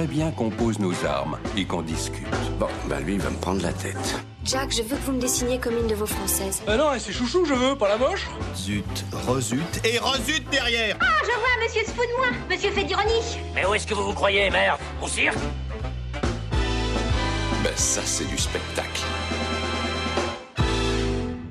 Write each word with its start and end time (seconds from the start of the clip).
J'aimerais 0.00 0.14
bien 0.14 0.30
qu'on 0.30 0.48
pose 0.48 0.78
nos 0.78 0.94
armes 1.04 1.36
et 1.58 1.66
qu'on 1.66 1.82
discute. 1.82 2.24
Bon, 2.58 2.68
bah 2.88 3.00
lui, 3.00 3.16
il 3.16 3.20
va 3.20 3.28
me 3.28 3.36
prendre 3.36 3.60
la 3.60 3.72
tête. 3.74 4.18
Jack, 4.44 4.72
je 4.72 4.80
veux 4.80 4.96
que 4.96 5.02
vous 5.02 5.12
me 5.12 5.20
dessiniez 5.20 5.58
comme 5.58 5.76
une 5.76 5.88
de 5.88 5.94
vos 5.94 6.06
françaises. 6.06 6.62
Ah 6.66 6.78
non, 6.78 6.86
c'est 6.98 7.12
chouchou, 7.12 7.44
je 7.44 7.52
veux, 7.52 7.76
pas 7.76 7.86
la 7.86 7.98
moche. 7.98 8.26
Zut, 8.56 9.04
rezut 9.26 9.60
et 9.84 9.98
rezut 9.98 10.40
derrière 10.50 10.96
Ah, 11.00 11.18
je 11.22 11.38
vois, 11.38 11.62
monsieur 11.62 11.82
se 11.84 11.90
fout 11.90 12.06
de 12.06 12.16
moi. 12.16 12.28
Monsieur 12.48 12.70
fait 12.70 12.84
d'ironie. 12.84 13.36
Mais 13.54 13.66
où 13.66 13.74
est-ce 13.74 13.86
que 13.86 13.92
vous 13.92 14.04
vous 14.06 14.14
croyez, 14.14 14.48
merde? 14.48 14.80
Au 15.02 15.06
cirque? 15.06 15.36
Ben 17.62 17.76
ça, 17.76 18.00
c'est 18.02 18.26
du 18.26 18.38
spectacle. 18.38 19.02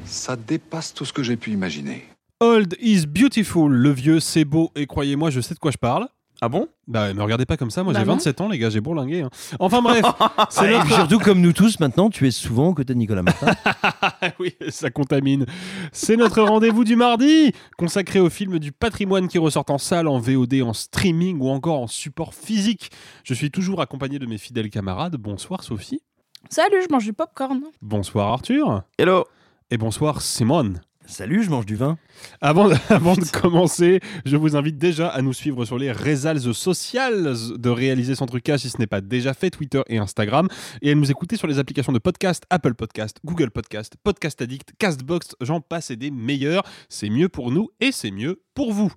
Ça 0.05 0.35
dépasse 0.35 0.95
tout 0.95 1.05
ce 1.05 1.13
que 1.13 1.21
j'ai 1.21 1.37
pu 1.37 1.51
imaginer. 1.51 2.07
Old 2.39 2.75
is 2.81 3.05
beautiful, 3.05 3.71
le 3.71 3.91
vieux 3.91 4.19
c'est 4.19 4.45
beau 4.45 4.71
et 4.75 4.87
croyez-moi 4.87 5.29
je 5.29 5.39
sais 5.39 5.53
de 5.53 5.59
quoi 5.59 5.69
je 5.69 5.77
parle. 5.77 6.07
Ah 6.41 6.47
bon? 6.47 6.67
Bah 6.87 7.13
me 7.13 7.21
regardez 7.21 7.45
pas 7.45 7.57
comme 7.57 7.69
ça, 7.69 7.83
moi 7.83 7.91
Bah 7.93 7.99
j'ai 7.99 8.05
non. 8.05 8.13
27 8.13 8.39
ans 8.41 8.47
les 8.47 8.57
gars, 8.57 8.69
j'ai 8.69 8.79
bourlingué. 8.79 9.21
hein. 9.23 9.29
Enfin 9.59 9.81
bref, 9.81 10.05
c'est 10.49 10.71
notre... 10.71 10.85
puis 10.85 10.93
surtout 10.93 11.19
comme 11.19 11.41
nous 11.41 11.51
tous 11.51 11.79
maintenant, 11.81 12.09
tu 12.09 12.27
es 12.27 12.31
souvent 12.31 12.67
aux 12.67 12.73
côtés 12.73 12.93
de 12.93 12.99
Nicolas 12.99 13.23
Martin. 13.23 13.51
oui, 14.39 14.55
ça 14.69 14.89
contamine. 14.89 15.45
C'est 15.91 16.15
notre 16.15 16.41
rendez-vous 16.41 16.85
du 16.85 16.95
mardi, 16.95 17.51
consacré 17.77 18.19
aux 18.21 18.29
films 18.29 18.57
du 18.59 18.71
patrimoine 18.71 19.27
qui 19.27 19.37
ressortent 19.37 19.69
en 19.69 19.77
salle, 19.77 20.07
en 20.07 20.17
VOD, 20.19 20.61
en 20.63 20.73
streaming 20.73 21.39
ou 21.41 21.49
encore 21.49 21.81
en 21.81 21.87
support 21.87 22.33
physique. 22.33 22.89
Je 23.25 23.33
suis 23.33 23.51
toujours 23.51 23.81
accompagné 23.81 24.17
de 24.17 24.25
mes 24.25 24.37
fidèles 24.37 24.69
camarades. 24.69 25.17
Bonsoir 25.17 25.63
Sophie. 25.63 26.01
Salut, 26.49 26.77
je 26.87 26.91
mange 26.91 27.03
du 27.03 27.11
popcorn. 27.13 27.59
Bonsoir 27.81 28.27
Arthur. 28.29 28.83
Hello. 28.97 29.25
Et 29.71 29.77
bonsoir 29.77 30.21
Simone. 30.21 30.79
Salut, 31.09 31.43
je 31.43 31.49
mange 31.49 31.65
du 31.65 31.75
vin. 31.75 31.97
Avant, 32.39 32.69
avant 32.89 33.15
de 33.15 33.25
commencer, 33.25 33.99
je 34.25 34.37
vous 34.37 34.55
invite 34.55 34.77
déjà 34.77 35.09
à 35.09 35.23
nous 35.23 35.33
suivre 35.33 35.65
sur 35.65 35.79
les 35.79 35.91
réseaux 35.91 36.53
sociales 36.53 37.33
de 37.57 37.69
réaliser 37.69 38.13
sans 38.13 38.27
trucage 38.27 38.59
si 38.59 38.69
ce 38.69 38.77
n'est 38.77 38.87
pas 38.87 39.01
déjà 39.01 39.33
fait, 39.33 39.49
Twitter 39.49 39.81
et 39.87 39.97
Instagram, 39.97 40.47
et 40.83 40.91
à 40.91 40.95
nous 40.95 41.09
écouter 41.09 41.35
sur 41.35 41.47
les 41.47 41.57
applications 41.57 41.91
de 41.91 41.97
podcast, 41.97 42.43
Apple 42.51 42.75
Podcast, 42.75 43.17
Google 43.25 43.49
Podcast, 43.49 43.95
Podcast 44.03 44.39
Addict, 44.43 44.73
Castbox, 44.77 45.35
j'en 45.41 45.61
passe 45.61 45.89
et 45.89 45.95
des 45.95 46.11
meilleurs. 46.11 46.63
C'est 46.89 47.09
mieux 47.09 47.27
pour 47.27 47.51
nous 47.51 47.69
et 47.79 47.91
c'est 47.91 48.11
mieux 48.11 48.43
pour 48.53 48.71
vous. 48.71 48.93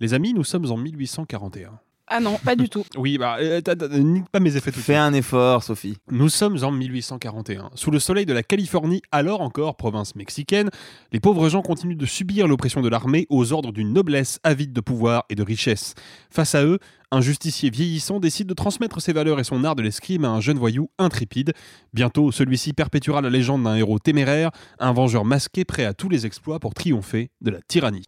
Les 0.00 0.12
amis, 0.12 0.34
nous 0.34 0.44
sommes 0.44 0.70
en 0.70 0.76
1841. 0.76 1.80
Ah 2.10 2.20
non, 2.20 2.38
pas 2.44 2.56
du 2.56 2.68
tout. 2.68 2.84
Oui, 2.96 3.18
bah, 3.18 3.36
euh, 3.40 3.60
t'as- 3.60 3.76
t'as- 3.76 3.88
nique 3.88 4.28
pas 4.30 4.40
mes 4.40 4.56
effets 4.56 4.70
tout 4.72 4.78
de 4.78 4.84
Fais 4.84 4.94
suite. 4.94 5.02
un 5.02 5.12
effort, 5.12 5.62
Sophie. 5.62 5.96
Nous 6.10 6.28
sommes 6.28 6.56
en 6.64 6.70
1841. 6.70 7.70
Sous 7.74 7.90
le 7.90 7.98
soleil 7.98 8.24
de 8.26 8.32
la 8.32 8.42
Californie, 8.42 9.02
alors 9.12 9.40
encore 9.42 9.76
province 9.76 10.14
mexicaine, 10.16 10.70
les 11.12 11.20
pauvres 11.20 11.48
gens 11.48 11.62
continuent 11.62 11.96
de 11.96 12.06
subir 12.06 12.48
l'oppression 12.48 12.80
de 12.80 12.88
l'armée 12.88 13.26
aux 13.28 13.52
ordres 13.52 13.72
d'une 13.72 13.92
noblesse 13.92 14.40
avide 14.42 14.72
de 14.72 14.80
pouvoir 14.80 15.24
et 15.28 15.34
de 15.34 15.42
richesse. 15.42 15.94
Face 16.30 16.54
à 16.54 16.64
eux, 16.64 16.78
un 17.10 17.20
justicier 17.20 17.70
vieillissant 17.70 18.20
décide 18.20 18.46
de 18.48 18.54
transmettre 18.54 19.00
ses 19.00 19.12
valeurs 19.12 19.40
et 19.40 19.44
son 19.44 19.64
art 19.64 19.74
de 19.76 19.82
l'escrime 19.82 20.24
à 20.24 20.28
un 20.28 20.40
jeune 20.40 20.58
voyou 20.58 20.90
intrépide. 20.98 21.52
Bientôt, 21.94 22.32
celui-ci 22.32 22.72
perpétuera 22.74 23.20
la 23.22 23.30
légende 23.30 23.62
d'un 23.64 23.76
héros 23.76 23.98
téméraire, 23.98 24.50
un 24.78 24.92
vengeur 24.92 25.24
masqué 25.24 25.64
prêt 25.64 25.84
à 25.84 25.94
tous 25.94 26.08
les 26.08 26.26
exploits 26.26 26.58
pour 26.58 26.74
triompher 26.74 27.30
de 27.40 27.50
la 27.50 27.60
tyrannie. 27.62 28.04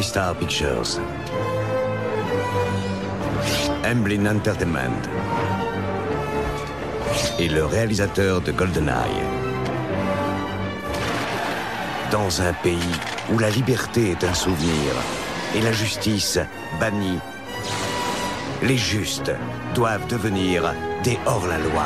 Tristar 0.00 0.34
Pictures. 0.34 0.98
Emblem 3.84 4.26
Entertainment. 4.26 5.02
Et 7.38 7.48
le 7.48 7.66
réalisateur 7.66 8.40
de 8.40 8.50
GoldenEye. 8.50 8.94
Dans 12.10 12.40
un 12.40 12.54
pays 12.62 12.96
où 13.30 13.38
la 13.38 13.50
liberté 13.50 14.12
est 14.12 14.24
un 14.24 14.32
souvenir 14.32 14.90
et 15.54 15.60
la 15.60 15.72
justice 15.72 16.38
bannie, 16.80 17.18
les 18.62 18.78
justes 18.78 19.32
doivent 19.74 20.06
devenir 20.06 20.74
des 21.04 21.18
hors-la-loi. 21.26 21.84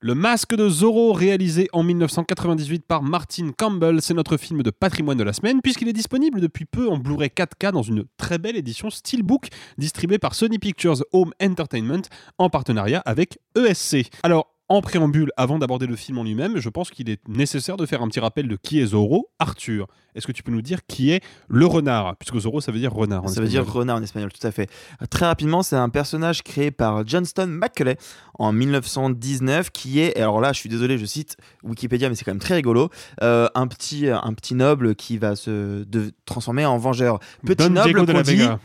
Le 0.00 0.14
masque 0.14 0.54
de 0.54 0.68
Zorro, 0.68 1.14
réalisé 1.14 1.68
en 1.72 1.84
1998 1.84 2.84
par 2.86 3.02
Martin 3.02 3.52
Campbell, 3.56 4.02
c'est 4.02 4.12
notre 4.12 4.36
film 4.36 4.62
de 4.62 4.68
patrimoine 4.70 5.16
de 5.16 5.24
la 5.24 5.32
semaine, 5.32 5.62
puisqu'il 5.62 5.88
est 5.88 5.94
disponible 5.94 6.40
depuis 6.40 6.66
peu 6.66 6.90
en 6.90 6.98
Blu-ray 6.98 7.30
4K 7.34 7.72
dans 7.72 7.82
une 7.82 8.04
très 8.18 8.36
belle 8.36 8.56
édition 8.56 8.90
Steelbook, 8.90 9.48
distribuée 9.78 10.18
par 10.18 10.34
Sony 10.34 10.58
Pictures 10.58 11.02
Home 11.12 11.32
Entertainment 11.42 12.02
en 12.36 12.50
partenariat 12.50 13.02
avec 13.06 13.38
ESC. 13.56 14.10
Alors, 14.22 14.52
en 14.72 14.80
préambule, 14.82 15.30
avant 15.36 15.58
d'aborder 15.58 15.86
le 15.86 15.96
film 15.96 16.18
en 16.18 16.24
lui-même, 16.24 16.58
je 16.58 16.68
pense 16.68 16.90
qu'il 16.90 17.08
est 17.10 17.20
nécessaire 17.28 17.76
de 17.76 17.86
faire 17.86 18.02
un 18.02 18.08
petit 18.08 18.20
rappel 18.20 18.48
de 18.48 18.56
qui 18.56 18.80
est 18.80 18.86
Zorro. 18.86 19.30
Arthur, 19.38 19.86
est-ce 20.14 20.26
que 20.26 20.32
tu 20.32 20.42
peux 20.42 20.52
nous 20.52 20.62
dire 20.62 20.80
qui 20.86 21.10
est 21.10 21.22
le 21.48 21.66
renard? 21.66 22.16
Puisque 22.16 22.38
Zorro, 22.38 22.60
ça 22.60 22.72
veut 22.72 22.78
dire 22.78 22.92
renard. 22.92 23.24
en 23.24 23.28
Ça 23.28 23.40
veut 23.40 23.48
dire 23.48 23.66
renard 23.70 23.96
en 23.98 24.02
espagnol, 24.02 24.30
tout 24.32 24.46
à 24.46 24.50
fait. 24.50 24.68
Euh, 25.00 25.06
Très 25.06 25.26
rapidement, 25.26 25.62
c'est 25.62 25.76
un 25.76 25.88
personnage 25.88 26.42
créé 26.42 26.70
par 26.70 27.06
Johnston 27.06 27.46
McCulley 27.48 27.96
en 28.38 28.52
1919 28.52 29.70
qui 29.70 30.00
est, 30.00 30.16
alors 30.18 30.40
là, 30.40 30.52
je 30.52 30.58
suis 30.58 30.68
désolé, 30.68 30.98
je 30.98 31.06
cite 31.06 31.36
Wikipédia, 31.62 32.08
mais 32.08 32.14
c'est 32.14 32.24
quand 32.24 32.32
même 32.32 32.38
très 32.40 32.54
rigolo, 32.54 32.90
euh, 33.22 33.48
un, 33.54 33.66
petit, 33.66 34.08
un 34.08 34.32
petit 34.34 34.54
noble 34.54 34.94
qui 34.94 35.18
va 35.18 35.36
se 35.36 35.84
de- 35.84 36.12
transformer 36.24 36.64
en 36.66 36.78
vengeur. 36.78 37.18
Petit 37.44 37.68
Don 37.68 37.82
Diego 37.82 37.98
noble 38.00 38.06
de 38.06 38.12
la 38.12 38.22
dit 38.22 38.30
Vega. 38.36 38.60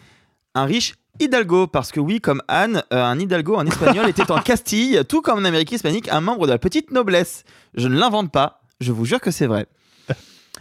un 0.56 0.66
riche 0.66 0.96
Hidalgo, 1.19 1.67
parce 1.67 1.91
que 1.91 2.00
oui, 2.00 2.19
comme 2.22 2.41
Anne, 2.47 2.83
euh, 2.94 3.03
un 3.03 3.19
Hidalgo 3.19 3.55
en 3.55 3.66
espagnol 3.66 4.07
était 4.09 4.29
en 4.31 4.39
Castille, 4.39 5.01
tout 5.07 5.22
comme 5.22 5.39
en 5.39 5.45
Amérique 5.45 5.72
hispanique, 5.72 6.09
un 6.09 6.22
membre 6.22 6.45
de 6.47 6.51
la 6.51 6.59
petite 6.59 6.91
noblesse. 6.91 7.44
Je 7.75 7.88
ne 7.88 7.97
l'invente 7.97 8.31
pas, 8.31 8.61
je 8.81 8.91
vous 8.91 9.05
jure 9.05 9.19
que 9.22 9.31
c'est 9.31 9.47
vrai. 9.47 9.67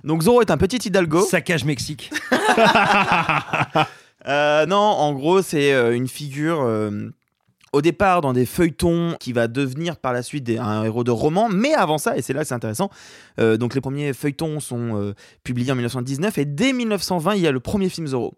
Donc 0.05 0.23
Zorro 0.23 0.43
est 0.43 0.51
un 0.51 0.59
petit 0.59 0.77
Hidalgo. 0.89 1.23
Saccage 1.25 1.65
Mexique. 1.65 2.11
Euh, 4.29 4.67
non, 4.67 4.77
en 4.77 5.13
gros, 5.13 5.41
c'est 5.41 5.73
euh, 5.73 5.95
une 5.95 6.09
figure. 6.09 6.61
euh, 6.63 7.11
au 7.73 7.81
départ, 7.81 8.23
dans 8.23 8.33
des 8.33 8.45
feuilletons, 8.45 9.15
qui 9.21 9.33
va 9.33 9.47
devenir 9.47 9.99
par 9.99 10.13
la 10.13 10.23
suite 10.25 10.43
des- 10.43 10.59
un 10.59 10.83
héros 10.83 11.05
de 11.05 11.13
roman, 11.13 11.49
mais 11.49 11.75
avant 11.75 11.97
ça, 11.99 12.17
et 12.17 12.23
c'est 12.23 12.33
là 12.33 12.41
que 12.43 12.49
c'est 12.49 12.55
intéressant, 12.55 12.91
euh, 13.39 13.57
donc 13.57 13.75
les 13.77 13.81
premiers 13.81 14.13
feuilletons 14.15 14.59
sont 14.59 14.97
euh, 15.01 15.15
publiés 15.45 15.71
en 15.71 15.77
1919, 15.77 16.39
et 16.39 16.45
dès 16.45 16.73
1920, 16.73 17.35
il 17.37 17.43
y 17.43 17.47
a 17.47 17.53
le 17.53 17.61
premier 17.61 17.89
film 17.89 18.07
Zorro. 18.09 18.35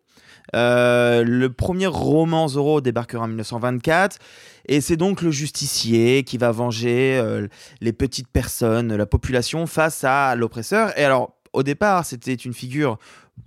Euh, 0.56 1.24
le 1.24 1.52
premier 1.52 1.86
roman 1.86 2.48
Zorro 2.48 2.80
débarquera 2.80 3.24
en 3.24 3.28
1924 3.28 4.18
et 4.66 4.80
c'est 4.80 4.96
donc 4.96 5.22
le 5.22 5.30
justicier 5.30 6.24
qui 6.24 6.38
va 6.38 6.52
venger 6.52 7.18
euh, 7.18 7.48
les 7.80 7.92
petites 7.92 8.28
personnes, 8.28 8.94
la 8.94 9.06
population 9.06 9.66
face 9.66 10.04
à 10.04 10.34
l'oppresseur. 10.36 10.96
Et 10.98 11.04
alors, 11.04 11.34
au 11.52 11.62
départ, 11.62 12.04
c'était 12.04 12.34
une 12.34 12.54
figure, 12.54 12.98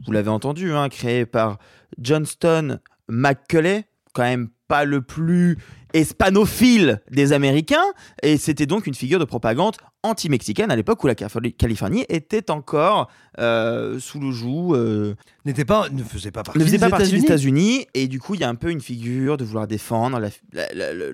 vous 0.06 0.12
l'avez 0.12 0.30
entendu, 0.30 0.74
hein, 0.74 0.89
créée 0.89 1.25
par 1.25 1.57
Johnston 2.00 2.80
McCulley, 3.07 3.86
quand 4.13 4.24
même 4.24 4.50
pas 4.68 4.86
le 4.86 5.01
plus 5.01 5.57
hispanophile 5.93 7.01
des 7.09 7.33
Américains, 7.33 7.83
et 8.23 8.38
c'était 8.38 8.65
donc 8.65 8.88
une 8.88 8.93
figure 8.93 9.19
de 9.19 9.25
propagande 9.25 9.75
anti-mexicaine 10.03 10.71
à 10.71 10.75
l'époque 10.75 11.03
où 11.03 11.07
la 11.07 11.15
Cali- 11.15 11.53
Californie 11.53 12.05
était 12.09 12.49
encore 12.51 13.09
euh, 13.39 13.99
sous 13.99 14.19
le 14.19 14.31
joug. 14.31 14.73
euh, 14.75 15.15
N'était 15.45 15.65
pas, 15.65 15.89
ne 15.89 16.03
faisait 16.03 16.31
pas 16.31 16.43
partie 16.43 16.59
ne 16.59 16.63
faisait 16.63 16.77
des 16.77 16.81
pas 16.81 16.89
partie 16.89 17.11
des 17.11 17.19
États-Unis. 17.23 17.85
Et 17.93 18.07
du 18.07 18.19
coup 18.19 18.35
il 18.35 18.41
y 18.41 18.43
a 18.43 18.49
un 18.49 18.55
peu 18.55 18.71
une 18.71 18.81
figure 18.81 19.38
de 19.38 19.43
vouloir 19.43 19.67
défendre 19.67 20.19
la, 20.19 20.29
la- 20.73 20.93
le- 20.93 21.13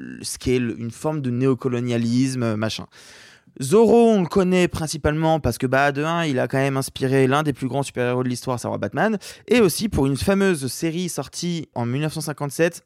une 0.80 0.92
forme 0.92 1.22
de 1.22 1.30
néocolonialisme 1.32 2.44
euh, 2.44 2.56
machin. 2.58 2.86
Zorro, 3.62 4.12
on 4.12 4.22
le 4.22 4.28
connaît 4.28 4.68
principalement 4.68 5.40
parce 5.40 5.58
que 5.58 5.66
bah 5.66 5.92
de 5.92 6.04
un, 6.04 6.26
il 6.26 6.38
a 6.40 6.48
quand 6.48 6.60
même 6.60 6.78
inspiré 6.78 7.26
l'un 7.26 7.42
des 7.42 7.54
plus 7.54 7.68
grands 7.68 7.82
super-héros 7.82 8.24
de 8.24 8.30
l'histoire, 8.30 8.60
savoir 8.60 8.78
Batman, 8.80 9.18
et 9.48 9.62
aussi 9.62 9.90
pour 9.90 10.06
une 10.06 10.16
fameuse 10.16 10.68
série 10.68 11.10
sortie 11.10 11.68
en 11.74 11.86
1957. 11.88 12.84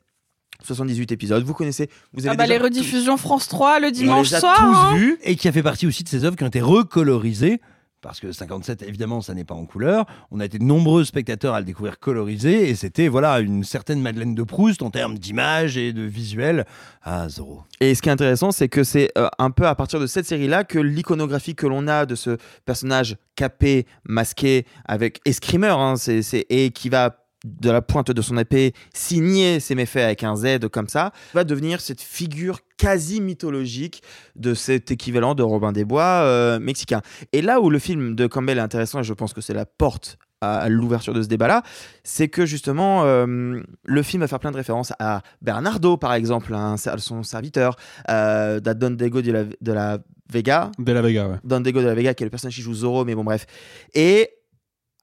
78 0.64 1.12
épisodes, 1.12 1.44
vous 1.44 1.54
connaissez, 1.54 1.90
vous 2.14 2.22
avez 2.28 2.30
Ah 2.30 2.36
bah 2.36 2.44
déjà 2.46 2.58
les 2.60 2.64
rediffusions 2.64 3.18
France 3.18 3.48
3 3.48 3.80
le 3.80 3.92
dimanche 3.92 4.30
les 4.30 4.36
a 4.36 4.40
soir. 4.40 4.58
tous 4.58 4.64
hein. 4.76 4.96
vus. 4.96 5.18
Et 5.24 5.36
qui 5.36 5.48
a 5.48 5.52
fait 5.52 5.64
partie 5.64 5.88
aussi 5.88 6.04
de 6.04 6.10
ces 6.10 6.24
œuvres 6.26 6.36
qui 6.36 6.44
ont 6.44 6.48
été 6.48 6.62
recolorisées. 6.62 7.60
Parce 8.02 8.20
que 8.20 8.32
57, 8.32 8.82
évidemment, 8.82 9.22
ça 9.22 9.36
n'est 9.36 9.44
pas 9.44 9.54
en 9.54 9.68
couleur. 9.68 10.08
On 10.32 10.40
a 10.40 10.46
été 10.46 10.58
de 10.58 10.64
nombreux 10.64 11.04
spectateurs 11.04 11.54
à 11.54 11.60
le 11.60 11.68
découvrir 11.68 12.00
colorisé. 12.00 12.68
Et 12.68 12.74
c'était 12.74 13.08
voilà 13.08 13.40
une 13.42 13.64
certaine 13.64 14.02
Madeleine 14.02 14.34
de 14.34 14.42
Proust 14.42 14.82
en 14.82 14.90
termes 14.90 15.20
d'image 15.20 15.78
et 15.78 15.94
de 15.94 16.02
visuel 16.02 16.66
à 17.04 17.30
Zorro. 17.30 17.62
Et 17.80 17.94
ce 17.94 18.02
qui 18.02 18.10
est 18.10 18.12
intéressant, 18.12 18.52
c'est 18.52 18.70
que 18.70 18.84
c'est 18.84 19.12
euh, 19.20 19.28
un 19.38 19.52
peu 19.52 19.68
à 19.68 19.76
partir 19.76 20.00
de 20.00 20.08
cette 20.08 20.26
série-là 20.26 20.64
que 20.64 20.80
l'iconographie 20.80 21.54
que 21.54 21.68
l'on 21.68 21.88
a 21.88 22.08
de 22.08 22.16
ce 22.16 22.38
personnage 22.66 23.18
capé, 23.36 23.86
masqué, 24.04 24.66
avec 24.86 25.20
escrimeur, 25.26 25.80
hein, 25.80 25.96
c'est, 25.96 26.24
c'est- 26.24 26.48
et 26.50 26.72
qui 26.72 26.90
va 26.90 27.21
de 27.44 27.72
la 27.72 27.82
pointe 27.82 28.12
de 28.12 28.22
son 28.22 28.38
épée 28.38 28.74
signer 28.94 29.60
ses 29.60 29.76
méfaits 29.76 29.98
avec 29.98 30.24
un 30.24 30.36
Z 30.36 30.68
comme 30.72 30.88
ça, 30.88 31.12
va 31.34 31.44
devenir 31.44 31.82
cette 31.82 32.02
figure 32.02 32.60
quasi 32.78 33.22
mythologique 33.22 34.04
de 34.36 34.54
cet 34.54 34.92
équivalent 34.92 35.36
de 35.36 35.44
Robin 35.44 35.72
des 35.72 35.86
Bois 35.86 36.04
euh, 36.24 36.60
mexicain. 36.60 37.02
Et 37.34 37.42
là 37.42 37.60
où 37.62 37.70
le 37.70 37.80
film 37.80 38.16
de 38.16 38.28
Campbell 38.28 38.58
est 38.58 38.62
intéressant, 38.62 39.00
et 39.00 39.04
je 39.04 39.14
pense 39.14 39.34
que 39.34 39.42
c'est 39.42 39.54
la 39.54 39.66
porte 39.66 40.18
à 40.44 40.58
à 40.62 40.70
l'ouverture 40.70 41.14
de 41.14 41.22
ce 41.22 41.28
débat-là, 41.28 41.62
c'est 42.04 42.28
que 42.28 42.48
justement, 42.48 43.04
euh, 43.06 43.62
le 43.86 44.04
film 44.04 44.22
va 44.22 44.28
faire 44.28 44.40
plein 44.40 44.50
de 44.50 44.58
références 44.58 44.92
à 44.98 45.22
Bernardo, 45.44 45.98
par 45.98 46.14
exemple, 46.16 46.56
ser- 46.78 46.98
son 46.98 47.22
serviteur, 47.22 47.76
euh, 48.10 48.60
à 48.66 48.74
Don 48.74 48.90
Diego 48.90 49.22
de 49.22 49.32
la, 49.32 49.44
de 49.44 49.72
la 49.72 50.00
Vega. 50.34 50.72
De 50.80 50.92
la 50.92 51.04
Vega, 51.04 51.28
ouais. 51.28 51.38
Don 51.44 51.60
Diego 51.60 51.82
de 51.82 51.86
la 51.86 51.94
Vega, 51.94 52.16
qui 52.16 52.24
est 52.24 52.26
le 52.26 52.32
personnage 52.32 52.56
qui 52.56 52.64
joue 52.64 52.74
Zorro, 52.74 53.06
mais 53.06 53.14
bon, 53.14 53.24
bref. 53.24 53.46
Et 53.94 54.32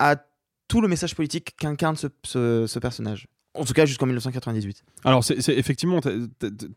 à 0.00 0.16
tout 0.68 0.80
le 0.80 0.88
message 0.88 1.14
politique 1.14 1.54
qu'incarne 1.58 1.96
ce, 1.96 2.06
ce- 2.24 2.78
personnage. 2.78 3.26
En 3.54 3.64
tout 3.64 3.72
cas, 3.72 3.86
jusqu'en 3.86 4.06
1998. 4.06 4.84
Alors, 5.04 5.24
c'est 5.24 5.40
c'est- 5.40 5.56
effectivement, 5.56 6.00
tu 6.00 6.10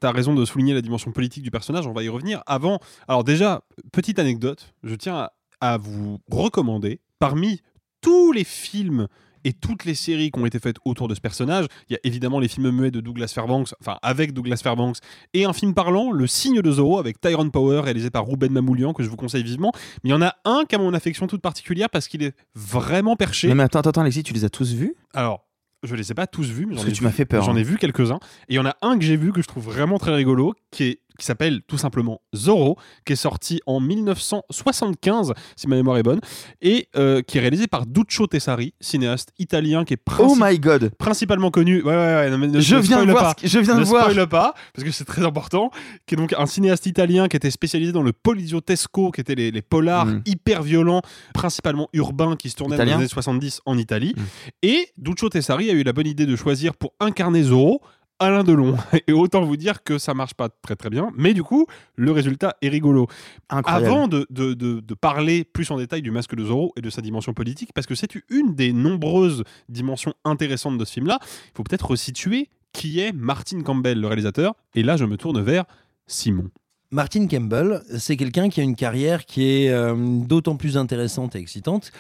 as 0.02 0.12
raison 0.12 0.34
de 0.34 0.44
souligner 0.46 0.74
la 0.74 0.82
dimension 0.82 1.12
politique 1.12 1.44
du 1.44 1.52
personnage, 1.52 1.86
on 1.86 1.94
va 1.94 2.02
y 2.04 2.10
revenir. 2.10 2.42
Avant, 2.48 2.80
alors 3.08 3.24
déjà, 3.24 3.62
petite 3.92 4.18
anecdote, 4.18 4.74
je 4.84 4.96
tiens 4.96 5.30
à 5.60 5.78
vous 5.78 6.20
recommander, 6.32 7.00
parmi 7.20 7.62
tous 8.02 8.32
les 8.32 8.44
films 8.46 9.08
et 9.44 9.54
toutes 9.54 9.86
les 9.86 9.96
séries 9.96 10.32
qui 10.32 10.40
ont 10.40 10.46
été 10.46 10.60
faites 10.60 10.78
autour 10.86 11.08
de 11.08 11.16
ce 11.16 11.20
personnage, 11.22 11.66
il 11.90 11.94
y 11.94 11.96
a 11.96 12.00
évidemment 12.04 12.40
les 12.40 12.48
films 12.48 12.72
muets 12.72 12.92
de 12.92 13.00
Douglas 13.02 13.32
Fairbanks, 13.34 13.74
enfin 13.82 13.98
avec 14.02 14.34
Douglas 14.34 14.60
Fairbanks, 14.64 14.98
et 15.34 15.46
un 15.46 15.54
film 15.54 15.74
parlant, 15.74 16.12
Le 16.12 16.28
signe 16.28 16.62
de 16.62 16.72
Zorro, 16.72 17.00
avec 17.00 17.20
Tyrone 17.22 17.52
Power, 17.52 17.82
réalisé 17.82 18.10
par 18.10 18.28
Ruben 18.28 18.52
Mamoulian, 18.52 18.94
que 18.94 19.04
je 19.04 19.10
vous 19.10 19.16
conseille 19.18 19.44
vivement. 19.44 19.72
Mais 20.04 20.10
il 20.10 20.12
y 20.12 20.16
en 20.16 20.22
a 20.22 20.36
un 20.46 20.64
qui 20.68 20.76
a 20.76 20.78
mon 20.78 20.94
affection 20.94 21.28
toute 21.28 21.42
particulière 21.42 21.90
parce 21.90 22.08
qu'il 22.08 22.24
est 22.24 22.34
vraiment 22.56 23.16
perché. 23.16 23.48
Mais, 23.48 23.56
mais 23.56 23.64
attends, 23.64 23.80
attends, 23.80 24.02
Alexis, 24.02 24.24
tu 24.24 24.34
les 24.34 24.46
as 24.46 24.50
tous 24.50 24.74
vus? 24.74 24.96
Alors, 25.14 25.46
je 25.84 25.96
les 25.96 26.12
ai 26.12 26.14
pas 26.14 26.28
tous 26.28 26.48
vus, 26.48 26.66
mais 26.68 26.76
j'en 26.76 26.84
ai 26.86 26.92
tu 26.92 27.00
vu- 27.00 27.06
m'as 27.06 27.12
fait 27.12 27.26
peur, 27.26 27.44
J'en 27.44 27.54
hein. 27.56 27.58
ai 27.58 27.64
vu 27.64 27.78
quelques-uns. 27.78 28.20
Et 28.50 28.54
il 28.54 28.56
y 28.56 28.60
en 28.60 28.66
a 28.66 28.76
un 28.84 28.98
que 29.00 29.04
j'ai 29.04 29.18
vu 29.18 29.32
que 29.32 29.42
je 29.42 29.48
trouve 29.48 29.66
vraiment 29.66 29.98
très 29.98 30.14
rigolo, 30.14 30.54
qui 30.70 30.84
est 30.84 31.00
qui 31.22 31.26
s'appelle 31.28 31.62
tout 31.68 31.78
simplement 31.78 32.20
Zorro, 32.36 32.78
qui 33.06 33.14
est 33.14 33.16
sorti 33.16 33.62
en 33.68 33.80
1975, 33.80 35.34
si 35.56 35.68
ma 35.68 35.76
mémoire 35.76 35.98
est 35.98 36.04
bonne, 36.04 36.20
et 36.62 36.88
euh, 36.96 37.22
qui 37.22 37.38
est 37.38 37.42
réalisé 37.42 37.68
par 37.68 37.86
Duccio 37.86 38.28
Tessari, 38.28 38.74
cinéaste 38.82 39.30
italien 39.40 39.86
qui 39.86 39.94
est 39.94 40.00
Oh 40.20 40.36
my 40.40 40.60
god 40.60 40.92
principalement 40.98 41.52
connu. 41.52 41.82
Ouais, 41.84 41.90
ouais, 41.90 41.96
ouais, 41.96 42.30
non, 42.30 42.38
mais 42.38 42.48
ne- 42.48 42.60
Je 42.60 42.76
ne 42.76 42.82
viens 42.82 43.06
de 43.06 43.12
voir 43.12 43.36
pas. 43.36 43.42
je 43.44 43.60
viens 43.60 43.76
de 43.76 43.80
ne 43.82 43.86
voir. 43.86 44.10
spoil 44.10 44.28
pas, 44.28 44.54
parce 44.74 44.84
que 44.84 44.92
c'est 44.92 45.06
très 45.06 45.24
important, 45.26 45.72
qui 46.06 46.16
est 46.16 46.18
donc 46.18 46.34
un 46.38 46.46
cinéaste 46.46 46.86
italien 46.86 47.28
qui 47.28 47.38
était 47.38 47.52
spécialisé 47.52 47.92
dans 47.92 48.04
le 48.04 48.14
poliziotesco, 48.14 49.12
qui 49.12 49.22
étaient 49.22 49.36
les, 49.36 49.52
les 49.52 49.62
polars 49.62 50.02
Mm. 50.08 50.22
hyper 50.26 50.64
violents, 50.64 51.02
principalement 51.34 51.88
urbains, 51.94 52.36
qui 52.36 52.50
se 52.50 52.56
tournaient 52.56 52.78
dans 52.78 52.84
les 52.84 52.92
années 52.94 53.08
70 53.08 53.62
en 53.66 53.78
Italie. 53.78 54.14
Mm. 54.18 54.22
Et 54.64 54.88
Duccio 54.98 55.30
Tessari 55.30 55.70
a 55.70 55.74
eu 55.74 55.84
la 55.84 55.94
bonne 55.94 56.08
idée 56.08 56.26
de 56.26 56.36
choisir 56.36 56.74
pour 56.76 56.94
incarner 57.00 57.44
Zorro 57.44 57.82
Alain 58.22 58.44
Delon. 58.44 58.78
Et 59.08 59.12
autant 59.14 59.44
vous 59.44 59.58
dire 59.58 59.84
que 59.84 59.98
ça 59.98 60.14
marche 60.14 60.34
pas 60.34 60.50
très 60.50 60.76
très 60.76 60.90
bien, 60.90 61.10
mais 61.18 61.34
du 61.34 61.44
coup, 61.44 61.66
le 61.96 62.12
résultat 62.12 62.56
est 62.62 62.70
rigolo. 62.70 63.08
Incroyable. 63.50 63.86
Avant 63.86 64.08
de, 64.08 64.26
de- 64.30 64.54
de- 64.54 64.80
de 64.80 64.94
parler 64.94 65.44
plus 65.44 65.70
en 65.72 65.78
détail 65.78 66.02
du 66.02 66.12
masque 66.12 66.36
de 66.36 66.46
Zorro 66.46 66.72
et 66.78 66.82
de 66.82 66.90
sa 66.90 67.02
dimension 67.02 67.34
politique, 67.34 67.72
parce 67.74 67.88
que 67.88 67.96
c'est 67.96 68.12
une 68.30 68.54
des 68.56 68.74
nombreuses 68.74 69.44
dimensions 69.70 70.14
intéressantes 70.24 70.78
de 70.78 70.86
ce 70.86 70.94
film-là, 70.94 71.20
il 71.22 71.52
faut 71.56 71.64
peut-être 71.64 71.90
resituer 71.92 72.50
qui 72.74 73.00
est 73.00 73.12
Martin 73.12 73.62
Campbell, 73.64 74.00
le 74.00 74.08
réalisateur. 74.08 74.56
Et 74.76 74.84
là, 74.84 74.96
je 74.98 75.06
me 75.06 75.18
tourne 75.18 75.42
vers 75.42 75.66
Simon. 76.08 76.50
Martin 76.92 77.28
Campbell, 77.28 77.82
c'est 77.98 78.18
quelqu'un 78.18 78.50
qui 78.50 78.60
a 78.60 78.64
une 78.64 78.76
carrière 78.76 79.26
qui 79.26 79.44
est 79.50 79.70
euh, 79.70 79.96
d'autant 80.26 80.58
plus 80.58 80.78
intéressante 80.78 81.36
et 81.36 81.40
excitante 81.40 81.92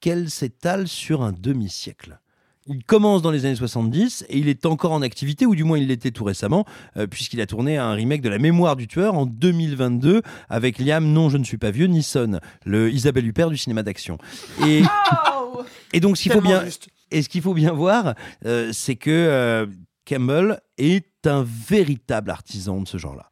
qu'elle 0.00 0.30
s'étale 0.30 0.88
sur 0.88 1.22
un 1.22 1.30
demi-siècle. 1.32 2.18
Il 2.66 2.84
commence 2.84 3.22
dans 3.22 3.32
les 3.32 3.44
années 3.44 3.56
70 3.56 4.26
et 4.28 4.38
il 4.38 4.48
est 4.48 4.66
encore 4.66 4.92
en 4.92 5.02
activité, 5.02 5.46
ou 5.46 5.56
du 5.56 5.64
moins 5.64 5.78
il 5.78 5.88
l'était 5.88 6.12
tout 6.12 6.22
récemment, 6.22 6.64
euh, 6.96 7.08
puisqu'il 7.08 7.40
a 7.40 7.46
tourné 7.46 7.76
un 7.76 7.92
remake 7.92 8.22
de 8.22 8.28
La 8.28 8.38
mémoire 8.38 8.76
du 8.76 8.86
tueur 8.86 9.14
en 9.14 9.26
2022 9.26 10.22
avec 10.48 10.78
Liam, 10.78 11.04
non 11.04 11.28
je 11.28 11.38
ne 11.38 11.44
suis 11.44 11.58
pas 11.58 11.72
vieux, 11.72 11.86
Nisson, 11.86 12.38
le 12.64 12.90
Isabelle 12.92 13.26
Huppert 13.26 13.50
du 13.50 13.56
cinéma 13.56 13.82
d'action. 13.82 14.18
Et, 14.64 14.82
et 15.92 15.98
donc 15.98 16.16
ce 16.16 16.22
qu'il 16.22 16.32
faut 16.32 16.40
bien, 16.40 16.64
juste. 16.64 16.88
et 17.10 17.22
ce 17.22 17.28
qu'il 17.28 17.42
faut 17.42 17.54
bien 17.54 17.72
voir, 17.72 18.14
euh, 18.46 18.70
c'est 18.72 18.96
que 18.96 19.10
euh, 19.10 19.66
Campbell 20.08 20.60
est 20.78 21.26
un 21.26 21.44
véritable 21.44 22.30
artisan 22.30 22.80
de 22.80 22.86
ce 22.86 22.96
genre-là. 22.96 23.30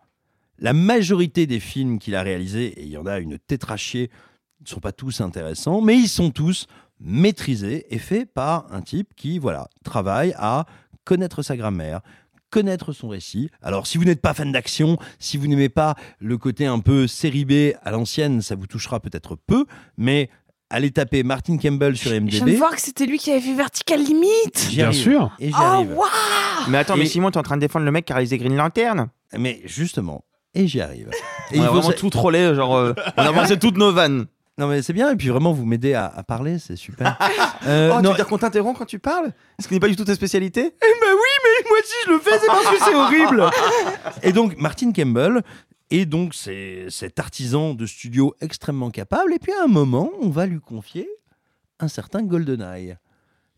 La 0.58 0.72
majorité 0.72 1.46
des 1.46 1.60
films 1.60 2.00
qu'il 2.00 2.16
a 2.16 2.22
réalisés, 2.22 2.66
et 2.80 2.82
il 2.82 2.90
y 2.90 2.96
en 2.96 3.06
a 3.06 3.20
une 3.20 3.38
tétrachée, 3.38 4.10
ne 4.60 4.66
sont 4.66 4.80
pas 4.80 4.92
tous 4.92 5.20
intéressants, 5.20 5.80
mais 5.80 5.96
ils 5.96 6.08
sont 6.08 6.30
tous 6.30 6.66
maîtrisés 7.00 7.86
et 7.94 7.98
faits 7.98 8.32
par 8.32 8.66
un 8.72 8.82
type 8.82 9.08
qui, 9.16 9.38
voilà, 9.38 9.68
travaille 9.84 10.34
à 10.38 10.66
connaître 11.04 11.42
sa 11.42 11.56
grammaire, 11.56 12.00
connaître 12.50 12.92
son 12.92 13.08
récit. 13.08 13.50
Alors, 13.62 13.86
si 13.86 13.96
vous 13.98 14.04
n'êtes 14.04 14.20
pas 14.20 14.34
fan 14.34 14.52
d'action, 14.52 14.98
si 15.18 15.36
vous 15.36 15.46
n'aimez 15.46 15.68
pas 15.68 15.94
le 16.18 16.36
côté 16.38 16.66
un 16.66 16.78
peu 16.80 17.06
série 17.06 17.44
B 17.44 17.74
à 17.82 17.90
l'ancienne, 17.90 18.42
ça 18.42 18.54
vous 18.54 18.66
touchera 18.66 19.00
peut-être 19.00 19.36
peu, 19.46 19.64
mais 19.96 20.28
allez 20.68 20.90
taper 20.90 21.22
Martin 21.22 21.56
Campbell 21.58 21.96
sur 21.96 22.10
Je 22.10 22.16
viens 22.16 22.40
de 22.40 22.44
MDB. 22.44 22.56
voir 22.56 22.74
que 22.74 22.80
c'était 22.80 23.06
lui 23.06 23.18
qui 23.18 23.30
avait 23.30 23.40
fait 23.40 23.54
Vertical 23.54 24.00
Limit. 24.00 24.28
Bien 24.70 24.92
sûr. 24.92 25.30
Et 25.40 25.48
j'y 25.48 25.54
Oh 25.58 25.62
arrive. 25.62 25.92
waouh 25.96 26.08
Mais 26.68 26.78
attends, 26.78 26.96
mais 26.96 27.04
Et- 27.04 27.08
Simon, 27.08 27.30
t'es 27.30 27.38
en 27.38 27.42
train 27.42 27.56
de 27.56 27.60
défendre 27.60 27.84
le 27.84 27.90
mec 27.92 28.04
qui 28.04 28.12
a 28.12 28.16
réalisé 28.16 28.38
Green 28.38 28.56
Lantern 28.56 29.08
Mais 29.36 29.60
justement, 29.64 30.24
et 30.54 30.66
j'y 30.66 30.80
arrive. 30.80 31.08
Et 31.52 31.58
On 31.58 31.62
il 31.62 31.66
a 31.66 31.70
vraiment 31.70 31.92
tout 31.92 32.10
trollé, 32.10 32.54
genre, 32.54 32.76
euh, 32.76 32.92
on 33.16 33.22
a 33.22 33.28
avancé 33.28 33.58
toutes 33.58 33.76
nos 33.78 33.92
vannes. 33.92 34.26
Non 34.58 34.66
mais 34.66 34.82
c'est 34.82 34.92
bien, 34.92 35.10
et 35.10 35.16
puis 35.16 35.28
vraiment 35.28 35.52
vous 35.52 35.64
m'aidez 35.64 35.94
à, 35.94 36.06
à 36.06 36.22
parler, 36.22 36.58
c'est 36.58 36.76
super. 36.76 37.18
Euh, 37.66 37.90
oh, 37.92 37.98
tu 37.98 38.04
non, 38.04 38.10
veux 38.10 38.16
dire 38.16 38.26
qu'on 38.26 38.38
t'interrompt 38.38 38.78
quand 38.78 38.86
tu 38.86 38.98
parles? 38.98 39.32
Ce 39.58 39.68
qui 39.68 39.74
n'est 39.74 39.80
pas 39.80 39.88
du 39.88 39.94
tout 39.94 40.06
ta 40.06 40.14
spécialité 40.14 40.62
Eh 40.64 40.80
ben 40.80 41.12
oui, 41.12 41.28
mais 41.44 41.68
moi 41.68 41.78
si 41.84 41.94
je 42.06 42.10
le 42.10 42.18
fais, 42.18 42.38
c'est 42.38 42.46
parce 42.46 42.70
que 42.70 42.78
c'est 42.82 42.94
horrible. 42.94 43.44
Et 44.22 44.32
donc 44.32 44.56
Martin 44.56 44.92
Campbell 44.92 45.42
est 45.90 46.06
donc 46.06 46.32
c'est 46.34 46.86
cet 46.88 47.18
artisan 47.18 47.74
de 47.74 47.84
studio 47.84 48.34
extrêmement 48.40 48.90
capable. 48.90 49.34
Et 49.34 49.38
puis 49.38 49.52
à 49.52 49.64
un 49.64 49.66
moment, 49.66 50.10
on 50.22 50.30
va 50.30 50.46
lui 50.46 50.58
confier 50.58 51.06
un 51.80 51.88
certain 51.88 52.22
GoldenEye. 52.22 52.96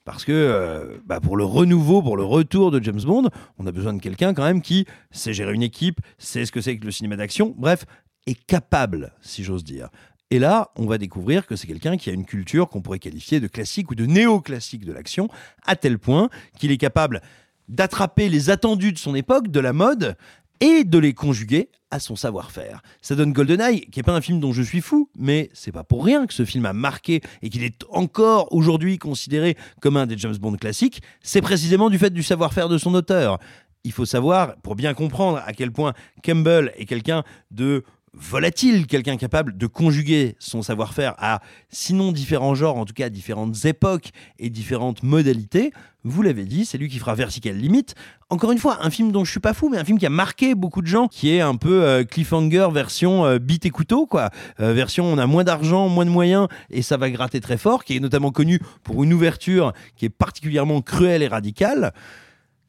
Parce 0.04 0.24
que 0.24 0.32
euh, 0.32 0.98
bah, 1.06 1.20
pour 1.20 1.36
le 1.36 1.44
renouveau, 1.44 2.02
pour 2.02 2.16
le 2.16 2.24
retour 2.24 2.72
de 2.72 2.82
James 2.82 3.02
Bond, 3.04 3.28
on 3.58 3.66
a 3.66 3.72
besoin 3.72 3.92
de 3.92 4.00
quelqu'un 4.02 4.34
quand 4.34 4.42
même 4.42 4.62
qui 4.62 4.84
sait 5.12 5.32
gérer 5.32 5.52
une 5.54 5.62
équipe, 5.62 6.00
sait 6.18 6.44
ce 6.44 6.50
que 6.50 6.60
c'est 6.60 6.76
que 6.76 6.84
le 6.84 6.90
cinéma 6.90 7.14
d'action, 7.14 7.54
bref, 7.56 7.84
est 8.26 8.44
capable, 8.46 9.12
si 9.20 9.44
j'ose 9.44 9.62
dire. 9.62 9.88
Et 10.32 10.38
là, 10.38 10.70
on 10.76 10.86
va 10.86 10.96
découvrir 10.96 11.46
que 11.46 11.56
c'est 11.56 11.66
quelqu'un 11.66 11.98
qui 11.98 12.08
a 12.08 12.14
une 12.14 12.24
culture 12.24 12.70
qu'on 12.70 12.80
pourrait 12.80 12.98
qualifier 12.98 13.38
de 13.38 13.48
classique 13.48 13.90
ou 13.90 13.94
de 13.94 14.06
néoclassique 14.06 14.86
de 14.86 14.90
l'action, 14.90 15.28
à 15.66 15.76
tel 15.76 15.98
point 15.98 16.30
qu'il 16.58 16.72
est 16.72 16.78
capable 16.78 17.20
d'attraper 17.68 18.30
les 18.30 18.48
attendus 18.48 18.94
de 18.94 18.98
son 18.98 19.14
époque, 19.14 19.48
de 19.48 19.60
la 19.60 19.74
mode, 19.74 20.16
et 20.60 20.84
de 20.84 20.96
les 20.96 21.12
conjuguer 21.12 21.68
à 21.90 22.00
son 22.00 22.16
savoir-faire. 22.16 22.80
Ça 23.02 23.14
donne 23.14 23.34
GoldenEye, 23.34 23.82
qui 23.82 23.98
n'est 23.98 24.04
pas 24.04 24.14
un 24.14 24.22
film 24.22 24.40
dont 24.40 24.54
je 24.54 24.62
suis 24.62 24.80
fou, 24.80 25.10
mais 25.18 25.50
c'est 25.52 25.70
pas 25.70 25.84
pour 25.84 26.02
rien 26.02 26.26
que 26.26 26.32
ce 26.32 26.46
film 26.46 26.64
a 26.64 26.72
marqué 26.72 27.20
et 27.42 27.50
qu'il 27.50 27.62
est 27.62 27.84
encore 27.90 28.54
aujourd'hui 28.54 28.96
considéré 28.96 29.58
comme 29.82 29.98
un 29.98 30.06
des 30.06 30.16
James 30.16 30.38
Bond 30.38 30.56
classiques. 30.56 31.02
C'est 31.20 31.42
précisément 31.42 31.90
du 31.90 31.98
fait 31.98 32.08
du 32.08 32.22
savoir-faire 32.22 32.70
de 32.70 32.78
son 32.78 32.94
auteur. 32.94 33.38
Il 33.84 33.92
faut 33.92 34.06
savoir, 34.06 34.56
pour 34.62 34.76
bien 34.76 34.94
comprendre 34.94 35.42
à 35.44 35.52
quel 35.52 35.72
point 35.72 35.92
Campbell 36.24 36.72
est 36.78 36.86
quelqu'un 36.86 37.22
de 37.50 37.84
volatile, 38.14 38.86
quelqu'un 38.86 39.16
capable 39.16 39.56
de 39.56 39.66
conjuguer 39.66 40.36
son 40.38 40.62
savoir-faire 40.62 41.14
à, 41.18 41.40
sinon 41.70 42.12
différents 42.12 42.54
genres, 42.54 42.76
en 42.76 42.84
tout 42.84 42.92
cas 42.92 43.08
différentes 43.08 43.64
époques 43.64 44.10
et 44.38 44.50
différentes 44.50 45.02
modalités. 45.02 45.72
Vous 46.04 46.20
l'avez 46.20 46.44
dit, 46.44 46.66
c'est 46.66 46.78
lui 46.78 46.88
qui 46.88 46.98
fera 46.98 47.14
Vertical 47.14 47.56
Limit. 47.56 47.86
Encore 48.28 48.52
une 48.52 48.58
fois, 48.58 48.78
un 48.84 48.90
film 48.90 49.12
dont 49.12 49.24
je 49.24 49.30
suis 49.30 49.40
pas 49.40 49.54
fou, 49.54 49.70
mais 49.70 49.78
un 49.78 49.84
film 49.84 49.98
qui 49.98 50.06
a 50.06 50.10
marqué 50.10 50.54
beaucoup 50.54 50.82
de 50.82 50.86
gens, 50.86 51.08
qui 51.08 51.34
est 51.34 51.40
un 51.40 51.54
peu 51.54 51.84
euh, 51.84 52.04
cliffhanger 52.04 52.68
version 52.72 53.24
euh, 53.24 53.38
bite 53.38 53.66
et 53.66 53.70
couteau, 53.70 54.06
quoi. 54.06 54.30
Euh, 54.60 54.72
version 54.72 55.06
on 55.06 55.16
a 55.16 55.26
moins 55.26 55.44
d'argent, 55.44 55.88
moins 55.88 56.04
de 56.04 56.10
moyens 56.10 56.48
et 56.70 56.82
ça 56.82 56.96
va 56.96 57.10
gratter 57.10 57.40
très 57.40 57.56
fort, 57.56 57.84
qui 57.84 57.96
est 57.96 58.00
notamment 58.00 58.30
connu 58.30 58.60
pour 58.82 59.04
une 59.04 59.12
ouverture 59.12 59.72
qui 59.96 60.04
est 60.04 60.10
particulièrement 60.10 60.82
cruelle 60.82 61.22
et 61.22 61.28
radicale 61.28 61.92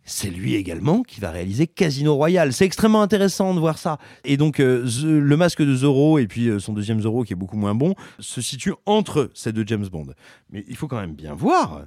c'est 0.06 0.30
lui 0.30 0.56
également 0.56 1.04
qui 1.04 1.22
va 1.22 1.32
réaliser 1.32 1.68
Casino 1.68 2.16
Royale. 2.16 2.54
C'est 2.54 2.66
extrêmement 2.66 3.02
intéressant 3.02 3.54
de 3.54 3.60
voir 3.60 3.78
ça. 3.78 3.98
Et 4.24 4.38
donc, 4.38 4.60
euh, 4.60 4.88
le 5.04 5.38
masque 5.38 5.62
de 5.62 5.76
Zorro 5.76 6.20
et 6.20 6.28
puis 6.28 6.48
euh, 6.48 6.60
son 6.60 6.74
deuxième 6.74 7.02
Zorro, 7.02 7.24
qui 7.24 7.34
est 7.34 7.38
beaucoup 7.38 7.58
moins 7.58 7.76
bon, 7.76 7.96
se 8.20 8.42
situe 8.42 8.74
entre 8.86 9.30
ces 9.34 9.52
deux 9.52 9.64
James 9.66 9.88
Bond. 9.88 10.08
Mais 10.50 10.64
il 10.68 10.76
faut 10.76 10.88
quand 10.88 11.00
même 11.00 11.16
bien 11.16 11.34
voir 11.34 11.86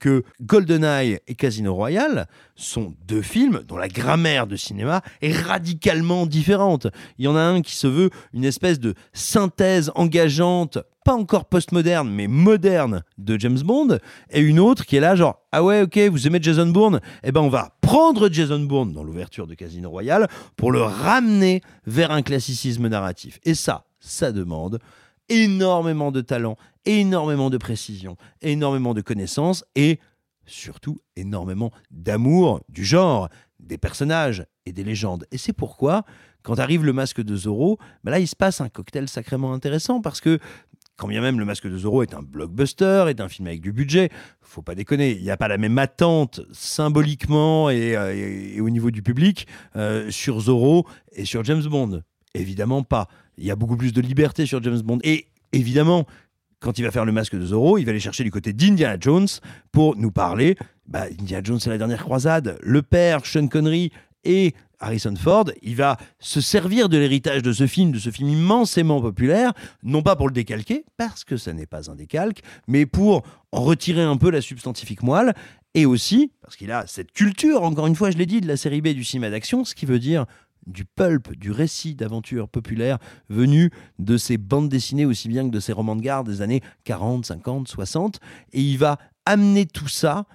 que 0.00 0.24
GoldenEye 0.40 1.20
et 1.28 1.34
Casino 1.36 1.74
Royale 1.74 2.26
sont 2.56 2.94
deux 3.06 3.22
films 3.22 3.62
dont 3.68 3.76
la 3.76 3.88
grammaire 3.88 4.48
de 4.48 4.56
cinéma 4.56 5.02
est 5.22 5.32
radicalement 5.32 6.26
différente. 6.26 6.88
Il 7.18 7.26
y 7.26 7.28
en 7.28 7.36
a 7.36 7.40
un 7.40 7.62
qui 7.62 7.76
se 7.76 7.86
veut 7.86 8.10
une 8.32 8.44
espèce 8.44 8.80
de 8.80 8.94
synthèse 9.12 9.92
engageante, 9.94 10.78
pas 11.04 11.14
encore 11.14 11.44
postmoderne, 11.44 12.10
mais 12.10 12.26
moderne 12.26 13.02
de 13.18 13.38
James 13.38 13.60
Bond, 13.60 13.98
et 14.30 14.40
une 14.40 14.58
autre 14.58 14.84
qui 14.84 14.96
est 14.96 15.00
là 15.00 15.14
genre 15.14 15.40
ah 15.52 15.62
ouais 15.62 15.82
ok 15.82 15.98
vous 16.10 16.26
aimez 16.26 16.38
Jason 16.42 16.66
Bourne? 16.66 17.00
Eh 17.22 17.30
ben 17.30 17.40
on 17.40 17.48
va 17.48 17.76
prendre 17.80 18.28
Jason 18.30 18.60
Bourne 18.60 18.92
dans 18.92 19.04
l'ouverture 19.04 19.46
de 19.46 19.54
Casino 19.54 19.90
Royale 19.90 20.28
pour 20.56 20.72
le 20.72 20.82
ramener 20.82 21.62
vers 21.86 22.10
un 22.10 22.22
classicisme 22.22 22.88
narratif. 22.88 23.38
Et 23.44 23.54
ça, 23.54 23.84
ça 24.00 24.32
demande 24.32 24.78
énormément 25.28 26.10
de 26.10 26.20
talent, 26.20 26.56
énormément 26.84 27.50
de 27.50 27.58
précision, 27.58 28.16
énormément 28.42 28.94
de 28.94 29.00
connaissances 29.00 29.64
et 29.74 29.98
surtout 30.46 31.00
énormément 31.16 31.70
d'amour 31.90 32.60
du 32.68 32.84
genre, 32.84 33.28
des 33.60 33.78
personnages 33.78 34.44
et 34.66 34.72
des 34.72 34.84
légendes. 34.84 35.26
Et 35.30 35.38
c'est 35.38 35.52
pourquoi, 35.52 36.04
quand 36.42 36.58
arrive 36.58 36.84
le 36.84 36.92
masque 36.92 37.20
de 37.20 37.36
Zorro, 37.36 37.78
ben 38.04 38.10
là 38.10 38.18
il 38.18 38.26
se 38.26 38.36
passe 38.36 38.60
un 38.60 38.68
cocktail 38.68 39.08
sacrément 39.08 39.52
intéressant 39.52 40.00
parce 40.00 40.20
que 40.20 40.38
quand 40.96 41.08
bien 41.08 41.22
même 41.22 41.38
le 41.38 41.46
masque 41.46 41.66
de 41.66 41.78
Zorro 41.78 42.02
est 42.02 42.12
un 42.12 42.22
blockbuster, 42.22 43.06
est 43.08 43.20
un 43.20 43.28
film 43.28 43.48
avec 43.48 43.62
du 43.62 43.72
budget, 43.72 44.10
faut 44.42 44.60
pas 44.60 44.74
déconner, 44.74 45.12
il 45.12 45.22
n'y 45.22 45.30
a 45.30 45.36
pas 45.38 45.48
la 45.48 45.56
même 45.56 45.78
attente 45.78 46.42
symboliquement 46.52 47.70
et, 47.70 47.96
euh, 47.96 48.62
au 48.62 48.68
niveau 48.68 48.90
du 48.90 49.02
public 49.02 49.46
euh, 49.76 50.10
sur 50.10 50.40
Zorro 50.40 50.86
et 51.12 51.24
sur 51.24 51.42
James 51.44 51.62
Bond. 51.62 52.02
Évidemment 52.34 52.82
pas. 52.82 53.08
Il 53.38 53.44
y 53.44 53.50
a 53.50 53.56
beaucoup 53.56 53.78
plus 53.78 53.94
de 53.94 54.00
liberté 54.02 54.44
sur 54.44 54.62
James 54.62 54.80
Bond. 54.82 54.98
Et 55.02 55.28
évidemment, 55.52 56.06
quand 56.60 56.78
il 56.78 56.82
va 56.82 56.90
faire 56.90 57.04
le 57.04 57.12
masque 57.12 57.36
de 57.36 57.44
Zorro, 57.44 57.78
il 57.78 57.84
va 57.84 57.90
aller 57.90 58.00
chercher 58.00 58.22
du 58.22 58.30
côté 58.30 58.52
d'Indiana 58.52 58.96
Jones 59.00 59.28
pour 59.72 59.96
nous 59.96 60.10
parler. 60.10 60.56
Bah, 60.86 61.04
Indiana 61.20 61.42
Jones, 61.42 61.60
c'est 61.60 61.70
la 61.70 61.78
dernière 61.78 62.02
croisade. 62.02 62.58
Le 62.62 62.82
père, 62.82 63.24
Sean 63.24 63.48
Connery 63.48 63.90
et 64.24 64.54
Harrison 64.78 65.14
Ford, 65.16 65.46
il 65.62 65.76
va 65.76 65.96
se 66.18 66.40
servir 66.40 66.88
de 66.88 66.96
l'héritage 66.96 67.42
de 67.42 67.52
ce 67.52 67.66
film, 67.66 67.92
de 67.92 67.98
ce 67.98 68.10
film 68.10 68.28
immensément 68.28 69.00
populaire, 69.00 69.52
non 69.82 70.02
pas 70.02 70.16
pour 70.16 70.26
le 70.26 70.32
décalquer, 70.32 70.84
parce 70.96 71.24
que 71.24 71.36
ça 71.36 71.52
n'est 71.52 71.66
pas 71.66 71.90
un 71.90 71.94
décalque, 71.94 72.40
mais 72.66 72.86
pour 72.86 73.22
en 73.52 73.60
retirer 73.62 74.02
un 74.02 74.16
peu 74.16 74.30
la 74.30 74.40
substantifique 74.40 75.02
moelle, 75.02 75.34
et 75.74 75.86
aussi, 75.86 76.32
parce 76.42 76.56
qu'il 76.56 76.72
a 76.72 76.86
cette 76.86 77.12
culture, 77.12 77.62
encore 77.62 77.86
une 77.86 77.94
fois, 77.94 78.10
je 78.10 78.16
l'ai 78.16 78.26
dit, 78.26 78.40
de 78.40 78.48
la 78.48 78.56
série 78.56 78.80
B 78.80 78.88
du 78.88 79.04
cinéma 79.04 79.30
d'action, 79.30 79.64
ce 79.64 79.74
qui 79.74 79.86
veut 79.86 79.98
dire 79.98 80.26
du 80.70 80.84
pulp, 80.84 81.36
du 81.36 81.50
récit 81.50 81.94
d'aventure 81.94 82.48
populaire 82.48 82.98
venu 83.28 83.70
de 83.98 84.16
ces 84.16 84.38
bandes 84.38 84.68
dessinées 84.68 85.04
aussi 85.04 85.28
bien 85.28 85.44
que 85.44 85.52
de 85.52 85.60
ces 85.60 85.72
romans 85.72 85.96
de 85.96 86.02
garde 86.02 86.28
des 86.28 86.42
années 86.42 86.62
40, 86.84 87.26
50, 87.26 87.68
60. 87.68 88.20
Et 88.52 88.60
il 88.60 88.78
va 88.78 88.98
amener 89.26 89.66
tout 89.66 89.88
ça 89.88 90.26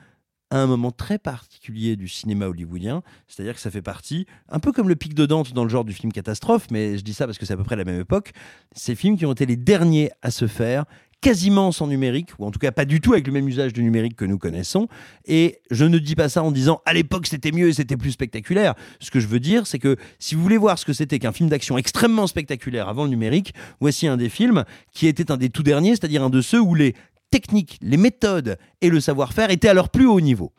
à 0.51 0.59
un 0.59 0.67
moment 0.67 0.91
très 0.91 1.17
particulier 1.17 1.95
du 1.95 2.07
cinéma 2.07 2.47
hollywoodien, 2.47 3.01
c'est-à-dire 3.27 3.55
que 3.55 3.59
ça 3.59 3.71
fait 3.71 3.81
partie, 3.81 4.27
un 4.47 4.59
peu 4.59 4.71
comme 4.71 4.87
le 4.87 4.95
pic 4.95 5.15
de 5.15 5.25
Dante 5.25 5.53
dans 5.53 5.63
le 5.63 5.69
genre 5.69 5.83
du 5.83 5.93
film 5.93 6.11
catastrophe, 6.11 6.67
mais 6.71 6.97
je 6.97 7.03
dis 7.03 7.13
ça 7.13 7.25
parce 7.25 7.37
que 7.37 7.45
c'est 7.45 7.53
à 7.53 7.57
peu 7.57 7.63
près 7.63 7.75
la 7.75 7.83
même 7.83 7.99
époque, 7.99 8.31
ces 8.73 8.95
films 8.95 9.17
qui 9.17 9.25
ont 9.25 9.31
été 9.31 9.45
les 9.45 9.57
derniers 9.57 10.11
à 10.21 10.29
se 10.29 10.47
faire, 10.47 10.85
quasiment 11.25 11.71
sans 11.71 11.87
numérique, 11.87 12.37
ou 12.37 12.45
en 12.45 12.51
tout 12.51 12.59
cas 12.59 12.71
pas 12.71 12.85
du 12.85 13.01
tout 13.01 13.13
avec 13.13 13.25
le 13.25 13.33
même 13.33 13.47
usage 13.47 13.73
du 13.73 13.81
numérique 13.81 14.15
que 14.15 14.25
nous 14.25 14.37
connaissons. 14.37 14.87
Et 15.25 15.59
je 15.71 15.83
ne 15.83 15.97
dis 15.97 16.13
pas 16.13 16.29
ça 16.29 16.43
en 16.43 16.51
disant 16.51 16.83
à 16.85 16.93
l'époque 16.93 17.25
c'était 17.25 17.51
mieux 17.51 17.69
et 17.69 17.73
c'était 17.73 17.97
plus 17.97 18.11
spectaculaire. 18.11 18.75
Ce 18.99 19.09
que 19.09 19.19
je 19.19 19.25
veux 19.25 19.39
dire, 19.39 19.65
c'est 19.65 19.79
que 19.79 19.97
si 20.19 20.35
vous 20.35 20.43
voulez 20.43 20.57
voir 20.57 20.77
ce 20.77 20.85
que 20.85 20.93
c'était 20.93 21.17
qu'un 21.17 21.31
film 21.31 21.49
d'action 21.49 21.79
extrêmement 21.79 22.27
spectaculaire 22.27 22.87
avant 22.89 23.05
le 23.05 23.09
numérique, 23.09 23.55
voici 23.79 24.05
un 24.05 24.17
des 24.17 24.29
films 24.29 24.65
qui 24.91 25.07
était 25.07 25.31
un 25.31 25.37
des 25.37 25.49
tout 25.49 25.63
derniers, 25.63 25.95
c'est-à-dire 25.95 26.21
un 26.21 26.29
de 26.29 26.41
ceux 26.41 26.61
où 26.61 26.75
les 26.75 26.93
techniques, 27.31 27.79
les 27.81 27.97
méthodes 27.97 28.59
et 28.81 28.91
le 28.91 28.99
savoir-faire 28.99 29.49
étaient 29.49 29.69
à 29.69 29.73
leur 29.73 29.89
plus 29.89 30.05
haut 30.05 30.21
niveau. 30.21 30.53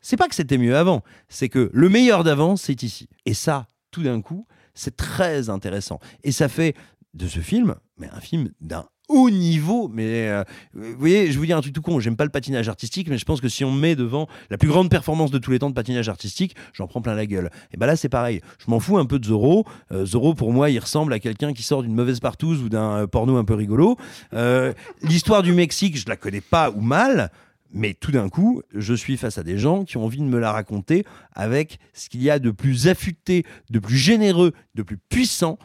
C'est 0.00 0.16
pas 0.16 0.28
que 0.28 0.36
c'était 0.36 0.58
mieux 0.58 0.76
avant, 0.76 1.02
c'est 1.28 1.48
que 1.48 1.70
le 1.72 1.88
meilleur 1.88 2.22
d'avant, 2.22 2.54
c'est 2.54 2.84
ici. 2.84 3.08
Et 3.26 3.34
ça, 3.34 3.66
tout 3.90 4.04
d'un 4.04 4.20
coup, 4.20 4.46
c'est 4.74 4.96
très 4.96 5.50
intéressant. 5.50 5.98
Et 6.22 6.30
ça 6.30 6.48
fait 6.48 6.76
de 7.14 7.26
ce 7.26 7.40
film, 7.40 7.74
mais 7.98 8.08
un 8.12 8.20
film 8.20 8.50
d'un 8.60 8.86
haut 9.08 9.30
niveau. 9.30 9.88
Mais 9.88 10.28
euh, 10.28 10.44
vous 10.74 10.98
voyez, 10.98 11.30
je 11.30 11.38
vous 11.38 11.46
dis 11.46 11.52
un 11.52 11.60
truc 11.60 11.74
tout 11.74 11.82
con, 11.82 12.00
j'aime 12.00 12.16
pas 12.16 12.24
le 12.24 12.30
patinage 12.30 12.68
artistique, 12.68 13.08
mais 13.08 13.18
je 13.18 13.24
pense 13.24 13.40
que 13.40 13.48
si 13.48 13.64
on 13.64 13.72
me 13.72 13.80
met 13.80 13.96
devant 13.96 14.28
la 14.50 14.58
plus 14.58 14.68
grande 14.68 14.90
performance 14.90 15.30
de 15.30 15.38
tous 15.38 15.50
les 15.50 15.58
temps 15.58 15.70
de 15.70 15.74
patinage 15.74 16.08
artistique, 16.08 16.54
j'en 16.72 16.86
prends 16.86 17.02
plein 17.02 17.14
la 17.14 17.26
gueule. 17.26 17.50
Et 17.72 17.76
ben 17.76 17.86
là, 17.86 17.96
c'est 17.96 18.08
pareil. 18.08 18.40
Je 18.58 18.70
m'en 18.70 18.80
fous 18.80 18.98
un 18.98 19.06
peu 19.06 19.18
de 19.18 19.24
Zorro. 19.26 19.64
Euh, 19.92 20.04
Zorro, 20.06 20.34
pour 20.34 20.52
moi, 20.52 20.70
il 20.70 20.78
ressemble 20.78 21.12
à 21.12 21.18
quelqu'un 21.18 21.52
qui 21.52 21.62
sort 21.62 21.82
d'une 21.82 21.94
mauvaise 21.94 22.20
partouze 22.20 22.62
ou 22.62 22.68
d'un 22.68 23.02
euh, 23.02 23.06
porno 23.06 23.36
un 23.36 23.44
peu 23.44 23.54
rigolo. 23.54 23.96
Euh, 24.32 24.72
L'histoire 25.02 25.42
du 25.42 25.52
Mexique, 25.52 25.98
je 25.98 26.08
la 26.08 26.16
connais 26.16 26.40
pas 26.40 26.70
ou 26.70 26.80
mal. 26.80 27.30
Mais 27.76 27.92
tout 27.92 28.12
d'un 28.12 28.28
coup, 28.28 28.62
je 28.72 28.94
suis 28.94 29.16
face 29.16 29.36
à 29.36 29.42
des 29.42 29.58
gens 29.58 29.84
qui 29.84 29.96
ont 29.96 30.04
envie 30.04 30.18
de 30.18 30.22
me 30.22 30.38
la 30.38 30.52
raconter 30.52 31.04
avec 31.32 31.78
ce 31.92 32.08
qu'il 32.08 32.22
y 32.22 32.30
a 32.30 32.38
de 32.38 32.52
plus 32.52 32.86
affûté, 32.86 33.44
de 33.70 33.80
plus 33.80 33.96
généreux, 33.96 34.52
de 34.76 34.84
plus 34.84 34.96
puissant 34.96 35.58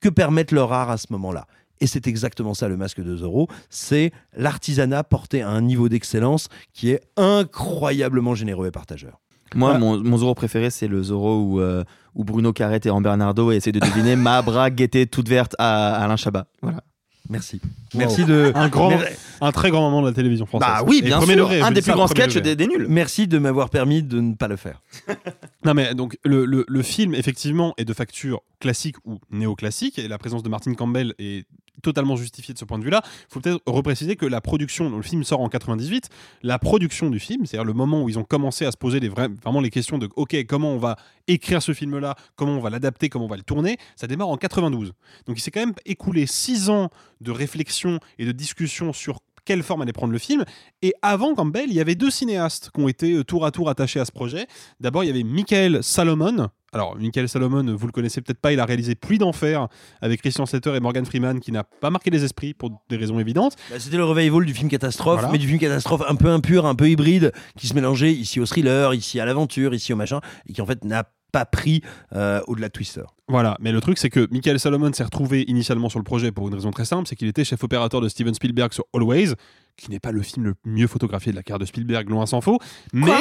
que 0.00 0.08
permettent 0.08 0.52
leur 0.52 0.72
art 0.72 0.88
à 0.88 0.96
ce 0.96 1.08
moment-là. 1.10 1.48
Et 1.80 1.86
c'est 1.86 2.06
exactement 2.06 2.52
ça 2.54 2.68
le 2.68 2.76
masque 2.76 3.00
de 3.02 3.16
Zorro, 3.16 3.48
c'est 3.70 4.12
l'artisanat 4.36 5.02
porté 5.04 5.40
à 5.42 5.48
un 5.48 5.62
niveau 5.62 5.88
d'excellence 5.88 6.48
qui 6.74 6.90
est 6.90 7.00
incroyablement 7.16 8.34
généreux 8.34 8.66
et 8.66 8.70
partageur. 8.70 9.20
Moi, 9.54 9.70
Voilà. 9.70 9.84
mon, 9.84 9.98
mon 10.02 10.16
Zorro 10.18 10.34
préféré, 10.34 10.70
c'est 10.70 10.86
le 10.88 11.02
Zorro 11.02 11.40
où, 11.42 11.60
euh, 11.60 11.82
où 12.14 12.22
Bruno 12.24 12.52
Carrette 12.52 12.86
et 12.86 12.90
en 12.90 13.00
Bernardo 13.00 13.50
essaient 13.50 13.72
de 13.72 13.80
deviner 13.80 14.14
ma 14.16 14.42
bras 14.42 14.70
gaieté 14.70 15.06
toute 15.06 15.28
verte 15.28 15.56
à 15.58 15.94
Alain 16.04 16.16
Chabat. 16.16 16.46
Voilà. 16.62 16.82
Merci. 17.28 17.60
Wow. 17.94 17.98
Merci 18.00 18.24
de 18.24 18.50
un 18.54 18.68
grand, 18.68 18.90
Mer- 18.90 19.06
un 19.40 19.52
très 19.52 19.70
grand 19.70 19.82
moment 19.82 20.02
de 20.02 20.08
la 20.08 20.12
télévision 20.12 20.46
française. 20.46 20.68
Bah 20.68 20.82
oui, 20.86 21.00
bien 21.02 21.20
sûr, 21.20 21.28
degré, 21.36 21.60
un 21.62 21.70
des 21.70 21.80
plus 21.82 21.92
grands 21.92 22.08
sketchs 22.08 22.36
des, 22.38 22.56
des 22.56 22.66
nuls. 22.66 22.86
Merci 22.88 23.26
de 23.28 23.38
m'avoir 23.38 23.70
permis 23.70 24.02
de 24.02 24.20
ne 24.20 24.34
pas 24.34 24.48
le 24.48 24.56
faire. 24.56 24.82
Non 25.64 25.74
mais 25.74 25.94
donc 25.94 26.16
le, 26.24 26.46
le- 26.46 26.64
le 26.66 26.82
film 26.82 27.14
effectivement 27.14 27.74
est 27.76 27.84
de 27.84 27.92
facture 27.92 28.40
classique 28.60 28.96
ou 29.04 29.18
néoclassique 29.30 29.98
et 29.98 30.06
la 30.06 30.18
présence 30.18 30.42
de 30.42 30.48
Martin 30.48 30.74
Campbell 30.74 31.14
est 31.18 31.46
totalement 31.82 32.16
justifiée 32.16 32.54
de 32.54 32.58
ce 32.58 32.64
point 32.64 32.78
de 32.78 32.84
vue-là. 32.84 33.02
Il 33.04 33.32
faut 33.32 33.40
peut-être 33.40 33.62
repréciser 33.66 34.16
que 34.16 34.26
la 34.26 34.40
production, 34.40 34.94
le 34.94 35.02
film 35.02 35.24
sort 35.24 35.40
en 35.40 35.48
98, 35.48 36.08
la 36.42 36.58
production 36.58 37.10
du 37.10 37.18
film, 37.18 37.46
c'est-à-dire 37.46 37.64
le 37.64 37.72
moment 37.72 38.02
où 38.02 38.08
ils 38.08 38.18
ont 38.18 38.24
commencé 38.24 38.64
à 38.66 38.70
se 38.70 38.76
poser 38.76 39.00
vraiment 39.08 39.60
les 39.60 39.70
questions 39.70 39.98
de 39.98 40.08
ok 40.16 40.36
comment 40.46 40.72
on 40.72 40.78
va 40.78 40.96
écrire 41.26 41.62
ce 41.62 41.72
film-là, 41.72 42.14
comment 42.36 42.52
on 42.52 42.60
va 42.60 42.70
l'adapter, 42.70 43.08
comment 43.08 43.24
on 43.24 43.28
va 43.28 43.36
le 43.36 43.42
tourner, 43.42 43.78
ça 43.96 44.06
démarre 44.06 44.28
en 44.28 44.36
92. 44.36 44.92
Donc 45.26 45.38
il 45.38 45.40
s'est 45.40 45.50
quand 45.50 45.60
même 45.60 45.74
écoulé 45.86 46.26
six 46.26 46.68
ans 46.68 46.90
de 47.20 47.30
réflexion 47.30 47.98
et 48.18 48.26
de 48.26 48.32
discussion 48.32 48.92
sur 48.92 49.20
quelle 49.44 49.62
forme 49.62 49.82
allait 49.82 49.92
prendre 49.92 50.12
le 50.12 50.18
film. 50.18 50.44
Et 50.82 50.92
avant 51.02 51.34
Campbell, 51.34 51.66
il 51.68 51.74
y 51.74 51.80
avait 51.80 51.94
deux 51.94 52.10
cinéastes 52.10 52.70
qui 52.74 52.80
ont 52.80 52.88
été 52.88 53.14
euh, 53.14 53.24
tour 53.24 53.44
à 53.44 53.50
tour 53.50 53.68
attachés 53.68 54.00
à 54.00 54.04
ce 54.04 54.12
projet. 54.12 54.46
D'abord, 54.80 55.02
il 55.02 55.08
y 55.08 55.10
avait 55.10 55.24
Michael 55.24 55.82
Salomon. 55.82 56.50
Alors, 56.72 56.96
Michael 56.96 57.28
Salomon, 57.28 57.74
vous 57.76 57.86
le 57.86 57.92
connaissez 57.92 58.20
peut-être 58.20 58.38
pas, 58.38 58.52
il 58.52 58.60
a 58.60 58.64
réalisé 58.64 58.94
Pluie 58.94 59.18
d'enfer 59.18 59.66
avec 60.00 60.20
Christian 60.20 60.46
Slater 60.46 60.76
et 60.76 60.80
Morgan 60.80 61.04
Freeman, 61.04 61.40
qui 61.40 61.50
n'a 61.50 61.64
pas 61.64 61.90
marqué 61.90 62.10
les 62.10 62.22
esprits 62.24 62.54
pour 62.54 62.70
des 62.88 62.96
raisons 62.96 63.18
évidentes. 63.18 63.56
Bah, 63.70 63.76
C'était 63.80 63.96
le 63.96 64.04
revival 64.04 64.44
du 64.44 64.54
film 64.54 64.68
catastrophe, 64.68 65.16
Voilà. 65.20 65.32
mais 65.32 65.38
du 65.38 65.48
film 65.48 65.58
catastrophe 65.58 66.02
un 66.08 66.14
peu 66.14 66.28
impur, 66.28 66.66
un 66.66 66.76
peu 66.76 66.88
hybride, 66.88 67.32
qui 67.56 67.66
se 67.66 67.74
mélangeait 67.74 68.12
ici 68.12 68.38
au 68.38 68.46
thriller, 68.46 68.94
ici 68.94 69.18
à 69.18 69.24
l'aventure, 69.24 69.74
ici 69.74 69.92
au 69.92 69.96
machin, 69.96 70.20
et 70.48 70.52
qui 70.52 70.62
en 70.62 70.66
fait 70.66 70.84
n'a 70.84 71.04
pas 71.32 71.44
pris 71.44 71.82
euh, 72.14 72.40
au-delà 72.46 72.68
de 72.68 72.72
Twister. 72.72 73.02
Voilà, 73.30 73.56
mais 73.60 73.70
le 73.72 73.80
truc 73.80 73.96
c'est 73.96 74.10
que 74.10 74.26
Michael 74.32 74.58
Salomon 74.58 74.92
s'est 74.92 75.04
retrouvé 75.04 75.44
initialement 75.48 75.88
sur 75.88 75.98
le 76.00 76.04
projet 76.04 76.32
pour 76.32 76.48
une 76.48 76.54
raison 76.54 76.70
très 76.72 76.84
simple, 76.84 77.06
c'est 77.08 77.14
qu'il 77.16 77.28
était 77.28 77.44
chef 77.44 77.62
opérateur 77.62 78.00
de 78.00 78.08
Steven 78.08 78.34
Spielberg 78.34 78.72
sur 78.72 78.84
Always, 78.92 79.34
qui 79.76 79.88
n'est 79.90 80.00
pas 80.00 80.10
le 80.10 80.20
film 80.20 80.44
le 80.46 80.54
mieux 80.64 80.86
photographié 80.88 81.30
de 81.30 81.36
la 81.36 81.42
carrière 81.44 81.60
de 81.60 81.64
Spielberg, 81.64 82.10
loin 82.10 82.26
s'en 82.26 82.40
faut. 82.40 82.58
Mais 82.92 83.12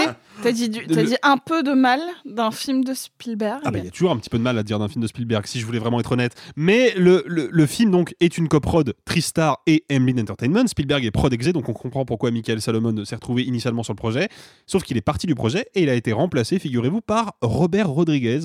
T'as 0.41 0.51
dit, 0.51 0.67
du- 0.67 0.85
dit 0.87 1.15
un 1.23 1.37
peu 1.37 1.61
de 1.63 1.71
mal 1.73 2.01
d'un 2.25 2.49
film 2.51 2.83
de 2.83 2.93
Spielberg 2.95 3.61
Ah 3.63 3.71
bah 3.71 3.77
il 3.79 3.85
y 3.85 3.87
a 3.87 3.91
toujours 3.91 4.11
un 4.11 4.17
petit 4.17 4.29
peu 4.31 4.37
de 4.39 4.43
mal 4.43 4.57
à 4.57 4.63
dire 4.63 4.79
d'un 4.79 4.87
film 4.87 5.01
de 5.03 5.07
Spielberg, 5.07 5.45
si 5.45 5.59
je 5.59 5.65
voulais 5.65 5.79
vraiment 5.79 5.99
être 5.99 6.11
honnête. 6.11 6.33
Mais 6.55 6.91
le, 6.97 7.23
le, 7.27 7.47
le 7.51 7.65
film 7.67 7.91
donc 7.91 8.15
est 8.19 8.37
une 8.37 8.47
coprode 8.49 8.95
Tristar 9.05 9.59
et 9.67 9.85
Emblem 9.91 10.19
Entertainment. 10.19 10.65
Spielberg 10.67 11.05
est 11.05 11.11
prod 11.11 11.31
exé, 11.31 11.53
donc 11.53 11.69
on 11.69 11.73
comprend 11.73 12.03
pourquoi 12.03 12.31
Michael 12.31 12.61
Salomon 12.61 13.05
s'est 13.05 13.15
retrouvé 13.15 13.43
initialement 13.43 13.83
sur 13.83 13.93
le 13.93 13.97
projet. 13.97 14.27
Sauf 14.65 14.83
qu'il 14.83 14.97
est 14.97 15.01
parti 15.01 15.27
du 15.27 15.35
projet 15.35 15.67
et 15.75 15.83
il 15.83 15.89
a 15.89 15.93
été 15.93 16.11
remplacé, 16.13 16.57
figurez-vous, 16.59 17.01
par 17.01 17.35
Robert 17.41 17.89
Rodriguez. 17.89 18.39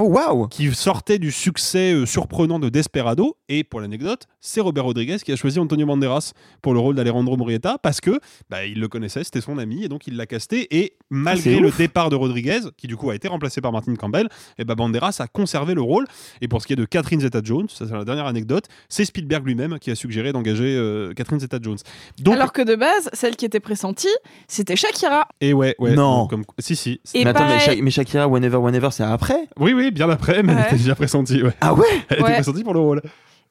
Oh 0.00 0.04
waouh 0.04 0.46
qui 0.48 0.72
sortait 0.74 1.18
du 1.18 1.32
succès 1.32 1.92
euh, 1.92 2.06
surprenant 2.06 2.58
de 2.58 2.68
Desperado. 2.68 3.36
Et 3.48 3.64
pour 3.64 3.80
l'anecdote, 3.80 4.26
c'est 4.40 4.60
Robert 4.60 4.84
Rodriguez 4.84 5.16
qui 5.24 5.32
a 5.32 5.36
choisi 5.36 5.58
Antonio 5.58 5.86
Banderas 5.86 6.32
pour 6.62 6.72
le 6.74 6.78
rôle 6.80 6.94
d'Alejandro 6.94 7.36
Murrieta 7.36 7.78
parce 7.82 8.00
que 8.00 8.20
bah, 8.48 8.64
il 8.64 8.78
le 8.78 8.88
connaissait, 8.88 9.24
c'était 9.24 9.40
son 9.40 9.58
ami 9.58 9.84
et 9.84 9.88
donc 9.88 10.06
il 10.06 10.16
l'a 10.16 10.26
casté. 10.26 10.68
Et 10.78 10.94
malgré 11.10 11.58
le 11.58 11.68
ouf. 11.68 11.78
départ 11.78 12.10
de 12.10 12.16
Rodriguez, 12.16 12.60
qui 12.76 12.86
du 12.86 12.96
coup 12.96 13.10
a 13.10 13.14
été 13.14 13.26
remplacé 13.28 13.60
par 13.60 13.72
Martin 13.72 13.94
Campbell, 13.96 14.28
et 14.58 14.64
bah, 14.64 14.74
Banderas 14.74 15.16
a 15.20 15.26
conservé 15.26 15.74
le 15.74 15.82
rôle. 15.82 16.06
Et 16.40 16.48
pour 16.48 16.62
ce 16.62 16.66
qui 16.66 16.74
est 16.74 16.76
de 16.76 16.84
Catherine 16.84 17.20
Zeta-Jones, 17.20 17.68
ça 17.68 17.86
c'est 17.88 17.94
la 17.94 18.04
dernière 18.04 18.26
anecdote, 18.26 18.66
c'est 18.88 19.04
Spielberg 19.04 19.44
lui-même 19.46 19.78
qui 19.80 19.90
a 19.90 19.94
suggéré 19.94 20.32
d'engager 20.32 20.76
euh, 20.76 21.12
Catherine 21.14 21.40
Zeta-Jones. 21.40 21.78
Donc, 22.20 22.34
Alors 22.34 22.52
que 22.52 22.62
de 22.62 22.76
base, 22.76 23.10
celle 23.14 23.34
qui 23.36 23.44
était 23.46 23.60
pressentie, 23.60 24.06
c'était 24.46 24.76
Shakira. 24.76 25.26
et 25.40 25.52
ouais, 25.52 25.74
ouais. 25.78 25.94
Non. 25.94 26.26
comme- 26.28 26.44
si, 26.58 26.76
si. 26.76 27.00
Et 27.14 27.24
mais 27.24 27.30
attends, 27.30 27.46
mais, 27.46 27.56
pareil- 27.58 27.76
Sha- 27.78 27.82
mais 27.82 27.90
Shakira, 27.90 28.28
Whenever, 28.28 28.58
Whenever, 28.58 28.88
c'est 28.92 29.02
après? 29.02 29.48
Oui, 29.58 29.72
oui, 29.72 29.87
bien 29.90 30.08
après, 30.10 30.42
mais 30.42 30.52
elle 30.52 30.58
Ouais. 30.58 30.66
était 30.66 30.76
déjà 30.76 30.94
pressentie. 30.94 31.42
Ouais. 31.42 31.52
Ah 31.60 31.74
ouais 31.74 31.86
Elle 32.08 32.18
Ouais. 32.22 32.28
était 32.30 32.34
pressentie 32.34 32.64
pour 32.64 32.74
le 32.74 32.80
rôle. 32.80 33.02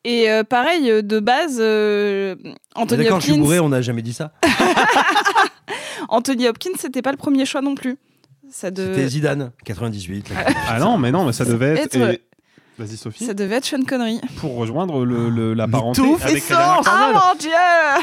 Et 0.04 0.30
euh, 0.30 0.44
pareil, 0.44 0.90
euh, 0.90 1.02
de 1.02 1.20
base, 1.20 1.58
euh, 1.60 2.36
Anthony 2.76 3.04
D'accord, 3.04 3.20
je 3.20 3.26
suis 3.26 3.32
Hopkins, 3.34 3.44
bourré, 3.44 3.60
on 3.60 3.70
n'a 3.70 3.82
jamais 3.82 4.02
dit 4.02 4.14
ça. 4.14 4.32
Anthony 6.10 6.48
Hopkins, 6.48 6.72
c'était 6.80 7.02
pas 7.02 7.12
le 7.12 7.18
premier 7.18 7.46
choix 7.46 7.62
non 7.62 7.76
plus. 7.76 7.98
Ça, 8.50 8.72
de... 8.72 8.82
C'était 8.94 9.08
Zidane, 9.10 9.52
98. 9.66 10.30
là. 10.30 10.36
Ah 10.70 10.80
non, 10.80 10.98
mais 10.98 11.12
non, 11.12 11.26
mais 11.26 11.34
ça 11.34 11.44
devait 11.46 11.74
être. 11.80 11.96
Être- 11.96 12.10
et- 12.14 12.22
Vas-y, 12.78 12.96
Sophie. 12.96 13.26
ça 13.26 13.34
devait 13.34 13.56
être 13.56 13.66
Sean 13.66 13.82
Connery. 13.84 14.22
Pour 14.38 14.56
rejoindre 14.56 15.04
le, 15.04 15.30
le- 15.30 15.56
la 15.56 15.68
parenté 15.68 16.00
tout 16.00 16.16
avec 16.22 16.44
fait 16.44 16.54
Helena 16.54 16.76
sens. 16.76 16.86
Ah 16.88 17.12
mon 17.34 17.40
dieu 17.40 17.50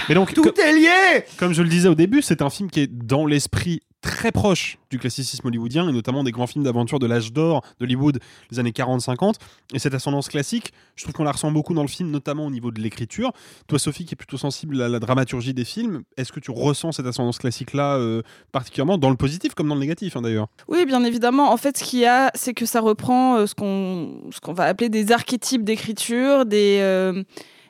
Mais 0.09 0.17
donc, 0.17 0.35
Tout 0.35 0.53
est 0.61 0.73
lié 0.73 1.25
comme 1.39 1.53
je 1.55 1.63
le 1.63 1.69
disais 1.69 1.89
au 1.89 1.95
début, 1.95 2.23
c'est 2.23 2.43
un 2.43 2.51
film 2.51 2.69
qui 2.69 2.81
est 2.81 2.89
dans 2.93 3.25
l'esprit 3.25 3.83
très 4.05 4.33
proche 4.33 4.77
du 4.91 4.99
classicisme 4.99 5.47
hollywoodien 5.49 5.89
et 5.89 5.93
notamment 5.93 6.23
des 6.25 6.31
grands 6.31 6.47
films 6.47 6.63
d'aventure 6.63 6.99
de 6.99 7.07
l'âge 7.07 7.33
d'or 7.33 7.63
d'Hollywood 7.81 8.19
des 8.51 8.59
années 8.59 8.71
40-50. 8.71 9.37
Et 9.73 9.79
cette 9.79 9.95
ascendance 9.95 10.29
classique, 10.29 10.73
je 10.95 11.05
trouve 11.05 11.15
qu'on 11.15 11.25
la 11.25 11.33
ressent 11.33 11.51
beaucoup 11.51 11.73
dans 11.73 11.83
le 11.83 11.89
film, 11.89 12.11
notamment 12.11 12.45
au 12.45 12.51
niveau 12.51 12.71
de 12.71 12.81
l'écriture. 12.83 13.33
Toi, 13.67 13.79
Sophie, 13.79 14.05
qui 14.05 14.15
est 14.15 14.17
plutôt 14.17 14.37
sensible 14.37 14.81
à 14.83 14.89
la 14.89 14.99
dramaturgie 14.99 15.55
des 15.55 15.65
films, 15.65 16.03
est-ce 16.19 16.33
que 16.33 16.41
tu 16.41 16.51
ressens 16.51 16.93
cette 16.93 17.07
ascendance 17.07 17.39
classique-là 17.39 17.97
euh, 17.97 18.21
particulièrement 18.53 18.99
dans 18.99 19.11
le 19.11 19.17
positif 19.17 19.55
comme 19.55 19.69
dans 19.69 19.75
le 19.75 19.81
négatif 19.81 20.17
hein, 20.17 20.23
d'ailleurs? 20.23 20.49
Oui, 20.69 20.85
bien 20.85 21.03
évidemment. 21.03 21.51
En 21.51 21.57
fait, 21.57 21.79
ce 21.79 21.85
qu'il 21.85 22.01
y 22.01 22.07
a, 22.07 22.31
c'est 22.35 22.53
que 22.53 22.67
ça 22.67 22.81
reprend 22.81 23.39
euh, 23.39 23.47
ce 23.47 23.55
qu'on 23.55 24.53
va 24.53 24.65
appeler 24.65 24.91
des 24.91 25.13
archétypes 25.13 25.65
d'écriture, 25.65 26.45
des 26.45 26.79
euh, 26.81 27.23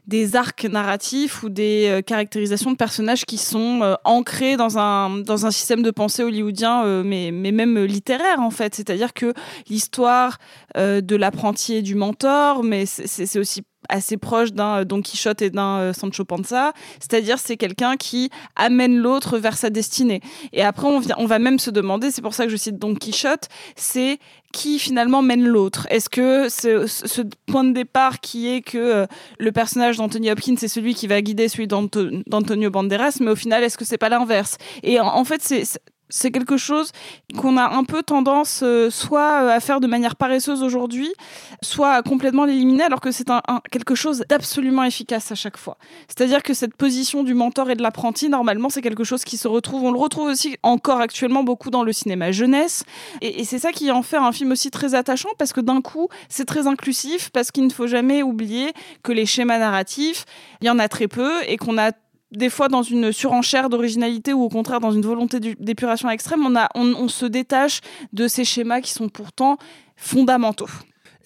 des 0.07 0.37
arcs 0.37 0.65
narratifs 0.65 1.43
ou 1.43 1.49
des 1.49 1.87
euh, 1.89 2.03
caractérisations 2.03 2.71
de 2.71 2.77
personnages 2.77 3.25
qui 3.25 3.39
sont 3.39 3.81
euh, 3.83 3.95
ancrés 4.05 4.57
dans 4.57 4.79
un 4.79 5.19
dans 5.19 5.47
un 5.47 5.51
système 5.51 5.83
de 5.83 5.91
pensée 5.91 6.23
hollywoodien, 6.23 6.85
euh, 6.85 7.03
mais 7.05 7.31
mais 7.33 7.53
même 7.53 7.79
littéraire 7.85 8.41
en 8.41 8.51
fait. 8.51 8.75
C'est-à-dire 8.75 9.15
que 9.15 9.33
l'histoire 9.69 10.39
euh, 10.77 11.01
de 11.01 11.17
l'apprenti 11.17 11.75
et 11.75 11.83
du 11.83 11.95
mentor, 11.95 12.63
mais 12.63 12.85
c'est 12.87 13.39
aussi 13.39 13.63
assez 13.88 14.17
proche 14.17 14.53
d'un 14.53 14.81
euh, 14.81 14.85
Don 14.85 15.03
Quichotte 15.03 15.43
et 15.43 15.50
d'un 15.50 15.79
euh, 15.79 15.93
Sancho 15.93 16.25
Panza, 16.25 16.73
c'est-à-dire 17.00 17.38
c'est 17.38 17.57
quelqu'un 17.57 17.97
qui 17.97 18.31
amène 18.57 18.97
l'autre 18.99 19.38
vers 19.38 19.57
sa 19.57 19.71
destinée. 19.71 20.21
Et 20.53 20.62
après, 20.62 20.87
on, 20.87 20.99
vient, 21.00 21.17
on 21.19 21.26
va 21.26 21.38
même 21.38 21.59
se 21.59 21.71
demander, 21.71 22.11
c'est 22.11 22.23
pour 22.23 22.35
ça 22.35 22.45
que 22.45 22.50
je 22.50 22.57
cite 22.57 22.79
Don 22.79 22.95
Quichotte, 22.95 23.49
c'est 23.76 24.19
qui 24.53 24.79
finalement 24.79 25.21
mène 25.21 25.45
l'autre? 25.45 25.87
Est-ce 25.91 26.09
que 26.09 26.49
ce, 26.49 26.87
ce 26.87 27.23
point 27.47 27.64
de 27.64 27.73
départ 27.73 28.21
qui 28.21 28.49
est 28.49 28.62
que 28.62 28.79
euh, 28.79 29.07
le 29.38 29.50
personnage 29.50 29.97
d'Anthony 29.97 30.31
Hopkins 30.31 30.55
c'est 30.57 30.69
celui 30.69 30.95
qui 30.95 31.09
va 31.09 31.21
guider 31.23 31.49
celui 31.49 31.67
d'Anto- 31.67 32.11
d'Antonio 32.26 32.71
Banderas, 32.71 33.19
mais 33.21 33.33
au 33.33 33.37
final, 33.37 33.64
est-ce 33.64 33.76
que 33.76 33.85
c'est 33.85 33.99
pas 33.99 34.09
l'inverse? 34.09 34.57
Et 34.83 35.00
en 35.00 35.25
fait, 35.25 35.43
c'est 35.43 35.64
c'est 36.14 36.30
quelque 36.30 36.56
chose 36.56 36.92
qu'on 37.37 37.56
a 37.56 37.75
un 37.75 37.83
peu 37.83 38.04
tendance 38.04 38.61
euh, 38.62 38.88
soit 38.88 39.42
euh, 39.42 39.49
à 39.49 39.59
faire 39.59 39.80
de 39.80 39.88
manière 39.88 40.14
paresseuse 40.14 40.62
aujourd'hui, 40.62 41.12
soit 41.61 41.90
à 41.90 42.02
complètement 42.02 42.44
l'éliminer, 42.44 42.85
alors 42.85 43.00
que 43.00 43.11
c'est 43.11 43.26
quelque 43.73 43.97
chose 43.97 44.25
d'absolument 44.28 44.85
efficace 44.85 45.33
à 45.33 45.35
chaque 45.35 45.56
fois. 45.56 45.76
C'est-à-dire 46.06 46.44
que 46.44 46.54
cette 46.54 46.76
position 46.76 47.25
du 47.25 47.35
mentor 47.35 47.68
et 47.71 47.75
de 47.75 47.83
l'apprenti, 47.83 48.28
normalement, 48.28 48.68
c'est 48.68 48.80
quelque 48.80 49.02
chose 49.02 49.25
qui 49.25 49.37
se 49.37 49.49
retrouve. 49.49 49.83
On 49.83 49.90
le 49.90 49.99
retrouve 49.99 50.28
aussi 50.28 50.56
encore 50.62 51.00
actuellement 51.00 51.42
beaucoup 51.42 51.71
dans 51.71 51.83
le 51.83 51.92
cinéma 51.92 52.30
jeunesse. 52.30 52.85
Et, 53.21 53.40
et 53.40 53.44
c'est 53.44 53.59
ça 53.59 53.73
qui 53.73 53.90
en 53.90 54.02
fait 54.02 54.16
un 54.16 54.30
film 54.30 54.52
aussi 54.52 54.71
très 54.71 54.94
attachant, 54.94 55.30
parce 55.37 55.52
que 55.52 55.61
d'un 55.61 55.80
coup, 55.80 56.09
c'est 56.28 56.44
très 56.44 56.68
inclusif, 56.68 57.30
parce 57.30 57.50
qu'il 57.50 57.66
ne 57.66 57.73
faut 57.73 57.88
jamais 57.88 58.23
oublier 58.23 58.73
que 59.02 59.11
les 59.11 59.26
schémas 59.26 59.59
narratifs, 59.59 60.26
il 60.61 60.68
y 60.68 60.71
en 60.71 60.78
a 60.78 60.88
très 60.88 61.09
peu, 61.09 61.33
et 61.49 61.56
qu'on 61.56 61.76
a 61.76 61.90
des 62.37 62.50
fois 62.50 62.69
dans 62.69 62.83
une 62.83 63.12
surenchère 63.12 63.69
d'originalité 63.69 64.33
ou 64.33 64.43
au 64.43 64.49
contraire 64.49 64.81
dans 64.81 64.93
une 64.93 65.03
volonté 65.03 65.41
d'épuration 65.41 66.11
extrême, 66.11 66.45
on, 66.47 66.57
a, 66.57 66.69
on, 66.75 66.87
on 66.95 67.09
se 67.09 67.26
détache 67.26 67.81
de 68.12 68.29
ces 68.29 68.45
schémas 68.45 68.81
qui 68.81 68.93
sont 68.93 69.09
pourtant 69.09 69.57
fondamentaux. 69.97 70.69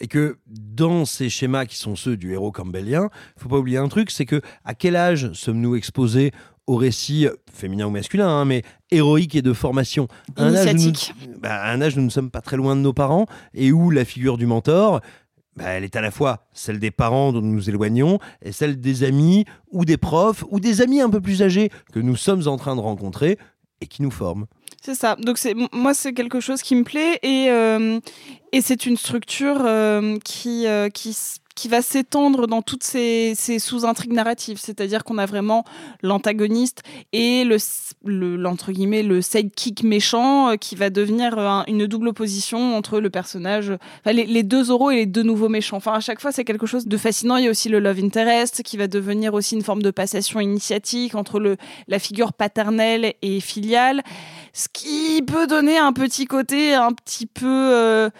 Et 0.01 0.07
que 0.07 0.37
dans 0.47 1.05
ces 1.05 1.29
schémas 1.29 1.67
qui 1.67 1.77
sont 1.77 1.97
ceux 1.97 2.17
du 2.17 2.33
héros 2.33 2.53
campbellien, 2.53 3.11
faut 3.37 3.49
pas 3.49 3.59
oublier 3.59 3.79
un 3.79 3.89
truc, 3.89 4.11
c'est 4.11 4.27
que 4.27 4.41
à 4.65 4.75
quel 4.75 4.95
âge 4.95 5.33
sommes-nous 5.33 5.75
exposés 5.75 6.31
au 6.69 6.77
récit 6.77 7.27
féminin 7.53 7.87
ou 7.87 7.91
masculin, 7.91 8.29
hein, 8.29 8.45
mais 8.45 8.63
héroïque 8.91 9.35
et 9.35 9.43
de 9.43 9.53
formation? 9.53 10.07
Un 10.37 10.55
âge 10.55 10.75
nous- 10.75 10.93
bah, 11.41 11.55
à 11.63 11.73
un 11.73 11.81
âge 11.81 11.97
où 11.97 12.01
nous 12.01 12.05
ne 12.07 12.11
sommes 12.11 12.31
pas 12.31 12.43
très 12.43 12.57
loin 12.57 12.77
de 12.77 12.81
nos 12.81 12.93
parents 12.93 13.27
et 13.55 13.73
où 13.73 13.91
la 13.91 14.05
figure 14.05 14.37
du 14.39 14.47
mentor, 14.47 15.01
bah, 15.59 15.71
elle 15.71 15.85
est 15.85 15.97
à 15.97 16.01
la 16.01 16.13
fois 16.13 16.47
celle 16.53 16.79
des 16.79 16.93
parents 16.93 17.33
dont 17.33 17.41
nous 17.41 17.53
nous 17.53 17.69
éloignons 17.69 18.21
et 18.43 18.53
celle 18.53 18.81
des 18.81 19.03
amis 19.03 19.45
ou 19.73 19.85
des 19.85 19.97
profs 19.97 20.45
ou 20.51 20.61
des 20.61 20.81
amis 20.81 21.01
un 21.01 21.11
peu 21.11 21.21
plus 21.21 21.43
âgés 21.43 21.71
que 21.93 21.99
nous 21.99 22.15
sommes 22.15 22.47
en 22.47 22.57
train 22.57 22.77
de 22.77 22.81
rencontrer 22.81 23.39
et 23.81 23.87
qui 23.87 24.03
nous 24.03 24.11
forment. 24.13 24.47
C'est 24.83 24.95
ça. 24.95 25.17
Donc 25.17 25.39
c'est 25.39 25.55
moi 25.73 25.95
c'est 25.95 26.13
quelque 26.13 26.39
chose 26.39 26.63
qui 26.63 26.77
me 26.77 26.85
plaît 26.85 27.19
et 27.23 27.47
euh, 27.51 27.99
et 28.53 28.61
c'est 28.61 28.87
une 28.87 28.97
structure 28.97 29.59
euh, 29.65 30.17
qui 30.25 30.67
euh, 30.67 30.89
qui 30.89 31.17
qui 31.59 31.67
va 31.69 31.83
s'étendre 31.83 32.47
dans 32.47 32.63
toutes 32.63 32.85
ces, 32.85 33.35
sous-intrigues 33.59 34.13
narratives, 34.13 34.59
c'est-à-dire 34.61 35.03
qu'on 35.03 35.19
a 35.19 35.27
vraiment 35.27 35.65
l'antagoniste 36.03 36.83
et 37.13 37.43
le, 37.45 37.57
le 38.05 38.37
l'entre 38.37 38.71
guillemets 38.71 39.03
le 39.03 39.21
sidekick 39.21 39.83
méchant 39.83 40.51
euh, 40.51 40.57
qui 40.57 40.77
va 40.77 40.89
devenir 40.89 41.37
euh, 41.37 41.47
un- 41.49 41.65
une 41.67 41.87
double 41.87 42.09
opposition 42.09 42.77
entre 42.77 43.01
le 43.01 43.11
personnage, 43.11 43.73
enfin, 44.01 44.13
les, 44.13 44.25
les 44.27 44.45
deux 44.45 44.71
oraux 44.71 44.91
et 44.93 44.97
les 44.97 45.07
deux 45.07 45.25
nouveaux 45.25 45.49
méchants. 45.49 45.79
Enfin 45.79 45.95
à 45.95 46.01
chaque 46.01 46.21
fois 46.21 46.31
c'est 46.31 46.45
quelque 46.45 46.67
chose 46.67 46.87
de 46.87 46.97
fascinant. 46.97 47.37
Il 47.39 47.45
y 47.45 47.49
a 47.49 47.51
aussi 47.51 47.69
le 47.69 47.81
love 47.81 47.99
interest 47.99 48.63
qui 48.63 48.77
va 48.77 48.87
devenir 48.87 49.35
aussi 49.35 49.57
une 49.57 49.65
forme 49.65 49.83
de 49.83 49.91
passation 49.91 50.39
initiatique 50.41 51.15
entre 51.17 51.41
le 51.41 51.57
la 51.89 51.99
figure 51.99 52.33
paternelle 52.33 53.15
et 53.23 53.41
filiale 53.41 54.03
ce 54.53 54.69
qui 54.73 55.23
peut 55.23 55.47
donner 55.47 55.77
un 55.79 55.93
petit 55.93 56.27
côté 56.27 56.75
un 56.75 56.93
petit 56.93 57.27
peu 57.27 57.47
euh, 57.47 58.11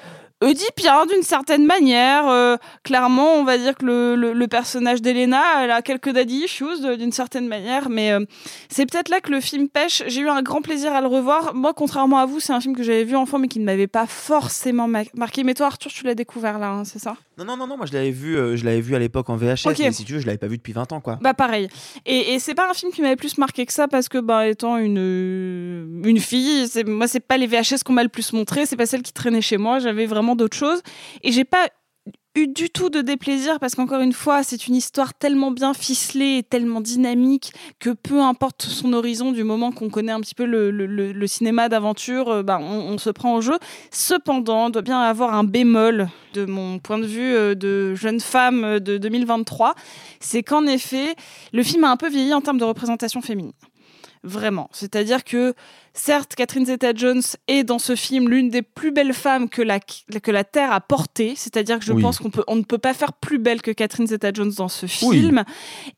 oedipien 0.43 1.07
d'une 1.07 1.23
certaine 1.23 1.67
manière. 1.67 2.29
Euh, 2.29 2.57
clairement, 2.85 3.35
on 3.35 3.45
va 3.45 3.59
dire 3.59 3.75
que 3.77 3.85
le, 3.85 4.15
le- 4.17 4.33
le 4.33 4.47
personnage 4.49 5.03
d'Elena, 5.03 5.43
elle 5.65 5.71
a 5.71 5.83
quelques 5.83 6.11
daddy 6.11 6.45
issues 6.45 6.81
de- 6.83 6.95
d'une 6.95 7.13
certaine 7.13 7.49
manière, 7.49 7.89
mais 7.89 8.13
euh, 8.13 8.21
c'est 8.69 8.87
peut-être 8.87 9.09
là 9.09 9.21
que 9.21 9.31
le 9.31 9.41
film 9.41 9.69
pêche. 9.69 10.03
J'ai 10.07 10.21
eu 10.21 10.29
un 10.29 10.43
grand 10.43 10.63
plaisir 10.63 10.93
à 10.93 11.01
le 11.01 11.07
revoir. 11.09 11.55
Moi, 11.55 11.73
contrairement 11.75 12.19
à 12.19 12.27
vous, 12.27 12.41
c'est 12.41 12.53
un 12.53 12.61
film 12.61 12.77
que 12.77 12.83
j'avais 12.83 13.05
vu 13.05 13.17
enfant, 13.17 13.39
mais 13.39 13.49
qui 13.49 13.59
ne 13.61 13.65
m'avait 13.65 13.87
pas 13.87 14.07
forcément 14.07 14.87
ma- 14.89 15.03
marqué. 15.15 15.43
Mais 15.45 15.55
toi, 15.55 15.67
Arthur, 15.67 15.91
tu 15.91 16.05
l'as 16.05 16.15
découvert 16.15 16.59
là, 16.59 16.69
hein, 16.71 16.85
c'est 16.85 16.99
ça? 16.99 17.17
Non, 17.39 17.45
non, 17.45 17.57
non, 17.57 17.67
non, 17.69 17.77
moi 17.77 17.87
je 17.87 17.93
l'avais 17.93 18.11
vu, 18.11 18.37
euh, 18.37 18.57
je 18.57 18.65
l'avais 18.65 18.81
vu 18.81 18.97
à 18.97 18.99
l'époque 18.99 19.31
en 19.31 19.37
VHS, 19.37 19.67
Ok. 19.67 19.79
mais 19.79 19.93
si 19.93 20.05
tu 20.05 20.15
veux, 20.15 20.19
je 20.19 20.27
l'avais 20.27 20.39
pas 20.39 20.49
vu 20.49 20.57
depuis 20.57 20.73
20 20.73 20.91
ans, 20.93 21.01
quoi. 21.01 21.19
Bah 21.21 21.35
pareil. 21.35 21.69
Et, 22.05 22.35
et 22.35 22.39
c'est 22.41 22.55
pas 22.55 22.69
un 22.69 22.75
film 22.75 22.91
qui 22.93 23.01
m'avait 23.01 23.15
plus 23.17 23.39
marqué 23.39 23.65
que 23.65 23.73
ça 23.73 23.87
parce 23.87 24.09
que 24.09 24.19
bah 24.19 24.49
étant 24.49 24.77
une 24.77 24.99
euh, 24.99 26.03
une 26.05 26.19
fille, 26.19 26.67
moi 26.87 27.07
c'est 27.07 27.21
pas 27.21 27.37
les 27.37 27.47
VHS 27.47 27.85
qu'on 27.85 27.93
m'a 27.93 28.03
le 28.03 28.09
plus 28.09 28.33
montré, 28.33 28.67
c'est 28.67 28.77
pas 28.77 28.87
celle 28.87 29.03
qui 29.03 29.13
traînait 29.13 29.41
chez 29.41 29.57
moi, 29.57 29.79
j'avais 29.79 30.07
vraiment 30.07 30.28
d'autres 30.37 30.57
choses 30.57 30.83
et 31.23 31.33
j'ai 31.33 31.45
pas 31.45 31.69
eu 32.35 32.47
du 32.47 32.71
tout 32.71 32.89
de 32.89 33.01
déplaisir 33.01 33.59
parce 33.59 33.75
qu'encore 33.75 34.01
une 34.01 34.13
fois, 34.13 34.45
c'est 34.45 34.69
une 34.69 34.77
histoire 34.77 35.13
tellement 35.15 35.51
bien 35.51 35.75
ficelée 35.75 36.37
et 36.39 36.43
tellement 36.45 36.81
dynamique 36.81 37.53
que 37.81 37.91
peu 37.91 38.21
importe 38.21 38.63
son 38.63 38.93
horizon 38.93 39.33
du 39.33 39.43
moment 39.43 39.73
qu'on 39.73 39.89
connaît 39.89 40.13
un 40.13 40.21
petit 40.21 40.37
peu 40.37 40.45
le, 40.45 40.71
le- 40.71 41.27
cinéma 41.27 41.69
d'aventure, 41.69 42.29
euh, 42.29 42.43
bah, 42.45 42.59
on, 42.61 42.93
on 42.93 42.99
se 42.99 43.11
prend 43.11 43.35
au 43.35 43.41
jeu. 43.41 43.59
Cependant, 43.91 44.71
doit 44.71 44.83
bien 44.83 45.01
avoir 45.01 45.35
un 45.35 45.43
bémol 45.43 46.09
de 46.35 46.45
mon 46.45 46.79
point 46.79 46.99
de 46.99 47.07
vue 47.07 47.35
euh, 47.35 47.55
de 47.57 47.95
jeune 47.97 48.21
femme 48.21 48.63
euh, 48.65 48.79
de 48.79 48.99
2023, 48.99 49.75
c'est 50.21 50.43
qu'en 50.45 50.65
effet, 50.67 51.17
le 51.53 51.63
film 51.65 51.83
a 51.85 51.91
un 51.91 51.97
peu 51.97 52.09
vieilli 52.09 52.33
en 52.35 52.41
termes 52.41 52.59
de 52.59 52.65
représentation 52.65 53.21
féminine. 53.21 53.53
Vraiment. 54.25 54.69
C'est-à-dire 54.73 55.25
que, 55.25 55.55
certes, 55.95 56.35
Catherine 56.35 56.67
Zeta-Jones 56.67 57.23
est 57.47 57.65
dans 57.65 57.79
ce 57.79 57.95
film 57.97 58.29
l'une 58.29 58.51
des 58.51 58.63
plus 58.63 58.91
belles 58.91 59.13
femmes 59.15 59.49
que 59.49 59.63
la, 59.63 59.81
que 59.81 60.31
la 60.31 60.45
Terre 60.45 60.73
a 60.73 60.81
portées. 60.81 61.35
C'est-à-dire 61.37 61.79
que 61.79 61.85
je 61.85 61.93
Oui. 61.93 62.03
pense 62.03 62.19
qu'on 62.19 62.31
peut, 62.31 62.45
on 62.49 62.57
ne 62.57 62.63
peut 62.63 62.79
pas 62.79 62.95
faire 62.95 63.13
plus 63.13 63.39
belle 63.39 63.63
que 63.63 63.71
Catherine 63.71 64.07
Zeta-Jones 64.07 64.53
dans 64.57 64.69
ce 64.69 64.87
Oui. 65.07 65.21
film. 65.21 65.45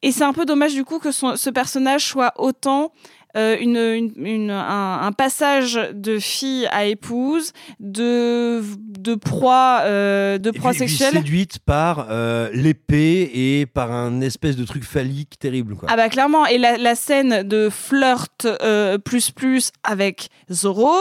Et 0.03 0.13
c'est 0.13 0.25
un 0.25 0.33
peu 0.33 0.45
dommage, 0.45 0.75
du 0.75 0.85
coup, 0.85 0.99
que 0.99 1.13
son- 1.13 1.37
ce 1.37 1.51
personnage 1.51 2.05
soit 2.07 2.33
autant 2.37 2.93
euh, 3.37 3.57
une, 3.61 3.77
une- 3.77 4.27
une- 4.27 4.51
un, 4.51 5.03
un 5.03 5.13
passage 5.13 5.81
de 5.93 6.19
fille 6.19 6.67
à 6.71 6.85
épouse, 6.87 7.53
de, 7.79 8.63
de 8.99 9.15
proie, 9.15 9.81
euh, 9.85 10.39
de 10.39 10.51
proie 10.51 10.71
puis- 10.73 10.83
et 10.83 10.87
puis 10.87 10.97
sexuelle. 10.97 11.23
séduite 11.23 11.59
par 11.61 12.07
euh, 12.11 12.49
l'épée 12.53 13.31
et 13.35 13.67
par 13.67 13.93
un 13.93 14.21
espèce 14.21 14.57
de 14.57 14.65
truc 14.65 14.85
phallique 14.85 15.39
terrible. 15.39 15.77
Quoi. 15.77 15.89
Ah 15.93 15.97
bah 15.97 16.09
clairement, 16.09 16.47
et 16.47 16.59
la, 16.59 16.77
la 16.77 16.95
scène 16.95 17.43
de 17.47 17.69
flirt 17.71 18.47
euh, 18.63 18.99
plus 18.99 19.31
plus 19.31 19.71
avec 19.85 20.29
Zoro, 20.51 20.93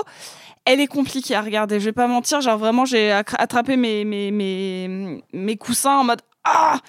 elle 0.65 0.79
est 0.79 0.87
compliquée 0.87 1.35
à 1.35 1.41
regarder, 1.41 1.79
je 1.79 1.85
vais 1.85 1.91
pas 1.93 2.07
mentir, 2.07 2.41
genre 2.41 2.57
vraiment 2.57 2.85
j'ai 2.85 3.11
attrapé 3.11 3.75
mes, 3.75 4.05
mes, 4.05 4.29
mes, 4.31 5.21
mes 5.33 5.57
coussins 5.57 5.97
en 5.97 6.03
mode 6.03 6.21
Ah 6.43 6.79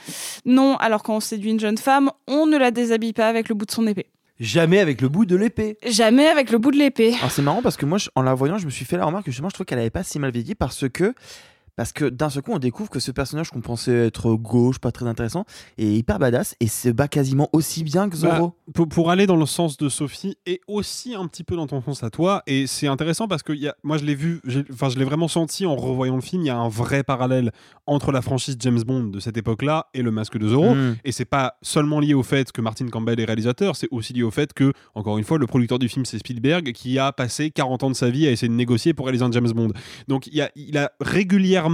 Non, 0.44 0.76
alors 0.76 1.02
quand 1.02 1.16
on 1.16 1.20
séduit 1.20 1.50
une 1.50 1.60
jeune 1.60 1.78
femme, 1.78 2.10
on 2.26 2.46
ne 2.46 2.56
la 2.58 2.70
déshabille 2.70 3.12
pas 3.14 3.28
avec 3.28 3.48
le 3.48 3.54
bout 3.54 3.64
de 3.66 3.70
son 3.70 3.86
épée. 3.86 4.06
Jamais 4.40 4.78
avec 4.80 5.02
le 5.02 5.08
bout 5.08 5.26
de 5.26 5.36
l'épée. 5.36 5.76
Jamais 5.86 6.26
avec 6.26 6.50
le 6.50 6.58
bout 6.58 6.70
de 6.70 6.78
l'épée. 6.78 7.14
Alors 7.18 7.30
c'est 7.30 7.42
marrant 7.42 7.60
parce 7.62 7.76
que 7.76 7.84
moi, 7.84 7.98
je- 7.98 8.08
en 8.14 8.22
la 8.22 8.32
voyant, 8.34 8.56
je 8.58 8.64
me 8.66 8.70
suis 8.70 8.84
fait 8.86 8.96
la 8.96 9.04
remarque 9.04 9.26
que 9.26 9.30
justement, 9.30 9.50
je 9.50 9.54
trouve 9.54 9.66
qu'elle 9.66 9.78
avait 9.78 9.90
pas 9.90 10.02
si 10.02 10.18
mal 10.18 10.30
vieilli 10.32 10.54
parce 10.54 10.88
que. 10.88 11.14
Parce 11.80 11.94
que 11.94 12.04
d'un 12.04 12.28
seul 12.28 12.42
coup, 12.42 12.52
on 12.52 12.58
découvre 12.58 12.90
que 12.90 13.00
ce 13.00 13.10
personnage 13.10 13.48
qu'on 13.48 13.62
pensait 13.62 14.08
être 14.08 14.34
gauche, 14.34 14.78
pas 14.78 14.92
très 14.92 15.06
intéressant, 15.06 15.46
est 15.78 15.86
hyper 15.86 16.18
badass 16.18 16.54
et 16.60 16.66
se 16.66 16.90
bat 16.90 17.08
quasiment 17.08 17.48
aussi 17.54 17.84
bien 17.84 18.10
que 18.10 18.18
Zoro. 18.18 18.48
Bah, 18.48 18.54
pour, 18.74 18.86
pour 18.86 19.10
aller 19.10 19.26
dans 19.26 19.36
le 19.36 19.46
sens 19.46 19.78
de 19.78 19.88
Sophie 19.88 20.36
et 20.44 20.60
aussi 20.68 21.14
un 21.14 21.26
petit 21.26 21.42
peu 21.42 21.56
dans 21.56 21.66
ton 21.66 21.80
sens 21.80 22.02
à 22.04 22.10
toi, 22.10 22.42
et 22.46 22.66
c'est 22.66 22.86
intéressant 22.86 23.28
parce 23.28 23.42
que 23.42 23.54
y 23.54 23.66
a, 23.66 23.74
moi 23.82 23.96
je 23.96 24.04
l'ai 24.04 24.14
vu, 24.14 24.42
enfin 24.70 24.90
je 24.90 24.98
l'ai 24.98 25.06
vraiment 25.06 25.26
senti 25.26 25.64
en 25.64 25.74
revoyant 25.74 26.16
le 26.16 26.20
film, 26.20 26.42
il 26.42 26.48
y 26.48 26.50
a 26.50 26.58
un 26.58 26.68
vrai 26.68 27.02
parallèle 27.02 27.50
entre 27.86 28.12
la 28.12 28.20
franchise 28.20 28.58
James 28.60 28.82
Bond 28.82 29.04
de 29.04 29.18
cette 29.18 29.38
époque-là 29.38 29.86
et 29.94 30.02
le 30.02 30.10
Masque 30.10 30.36
de 30.36 30.48
Zorro, 30.48 30.74
Mm. 30.74 30.96
et 31.02 31.12
c'est 31.12 31.24
pas 31.24 31.54
seulement 31.62 31.98
lié 31.98 32.12
au 32.12 32.22
fait 32.22 32.52
que 32.52 32.60
Martin 32.60 32.88
Campbell 32.88 33.18
est 33.20 33.24
réalisateur, 33.24 33.74
c'est 33.74 33.88
aussi 33.90 34.12
lié 34.12 34.22
au 34.22 34.30
fait 34.30 34.52
que, 34.52 34.74
encore 34.94 35.16
une 35.16 35.24
fois, 35.24 35.38
le 35.38 35.46
producteur 35.46 35.78
du 35.78 35.88
film 35.88 36.04
c'est 36.04 36.18
Spielberg 36.18 36.72
qui 36.72 36.98
a 36.98 37.10
passé 37.10 37.50
40 37.50 37.84
ans 37.84 37.90
de 37.90 37.96
sa 37.96 38.10
vie 38.10 38.26
à 38.26 38.30
essayer 38.30 38.48
de 38.48 38.54
négocier 38.54 38.92
pour 38.92 39.06
réaliser 39.06 39.24
un 39.24 39.32
James 39.32 39.50
Bond. 39.50 39.70
Donc 40.08 40.26
il, 40.26 40.34
y 40.34 40.42
a, 40.42 40.50
il 40.56 40.76
a 40.76 40.92
régulièrement 41.00 41.69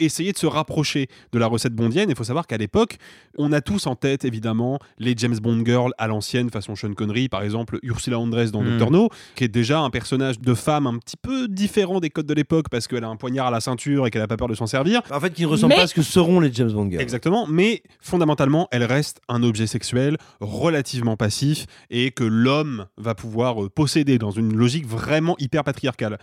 essayé 0.00 0.30
de 0.32 0.38
se 0.38 0.46
rapprocher 0.46 1.08
de 1.32 1.38
la 1.40 1.48
recette 1.48 1.74
bondienne. 1.74 2.08
Il 2.08 2.14
faut 2.14 2.22
savoir 2.22 2.46
qu'à 2.46 2.56
l'époque, 2.56 2.98
on 3.36 3.52
a 3.52 3.60
tous 3.60 3.88
en 3.88 3.96
tête 3.96 4.24
évidemment 4.24 4.78
les 4.98 5.14
James 5.16 5.36
Bond 5.40 5.64
girls 5.64 5.90
à 5.98 6.06
l'ancienne 6.06 6.50
façon 6.50 6.76
Sean 6.76 6.94
Connery, 6.94 7.28
par 7.28 7.42
exemple 7.42 7.80
Ursula 7.82 8.16
Andress 8.16 8.52
dans 8.52 8.62
Mm. 8.62 8.78
Dr 8.78 8.90
No, 8.92 9.08
qui 9.34 9.42
est 9.42 9.48
déjà 9.48 9.80
un 9.80 9.90
personnage 9.90 10.38
de 10.38 10.54
femme 10.54 10.86
un 10.86 10.98
petit 10.98 11.16
peu 11.16 11.48
différent 11.48 11.98
des 11.98 12.10
codes 12.10 12.26
de 12.26 12.34
l'époque 12.34 12.66
parce 12.70 12.86
qu'elle 12.86 13.02
a 13.02 13.08
un 13.08 13.16
poignard 13.16 13.48
à 13.48 13.50
la 13.50 13.60
ceinture 13.60 14.06
et 14.06 14.10
qu'elle 14.10 14.22
a 14.22 14.28
pas 14.28 14.36
peur 14.36 14.46
de 14.48 14.54
s'en 14.54 14.66
servir. 14.68 15.02
En 15.10 15.18
fait, 15.18 15.32
qui 15.32 15.42
ne 15.42 15.48
ressemble 15.48 15.70
Mais- 15.70 15.76
pas 15.78 15.82
à 15.82 15.86
ce 15.88 15.94
que 15.94 16.02
seront 16.02 16.38
les 16.38 16.52
James 16.52 16.70
Bond 16.70 16.90
girls. 16.90 17.02
Exactement, 17.02 17.46
mais 17.48 17.82
fondamentalement, 18.00 18.68
elle 18.70 18.84
reste 18.84 19.20
un 19.28 19.42
objet 19.42 19.66
sexuel 19.66 20.16
relativement 20.40 21.16
passif 21.16 21.66
et 21.90 22.12
que 22.12 22.24
l'homme 22.24 22.86
va 22.98 23.14
pouvoir 23.16 23.64
euh, 23.64 23.68
posséder 23.68 24.18
dans 24.18 24.30
une 24.30 24.54
logique 24.56 24.86
vraiment 24.86 25.34
hyper 25.40 25.64
patriarcale. 25.64 26.18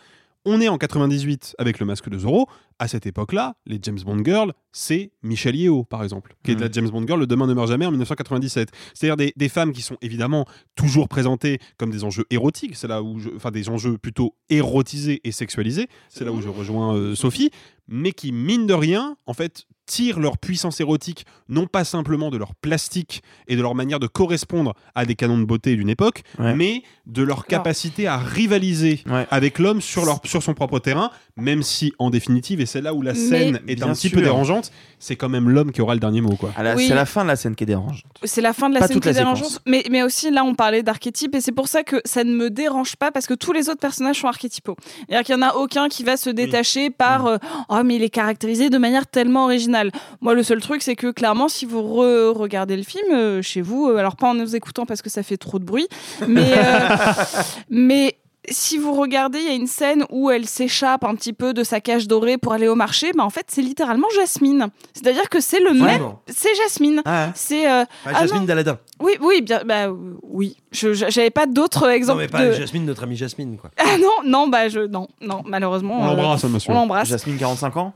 On 0.48 0.62
est 0.62 0.68
en 0.68 0.78
98 0.78 1.56
avec 1.58 1.80
le 1.80 1.88
masque 1.88 2.08
de 2.08 2.20
Zorro. 2.20 2.48
À 2.78 2.88
cette 2.90 3.06
époque-là, 3.06 3.56
les 3.66 3.80
James 3.82 4.00
Bond 4.06 4.22
girls, 4.26 4.52
c'est 4.74 5.12
Michelle 5.24 5.56
Yeoh, 5.56 5.86
par 5.86 6.04
exemple, 6.04 6.36
qui 6.44 6.52
est 6.52 6.56
Mhm. 6.56 6.62
la 6.62 6.72
James 6.72 6.90
Bond 6.90 7.06
girl 7.08 7.20
Le 7.22 7.26
Demain 7.28 7.48
ne 7.48 7.54
meurt 7.54 7.70
jamais 7.70 7.86
en 7.86 7.92
1997. 7.92 8.70
C'est-à-dire 8.94 9.16
des, 9.16 9.32
des 9.38 9.48
femmes 9.48 9.72
qui 9.72 9.82
sont 9.82 9.96
évidemment 10.02 10.46
toujours 10.76 11.08
présentées 11.08 11.60
comme 11.78 11.90
des 11.92 12.04
enjeux 12.04 12.26
érotiques, 12.32 12.76
c'est 12.76 12.88
là 12.90 13.02
où 13.02 13.18
je, 13.20 13.30
enfin 13.36 13.52
des 13.52 13.70
enjeux 13.70 13.98
plutôt 13.98 14.36
érotisés 14.50 15.22
et 15.24 15.32
sexualisés, 15.32 15.88
c'est 16.10 16.26
là 16.26 16.34
où 16.34 16.42
je 16.42 16.50
rejoins 16.50 16.96
euh, 16.96 17.16
Sophie, 17.16 17.50
mais 17.88 18.12
qui 18.12 18.32
mine 18.34 18.66
de 18.68 18.74
rien, 18.74 19.16
en 19.26 19.34
fait, 19.34 19.66
tirent 19.86 20.20
leur 20.20 20.40
puissance 20.40 20.80
érotique 20.82 21.26
non 21.48 21.68
pas 21.68 21.84
simplement 21.84 22.32
de 22.32 22.38
leur 22.38 22.56
plastique 22.56 23.22
et 23.48 23.56
de 23.56 23.62
leur 23.62 23.76
manière 23.76 24.00
de 24.00 24.08
correspondre 24.08 24.74
à 24.96 25.06
des 25.06 25.14
canons 25.14 25.38
de 25.38 25.46
beauté 25.46 25.76
d'une 25.76 25.90
époque, 25.90 26.24
Ouais. 26.40 26.56
mais 26.56 26.82
de 27.06 27.22
leur 27.22 27.46
capacité 27.46 28.08
à 28.08 28.18
rivaliser 28.18 29.02
Ouais. 29.06 29.28
avec 29.30 29.60
l'homme 29.60 29.82
sur, 29.82 30.04
leur, 30.04 30.20
sur 30.26 30.42
son 30.42 30.56
propre 30.56 30.80
terrain, 30.80 31.12
même 31.38 31.62
si 31.62 31.94
en 32.00 32.10
définitive, 32.10 32.60
et 32.66 32.68
c'est 32.68 32.82
là 32.82 32.94
où 32.96 33.02
la 33.04 33.14
Mais- 33.14 33.20
scène 33.20 33.60
est 33.68 33.76
Bien 33.76 33.90
un 33.90 33.94
petit 33.94 34.10
sûr. 34.10 34.18
peu 34.18 34.24
dérangeante, 34.24 34.72
c'est 35.00 35.16
quand 35.16 35.30
même 35.30 35.50
l'homme 35.50 35.72
qui 35.72 35.82
aura 35.82 35.94
le 35.94 36.00
dernier 36.00 36.22
mot. 36.22 36.36
Quoi. 36.36 36.52
Ah 36.58 36.64
Oui. 36.76 36.88
C'est 36.88 36.96
la 36.96 37.06
fin 37.06 37.22
de 37.24 37.28
la 37.28 37.36
scène 37.36 37.54
qui 37.56 37.64
est 37.64 37.68
dérangeante. 37.68 38.04
C'est 38.24 38.42
la 38.42 38.54
fin 38.54 38.70
de 38.70 38.74
la 38.74 38.80
Pas 38.80 38.88
scène 38.88 38.96
toute 38.96 39.04
qui 39.04 39.10
est 39.10 39.14
dérangeante. 39.14 39.46
séquence. 39.50 39.62
Mais, 39.68 39.84
mais 39.92 40.02
aussi, 40.02 40.32
là, 40.32 40.44
on 40.44 40.56
parlait 40.56 40.82
d'archétypes 40.84 41.36
et 41.36 41.42
c'est 41.42 41.52
pour 41.52 41.68
ça 41.68 41.84
que 41.84 42.02
ça 42.06 42.24
ne 42.24 42.34
me 42.36 42.50
dérange 42.50 42.96
pas 42.96 43.12
parce 43.12 43.28
que 43.28 43.34
tous 43.36 43.54
les 43.54 43.70
autres 43.70 43.80
personnages 43.80 44.20
sont 44.20 44.28
archétypaux. 44.28 44.76
C'est-à-dire 45.08 45.24
qu'il 45.26 45.36
n'y 45.36 45.44
en 45.44 45.48
a 45.50 45.54
aucun 45.56 45.88
qui 45.90 46.04
va 46.04 46.18
se 46.18 46.30
détacher 46.32 46.90
par 46.90 47.28
euh, 47.28 47.38
Oh, 47.70 47.82
mais 47.86 47.98
il 47.98 48.04
est 48.04 48.10
caractérisé 48.10 48.70
de 48.72 48.78
manière 48.80 49.06
tellement 49.06 49.44
originale. 49.46 49.92
Moi, 50.22 50.34
le 50.34 50.42
seul 50.44 50.60
truc, 50.62 50.82
c'est 50.82 50.96
que 50.96 51.12
clairement, 51.12 51.48
si 51.50 51.66
vous 51.66 51.82
re- 51.82 52.32
regardez 52.36 52.76
le 52.76 52.84
film 52.84 53.14
euh, 53.14 53.42
chez 53.42 53.62
vous, 53.62 53.88
euh, 53.90 53.98
alors 53.98 54.16
pas 54.16 54.28
en 54.30 54.34
nous 54.34 54.56
écoutant 54.56 54.86
parce 54.88 55.02
que 55.04 55.10
ça 55.10 55.22
fait 55.24 55.38
trop 55.38 55.60
de 55.60 55.66
bruit, 55.66 55.88
mais, 56.28 56.54
euh, 56.56 56.90
mais 57.70 58.16
si 58.50 58.78
vous 58.78 58.94
regardez, 58.94 59.40
il 59.40 59.46
y 59.46 59.50
a 59.50 59.54
une 59.54 59.68
scène 59.68 60.06
où 60.10 60.30
elle 60.32 60.46
s'échappe 60.48 61.04
un 61.04 61.16
petit 61.16 61.34
peu 61.34 61.54
de 61.54 61.64
sa 61.64 61.80
cage 61.82 62.08
dorée 62.08 62.38
pour 62.38 62.54
aller 62.54 62.68
au 62.68 62.76
marché. 62.76 63.12
Bah, 63.18 63.24
en 63.24 63.30
fait, 63.30 63.46
c'est 63.50 63.62
littéralement 63.62 64.08
Jasmine. 64.16 64.68
C'est-à-dire 64.94 65.30
que 65.30 65.40
c'est 65.40 65.60
le 65.60 65.72
même. 65.74 65.82
Vraiment 65.84 66.22
C'est 66.28 66.54
Jasmine. 66.56 67.02
Ah, 67.06 67.30
C'est. 67.36 67.70
euh, 67.70 67.84
Ah, 68.06 68.10
ah 68.14 68.22
Jasmine 68.22 68.42
non. 68.42 68.46
d'Aladin. 68.46 68.78
Oui, 69.02 69.14
oui, 69.22 69.42
bien, 69.42 69.62
bah 69.66 69.88
euh, 69.88 69.94
oui. 70.24 70.58
Je 70.72 70.94
j'avais 70.94 71.30
pas 71.30 71.46
d'autres 71.46 71.86
Non, 71.88 71.92
exemples. 71.94 72.20
mais 72.22 72.28
pas 72.28 72.46
de... 72.46 72.52
Jasmine, 72.54 72.86
notre 72.86 73.04
amie 73.04 73.16
Jasmine. 73.16 73.58
Quoi. 73.58 73.70
Ah 73.78 73.98
non, 73.98 74.10
non, 74.30 74.48
bah 74.48 74.70
je 74.70 74.80
non, 74.82 75.08
non, 75.22 75.42
malheureusement. 75.46 76.00
On 76.00 76.04
euh, 76.04 76.08
l'embrasse, 76.16 76.44
hein, 76.46 76.50
monsieur. 76.50 76.72
on 76.72 76.76
l'embrasse. 76.76 77.08
Jasmine, 77.08 77.38
45 77.38 77.78
ans 77.78 77.94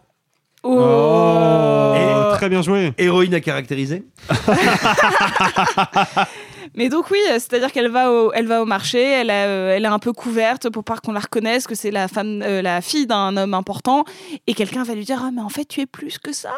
Oh. 0.61 0.77
Oh, 0.77 2.31
très 2.35 2.49
bien 2.49 2.61
joué. 2.61 2.91
Héroïne 2.97 3.33
à 3.33 3.39
caractériser. 3.39 4.03
Mais 6.75 6.89
donc 6.89 7.11
oui, 7.11 7.19
euh, 7.29 7.33
c'est-à-dire 7.33 7.71
qu'elle 7.71 7.89
va 7.89 8.11
au, 8.11 8.31
elle 8.33 8.47
va 8.47 8.61
au 8.61 8.65
marché, 8.65 9.01
elle, 9.01 9.29
a, 9.29 9.45
euh, 9.45 9.75
elle 9.75 9.85
est 9.85 9.89
un 9.89 9.99
peu 9.99 10.13
couverte 10.13 10.69
pour 10.69 10.83
pas 10.83 10.97
qu'on 10.97 11.11
la 11.11 11.19
reconnaisse, 11.19 11.67
que 11.67 11.75
c'est 11.75 11.91
la 11.91 12.07
femme, 12.07 12.41
euh, 12.43 12.61
la 12.61 12.81
fille 12.81 13.07
d'un 13.07 13.35
homme 13.37 13.53
important, 13.53 14.05
et 14.47 14.53
quelqu'un 14.53 14.83
va 14.83 14.95
lui 14.95 15.05
dire 15.05 15.21
ah 15.23 15.31
mais 15.33 15.41
en 15.41 15.49
fait 15.49 15.65
tu 15.65 15.81
es 15.81 15.85
plus 15.85 16.17
que 16.17 16.33
ça. 16.33 16.53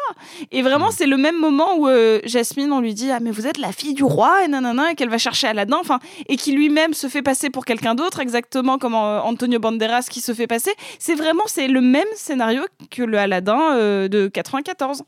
Et 0.50 0.62
vraiment 0.62 0.90
c'est 0.90 1.06
le 1.06 1.16
même 1.16 1.38
moment 1.38 1.76
où 1.76 1.88
euh, 1.88 2.20
Jasmine 2.24 2.72
on 2.72 2.80
lui 2.80 2.94
dit 2.94 3.10
ah 3.10 3.20
mais 3.20 3.30
vous 3.30 3.46
êtes 3.46 3.58
la 3.58 3.72
fille 3.72 3.94
du 3.94 4.04
roi 4.04 4.44
et 4.44 4.48
nanana 4.48 4.92
et 4.92 4.94
qu'elle 4.94 5.10
va 5.10 5.18
chercher 5.18 5.48
Aladdin, 5.48 5.78
enfin 5.80 5.98
et 6.28 6.36
qui 6.36 6.52
lui-même 6.52 6.94
se 6.94 7.08
fait 7.08 7.22
passer 7.22 7.50
pour 7.50 7.64
quelqu'un 7.64 7.94
d'autre, 7.94 8.20
exactement 8.20 8.78
comme 8.78 8.94
euh, 8.94 9.20
Antonio 9.20 9.58
Banderas 9.58 10.06
qui 10.10 10.20
se 10.20 10.34
fait 10.34 10.46
passer. 10.46 10.72
C'est 10.98 11.14
vraiment 11.14 11.44
c'est 11.46 11.68
le 11.68 11.80
même 11.80 12.08
scénario 12.14 12.62
que 12.90 13.02
le 13.02 13.18
Aladdin 13.18 13.76
euh, 13.76 14.08
de 14.08 14.28
94. 14.28 15.02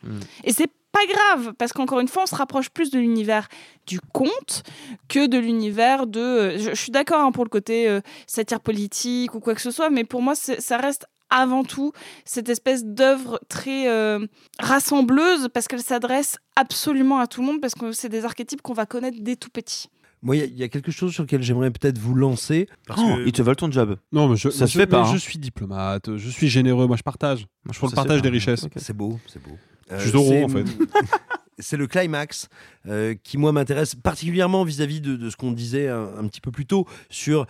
Et 0.44 0.52
c'est 0.52 0.68
pas 0.94 1.04
grave, 1.12 1.52
parce 1.58 1.72
qu'encore 1.74 2.00
une 2.00 2.08
fois, 2.08 2.22
on 2.22 2.26
se 2.26 2.34
rapproche 2.36 2.70
plus 2.70 2.90
de 2.90 2.98
l'univers 2.98 3.48
du 3.86 4.00
conte 4.12 4.62
que 5.08 5.26
de 5.26 5.36
l'univers 5.38 6.06
de. 6.06 6.20
euh, 6.20 6.58
Je, 6.58 6.70
je 6.70 6.74
suis 6.74 6.92
d'accord 6.92 7.20
hein, 7.20 7.32
pour 7.32 7.44
le 7.44 7.50
côté 7.50 7.88
euh, 7.88 8.00
satire 8.26 8.60
politique 8.60 9.34
ou 9.34 9.40
quoi 9.40 9.54
que 9.54 9.60
ce 9.60 9.70
soit, 9.70 9.90
mais 9.90 10.04
pour 10.04 10.22
moi, 10.22 10.34
ça 10.36 10.76
reste 10.78 11.06
avant 11.30 11.64
tout 11.64 11.92
cette 12.24 12.48
espèce 12.48 12.84
d'œuvre 12.84 13.40
très 13.48 13.88
euh, 13.88 14.24
rassembleuse, 14.60 15.48
parce 15.52 15.66
qu'elle 15.68 15.82
s'adresse 15.82 16.36
absolument 16.56 17.18
à 17.18 17.26
tout 17.26 17.40
le 17.40 17.46
monde, 17.48 17.60
parce 17.60 17.74
que 17.74 17.92
c'est 17.92 18.08
des 18.08 18.24
archétypes 18.24 18.62
qu'on 18.62 18.72
va 18.74 18.86
connaître 18.86 19.18
dès 19.20 19.36
tout 19.36 19.50
petit. 19.50 19.88
Moi, 20.22 20.36
il 20.36 20.38
y 20.38 20.42
a- 20.42 20.46
il 20.46 20.56
y, 20.58 20.62
a 20.62 20.68
quelque 20.68 20.90
chose 20.90 21.12
sur 21.12 21.24
lequel 21.24 21.42
j'aimerais 21.42 21.70
peut-être 21.70 21.98
vous 21.98 22.14
lancer. 22.14 22.66
Parce 22.86 22.98
Oh, 23.04 23.16
que 23.16 23.26
Ils 23.26 23.32
te 23.32 23.42
veulent 23.42 23.56
ton 23.56 23.70
job. 23.70 23.96
Non, 24.10 24.26
mais 24.28 24.36
je, 24.36 24.48
Ça 24.48 24.66
se 24.66 24.72
je- 24.72 24.78
fait 24.78 24.86
pas, 24.86 25.02
mais 25.02 25.08
hein. 25.08 25.12
Je 25.12 25.18
suis 25.18 25.38
diplomate, 25.38 26.16
je 26.16 26.30
suis 26.30 26.48
généreux, 26.48 26.86
moi 26.86 26.96
je 26.96 27.02
partage. 27.02 27.40
Moi, 27.64 27.72
je 27.74 27.78
fais 27.78 27.86
le 27.86 27.90
se 27.90 27.94
partage 27.94 28.22
des 28.22 28.30
richesses. 28.30 28.66
C'est 28.76 28.96
beau, 28.96 29.18
c'est 29.26 29.42
beau. 29.42 29.56
Euh, 29.92 29.96
Je 29.98 30.02
suis 30.02 30.10
Zorro, 30.12 30.28
c'est- 30.30 30.44
en 30.44 30.48
fait. 30.48 30.64
c'est 31.58 31.76
le 31.76 31.86
climax 31.86 32.48
euh, 32.88 33.14
qui, 33.22 33.38
moi, 33.38 33.52
m'intéresse 33.52 33.94
particulièrement 33.94 34.64
vis-à-vis 34.64 35.00
de, 35.00 35.16
de 35.16 35.30
ce 35.30 35.36
qu'on 35.36 35.52
disait 35.52 35.88
un, 35.88 36.10
un 36.18 36.26
petit 36.28 36.40
peu 36.40 36.50
plus 36.50 36.66
tôt 36.66 36.86
sur 37.10 37.46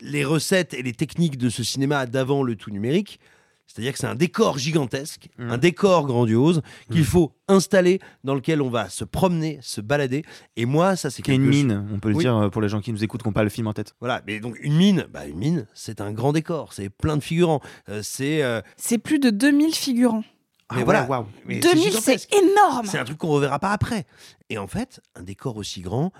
les 0.00 0.24
recettes 0.24 0.74
et 0.74 0.82
les 0.82 0.92
techniques 0.92 1.38
de 1.38 1.48
ce 1.48 1.62
cinéma 1.62 2.06
d'avant 2.06 2.42
le 2.42 2.56
tout 2.56 2.70
numérique. 2.70 3.20
C'est-à-dire 3.68 3.92
que 3.92 3.98
c'est 4.00 4.06
un 4.08 4.16
décor 4.16 4.58
gigantesque, 4.58 5.28
Mhm. 5.38 5.50
un 5.50 5.56
décor 5.56 6.04
grandiose 6.06 6.60
qu'il 6.90 7.04
faut 7.04 7.32
installer, 7.48 8.00
dans 8.22 8.34
lequel 8.34 8.60
on 8.60 8.68
va 8.68 8.90
se 8.90 9.02
promener, 9.04 9.60
se 9.62 9.80
balader. 9.80 10.24
Et 10.56 10.66
moi, 10.66 10.94
ça, 10.96 11.08
c'est 11.08 11.22
Qui 11.22 11.30
est 11.30 11.36
une 11.36 11.44
quelque 11.44 11.52
chose- 11.54 11.64
mine, 11.64 11.88
on 11.94 11.98
peut 11.98 12.10
le 12.10 12.16
Oui. 12.16 12.24
dire 12.24 12.36
euh, 12.36 12.48
pour 12.50 12.60
les 12.60 12.68
gens 12.68 12.80
qui 12.82 12.92
nous 12.92 13.02
écoutent, 13.02 13.22
qui 13.22 13.28
n'ont 13.28 13.32
pas 13.32 13.44
le 13.44 13.48
film 13.48 13.68
en 13.68 13.72
tête. 13.72 13.94
Voilà, 14.00 14.20
mais 14.26 14.40
donc 14.40 14.58
une 14.60 14.76
mine, 14.76 15.06
bah 15.10 15.26
une 15.26 15.38
mine, 15.38 15.66
c'est 15.72 16.02
un 16.02 16.12
grand 16.12 16.32
décor, 16.34 16.74
c'est 16.74 16.90
plein 16.90 17.16
de 17.16 17.22
figurants, 17.22 17.60
Euh, 17.88 18.00
c'est 18.02 18.42
euh, 18.42 18.60
C'est 18.76 18.98
plus 18.98 19.20
de 19.20 19.30
2000 19.30 19.74
figurants. 19.74 20.24
Mais 20.74 20.82
Ah 20.82 20.84
voilà, 20.84 21.02
ouais, 21.02 21.08
waouh. 21.08 21.26
mais 21.46 21.58
2000, 21.60 21.82
gigantesque. 21.82 22.28
c'est 22.30 22.38
énorme 22.42 22.86
C'est 22.86 22.98
un 22.98 23.04
truc 23.04 23.18
qu'on 23.18 23.28
reverra 23.28 23.58
pas 23.58 23.70
après. 23.72 24.06
Et 24.50 24.58
en 24.58 24.66
fait, 24.66 25.00
un 25.14 25.22
décor 25.22 25.56
aussi 25.56 25.80
grand, 25.80 26.12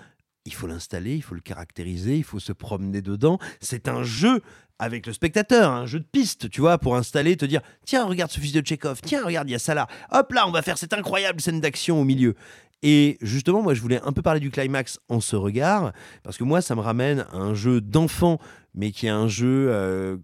il 0.45 0.53
faut 0.53 0.67
l'installer, 0.67 1.15
il 1.15 1.21
faut 1.21 1.35
le 1.35 1.41
caractériser, 1.41 2.17
il 2.17 2.23
faut 2.23 2.39
se 2.39 2.51
promener 2.51 3.01
dedans. 3.01 3.39
C'est 3.61 3.87
un 3.87 4.03
jeu 4.03 4.41
avec 4.79 5.05
le 5.05 5.13
spectateur, 5.13 5.71
un 5.71 5.85
jeu 5.85 5.99
de 5.99 6.05
piste, 6.05 6.49
tu 6.49 6.59
vois, 6.61 6.77
pour 6.77 6.95
installer, 6.97 7.37
te 7.37 7.45
dire 7.45 7.61
tiens, 7.85 8.05
regarde 8.05 8.31
ce 8.31 8.39
fils 8.39 8.51
de 8.51 8.59
Tchekhov, 8.61 8.99
tiens, 9.01 9.23
regarde, 9.25 9.47
il 9.49 9.53
y 9.53 9.55
a 9.55 9.59
ça 9.59 9.73
là. 9.73 9.87
Hop 10.11 10.31
là, 10.33 10.47
on 10.47 10.51
va 10.51 10.61
faire 10.61 10.77
cette 10.77 10.93
incroyable 10.93 11.39
scène 11.39 11.61
d'action 11.61 12.01
au 12.01 12.03
milieu. 12.03 12.35
Et 12.81 13.17
justement, 13.21 13.61
moi, 13.61 13.73
je 13.73 13.81
voulais 13.81 14.01
un 14.03 14.11
peu 14.11 14.21
parler 14.21 14.41
du 14.41 14.51
climax 14.51 14.99
en 15.07 15.21
ce 15.21 15.37
regard, 15.37 15.93
parce 16.23 16.37
que 16.37 16.43
moi, 16.43 16.61
ça 16.61 16.75
me 16.75 16.81
ramène 16.81 17.25
à 17.31 17.37
un 17.37 17.53
jeu 17.53 17.79
d'enfant, 17.79 18.39
mais 18.75 18.91
qui 18.91 19.05
est 19.05 19.09
un 19.09 19.29
jeu 19.29 19.67
euh, 19.69 20.17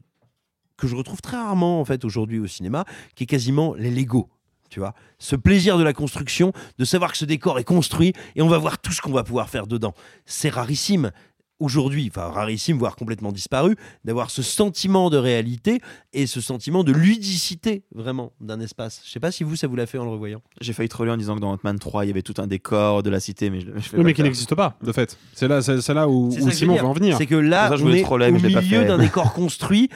que 0.79 0.87
je 0.87 0.95
retrouve 0.95 1.21
très 1.21 1.37
rarement, 1.37 1.79
en 1.79 1.85
fait, 1.85 2.05
aujourd'hui 2.05 2.39
au 2.39 2.47
cinéma, 2.47 2.85
qui 3.15 3.23
est 3.23 3.27
quasiment 3.27 3.73
les 3.75 3.91
Lego. 3.91 4.29
Tu 4.69 4.79
vois, 4.79 4.93
ce 5.17 5.35
plaisir 5.35 5.79
de 5.79 5.83
la 5.83 5.93
construction, 5.93 6.53
de 6.77 6.85
savoir 6.85 7.11
que 7.11 7.17
ce 7.17 7.25
décor 7.25 7.57
est 7.57 7.63
construit 7.63 8.13
et 8.35 8.41
on 8.43 8.47
va 8.47 8.59
voir 8.59 8.77
tout 8.77 8.91
ce 8.91 9.01
qu'on 9.01 9.11
va 9.11 9.23
pouvoir 9.23 9.49
faire 9.49 9.65
dedans. 9.65 9.95
C'est 10.25 10.49
rarissime. 10.49 11.11
Aujourd'hui, 11.59 12.09
enfin 12.09 12.29
rarissime, 12.29 12.77
voire 12.77 12.95
complètement 12.95 13.31
disparu, 13.31 13.75
d'avoir 14.05 14.29
ce 14.29 14.41
sentiment 14.41 15.09
de 15.09 15.17
réalité 15.17 15.81
et 16.13 16.27
ce 16.27 16.41
sentiment 16.41 16.83
de 16.83 16.91
ludicité 16.91 17.83
vraiment 17.93 18.31
d'un 18.39 18.59
espace. 18.59 19.01
Je 19.05 19.11
sais 19.11 19.19
pas 19.19 19.31
si 19.31 19.43
vous, 19.43 19.55
ça 19.55 19.67
vous 19.67 19.75
l'a 19.75 19.85
fait 19.85 19.97
en 19.97 20.05
le 20.05 20.11
revoyant. 20.11 20.41
J'ai 20.61 20.73
failli 20.73 20.89
troller 20.89 21.11
en 21.11 21.17
disant 21.17 21.35
que 21.35 21.41
dans 21.41 21.51
Ant-Man 21.51 21.79
3, 21.79 22.05
il 22.05 22.07
y 22.07 22.11
avait 22.11 22.21
tout 22.21 22.35
un 22.37 22.47
décor 22.47 23.03
de 23.03 23.09
la 23.09 23.19
cité, 23.19 23.49
mais 23.49 23.61
je, 23.61 23.67
Oui, 23.97 24.03
mais 24.03 24.13
qui 24.13 24.23
n'existe 24.23 24.55
pas, 24.55 24.77
de 24.81 24.91
fait. 24.91 25.17
C'est 25.33 25.47
là, 25.47 25.61
c'est 25.61 25.81
c'est 25.81 25.93
là 25.93 26.07
où, 26.07 26.31
Simon 26.51 26.75
va 26.75 26.85
en 26.85 26.93
venir. 26.93 27.17
C'est 27.17 27.25
que 27.25 27.35
là, 27.35 27.69
ça, 27.69 27.75
je 27.75 27.83
on 27.83 27.91
est 27.91 28.03
troller, 28.03 28.27
au 28.27 28.31
milieu 28.31 28.85
d'un 28.85 28.97
décor 28.97 29.33
construit 29.33 29.89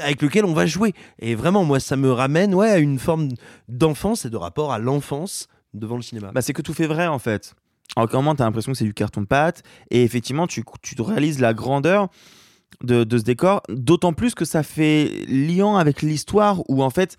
avec 0.00 0.22
lequel 0.22 0.44
on 0.44 0.52
va 0.54 0.66
jouer. 0.66 0.92
Et 1.18 1.34
vraiment, 1.34 1.64
moi, 1.64 1.80
ça 1.80 1.96
me 1.96 2.10
ramène 2.10 2.54
ouais, 2.54 2.70
à 2.70 2.78
une 2.78 2.98
forme 2.98 3.28
d'enfance 3.68 4.24
et 4.24 4.30
de 4.30 4.36
rapport 4.36 4.72
à 4.72 4.78
l'enfance 4.78 5.48
devant 5.72 5.96
le 5.96 6.02
cinéma. 6.02 6.30
Bah, 6.32 6.42
c'est 6.42 6.52
que 6.52 6.62
tout 6.62 6.74
fait 6.74 6.86
vrai 6.86 7.06
en 7.06 7.18
fait. 7.18 7.54
En 7.96 8.04
un 8.04 8.08
moment, 8.12 8.34
t'as 8.34 8.44
l'impression 8.44 8.72
que 8.72 8.78
c'est 8.78 8.84
du 8.84 8.94
carton-pâte, 8.94 9.62
et 9.90 10.02
effectivement, 10.02 10.46
tu, 10.46 10.64
tu 10.82 11.00
réalises 11.00 11.40
la 11.40 11.54
grandeur 11.54 12.08
de, 12.82 13.04
de 13.04 13.18
ce 13.18 13.22
décor, 13.22 13.62
d'autant 13.68 14.12
plus 14.12 14.34
que 14.34 14.44
ça 14.44 14.62
fait 14.62 15.24
liant 15.28 15.76
avec 15.76 16.02
l'histoire 16.02 16.62
où 16.68 16.82
en 16.82 16.90
fait, 16.90 17.16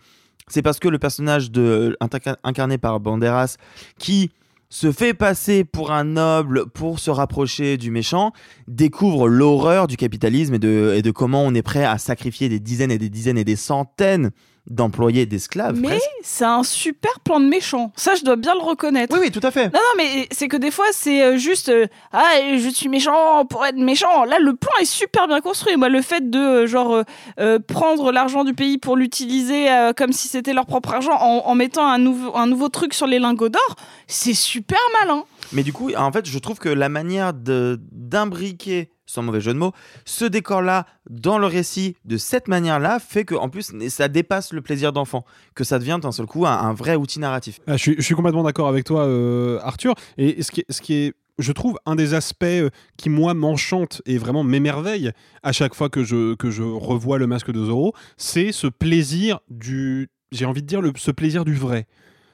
c'est 0.47 0.61
parce 0.61 0.79
que 0.79 0.89
le 0.89 0.99
personnage 0.99 1.49
de, 1.49 1.95
inca- 2.01 2.35
incarné 2.43 2.77
par 2.77 2.99
Banderas 2.99 3.55
qui 3.97 4.31
se 4.69 4.91
fait 4.91 5.13
passer 5.13 5.63
pour 5.63 5.91
un 5.91 6.03
noble 6.03 6.65
pour 6.65 6.99
se 6.99 7.09
rapprocher 7.09 7.77
du 7.77 7.89
méchant, 7.89 8.33
découvre 8.67 9.29
l'horreur 9.29 9.87
du 9.87 9.95
capitalisme 9.95 10.55
et 10.55 10.59
de, 10.59 10.93
et 10.97 11.01
de 11.01 11.11
comment 11.11 11.43
on 11.43 11.53
est 11.53 11.61
prêt 11.61 11.85
à 11.85 11.97
sacrifier 11.97 12.49
des 12.49 12.59
dizaines 12.59 12.91
et 12.91 12.97
des 12.97 13.09
dizaines 13.09 13.37
et 13.37 13.45
des 13.45 13.55
centaines 13.55 14.31
d'employés, 14.67 15.25
d'esclaves. 15.25 15.79
Mais 15.79 15.89
presque. 15.89 16.05
c'est 16.23 16.45
un 16.45 16.63
super 16.63 17.19
plan 17.19 17.39
de 17.39 17.45
méchant. 17.45 17.91
Ça, 17.95 18.15
je 18.15 18.23
dois 18.23 18.35
bien 18.35 18.53
le 18.55 18.61
reconnaître. 18.61 19.13
Oui, 19.15 19.19
oui, 19.25 19.31
tout 19.31 19.45
à 19.45 19.51
fait. 19.51 19.65
Non, 19.65 19.73
non, 19.79 19.97
mais 19.97 20.27
c'est 20.31 20.47
que 20.47 20.57
des 20.57 20.71
fois, 20.71 20.85
c'est 20.91 21.21
euh, 21.23 21.37
juste 21.37 21.69
euh, 21.69 21.85
Ah, 22.11 22.31
je 22.57 22.69
suis 22.69 22.89
méchant 22.89 23.45
pour 23.45 23.65
être 23.65 23.77
méchant. 23.77 24.25
Là, 24.25 24.39
le 24.39 24.55
plan 24.55 24.71
est 24.81 24.85
super 24.85 25.27
bien 25.27 25.41
construit. 25.41 25.77
Moi, 25.77 25.89
le 25.89 26.01
fait 26.01 26.29
de, 26.29 26.39
euh, 26.39 26.67
genre, 26.67 27.03
euh, 27.39 27.59
prendre 27.59 28.11
l'argent 28.11 28.43
du 28.43 28.53
pays 28.53 28.77
pour 28.77 28.95
l'utiliser 28.97 29.71
euh, 29.71 29.93
comme 29.93 30.11
si 30.11 30.27
c'était 30.27 30.53
leur 30.53 30.65
propre 30.65 30.93
argent 30.93 31.13
en, 31.13 31.45
en 31.45 31.55
mettant 31.55 31.85
un 31.87 31.97
nouveau, 31.99 32.35
un 32.35 32.47
nouveau 32.47 32.69
truc 32.69 32.93
sur 32.93 33.07
les 33.07 33.19
lingots 33.19 33.49
d'or, 33.49 33.75
c'est 34.07 34.33
super 34.33 34.79
malin. 34.99 35.23
Mais 35.51 35.63
du 35.63 35.73
coup, 35.73 35.91
en 35.95 36.11
fait, 36.11 36.25
je 36.27 36.39
trouve 36.39 36.57
que 36.57 36.69
la 36.69 36.89
manière 36.89 37.33
de 37.33 37.79
d'imbriquer, 37.91 38.89
sans 39.05 39.21
mauvais 39.23 39.41
jeu 39.41 39.53
de 39.53 39.59
mots, 39.59 39.71
ce 40.05 40.25
décor-là 40.25 40.85
dans 41.09 41.37
le 41.37 41.47
récit 41.47 41.95
de 42.05 42.17
cette 42.17 42.47
manière-là 42.47 42.99
fait 42.99 43.25
que, 43.25 43.35
en 43.35 43.49
plus, 43.49 43.71
ça 43.89 44.07
dépasse 44.07 44.53
le 44.53 44.61
plaisir 44.61 44.93
d'enfant, 44.93 45.25
que 45.53 45.63
ça 45.63 45.79
devient 45.79 45.99
d'un 46.01 46.11
seul 46.11 46.25
coup 46.25 46.45
un, 46.45 46.51
un 46.57 46.73
vrai 46.73 46.95
outil 46.95 47.19
narratif. 47.19 47.59
Ah, 47.67 47.77
je, 47.77 48.01
suis, 48.01 48.15
complètement 48.15 48.43
d'accord 48.43 48.67
avec 48.67 48.85
toi, 48.85 49.05
euh, 49.05 49.59
Arthur. 49.61 49.95
Et 50.17 50.41
ce 50.41 50.51
qui, 50.51 50.93
est, 50.93 51.13
je 51.37 51.51
trouve, 51.51 51.77
un 51.85 51.95
des 51.95 52.13
aspects 52.13 52.43
euh, 52.43 52.69
qui, 52.97 53.09
moi, 53.09 53.33
m'enchante 53.33 54.01
et 54.05 54.17
vraiment 54.17 54.43
m'émerveille 54.43 55.11
à 55.43 55.51
chaque 55.51 55.75
fois 55.75 55.89
que 55.89 56.03
je, 56.03 56.35
que 56.35 56.49
je 56.49 56.63
revois 56.63 57.17
le 57.17 57.27
masque 57.27 57.51
de 57.51 57.65
Zorro, 57.65 57.93
c'est 58.17 58.51
ce 58.51 58.67
plaisir 58.67 59.39
du. 59.49 60.09
J'ai 60.31 60.45
envie 60.45 60.61
de 60.61 60.67
dire 60.67 60.81
ce 60.97 61.11
plaisir 61.11 61.45
du 61.45 61.53
vrai. 61.53 61.87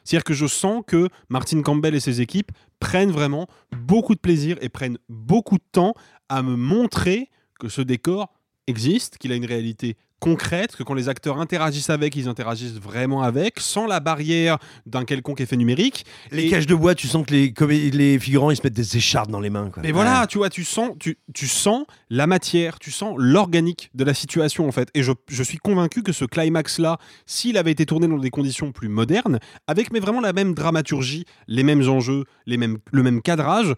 C'est-à-dire 0.04 0.24
que 0.24 0.34
je 0.34 0.48
sens 0.48 0.84
que 0.86 1.10
Martin 1.30 1.62
Campbell 1.62 1.96
et 1.96 2.00
ses 2.00 2.22
équipes 2.22 2.52
prennent 2.80 3.12
vraiment 3.12 3.48
beaucoup 3.72 4.16
de 4.16 4.20
plaisir 4.20 4.58
et 4.62 4.70
prennent 4.70 4.98
beaucoup 5.10 5.58
de 5.58 5.64
temps 5.72 5.94
à 6.30 6.42
me 6.42 6.56
montrer 6.56 7.30
que 7.60 7.70
ce 7.70 7.82
décor 7.82 8.34
existe, 8.68 9.18
qu'il 9.18 9.32
a 9.32 9.36
une 9.36 9.46
réalité 9.46 9.98
concrète, 10.22 10.76
que 10.78 10.84
quand 10.84 10.94
les 10.94 11.10
acteurs 11.10 11.40
interagissent 11.40 11.90
avec, 11.90 12.16
ils 12.16 12.30
interagissent 12.30 12.80
vraiment 12.80 13.24
avec, 13.24 13.60
sans 13.60 13.88
la 13.88 14.00
barrière 14.00 14.58
d'un 14.86 15.04
quelconque 15.04 15.42
effet 15.42 15.58
numérique. 15.58 16.06
Les 16.32 16.46
Et- 16.46 16.50
cages 16.50 16.68
de 16.68 16.76
bois, 16.76 16.96
tu 16.96 17.08
sens 17.08 17.26
que 17.26 17.66
les, 17.66 17.92
les 17.92 18.20
figurants 18.20 18.52
ils 18.52 18.56
se 18.56 18.62
mettent 18.64 18.74
des 18.74 18.96
écharpes 18.96 19.32
dans 19.32 19.40
les 19.40 19.50
mains. 19.50 19.70
Quoi. 19.72 19.82
Mais 19.84 19.92
voilà, 19.92 20.28
tu 20.28 20.38
vois, 20.38 20.50
tu 20.50 20.64
sens, 20.64 20.92
tu, 21.00 21.18
tu 21.34 21.48
sens 21.48 21.86
la 22.12 22.28
matière, 22.28 22.78
tu 22.78 22.92
sens 22.92 23.16
l'organique 23.18 23.90
de 23.96 24.04
la 24.04 24.14
situation 24.14 24.68
en 24.68 24.72
fait. 24.72 24.90
Et 24.94 25.02
je, 25.02 25.12
je 25.28 25.44
suis 25.44 25.58
convaincu 25.58 26.04
que 26.04 26.12
ce 26.14 26.26
climax-là, 26.26 27.00
s'il 27.26 27.58
avait 27.58 27.72
été 27.72 27.88
tourné 27.88 28.08
dans 28.08 28.18
des 28.20 28.30
conditions 28.30 28.72
plus 28.72 28.90
modernes, 28.90 29.40
avec 29.66 29.92
mais 29.92 30.00
vraiment 30.00 30.22
la 30.22 30.34
même 30.34 30.54
dramaturgie, 30.54 31.26
les 31.48 31.64
mêmes 31.64 31.90
enjeux, 31.90 32.26
les 32.46 32.58
mêmes, 32.58 32.78
le 32.92 33.02
même 33.02 33.22
cadrage, 33.24 33.74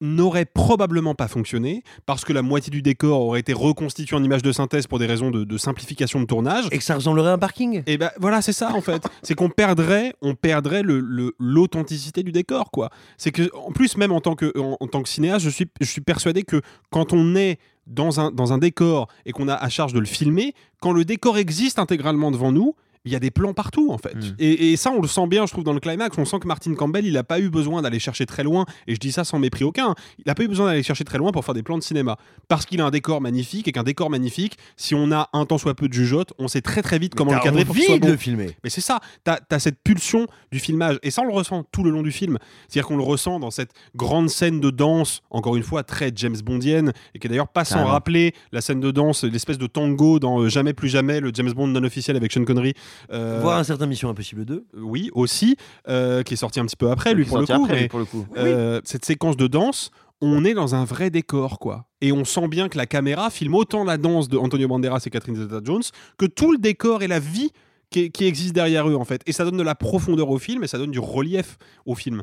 n'aurait 0.00 0.46
probablement 0.46 1.14
pas 1.14 1.28
fonctionné 1.28 1.82
parce 2.06 2.24
que 2.24 2.32
la 2.32 2.42
moitié 2.42 2.70
du 2.70 2.82
décor 2.82 3.20
aurait 3.20 3.40
été 3.40 3.52
reconstitué 3.52 4.16
en 4.16 4.22
image 4.24 4.42
de 4.42 4.52
synthèse 4.52 4.86
pour 4.86 4.98
des 4.98 5.06
raisons 5.06 5.30
de, 5.30 5.44
de 5.44 5.58
simplification 5.58 6.20
de 6.20 6.24
tournage. 6.26 6.66
Et 6.72 6.78
que 6.78 6.84
ça 6.84 6.94
ressemblerait 6.94 7.30
à 7.30 7.34
un 7.34 7.38
parking. 7.38 7.82
Et 7.86 7.98
ben 7.98 8.10
voilà, 8.18 8.40
c'est 8.42 8.52
ça 8.52 8.72
en 8.74 8.80
fait. 8.80 9.02
c'est 9.22 9.34
qu'on 9.34 9.50
perdrait, 9.50 10.14
on 10.22 10.34
perdrait 10.34 10.82
le- 10.82 11.00
le- 11.00 11.34
l'authenticité 11.38 12.22
du 12.22 12.32
décor, 12.32 12.70
quoi. 12.70 12.90
C'est 13.18 13.30
que 13.32 13.50
en 13.54 13.72
plus, 13.72 13.96
même 13.96 14.12
en 14.12 14.20
tant 14.20 14.34
que, 14.34 14.52
en, 14.58 14.76
en 14.80 14.86
tant 14.86 15.02
que 15.02 15.08
cinéaste, 15.08 15.44
je 15.44 15.50
suis, 15.50 15.66
je 15.80 15.86
suis 15.86 16.00
persuadé 16.00 16.42
que 16.42 16.62
quand 16.90 17.12
on 17.12 17.36
est 17.36 17.58
dans 17.86 18.20
un, 18.20 18.30
dans 18.30 18.52
un 18.52 18.58
décor 18.58 19.08
et 19.26 19.32
qu'on 19.32 19.48
a 19.48 19.54
à 19.54 19.68
charge 19.68 19.92
de 19.92 19.98
le 19.98 20.06
filmer, 20.06 20.54
quand 20.80 20.92
le 20.92 21.04
décor 21.04 21.38
existe 21.38 21.78
intégralement 21.78 22.30
devant 22.30 22.52
nous, 22.52 22.74
il 23.04 23.12
y 23.12 23.16
a 23.16 23.18
des 23.18 23.30
plans 23.30 23.54
partout 23.54 23.90
en 23.90 23.98
fait. 23.98 24.14
Mm. 24.14 24.34
Et, 24.38 24.72
et 24.72 24.76
ça, 24.76 24.90
on 24.90 25.00
le 25.00 25.08
sent 25.08 25.26
bien, 25.26 25.46
je 25.46 25.52
trouve, 25.52 25.64
dans 25.64 25.72
le 25.72 25.80
climax. 25.80 26.16
On 26.18 26.24
sent 26.24 26.38
que 26.40 26.46
Martin 26.46 26.74
Campbell, 26.74 27.06
il 27.06 27.14
n'a 27.14 27.24
pas 27.24 27.40
eu 27.40 27.50
besoin 27.50 27.82
d'aller 27.82 27.98
chercher 27.98 28.26
très 28.26 28.42
loin, 28.42 28.66
et 28.86 28.94
je 28.94 29.00
dis 29.00 29.12
ça 29.12 29.24
sans 29.24 29.38
mépris 29.38 29.64
aucun, 29.64 29.94
il 30.18 30.24
n'a 30.26 30.34
pas 30.34 30.42
eu 30.42 30.48
besoin 30.48 30.66
d'aller 30.66 30.82
chercher 30.82 31.04
très 31.04 31.18
loin 31.18 31.32
pour 31.32 31.44
faire 31.44 31.54
des 31.54 31.62
plans 31.62 31.78
de 31.78 31.82
cinéma. 31.82 32.16
Parce 32.48 32.66
qu'il 32.66 32.80
a 32.80 32.86
un 32.86 32.90
décor 32.90 33.20
magnifique, 33.20 33.68
et 33.68 33.72
qu'un 33.72 33.82
décor 33.82 34.10
magnifique, 34.10 34.56
si 34.76 34.94
on 34.94 35.12
a 35.12 35.28
un 35.32 35.46
tant 35.46 35.58
soit 35.58 35.74
peu 35.74 35.88
de 35.88 35.92
jugeote, 35.92 36.32
on 36.38 36.48
sait 36.48 36.60
très 36.60 36.82
très 36.82 36.98
vite 36.98 37.14
comment 37.14 37.32
le 37.32 37.40
cadrer 37.40 37.64
pour 37.64 37.76
soit 37.76 37.96
de 37.96 38.00
bon. 38.00 38.08
le 38.08 38.16
filmer. 38.16 38.56
Mais 38.64 38.70
c'est 38.70 38.80
ça, 38.80 39.00
t'as 39.24 39.38
as 39.50 39.58
cette 39.58 39.82
pulsion 39.82 40.26
du 40.52 40.58
filmage, 40.58 40.98
et 41.02 41.10
ça 41.10 41.22
on 41.22 41.26
le 41.26 41.32
ressent 41.32 41.64
tout 41.72 41.82
le 41.82 41.90
long 41.90 42.02
du 42.02 42.12
film. 42.12 42.38
C'est-à-dire 42.68 42.86
qu'on 42.86 42.96
le 42.96 43.02
ressent 43.02 43.40
dans 43.40 43.50
cette 43.50 43.72
grande 43.94 44.28
scène 44.28 44.60
de 44.60 44.70
danse, 44.70 45.22
encore 45.30 45.56
une 45.56 45.62
fois 45.62 45.82
très 45.82 46.12
James 46.14 46.36
Bondienne, 46.44 46.92
et 47.14 47.18
qui 47.18 47.26
est 47.26 47.30
d'ailleurs 47.30 47.48
pas 47.48 47.64
sans 47.64 47.84
rappeler 47.84 48.34
la 48.52 48.60
scène 48.60 48.80
de 48.80 48.90
danse, 48.90 49.24
l'espèce 49.24 49.58
de 49.58 49.66
tango 49.66 50.18
dans 50.18 50.40
euh, 50.40 50.50
Jamais 50.50 50.72
plus 50.74 50.88
jamais, 50.88 51.20
le 51.20 51.30
James 51.32 51.52
Bond 51.52 51.68
non 51.68 51.84
officiel 51.84 52.16
avec 52.16 52.32
Sean 52.32 52.44
Connery. 52.44 52.74
Euh, 53.12 53.40
Voir 53.40 53.58
un 53.58 53.64
certain 53.64 53.86
Mission 53.86 54.08
Impossible 54.08 54.44
2. 54.44 54.66
oui, 54.78 55.10
aussi, 55.12 55.56
euh, 55.88 56.22
qui 56.22 56.34
est 56.34 56.36
sorti 56.36 56.60
un 56.60 56.66
petit 56.66 56.76
peu 56.76 56.90
après, 56.90 57.14
lui 57.14 57.24
pour 57.24 57.38
le, 57.38 57.46
coup, 57.46 57.52
après, 57.52 57.80
lui, 57.80 57.88
pour 57.88 57.98
le 57.98 58.04
coup. 58.04 58.26
euh, 58.36 58.80
cette 58.84 59.04
séquence 59.04 59.36
de 59.36 59.46
danse, 59.46 59.90
on 60.20 60.44
est 60.44 60.54
dans 60.54 60.74
un 60.74 60.84
vrai 60.84 61.10
décor, 61.10 61.58
quoi. 61.58 61.86
Et 62.00 62.12
on 62.12 62.24
sent 62.24 62.48
bien 62.48 62.68
que 62.68 62.76
la 62.76 62.86
caméra 62.86 63.30
filme 63.30 63.54
autant 63.54 63.84
la 63.84 63.96
danse 63.96 64.28
de 64.28 64.36
Antonio 64.36 64.68
Banderas 64.68 65.02
et 65.06 65.10
Catherine 65.10 65.36
Zeta-Jones 65.36 65.82
que 66.18 66.26
tout 66.26 66.52
le 66.52 66.58
décor 66.58 67.02
et 67.02 67.08
la 67.08 67.20
vie 67.20 67.50
qui, 67.90 68.10
qui 68.10 68.24
existe 68.24 68.54
derrière 68.54 68.88
eux, 68.88 68.96
en 68.96 69.04
fait. 69.04 69.22
Et 69.26 69.32
ça 69.32 69.44
donne 69.44 69.56
de 69.56 69.62
la 69.62 69.74
profondeur 69.74 70.28
au 70.30 70.38
film 70.38 70.62
et 70.62 70.66
ça 70.66 70.78
donne 70.78 70.90
du 70.90 70.98
relief 71.00 71.56
au 71.86 71.94
film. 71.94 72.22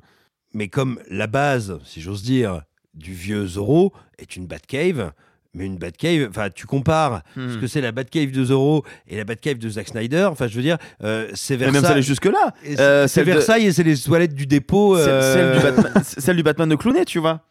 Mais 0.54 0.70
comme 0.70 1.00
la 1.10 1.28
base, 1.28 1.80
si 1.84 2.02
j'ose 2.02 2.24
dire, 2.24 2.62
du 2.94 3.14
vieux 3.14 3.46
Zorro 3.46 3.94
est 4.18 4.36
une 4.36 4.48
Batcave, 4.48 5.12
mais 5.54 5.66
une 5.66 5.78
Batcave, 5.78 6.28
enfin, 6.30 6.50
tu 6.54 6.66
compares 6.68 7.22
Hmm. 7.36 7.50
ce 7.54 7.58
que 7.58 7.68
c'est 7.68 7.82
la 7.82 7.92
Batcave 7.92 8.32
de 8.32 8.46
Zorro 8.46 8.84
et 9.08 9.18
la 9.18 9.24
Batcave 9.24 9.58
de 9.58 9.70
Zack 9.70 9.88
Snyder, 9.90 10.26
enfin, 10.32 10.48
je 10.48 10.56
veux 10.56 10.62
dire, 10.62 10.78
euh, 11.04 11.30
c'est 11.34 11.54
Mais 11.56 11.66
Versailles. 11.66 11.74
même 11.74 11.84
ça 11.84 11.92
allait 11.94 12.02
jusque-là. 12.02 12.54
Euh, 12.80 13.04
c'est 13.04 13.08
celle 13.16 13.26
de- 13.26 13.32
Versailles 13.32 13.66
et 13.68 13.72
c'est 13.72 13.84
les 13.84 13.98
toilettes 13.98 14.34
du 14.36 14.46
dépôt. 14.46 14.96
Euh, 14.98 15.34
Celle, 15.34 15.58
du 15.58 15.64
Batman, 15.64 16.04
celle 16.06 16.36
du 16.38 16.44
Batman 16.44 16.70
de 16.70 16.76
Clooney, 16.76 17.06
tu 17.06 17.20
vois. 17.20 17.42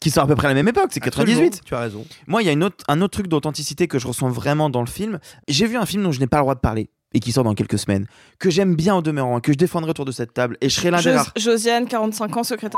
Qui 0.00 0.10
sort 0.10 0.24
à 0.24 0.26
peu 0.26 0.34
près 0.36 0.46
à 0.48 0.50
la 0.50 0.54
même 0.54 0.68
époque, 0.68 0.90
c'est 0.90 1.00
98. 1.00 1.32
Absolument, 1.46 1.60
Tu 1.64 1.74
as 1.74 1.80
raison. 1.80 2.04
Moi, 2.26 2.42
il 2.42 2.46
y 2.46 2.48
a 2.48 2.52
une 2.52 2.62
autre, 2.64 2.84
un 2.86 3.00
autre 3.00 3.12
truc 3.14 3.28
d'authenticité 3.28 3.88
que 3.88 3.98
je 3.98 4.06
ressens 4.06 4.28
vraiment 4.28 4.68
dans 4.68 4.82
le 4.82 4.86
film. 4.86 5.18
J'ai 5.48 5.66
vu 5.66 5.76
un 5.76 5.86
film 5.86 6.02
dont 6.02 6.12
je 6.12 6.20
n'ai 6.20 6.26
pas 6.26 6.36
le 6.36 6.42
droit 6.42 6.54
de 6.54 6.60
parler 6.60 6.88
et 7.14 7.20
qui 7.20 7.32
sort 7.32 7.44
dans 7.44 7.54
quelques 7.54 7.78
semaines, 7.78 8.06
que 8.38 8.50
j'aime 8.50 8.76
bien 8.76 8.94
en 8.94 9.00
demeurant, 9.00 9.40
que 9.40 9.52
je 9.52 9.56
défendrai 9.56 9.90
autour 9.90 10.04
de 10.04 10.12
cette 10.12 10.34
table, 10.34 10.58
et 10.60 10.68
je 10.68 10.74
serai 10.74 10.90
l'un 10.90 11.00
des 11.00 11.12
rares. 11.12 11.32
Josiane, 11.38 11.86
45 11.88 12.36
ans, 12.36 12.44
secrétaire. 12.44 12.76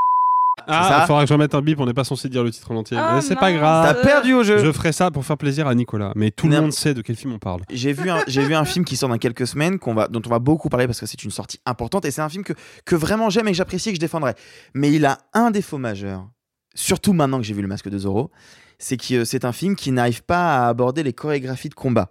Ah, 0.67 1.01
il 1.03 1.07
faudra 1.07 1.23
que 1.23 1.29
je 1.29 1.33
remette 1.35 1.55
un 1.55 1.63
bip, 1.63 1.79
on 1.81 1.87
n'est 1.87 1.95
pas 1.95 2.05
censé 2.05 2.29
dire 2.29 2.43
le 2.43 2.51
titre 2.51 2.71
en 2.71 2.77
entier. 2.77 2.97
Ah, 2.99 3.13
mais 3.15 3.21
c'est 3.21 3.37
pas 3.37 3.51
mince. 3.51 3.59
grave. 3.61 3.95
T'as 3.97 4.03
perdu 4.03 4.35
au 4.35 4.43
jeu. 4.43 4.59
Je 4.59 4.73
ferai 4.73 4.93
ça 4.93 5.11
pour 5.11 5.25
faire 5.25 5.37
plaisir 5.39 5.67
à 5.67 5.75
Nicolas. 5.75 6.13
Mais 6.17 6.31
tout 6.31 6.49
le 6.49 6.55
Non. 6.57 6.63
monde 6.63 6.73
sait 6.73 6.95
de 6.95 7.03
quel 7.03 7.17
film 7.17 7.33
on 7.35 7.39
parle. 7.39 7.63
J'ai 7.71 7.93
vu, 7.93 8.11
un, 8.11 8.21
j'ai 8.27 8.45
vu 8.45 8.55
un 8.55 8.65
film 8.65 8.85
qui 8.85 8.97
sort 8.97 9.09
dans 9.09 9.19
quelques 9.19 9.47
semaines, 9.47 9.79
qu'on 9.79 9.95
va, 9.95 10.09
dont 10.09 10.23
on 10.25 10.29
va 10.31 10.39
beaucoup 10.39 10.69
parler 10.69 10.87
parce 10.87 11.01
que 11.01 11.07
c'est 11.07 11.23
une 11.25 11.31
sortie 11.31 11.61
importante, 11.67 12.05
et 12.05 12.11
c'est 12.11 12.23
un 12.23 12.29
film 12.29 12.45
que, 12.45 12.53
que 12.85 12.97
vraiment 12.97 13.31
j'aime 13.31 13.49
et 13.49 13.53
que 13.53 13.57
j'apprécie 13.57 13.91
et 13.91 13.93
que 13.93 13.97
je 13.97 14.01
défendrai. 14.01 14.35
Mais 14.75 14.91
il 14.93 15.05
a 15.07 15.19
un 15.35 15.51
défaut 15.51 15.79
majeur, 15.79 16.27
surtout 16.75 17.13
maintenant 17.13 17.39
que 17.39 17.45
j'ai 17.45 17.55
vu 17.55 17.63
Le 17.63 17.69
Masque 17.69 17.89
de 17.89 17.99
Zorro, 17.99 18.31
c'est 18.79 18.97
que 18.97 19.15
euh, 19.15 19.25
c'est 19.25 19.45
un 19.45 19.53
film 19.53 19.75
qui 19.77 19.91
n'arrive 19.93 20.23
pas 20.23 20.65
à 20.65 20.69
aborder 20.69 21.03
les 21.03 21.13
chorégraphies 21.13 21.69
de 21.69 21.75
combat. 21.75 22.11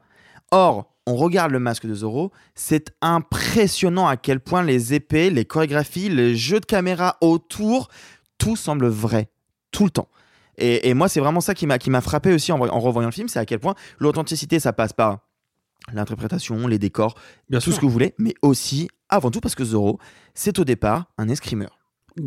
Or, 0.51 0.93
on 1.05 1.15
regarde 1.15 1.51
Le 1.51 1.59
Masque 1.59 1.85
de 1.85 1.93
Zorro, 1.93 2.31
c'est 2.55 2.93
impressionnant 3.01 4.07
à 4.07 4.17
quel 4.17 4.39
point 4.39 4.63
les 4.63 4.93
épées, 4.93 5.29
les 5.29 5.45
chorégraphies, 5.45 6.09
les 6.09 6.35
jeux 6.35 6.59
de 6.59 6.65
caméra 6.65 7.17
autour, 7.21 7.87
tout 8.37 8.55
semble 8.55 8.87
vrai, 8.87 9.29
tout 9.71 9.85
le 9.85 9.91
temps. 9.91 10.09
Et, 10.57 10.89
et 10.89 10.93
moi, 10.93 11.07
c'est 11.07 11.19
vraiment 11.19 11.41
ça 11.41 11.53
qui 11.53 11.67
m'a 11.67 11.77
qui 11.77 11.89
m'a 11.89 12.01
frappé 12.01 12.33
aussi 12.33 12.51
en, 12.51 12.59
en 12.59 12.79
revoyant 12.79 13.09
le 13.09 13.13
film, 13.13 13.27
c'est 13.27 13.39
à 13.39 13.45
quel 13.45 13.59
point 13.59 13.75
l'authenticité, 13.99 14.59
ça 14.59 14.73
passe 14.73 14.93
par 14.93 15.19
l'interprétation, 15.93 16.67
les 16.67 16.79
décors, 16.79 17.15
Bien 17.49 17.59
tout 17.59 17.65
sûr. 17.65 17.73
ce 17.75 17.79
que 17.79 17.85
vous 17.85 17.91
voulez, 17.91 18.13
mais 18.17 18.33
aussi, 18.41 18.89
avant 19.09 19.31
tout, 19.31 19.39
parce 19.39 19.55
que 19.55 19.63
Zorro, 19.63 19.99
c'est 20.33 20.59
au 20.59 20.65
départ 20.65 21.05
un 21.17 21.29
escrimeur. 21.29 21.77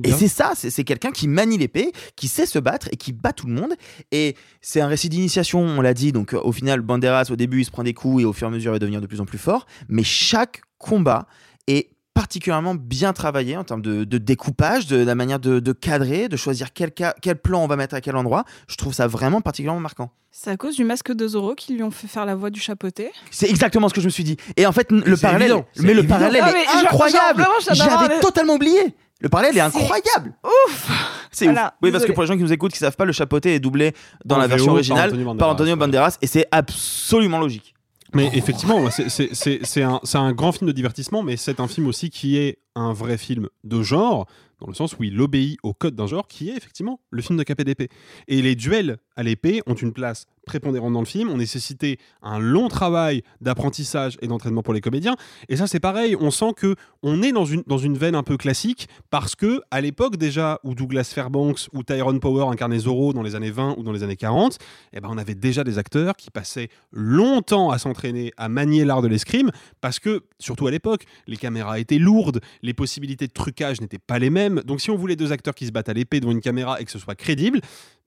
Et 0.05 0.13
c'est 0.13 0.29
ça, 0.29 0.53
c'est 0.55 0.71
c'est 0.71 0.85
quelqu'un 0.85 1.11
qui 1.11 1.27
manie 1.27 1.59
l'épée, 1.59 1.91
qui 2.15 2.29
sait 2.29 2.47
se 2.47 2.61
battre 2.61 2.89
et 2.93 2.97
qui 2.97 3.13
bat 3.13 3.33
tout 3.33 3.49
le 3.49 3.55
monde. 3.55 3.75
Et 4.13 4.37
c'est 4.61 4.81
un 4.81 4.87
récit 4.87 5.09
d'initiation, 5.09 5.61
on 5.61 5.81
l'a 5.81 5.95
dit. 5.95 6.13
Donc 6.13 6.33
euh, 6.33 6.41
au 6.45 6.53
final, 6.53 6.81
Banderas, 6.81 7.27
au 7.31 7.35
début, 7.37 7.63
il 7.63 7.65
se 7.65 7.73
prend 7.73 7.83
des 7.83 7.93
coups 7.93 8.23
et 8.23 8.25
au 8.25 8.33
fur 8.33 8.47
et 8.47 8.51
à 8.51 8.55
mesure, 8.55 8.71
il 8.71 8.75
va 8.75 8.79
devenir 8.79 9.01
de 9.01 9.09
plus 9.09 9.21
en 9.21 9.25
plus 9.27 9.37
fort. 9.37 9.67
Mais 9.89 10.05
chaque 10.05 10.63
combat 10.79 11.27
est 11.67 11.91
particulièrement 12.15 12.75
bien 12.75 13.13
travaillé 13.13 13.57
en 13.57 13.65
termes 13.65 13.83
de, 13.83 14.05
de 14.05 14.19
découpage, 14.19 14.87
de, 14.87 14.97
la 15.05 15.15
manière 15.15 15.39
de, 15.41 15.61
de 15.61 15.73
cadrer, 15.73 16.29
de 16.29 16.37
choisir 16.37 16.73
quel, 16.73 16.91
ca- 16.97 17.15
quel 17.23 17.37
plan 17.37 17.63
on 17.63 17.67
va 17.67 17.77
mettre 17.77 17.95
à 17.95 18.01
quel 18.01 18.17
endroit. 18.17 18.45
Je 18.69 18.77
trouve 18.77 18.93
ça 18.93 19.07
vraiment 19.07 19.41
particulièrement 19.41 19.81
marquant. 19.81 20.11
C'est 20.31 20.51
à 20.51 20.57
cause 20.57 20.77
du 20.77 20.85
masque 20.85 21.13
de 21.13 21.27
Zorro 21.29 21.55
qui 21.55 21.75
lui 21.75 21.83
ont 21.83 21.91
fait 21.91 22.07
faire 22.07 22.25
la 22.27 22.35
voix 22.35 22.51
du 22.51 22.61
chapeauté. 22.61 23.11
C'est 23.31 23.49
exactement 23.49 23.89
ce 23.89 23.95
que 23.95 24.01
je 24.01 24.07
me 24.07 24.11
suis 24.11 24.25
dit. 24.25 24.37
Et 24.57 24.67
en 24.67 24.73
fait, 24.73 24.91
le 24.93 25.17
parallèle, 25.17 25.51
évident, 25.51 25.67
mais 25.79 25.93
le 25.95 25.99
évident. 26.01 26.15
parallèle 26.17 26.43
Ah, 26.45 26.51
est 26.51 26.53
mais 26.55 26.65
genre, 26.65 26.77
incroyable. 26.93 27.47
J'avais 27.73 28.15
le- 28.17 28.21
totalement 28.21 28.55
oublié. 28.55 28.95
Le 29.23 29.29
parallèle 29.29 29.57
est 29.57 29.61
incroyable. 29.61 30.33
Ouf 30.45 30.91
C'est 31.31 31.45
Voilà, 31.45 31.67
ouf. 31.67 31.73
Oui, 31.83 31.91
parce 31.93 32.05
que 32.07 32.13
pour 32.13 32.23
les 32.23 32.27
gens 32.29 32.37
qui 32.37 32.43
nous 32.43 32.53
écoutent, 32.53 32.73
qui 32.73 32.79
savent 32.79 32.97
pas, 32.97 33.05
le 33.05 33.13
chapeauté 33.13 33.55
est 33.55 33.61
doublé 33.61 33.93
dans 34.25 34.37
En 34.37 34.39
la 34.39 34.47
VO 34.47 34.51
version 34.51 34.67
par 34.67 34.75
originale 34.77 35.09
Antonio 35.09 35.25
Banderas, 35.27 35.39
par 35.39 35.49
Antonio 35.51 35.73
ouais. 35.73 35.79
Banderas, 35.79 36.17
et 36.23 36.27
c'est 36.27 36.47
absolument 36.51 37.39
logique. 37.39 37.75
Mais 38.15 38.31
effectivement, 38.35 38.89
c'est 38.91 39.83
un 39.83 40.33
grand 40.33 40.53
film 40.53 40.67
de 40.69 40.73
divertissement, 40.73 41.23
mais 41.23 41.37
c'est 41.37 41.61
un 41.61 41.69
film 41.69 41.87
aussi 41.87 42.11
qui 42.11 42.37
est 42.37 42.59
un 42.75 42.93
vrai 42.93 43.19
film 43.19 43.49
de 43.65 43.83
genre, 43.83 44.27
dans 44.61 44.67
le 44.67 44.75
sens 44.75 44.97
où 44.99 45.05
il 45.05 45.21
obéit 45.21 45.59
au 45.63 45.75
code 45.75 45.95
d'un 45.95 46.07
genre 46.07 46.27
qui 46.29 46.51
est 46.51 46.57
effectivement 46.57 47.01
le 47.11 47.23
film 47.23 47.39
de 47.39 47.45
KPDP. 47.45 47.91
Et 48.29 48.43
les 48.43 48.55
duels 48.55 48.99
à 49.21 49.23
l'épée 49.23 49.61
ont 49.67 49.75
une 49.75 49.93
place 49.93 50.25
prépondérante 50.47 50.95
dans 50.95 51.01
le 51.01 51.07
film, 51.07 51.29
ont 51.29 51.37
nécessité 51.37 51.99
un 52.23 52.39
long 52.39 52.69
travail 52.69 53.23
d'apprentissage 53.43 54.17
et 54.23 54.27
d'entraînement 54.27 54.63
pour 54.63 54.73
les 54.73 54.81
comédiens. 54.81 55.15
Et 55.51 55.57
ça, 55.57 55.67
c'est 55.67 55.79
pareil, 55.79 56.17
on 56.19 56.31
sent 56.31 56.53
que 56.57 56.75
on 57.03 57.23
est 57.23 57.31
dans 57.31 57.45
une, 57.45 57.63
dans 57.67 57.79
une 57.79 57.99
veine 57.99 58.15
un 58.15 58.23
peu 58.23 58.39
classique, 58.39 58.89
parce 59.11 59.37
que 59.37 59.61
à 59.71 59.83
l'époque 59.83 60.17
déjà 60.17 60.59
où 60.65 60.75
Douglas 60.75 61.11
Fairbanks 61.15 61.69
ou 61.75 61.83
Tyrone 61.83 62.19
Power 62.19 62.47
incarnaient 62.51 62.79
Zorro 62.79 63.13
dans 63.13 63.23
les 63.23 63.35
années 63.35 63.51
20 63.51 63.77
ou 63.77 63.83
dans 63.83 63.93
les 63.93 64.03
années 64.03 64.17
40, 64.17 64.57
eh 64.95 65.01
ben, 65.01 65.09
on 65.11 65.19
avait 65.19 65.35
déjà 65.35 65.65
des 65.65 65.77
acteurs 65.77 66.17
qui 66.17 66.31
passaient 66.31 66.69
longtemps 66.91 67.71
à 67.71 67.79
s'entraîner 67.79 68.33
à 68.39 68.49
manier 68.49 68.87
l'art 68.87 69.03
de 69.03 69.09
l'escrime, 69.09 69.51
parce 69.83 69.99
que, 69.99 70.23
surtout 70.39 70.67
à 70.67 70.71
l'époque, 70.71 71.05
les 71.27 71.37
caméras 71.37 71.79
étaient 71.79 71.99
lourdes, 71.99 72.41
les 72.63 72.73
possibilités 72.73 73.27
de 73.27 73.33
trucage 73.33 73.83
n'étaient 73.83 73.99
pas 73.99 74.19
les 74.19 74.31
mêmes. 74.31 74.63
Donc 74.65 74.81
si 74.81 74.91
on 74.91 74.97
voulait 74.97 75.17
deux 75.17 75.31
acteurs 75.31 75.55
qui 75.55 75.67
se 75.67 75.73
battent 75.73 75.91
à 75.91 75.95
l'épée 75.95 76.21
devant 76.21 76.33
une 76.33 76.41
caméra 76.41 76.81
et 76.81 76.85
que 76.87 76.91
ce 76.91 76.99
soit 76.99 77.15
crédible, 77.15 77.61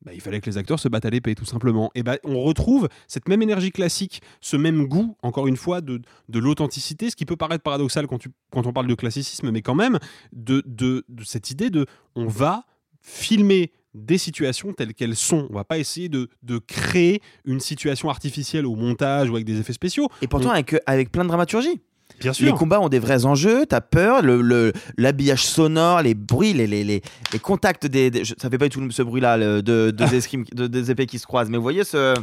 bah, 0.06 0.12
il 0.14 0.22
fallait 0.22 0.42
que 0.42 0.50
les 0.50 0.58
acteurs 0.58 0.80
se 0.80 0.88
battent 0.88 1.06
à 1.06 1.10
l'épée, 1.10 1.34
tout 1.36 1.46
simplement. 1.46 1.92
Et 1.96 2.04
ben, 2.04 2.18
on 2.24 2.42
retrouve 2.42 2.90
cette 3.08 3.28
même 3.28 3.42
énergie 3.42 3.72
classique, 3.72 4.22
ce 4.42 4.58
même 4.58 4.86
goût, 4.88 5.16
encore 5.24 5.48
une 5.48 5.58
fois, 5.58 5.82
de, 5.82 6.02
de 6.30 6.40
l'authenticité, 6.40 7.10
ce 7.10 7.16
qui 7.16 7.26
peut 7.26 7.36
paraître 7.38 7.64
paradoxal 7.64 8.08
quand, 8.08 8.18
tu, 8.20 8.30
quand 8.52 8.68
on 8.68 8.74
parle 8.74 8.88
de 8.88 8.96
classicisme, 8.96 9.52
mais 9.52 9.62
quand 9.62 9.76
même, 9.76 10.00
de, 10.34 10.62
de, 10.66 11.06
de 11.10 11.24
cette 11.24 11.50
idée 11.52 11.70
de 11.70 11.86
on 12.16 12.28
va 12.28 12.66
filmer 13.02 13.72
des 13.94 14.18
situations 14.18 14.74
telles 14.74 14.94
qu'elles 14.96 15.16
sont. 15.16 15.48
On 15.52 15.54
va 15.54 15.64
pas 15.64 15.78
essayer 15.78 16.10
de, 16.10 16.28
de 16.42 16.58
créer 16.58 17.22
une 17.46 17.60
situation 17.60 18.10
artificielle 18.10 18.66
au 18.66 18.76
montage 18.76 19.30
ou 19.30 19.36
avec 19.36 19.46
des 19.46 19.60
effets 19.60 19.74
spéciaux. 19.74 20.08
Et 20.22 20.28
pourtant, 20.28 20.50
On- 20.50 20.54
avec, 20.54 20.76
avec 20.88 21.12
plein 21.12 21.24
de 21.24 21.28
dramaturgie. 21.30 21.80
Bien 22.20 22.34
sûr. 22.34 22.46
Les 22.48 22.54
combats 22.54 22.80
ont 22.80 22.90
des 22.90 23.00
vrais 23.00 23.26
enjeux, 23.26 23.66
t'as 23.66 23.82
peur, 23.82 24.22
le- 24.22 24.42
le- 24.42 24.74
l'habillage 24.98 25.46
sonore, 25.46 26.02
les 26.02 26.14
bruits, 26.14 26.54
les, 26.54 26.68
les, 26.68 26.84
les, 26.84 27.02
les 27.32 27.40
contacts 27.40 27.86
des, 27.86 28.10
des- 28.12 28.24
je- 28.26 28.34
Ça 28.42 28.50
fait 28.50 28.58
pas 28.58 28.68
du 28.70 28.72
tout 28.78 28.92
ce 28.92 29.02
bruit-là 29.02 29.38
de, 29.38 29.62
de, 29.62 29.92
de- 30.54 30.68
des 30.68 30.92
épées 30.92 31.06
qui 31.06 31.20
se 31.20 31.26
croisent, 31.26 31.50
mais 31.50 31.58
vous 31.58 31.64
voyez 31.64 31.84
ce. 31.84 32.14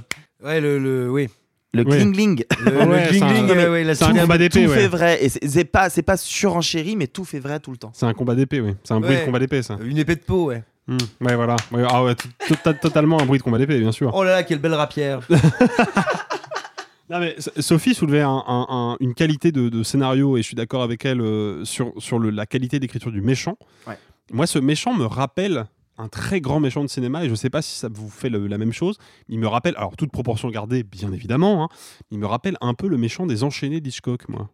Ouais, 0.44 0.60
le, 0.60 0.78
le 0.78 1.10
oui. 1.10 1.28
Le 1.72 1.84
Oui. 1.86 1.98
cling-ling. 1.98 2.44
Le, 2.64 2.70
le 2.70 2.76
Ouais, 2.88 3.08
c'est 3.12 3.22
un- 3.22 3.70
ouais, 3.70 3.84
c'est 3.94 4.04
souris- 4.04 4.20
combat 4.20 4.38
d'épée, 4.38 4.64
Tout 4.64 4.70
ouais. 4.70 4.76
fait 4.76 4.88
vrai. 4.88 5.24
Et 5.24 5.28
c'est- 5.28 5.46
c'est 5.48 5.64
pas, 5.64 5.88
pas 5.88 6.16
surenchéri, 6.16 6.96
mais 6.96 7.06
tout 7.06 7.24
fait 7.24 7.38
vrai 7.38 7.60
tout 7.60 7.70
le 7.70 7.76
temps. 7.76 7.92
C'est 7.94 8.06
un 8.06 8.12
combat 8.14 8.34
d'épée, 8.34 8.60
oui. 8.60 8.74
C'est 8.82 8.94
un 8.94 8.98
bruit 9.00 9.14
Ouais. 9.14 9.20
de 9.20 9.24
combat 9.26 9.38
d'épée, 9.38 9.62
ça. 9.62 9.78
Une 9.84 9.98
épée 9.98 10.16
de 10.16 10.20
peau, 10.20 10.46
ouais. 10.46 10.64
Hmm. 10.88 10.96
Ouais, 11.20 11.36
voilà. 11.36 11.54
Ah 11.88 12.02
ouais, 12.02 12.14
totalement 12.82 13.20
un 13.20 13.24
bruit 13.24 13.38
de 13.38 13.44
combat 13.44 13.58
d'épée, 13.58 13.78
bien 13.78 13.92
sûr. 13.92 14.10
Oh 14.12 14.24
là 14.24 14.30
là, 14.32 14.42
quelle 14.42 14.58
belle 14.58 14.74
rapière. 14.74 15.20
Non, 17.10 17.18
mais 17.18 17.34
Sophie 17.58 17.92
soulevait 17.94 18.20
un- 18.22 18.44
un- 18.46 18.66
un- 18.68 18.96
une 19.00 19.14
qualité 19.14 19.50
de, 19.52 19.68
de 19.68 19.82
scénario, 19.82 20.36
et 20.36 20.42
je 20.42 20.46
suis 20.46 20.54
d'accord 20.54 20.82
avec 20.82 21.04
elle 21.04 21.20
euh, 21.20 21.64
sur, 21.64 21.92
sur 21.98 22.18
le- 22.18 22.30
la 22.30 22.46
qualité 22.46 22.78
d'écriture 22.78 23.10
du 23.10 23.20
méchant. 23.20 23.56
Ouais. 23.86 23.98
Moi, 24.32 24.46
ce 24.46 24.58
méchant 24.60 24.94
me 24.94 25.04
rappelle 25.04 25.66
un 25.98 26.08
très 26.08 26.40
grand 26.40 26.60
méchant 26.60 26.82
de 26.82 26.88
cinéma, 26.88 27.24
et 27.24 27.28
je 27.28 27.34
sais 27.34 27.50
pas 27.50 27.62
si 27.62 27.76
ça 27.76 27.88
vous 27.92 28.08
fait 28.08 28.30
le- 28.30 28.46
la 28.46 28.56
même 28.58 28.72
chose. 28.72 28.96
Il 29.28 29.38
me 29.40 29.48
rappelle, 29.48 29.74
alors 29.76 29.96
toute 29.96 30.12
proportion 30.12 30.48
gardée, 30.50 30.82
bien 30.84 31.12
évidemment, 31.12 31.64
hein, 31.64 31.68
il 32.12 32.18
me 32.18 32.26
rappelle 32.26 32.56
un 32.60 32.74
peu 32.74 32.86
le 32.86 32.96
méchant 32.96 33.26
des 33.26 33.42
enchaînés 33.42 33.80
d'Hitchcock, 33.80 34.28
moi. 34.28 34.48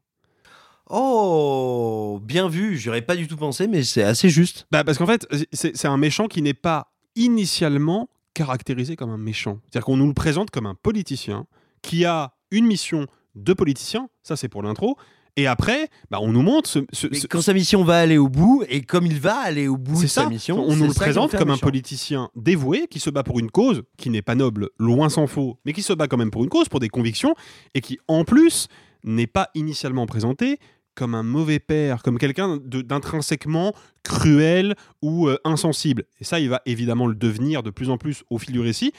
Oh, 0.89 2.21
bien 2.23 2.49
vu. 2.49 2.79
J'aurais 2.79 3.03
pas 3.03 3.17
du 3.17 3.27
tout 3.27 3.37
pensé, 3.37 3.67
mais 3.67 3.83
c'est 3.83 4.03
assez 4.05 4.29
juste. 4.29 4.67
Bah, 4.71 4.83
parce 4.85 4.99
qu'en 4.99 5.07
fait, 5.07 5.27
c'est 5.53 5.85
un 5.87 5.97
méchant 5.97 6.27
qui 6.29 6.43
n'est 6.43 6.55
pas 6.55 6.93
initialement 7.17 8.09
caractérisé 8.35 8.97
comme 8.97 9.11
un 9.11 9.19
méchant. 9.19 9.59
C'est-à-dire 9.65 9.85
qu'on 9.85 9.97
nous 9.97 10.07
le 10.07 10.15
présente 10.15 10.51
comme 10.51 10.67
un 10.67 10.75
politicien 10.75 11.47
qui 11.83 12.05
a 12.05 12.33
une 12.51 12.67
mission 12.67 13.07
de 13.35 13.53
politicien, 13.53 14.09
ça 14.23 14.37
c'est 14.37 14.49
pour 14.49 14.63
l'intro, 14.63 14.97
et 15.39 15.47
après, 15.47 15.91
bah, 16.11 16.19
on 16.23 16.33
nous 16.33 16.41
montre 16.41 16.67
ce, 16.71 16.79
ce- 16.93 17.09
Mais 17.09 17.19
ce- 17.19 17.27
quand 17.27 17.43
sa 17.43 17.53
mission 17.53 17.85
va 17.85 17.99
aller 17.99 18.17
au 18.17 18.29
bout, 18.31 18.65
et 18.71 18.81
comme 18.81 19.05
il 19.05 19.21
va 19.21 19.37
aller 19.37 19.69
au 19.69 19.77
bout 19.77 19.93
de 20.03 20.07
sa 20.07 20.23
mission, 20.31 20.57
on 20.65 20.75
nous 20.77 20.87
le 20.89 20.95
présente 20.95 21.33
comme 21.37 21.51
un 21.51 21.59
politicien 21.59 22.31
dévoué 22.35 22.87
qui 22.91 23.01
se 23.01 23.11
bat 23.11 23.23
pour 23.23 23.39
une 23.39 23.51
cause 23.51 23.83
qui 23.99 24.09
n'est 24.09 24.23
pas 24.23 24.35
noble, 24.35 24.71
loin 24.79 25.11
s'en 25.11 25.27
faut, 25.27 25.59
mais 25.67 25.75
qui 25.75 25.83
se 25.83 25.93
bat 25.93 26.09
quand 26.09 26.17
même 26.17 26.31
pour 26.31 26.43
une 26.43 26.49
cause, 26.49 26.71
pour 26.71 26.81
des 26.81 26.89
convictions, 26.89 27.35
et 27.75 27.83
qui 27.83 27.99
en 28.09 28.25
plus 28.25 28.69
n'est 29.05 29.27
pas 29.27 29.51
initialement 29.55 30.07
présenté 30.07 30.59
comme 30.95 31.15
un 31.15 31.23
mauvais 31.23 31.59
père, 31.59 32.03
comme 32.03 32.17
quelqu'un 32.17 32.57
d'intrinsèquement 32.65 33.75
cruel 34.03 34.75
ou 35.03 35.29
euh, 35.29 35.37
insensible. 35.45 36.05
Et 36.21 36.25
ça, 36.25 36.41
il 36.41 36.49
va 36.49 36.63
évidemment 36.65 37.07
le 37.07 37.15
devenir 37.15 37.63
de 37.63 37.69
plus 37.71 37.91
en 37.91 37.99
plus 37.99 38.25
au 38.31 38.39
fil 38.39 38.53
du 38.53 38.61
récit, 38.61 38.93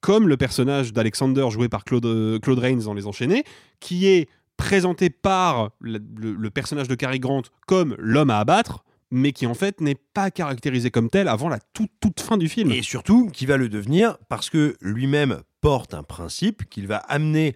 comme 0.00 0.28
le 0.28 0.36
personnage 0.36 0.92
d'Alexander 0.92 1.46
joué 1.50 1.68
par 1.68 1.84
Claude, 1.84 2.06
euh, 2.06 2.38
Claude 2.38 2.58
Rains 2.58 2.84
dans 2.84 2.94
Les 2.94 3.06
Enchaînés, 3.06 3.44
qui 3.80 4.06
est 4.06 4.28
présenté 4.56 5.10
par 5.10 5.70
le, 5.80 6.48
personnage 6.50 6.88
de 6.88 6.94
Cary 6.94 7.18
Grant 7.18 7.42
comme 7.66 7.96
l'homme 7.98 8.30
à 8.30 8.38
abattre, 8.38 8.84
mais 9.10 9.32
qui 9.32 9.46
en 9.46 9.54
fait 9.54 9.80
n'est 9.80 9.96
pas 9.96 10.30
caractérisé 10.30 10.90
comme 10.90 11.08
tel 11.08 11.28
avant 11.28 11.48
la 11.48 11.58
toute 11.72 12.20
fin 12.20 12.36
du 12.36 12.48
film. 12.48 12.70
Et 12.70 12.82
surtout, 12.82 13.28
qui 13.28 13.46
va 13.46 13.56
le 13.56 13.68
devenir 13.68 14.18
parce 14.28 14.50
que 14.50 14.76
lui-même 14.80 15.42
porte 15.60 15.94
un 15.94 16.02
principe 16.02 16.68
qu'il 16.68 16.86
va 16.86 16.98
amener 16.98 17.54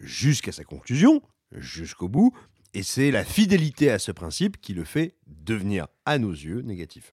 jusqu'à 0.00 0.52
sa 0.52 0.64
conclusion, 0.64 1.20
jusqu'au 1.52 2.08
bout, 2.08 2.32
et 2.74 2.82
c'est 2.82 3.10
la 3.10 3.24
fidélité 3.24 3.90
à 3.90 3.98
ce 3.98 4.10
principe 4.10 4.60
qui 4.60 4.74
le 4.74 4.84
fait 4.84 5.14
devenir, 5.26 5.86
à 6.04 6.18
nos 6.18 6.32
yeux, 6.32 6.60
négatif. 6.62 7.12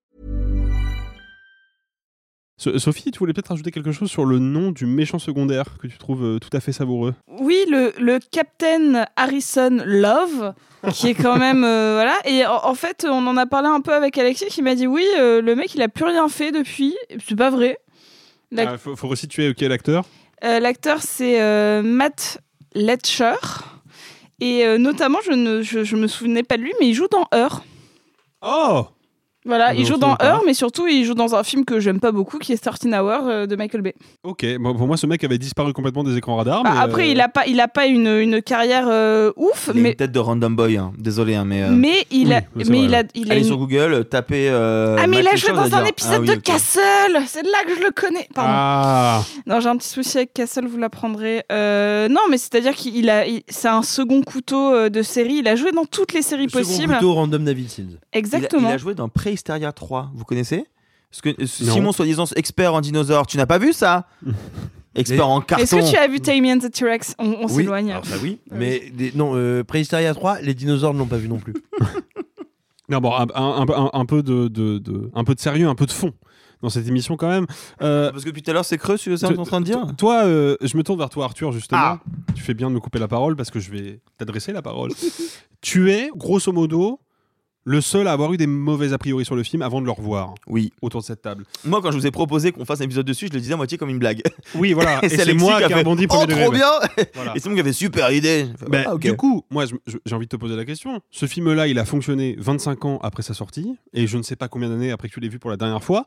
So- 2.61 2.77
Sophie, 2.77 3.09
tu 3.09 3.17
voulais 3.19 3.33
peut-être 3.33 3.47
rajouter 3.47 3.71
quelque 3.71 3.91
chose 3.91 4.09
sur 4.09 4.23
le 4.23 4.37
nom 4.37 4.71
du 4.71 4.85
méchant 4.85 5.17
secondaire 5.17 5.65
que 5.81 5.87
tu 5.87 5.97
trouves 5.97 6.23
euh, 6.23 6.37
tout 6.39 6.49
à 6.55 6.59
fait 6.59 6.71
savoureux. 6.71 7.15
Oui, 7.39 7.57
le, 7.69 7.91
le 7.99 8.19
Captain 8.31 9.05
Harrison 9.15 9.79
Love, 9.83 10.53
qui 10.93 11.07
est 11.07 11.15
quand 11.15 11.37
même. 11.37 11.63
euh, 11.63 11.93
voilà. 11.95 12.15
Et 12.25 12.45
en, 12.45 12.63
en 12.65 12.75
fait, 12.75 13.03
on 13.09 13.25
en 13.25 13.35
a 13.37 13.47
parlé 13.47 13.67
un 13.67 13.81
peu 13.81 13.93
avec 13.93 14.15
Alexis 14.19 14.45
qui 14.49 14.61
m'a 14.61 14.75
dit 14.75 14.85
oui, 14.85 15.03
euh, 15.17 15.41
le 15.41 15.55
mec, 15.55 15.73
il 15.73 15.81
a 15.81 15.87
plus 15.87 16.05
rien 16.05 16.27
fait 16.29 16.51
depuis. 16.51 16.95
C'est 17.27 17.35
pas 17.35 17.49
vrai. 17.49 17.79
L'ac- 18.51 18.69
Ah, 18.73 18.77
faut, 18.77 18.95
faut 18.95 19.07
resituer 19.07 19.49
ok 19.49 19.61
l'acteur. 19.61 20.05
euh, 20.43 20.59
L'acteur, 20.59 21.01
c'est 21.01 21.81
Matt 21.81 22.37
Letcher. 22.75 23.33
Et 24.39 24.77
notamment, 24.77 25.19
je 25.25 25.31
ne 25.31 25.61
je, 25.61 25.83
je 25.83 25.95
me 25.95 26.07
souvenais 26.07 26.43
pas 26.43 26.57
de 26.57 26.63
lui, 26.63 26.73
mais 26.79 26.87
il 26.89 26.93
joue 26.93 27.07
dans 27.07 27.25
Heure. 27.33 27.63
Oh 28.43 28.85
Voilà, 29.45 29.73
il 29.73 29.85
joue 29.85 29.97
dans. 29.97 30.15
Heure, 30.21 30.43
mais 30.45 30.53
surtout, 30.53 30.87
il 30.87 31.03
joue 31.03 31.15
dans 31.15 31.33
un 31.35 31.43
film 31.43 31.65
que 31.65 31.79
j'aime 31.79 31.99
pas 31.99 32.11
beaucoup, 32.11 32.37
qui 32.37 32.53
est 32.53 32.57
13 32.63 32.93
Hours 32.93 33.27
euh, 33.27 33.45
de 33.47 33.55
Michael 33.55 33.81
Bay. 33.81 33.95
Ok, 34.23 34.45
bon, 34.59 34.75
pour 34.75 34.85
moi 34.85 34.97
ce 34.97 35.07
mec 35.07 35.23
avait 35.23 35.39
disparu 35.39 35.73
complètement 35.73 36.03
des 36.03 36.15
écrans 36.15 36.35
radars. 36.35 36.61
Bah, 36.63 36.71
mais, 36.75 36.79
après, 36.79 37.01
euh, 37.03 37.11
il 37.11 37.21
a 37.21 37.27
pas, 37.27 37.47
il 37.47 37.59
a 37.59 37.67
pas 37.67 37.87
une, 37.87 38.07
une 38.07 38.41
carrière 38.43 38.85
euh, 38.87 39.31
ouf, 39.37 39.69
Il 39.73 39.79
a 39.79 39.81
mais, 39.81 39.89
une 39.89 39.95
tête 39.95 40.11
de 40.11 40.19
random 40.19 40.55
boy, 40.55 40.77
hein. 40.77 40.91
désolé, 40.97 41.33
hein, 41.35 41.45
mais. 41.45 41.63
euh, 41.63 41.69
mais 41.71 42.05
il 42.11 42.31
a, 42.33 42.41
oui, 42.55 42.63
c'est 42.65 42.69
mais 42.71 42.77
vrai, 42.77 42.85
il 42.85 42.95
a, 42.95 43.03
il 43.15 43.29
a 43.29 43.31
Allez 43.31 43.41
une- 43.41 43.47
sur 43.47 43.57
Google, 43.57 44.05
tapez. 44.05 44.47
euh, 44.49 44.97
Ah 44.99 45.07
mais 45.07 45.19
il 45.21 45.27
a 45.27 45.35
joué 45.35 45.51
dans 45.53 45.63
un 45.63 45.67
dire, 45.69 45.85
épisode 45.87 46.13
ah 46.17 46.19
oui, 46.21 46.27
de. 46.27 46.35
Castle 46.35 46.81
C'est 47.25 47.43
là 47.43 47.63
que 47.67 47.75
je 47.75 47.81
le 47.83 47.91
connais 47.91 48.27
Pardon. 48.35 48.51
Ah 48.53 49.23
Non, 49.47 49.59
j'ai 49.59 49.69
un 49.69 49.77
petit 49.77 49.89
souci 49.89 50.17
avec 50.17 50.33
Castle, 50.33 50.67
vous 50.67 50.77
l'apprendrez. 50.77 51.43
Euh, 51.51 52.07
non, 52.09 52.21
mais 52.29 52.37
c'est-à-dire 52.37 52.75
qu'il 52.75 53.09
a, 53.09 53.25
il- 53.25 53.41
c'est 53.47 53.67
un 53.69 53.81
second 53.81 54.21
couteau 54.21 54.87
de 54.89 55.01
série. 55.01 55.37
Il 55.39 55.47
a 55.47 55.55
joué 55.55 55.71
dans 55.71 55.85
toutes 55.85 56.13
les 56.13 56.21
séries 56.21 56.47
Second 56.49 56.59
possibles. 56.59 56.93
couteau 56.93 57.13
random 57.13 57.43
David. 57.43 57.69
Exactement. 58.13 58.61
Il 58.61 58.65
a, 58.67 58.69
il 58.71 58.73
a 58.75 58.77
joué 58.77 58.93
dans 58.93 59.09
Prehysteria 59.35 59.71
3, 59.71 60.11
vous 60.13 60.25
connaissez? 60.25 60.65
Parce 61.09 61.21
que 61.21 61.41
euh. 61.41 61.45
Simon, 61.45 61.93
soi-disant 61.93 62.25
expert 62.35 62.73
en 62.73 62.81
dinosaures, 62.81 63.25
tu 63.27 63.37
n'as 63.37 63.45
pas 63.45 63.59
vu 63.59 63.71
ça? 63.71 64.07
Expert 64.93 65.25
en 65.25 65.39
carton. 65.39 65.63
Est-ce 65.63 65.73
que 65.77 65.89
tu 65.89 65.95
as 65.95 66.05
vu 66.09 66.19
Tammy 66.19 66.51
and 66.51 66.57
the 66.59 66.69
T-Rex? 66.69 67.15
On, 67.17 67.25
on 67.29 67.45
Oui, 67.47 67.53
s'éloigne. 67.63 67.91
alors 67.91 68.05
ça 68.05 68.15
oui, 68.21 68.39
mais 68.51 68.89
des- 68.93 69.13
non, 69.15 69.31
euh, 69.35 69.63
Prehysteria 69.63 70.13
3, 70.13 70.41
les 70.41 70.53
dinosaures 70.53 70.93
ne 70.93 70.99
l'ont 70.99 71.05
pas 71.05 71.15
vu 71.17 71.29
non 71.29 71.37
plus. 71.39 71.53
Non, 72.89 72.99
bon, 72.99 73.13
un, 73.15 73.25
un- 73.35 73.65
un- 73.69 73.89
un 73.93 74.05
peu 74.05 74.21
de, 74.21 74.49
de- 74.49 74.77
de- 74.79 75.09
un 75.13 75.23
peu 75.23 75.33
de 75.33 75.39
sérieux, 75.39 75.69
un 75.69 75.75
peu 75.75 75.85
de 75.85 75.93
fond 75.93 76.11
dans 76.61 76.67
cette 76.67 76.85
émission 76.89 77.15
quand 77.15 77.29
même. 77.29 77.45
Euh, 77.81 78.11
Parce 78.11 78.25
que 78.25 78.29
depuis 78.29 78.41
tout 78.43 78.51
à 78.51 78.53
l'heure, 78.53 78.65
c'est 78.65 78.77
creux, 78.77 78.97
c'est 78.97 79.15
ça 79.15 79.29
que 79.29 79.31
tu 79.33 79.37
es 79.37 79.41
en 79.41 79.45
train 79.45 79.61
de 79.61 79.65
dire 79.65 79.87
Toi, 79.97 80.25
euh, 80.25 80.57
je 80.61 80.75
me 80.75 80.83
tourne 80.83 80.99
vers 80.99 81.09
toi, 81.09 81.23
Arthur, 81.23 81.53
justement. 81.53 81.79
Ah. 81.81 81.99
Tu 82.35 82.43
fais 82.43 82.53
bien 82.53 82.69
de 82.69 82.75
me 82.75 82.81
couper 82.81 82.99
la 82.99 83.07
parole 83.07 83.37
parce 83.37 83.49
que 83.49 83.61
je 83.61 83.71
vais 83.71 84.01
t'adresser 84.17 84.51
la 84.51 84.61
parole. 84.61 84.91
tu 85.61 85.89
es, 85.89 86.09
grosso 86.17 86.51
modo, 86.51 86.99
le 87.63 87.79
seul 87.79 88.07
à 88.07 88.11
avoir 88.13 88.33
eu 88.33 88.37
des 88.37 88.47
mauvais 88.47 88.91
a 88.91 88.97
priori 88.97 89.23
sur 89.23 89.35
le 89.35 89.43
film 89.43 89.61
avant 89.61 89.81
de 89.81 89.85
le 89.85 89.91
revoir 89.91 90.33
Oui. 90.47 90.71
autour 90.81 91.01
de 91.01 91.05
cette 91.05 91.21
table. 91.21 91.45
Moi, 91.63 91.79
quand 91.81 91.91
je 91.91 91.97
vous 91.97 92.07
ai 92.07 92.11
proposé 92.11 92.51
qu'on 92.51 92.65
fasse 92.65 92.81
un 92.81 92.85
épisode 92.85 93.05
dessus, 93.05 93.27
je 93.27 93.33
le 93.33 93.39
disais 93.39 93.53
à 93.53 93.57
moitié 93.57 93.77
comme 93.77 93.89
une 93.89 93.99
blague. 93.99 94.21
Oui, 94.55 94.73
voilà. 94.73 94.99
Et 95.05 95.09
c'est 95.09 95.21
Alexis 95.21 95.37
moi 95.45 95.61
qui 95.61 95.71
ai 95.71 95.75
rebondi 95.75 96.05
Oh, 96.05 96.07
premier 96.07 96.25
degré. 96.27 96.43
trop 96.43 96.51
bien 96.51 96.69
Voilà. 97.13 97.33
Et 97.35 97.39
Simon 97.39 97.53
qui 97.55 97.59
avait 97.61 97.71
super 97.73 98.11
idée. 98.11 98.47
Fait, 98.57 98.65
Ben, 98.69 98.83
ah. 98.87 98.97
Du 98.97 99.15
coup, 99.15 99.45
moi, 99.51 99.65
j'ai 100.05 100.15
envie 100.15 100.25
de 100.25 100.29
te 100.29 100.35
poser 100.37 100.55
la 100.55 100.65
question. 100.65 101.01
Ce 101.11 101.25
film-là, 101.27 101.67
il 101.67 101.77
a 101.77 101.85
fonctionné 101.85 102.35
25 102.39 102.85
ans 102.85 102.99
après 103.03 103.21
sa 103.23 103.33
sortie, 103.35 103.75
et 103.93 104.07
je 104.07 104.17
ne 104.17 104.23
sais 104.23 104.35
pas 104.35 104.47
combien 104.47 104.69
d'années 104.69 104.91
après 104.91 105.07
que 105.09 105.13
tu 105.13 105.19
l'aies 105.19 105.29
vu 105.29 105.37
pour 105.39 105.51
la 105.51 105.57
dernière 105.57 105.83
fois. 105.83 106.05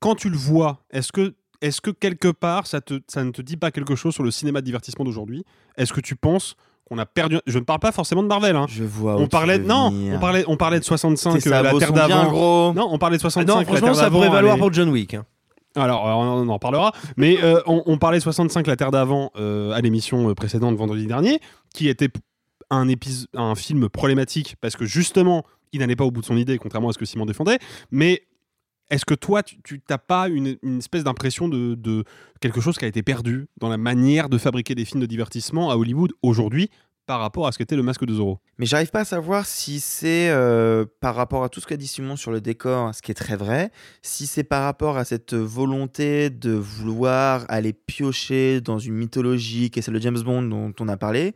Quand 0.00 0.14
tu 0.14 0.28
le 0.30 0.36
vois, 0.36 0.84
est-ce 0.90 1.10
que, 1.10 1.34
est 1.60 1.80
que 1.80 1.90
quelque 1.90 2.28
part, 2.28 2.66
ça, 2.66 2.80
te, 2.80 3.00
ça 3.08 3.24
ne 3.24 3.30
te 3.30 3.42
dit 3.42 3.56
pas 3.56 3.70
quelque 3.70 3.96
chose 3.96 4.14
sur 4.14 4.22
le 4.22 4.30
cinéma 4.30 4.60
de 4.60 4.66
divertissement 4.66 5.04
d'aujourd'hui? 5.04 5.44
Est-ce 5.76 5.92
que 5.92 6.00
tu 6.00 6.14
penses 6.16 6.54
qu'on 6.88 6.98
a 6.98 7.06
perdu 7.06 7.38
Je 7.46 7.58
ne 7.58 7.64
parle 7.64 7.80
pas 7.80 7.92
forcément 7.92 8.22
de 8.22 8.28
Marvel. 8.28 8.56
Hein. 8.56 8.66
Je 8.68 8.84
vois. 8.84 9.16
On 9.16 9.26
parlait, 9.26 9.58
veux 9.58 9.64
non, 9.66 9.92
on 10.14 10.18
parlait, 10.18 10.44
on 10.46 10.56
parlait 10.56 10.78
de 10.80 10.84
65, 10.84 11.40
Tes 11.40 11.48
euh, 11.52 11.62
la 11.62 11.72
Terre 11.78 11.92
d'avant. 11.92 12.72
Non, 12.74 12.88
on 12.90 12.98
parlait 12.98 13.16
de 13.16 13.20
65, 13.22 13.46
non, 13.54 13.58
la 13.60 13.64
franchement, 13.66 13.86
Terre 13.88 13.96
ça 13.96 14.10
pourrait 14.10 14.28
valoir 14.30 14.56
pour 14.58 14.72
John 14.72 14.88
Wick. 14.90 15.14
hein. 15.14 15.24
Alors, 15.76 16.08
euh, 16.08 16.12
on 16.12 16.48
en 16.48 16.58
parlera. 16.58 16.92
Mais 17.16 17.38
euh, 17.42 17.60
on, 17.66 17.82
on 17.86 17.98
parlait 17.98 18.20
65, 18.20 18.66
la 18.66 18.76
Terre 18.76 18.90
d'avant, 18.90 19.30
euh, 19.38 19.72
à 19.72 19.80
l'émission 19.80 20.34
précédente 20.34 20.76
vendredi 20.76 21.06
dernier, 21.06 21.40
qui 21.74 21.88
était 21.88 22.08
un, 22.70 22.88
épis- 22.88 23.26
un 23.34 23.54
film 23.54 23.88
problématique 23.88 24.56
parce 24.60 24.74
que 24.76 24.84
justement, 24.86 25.44
il 25.72 25.80
n'allait 25.80 25.96
pas 25.96 26.04
au 26.04 26.10
bout 26.10 26.22
de 26.22 26.26
son 26.26 26.36
idée, 26.36 26.58
contrairement 26.58 26.88
à 26.88 26.92
ce 26.92 26.98
que 26.98 27.04
Simon 27.04 27.26
défendait. 27.26 27.58
Mais 27.90 28.22
est-ce 28.90 29.04
que 29.04 29.14
toi, 29.14 29.42
tu 29.42 29.82
n'as 29.88 29.98
pas 29.98 30.28
une, 30.28 30.56
espèce 30.78 31.04
d'impression 31.04 31.48
de, 31.48 31.74
de 31.74 32.04
quelque 32.40 32.60
chose 32.60 32.78
qui 32.78 32.84
a 32.84 32.88
été 32.88 33.02
perdu 33.02 33.48
dans 33.58 33.68
la 33.68 33.76
manière 33.76 34.28
de 34.28 34.38
fabriquer 34.38 34.74
des 34.74 34.84
films 34.84 35.00
de 35.00 35.06
divertissement 35.06 35.70
à 35.70 35.76
Hollywood 35.76 36.12
aujourd'hui 36.22 36.70
par 37.08 37.20
rapport 37.20 37.46
à 37.46 37.52
ce 37.52 37.58
qu'était 37.58 37.74
le 37.74 37.82
masque 37.82 38.04
de 38.04 38.14
Zorro? 38.14 38.38
Mais 38.58 38.66
j'arrive 38.66 38.90
pas 38.90 39.00
à 39.00 39.04
savoir 39.04 39.46
si 39.46 39.80
c'est 39.80 40.28
euh, 40.28 40.84
par 41.00 41.14
rapport 41.14 41.42
à 41.42 41.48
tout 41.48 41.58
ce 41.58 41.66
qu'a 41.66 41.78
dit 41.78 41.86
Simon 41.86 42.16
sur 42.16 42.30
le 42.30 42.40
décor, 42.40 42.94
ce 42.94 43.02
qui 43.02 43.10
est 43.10 43.14
très 43.14 43.34
vrai, 43.34 43.72
si 44.02 44.26
c'est 44.26 44.44
par 44.44 44.62
rapport 44.62 44.98
à 44.98 45.04
cette 45.04 45.34
volonté 45.34 46.28
de 46.30 46.52
vouloir 46.52 47.46
aller 47.48 47.72
piocher 47.72 48.60
dans 48.60 48.78
une 48.78 48.94
mythologie 48.94 49.70
qui 49.70 49.78
est 49.78 49.82
celle 49.82 49.94
de 49.94 50.00
James 50.00 50.20
Bond 50.20 50.42
dont 50.42 50.74
on 50.80 50.88
a 50.88 50.98
parlé, 50.98 51.34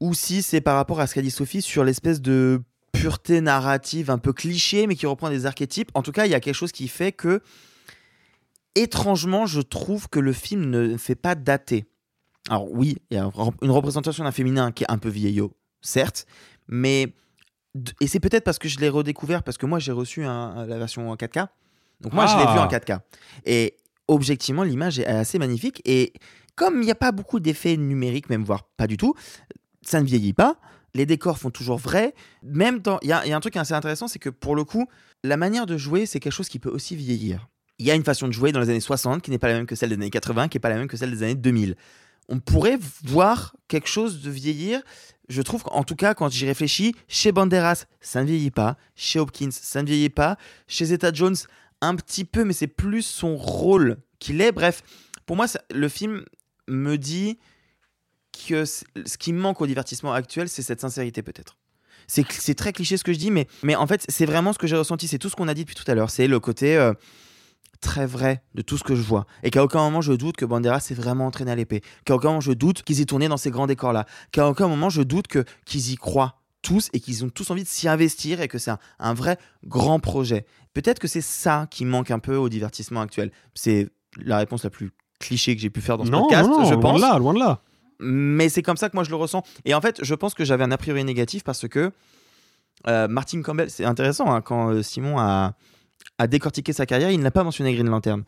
ou 0.00 0.12
si 0.12 0.42
c'est 0.42 0.60
par 0.60 0.74
rapport 0.74 1.00
à 1.00 1.06
ce 1.06 1.14
qu'a 1.14 1.22
dit 1.22 1.30
Sophie 1.30 1.62
sur 1.62 1.84
l'espèce 1.84 2.20
de 2.20 2.60
pureté 2.94 3.40
narrative 3.40 4.10
un 4.10 4.18
peu 4.18 4.32
cliché 4.32 4.86
mais 4.86 4.94
qui 4.96 5.06
reprend 5.06 5.28
des 5.30 5.44
archétypes. 5.46 5.90
En 5.94 6.02
tout 6.02 6.12
cas, 6.12 6.24
il 6.26 6.30
y 6.32 6.34
a 6.34 6.40
quelque 6.40 6.54
chose 6.54 6.72
qui 6.72 6.88
fait 6.88 7.12
que 7.12 7.40
étrangement, 8.74 9.46
je 9.46 9.60
trouve 9.60 10.08
que 10.08 10.18
le 10.20 10.32
film 10.32 10.64
ne 10.70 10.96
fait 10.96 11.14
pas 11.14 11.34
dater. 11.34 11.84
Alors 12.50 12.70
oui, 12.70 12.96
il 13.10 13.16
y 13.16 13.20
a 13.20 13.30
une 13.62 13.70
représentation 13.70 14.24
d'un 14.24 14.32
féminin 14.32 14.72
qui 14.72 14.84
est 14.84 14.90
un 14.90 14.98
peu 14.98 15.08
vieillot, 15.08 15.52
certes, 15.80 16.26
mais 16.68 17.14
et 18.00 18.06
c'est 18.06 18.20
peut-être 18.20 18.44
parce 18.44 18.58
que 18.58 18.68
je 18.68 18.78
l'ai 18.78 18.88
redécouvert 18.88 19.42
parce 19.42 19.56
que 19.58 19.66
moi 19.66 19.78
j'ai 19.78 19.92
reçu 19.92 20.24
un- 20.24 20.64
la 20.66 20.78
version 20.78 21.10
en 21.10 21.16
4K. 21.16 21.48
Donc 22.00 22.12
moi 22.12 22.26
je 22.26 22.36
l'ai 22.36 22.42
vu 22.42 22.58
en 22.58 22.64
Ah. 22.64 22.68
4K. 22.68 23.00
Et 23.46 23.76
objectivement 24.08 24.62
l'image 24.62 24.98
est 24.98 25.06
assez 25.06 25.38
magnifique 25.38 25.80
et 25.84 26.12
comme 26.54 26.82
il 26.82 26.84
n'y 26.84 26.90
a 26.90 26.94
pas 26.96 27.10
beaucoup 27.12 27.40
d'effets 27.40 27.76
numériques, 27.76 28.28
même 28.28 28.44
voire 28.44 28.64
pas 28.76 28.86
du 28.86 28.96
tout, 28.96 29.14
ça 29.82 30.00
ne 30.00 30.06
vieillit 30.06 30.34
pas. 30.34 30.56
Les 30.94 31.06
décors 31.06 31.38
font 31.38 31.50
toujours 31.50 31.78
vrai. 31.78 32.14
Même 32.42 32.78
dans, 32.78 32.98
il 33.02 33.08
y, 33.08 33.12
a 33.12 33.36
un 33.36 33.40
truc 33.40 33.56
assez 33.56 33.74
intéressant, 33.74 34.08
c'est 34.08 34.18
que 34.18 34.30
pour 34.30 34.54
le 34.54 34.64
coup, 34.64 34.86
la 35.22 35.36
manière 35.36 35.66
de 35.66 35.76
jouer, 35.76 36.06
c'est 36.06 36.20
quelque 36.20 36.32
chose 36.32 36.48
qui 36.48 36.58
peut 36.58 36.70
aussi 36.70 36.96
vieillir. 36.96 37.48
Il 37.78 37.86
y 37.86 37.90
a 37.90 37.94
une 37.94 38.04
façon 38.04 38.28
de 38.28 38.32
jouer 38.32 38.52
dans 38.52 38.60
les 38.60 38.70
années 38.70 38.80
60 38.80 39.20
qui 39.20 39.30
n'est 39.30 39.38
pas 39.38 39.48
la 39.48 39.54
même 39.54 39.66
que 39.66 39.74
celle 39.74 39.88
des 39.88 39.96
années 39.96 40.10
80, 40.10 40.48
qui 40.48 40.56
n'est 40.56 40.60
pas 40.60 40.68
la 40.68 40.76
même 40.76 40.86
que 40.86 40.96
celle 40.96 41.10
des 41.10 41.22
années 41.24 41.34
2000 41.34 41.74
on 42.28 42.40
pourrait 42.40 42.78
voir 43.02 43.56
quelque 43.68 43.88
chose 43.88 44.22
de 44.22 44.30
vieillir. 44.30 44.82
Je 45.28 45.42
trouve 45.42 45.62
qu'en 45.62 45.84
tout 45.84 45.96
cas, 45.96 46.14
quand 46.14 46.30
j'y 46.30 46.46
réfléchis, 46.46 46.94
chez 47.08 47.32
Banderas, 47.32 47.86
ça 48.00 48.22
ne 48.22 48.26
vieillit 48.26 48.50
pas. 48.50 48.76
Chez 48.94 49.18
Hopkins, 49.18 49.50
ça 49.50 49.82
ne 49.82 49.86
vieillit 49.86 50.10
pas. 50.10 50.36
Chez 50.66 50.86
Zeta 50.86 51.12
Jones, 51.12 51.36
un 51.80 51.94
petit 51.96 52.24
peu, 52.24 52.44
mais 52.44 52.52
c'est 52.52 52.66
plus 52.66 53.02
son 53.02 53.36
rôle 53.36 53.98
qu'il 54.18 54.40
est. 54.40 54.52
Bref, 54.52 54.82
pour 55.26 55.36
moi, 55.36 55.46
le 55.70 55.88
film 55.88 56.24
me 56.68 56.96
dit 56.96 57.38
que 58.48 58.64
ce 58.64 58.84
qui 59.18 59.32
manque 59.32 59.60
au 59.60 59.66
divertissement 59.66 60.12
actuel, 60.12 60.48
c'est 60.48 60.62
cette 60.62 60.80
sincérité 60.80 61.22
peut-être. 61.22 61.56
C'est 62.06 62.54
très 62.54 62.72
cliché 62.72 62.96
ce 62.98 63.04
que 63.04 63.12
je 63.14 63.18
dis, 63.18 63.30
mais, 63.30 63.46
mais 63.62 63.76
en 63.76 63.86
fait, 63.86 64.04
c'est 64.08 64.26
vraiment 64.26 64.52
ce 64.52 64.58
que 64.58 64.66
j'ai 64.66 64.76
ressenti. 64.76 65.08
C'est 65.08 65.18
tout 65.18 65.30
ce 65.30 65.36
qu'on 65.36 65.48
a 65.48 65.54
dit 65.54 65.62
depuis 65.64 65.74
tout 65.76 65.90
à 65.90 65.94
l'heure. 65.94 66.10
C'est 66.10 66.26
le 66.28 66.38
côté 66.38 66.76
euh, 66.76 66.92
très 67.80 68.04
vrai 68.06 68.42
de 68.54 68.60
tout 68.62 68.76
ce 68.76 68.84
que 68.84 68.94
je 68.94 69.00
vois. 69.00 69.26
Et 69.42 69.50
qu'à 69.50 69.62
aucun 69.64 69.78
moment 69.78 70.00
je 70.02 70.12
doute 70.12 70.36
que 70.36 70.44
Banderas 70.44 70.80
s'est 70.80 70.94
vraiment 70.94 71.26
entraîné 71.26 71.50
à 71.52 71.54
l'épée. 71.56 71.80
Qu'à 72.04 72.14
aucun 72.14 72.28
moment 72.28 72.40
je 72.40 72.52
doute 72.52 72.82
qu'ils 72.82 73.00
aient 73.00 73.06
tourné 73.06 73.28
dans 73.28 73.36
ces 73.38 73.50
grands 73.50 73.66
décors-là. 73.66 74.04
Qu'à 74.32 74.48
aucun 74.48 74.68
moment 74.68 74.90
je 74.90 75.02
doute 75.02 75.26
qu'ils 75.64 75.90
y 75.92 75.96
croient 75.96 76.40
tous 76.60 76.88
et 76.92 77.00
qu'ils 77.00 77.24
ont 77.24 77.30
tous 77.30 77.50
envie 77.50 77.62
de 77.62 77.68
s'y 77.68 77.88
investir 77.88 78.40
et 78.40 78.48
que 78.48 78.58
c'est 78.58 78.70
un, 78.70 78.78
un 78.98 79.14
vrai 79.14 79.38
grand 79.66 79.98
projet. 80.00 80.46
Peut-être 80.74 80.98
que 80.98 81.08
c'est 81.08 81.20
ça 81.20 81.66
qui 81.70 81.84
manque 81.84 82.10
un 82.10 82.18
peu 82.18 82.36
au 82.36 82.48
divertissement 82.48 83.00
actuel. 83.00 83.30
C'est 83.54 83.88
la 84.18 84.38
réponse 84.38 84.64
la 84.64 84.70
plus 84.70 84.90
cliché 85.20 85.54
que 85.56 85.60
j'ai 85.62 85.70
pu 85.70 85.80
faire 85.80 85.96
dans 85.98 86.04
ce 86.04 86.10
Non, 86.10 86.22
podcast, 86.22 86.48
non, 86.48 86.58
non, 86.60 86.64
je 86.64 86.72
loin 86.74 86.80
pense. 86.82 86.96
de 86.96 87.06
là, 87.06 87.18
loin 87.18 87.34
de 87.34 87.38
là. 87.38 87.62
Mais 88.04 88.48
c'est 88.48 88.62
comme 88.62 88.76
ça 88.76 88.88
que 88.88 88.96
moi 88.96 89.04
je 89.04 89.10
le 89.10 89.16
ressens. 89.16 89.42
Et 89.64 89.74
en 89.74 89.80
fait, 89.80 90.04
je 90.04 90.14
pense 90.14 90.34
que 90.34 90.44
j'avais 90.44 90.64
un 90.64 90.70
a 90.70 90.76
priori 90.76 91.02
négatif 91.04 91.42
parce 91.42 91.66
que 91.68 91.90
euh, 92.86 93.08
Martin 93.08 93.40
Campbell, 93.42 93.70
c'est 93.70 93.84
intéressant 93.84 94.32
hein, 94.32 94.40
quand 94.42 94.70
euh, 94.70 94.82
Simon 94.82 95.18
a, 95.18 95.54
a 96.18 96.26
décortiqué 96.26 96.72
sa 96.72 96.86
carrière, 96.86 97.10
il 97.10 97.20
n'a 97.20 97.30
pas 97.30 97.44
mentionné 97.44 97.72
Green 97.74 97.88
Lantern. 97.88 98.24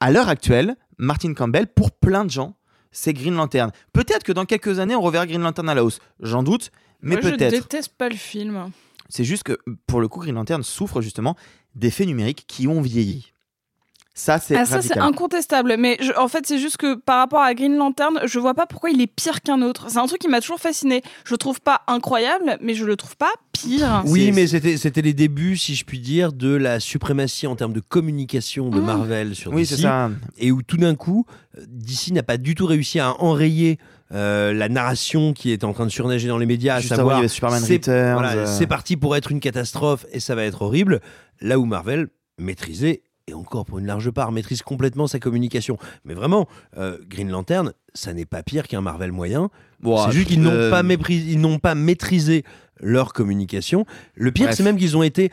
À 0.00 0.10
l'heure 0.12 0.28
actuelle, 0.28 0.76
Martin 0.98 1.32
Campbell, 1.34 1.66
pour 1.66 1.90
plein 1.90 2.24
de 2.24 2.30
gens, 2.30 2.54
c'est 2.92 3.12
Green 3.12 3.34
Lantern. 3.34 3.70
Peut-être 3.92 4.22
que 4.22 4.32
dans 4.32 4.44
quelques 4.44 4.78
années, 4.78 4.94
on 4.94 5.00
reverra 5.00 5.26
Green 5.26 5.40
Lantern 5.40 5.68
à 5.68 5.74
la 5.74 5.84
hausse. 5.84 6.00
J'en 6.20 6.42
doute, 6.42 6.70
mais 7.00 7.16
Moi, 7.16 7.22
je 7.22 7.30
peut-être. 7.30 7.50
déteste 7.50 7.94
pas 7.96 8.08
le 8.08 8.14
film. 8.16 8.70
C'est 9.08 9.24
juste 9.24 9.42
que 9.42 9.58
pour 9.86 10.00
le 10.00 10.08
coup, 10.08 10.20
Green 10.20 10.34
Lantern 10.34 10.62
souffre 10.62 11.00
justement 11.00 11.36
d'effets 11.74 12.06
numériques 12.06 12.44
qui 12.46 12.68
ont 12.68 12.80
vieilli. 12.80 13.32
Ça, 14.16 14.38
c'est 14.38 14.56
Ah, 14.56 15.02
incontestable. 15.04 15.74
Mais 15.76 15.96
je- 16.00 16.12
en 16.16 16.28
fait, 16.28 16.46
c'est 16.46 16.58
juste 16.60 16.76
que 16.76 16.94
par 16.94 17.18
rapport 17.18 17.40
à 17.40 17.52
Green 17.54 17.76
Lantern, 17.76 18.20
je 18.24 18.38
vois 18.38 18.54
pas 18.54 18.64
pourquoi 18.66 18.90
il 18.90 19.00
est 19.00 19.08
pire 19.08 19.42
qu'un 19.42 19.60
autre. 19.60 19.86
C'est 19.88 19.98
un 19.98 20.06
truc 20.06 20.20
qui 20.20 20.28
m'a 20.28 20.40
toujours 20.40 20.60
fasciné. 20.60 21.02
Je 21.24 21.32
le 21.34 21.38
trouve 21.38 21.60
pas 21.60 21.80
incroyable, 21.88 22.56
mais 22.60 22.74
je 22.74 22.84
le 22.84 22.96
trouve 22.96 23.16
pas 23.16 23.32
pire. 23.52 24.02
Oui, 24.06 24.30
mais 24.32 24.46
c'était 24.46 25.02
les 25.02 25.14
débuts, 25.14 25.56
si 25.56 25.74
je 25.74 25.84
puis 25.84 25.98
dire, 25.98 26.32
de 26.32 26.54
la 26.54 26.78
suprématie 26.78 27.48
en 27.48 27.56
termes 27.56 27.72
de 27.72 27.80
communication 27.80 28.68
de 28.70 28.78
Mmh. 28.80 28.84
Marvel 28.84 29.34
sur 29.34 29.52
Oui, 29.52 29.62
DC. 29.62 29.74
c'est 29.76 29.82
ça. 29.82 30.10
Et 30.38 30.52
où 30.52 30.62
tout 30.62 30.76
d'un 30.76 30.94
coup, 30.94 31.26
euh, 31.58 31.64
DC 31.68 32.12
n'a 32.12 32.22
pas 32.22 32.36
du 32.36 32.54
tout 32.54 32.66
réussi 32.66 33.00
à 33.00 33.20
enrayer 33.20 33.78
euh, 34.12 34.52
la 34.52 34.68
narration 34.68 35.32
qui 35.32 35.50
est 35.50 35.64
en 35.64 35.72
train 35.72 35.86
de 35.86 35.90
surnager 35.90 36.28
dans 36.28 36.38
les 36.38 36.46
médias, 36.46 36.78
Juste 36.78 36.92
à 36.92 36.96
savoir 36.96 37.18
c'est 37.28 37.42
Returns, 37.74 38.12
voilà, 38.12 38.32
euh. 38.34 38.46
c'est 38.46 38.66
parti 38.68 38.96
pour 38.96 39.16
être 39.16 39.32
une 39.32 39.40
catastrophe 39.40 40.06
et 40.12 40.20
ça 40.20 40.36
va 40.36 40.44
être 40.44 40.62
horrible. 40.62 41.00
Là 41.40 41.58
où 41.58 41.64
Marvel 41.64 42.08
maîtrisait 42.38 43.02
et 43.26 43.34
encore 43.34 43.64
pour 43.64 43.78
une 43.78 43.86
large 43.86 44.10
part, 44.10 44.32
maîtrise 44.32 44.62
complètement 44.62 45.06
sa 45.06 45.18
communication. 45.18 45.78
Mais 46.04 46.14
vraiment, 46.14 46.46
euh, 46.76 46.98
Green 47.08 47.30
Lantern, 47.30 47.72
ça 47.94 48.12
n'est 48.12 48.26
pas 48.26 48.42
pire 48.42 48.68
qu'un 48.68 48.80
Marvel 48.80 49.12
moyen. 49.12 49.50
Bon, 49.80 49.96
c'est 50.06 50.12
juste 50.12 50.28
qu'ils 50.28 50.42
n'ont 50.42 50.50
euh, 50.50 50.70
pas, 50.70 50.82
mépris- 50.82 51.24
ils 51.26 51.40
n'ont 51.40 51.58
pas 51.58 51.74
maîtrisé 51.74 52.44
leur 52.80 53.12
communication. 53.12 53.86
Le 54.14 54.30
pire, 54.30 54.48
c'est 54.54 54.62
même 54.62 54.76
qu'ils 54.76 54.96
ont 54.96 55.02
été 55.02 55.30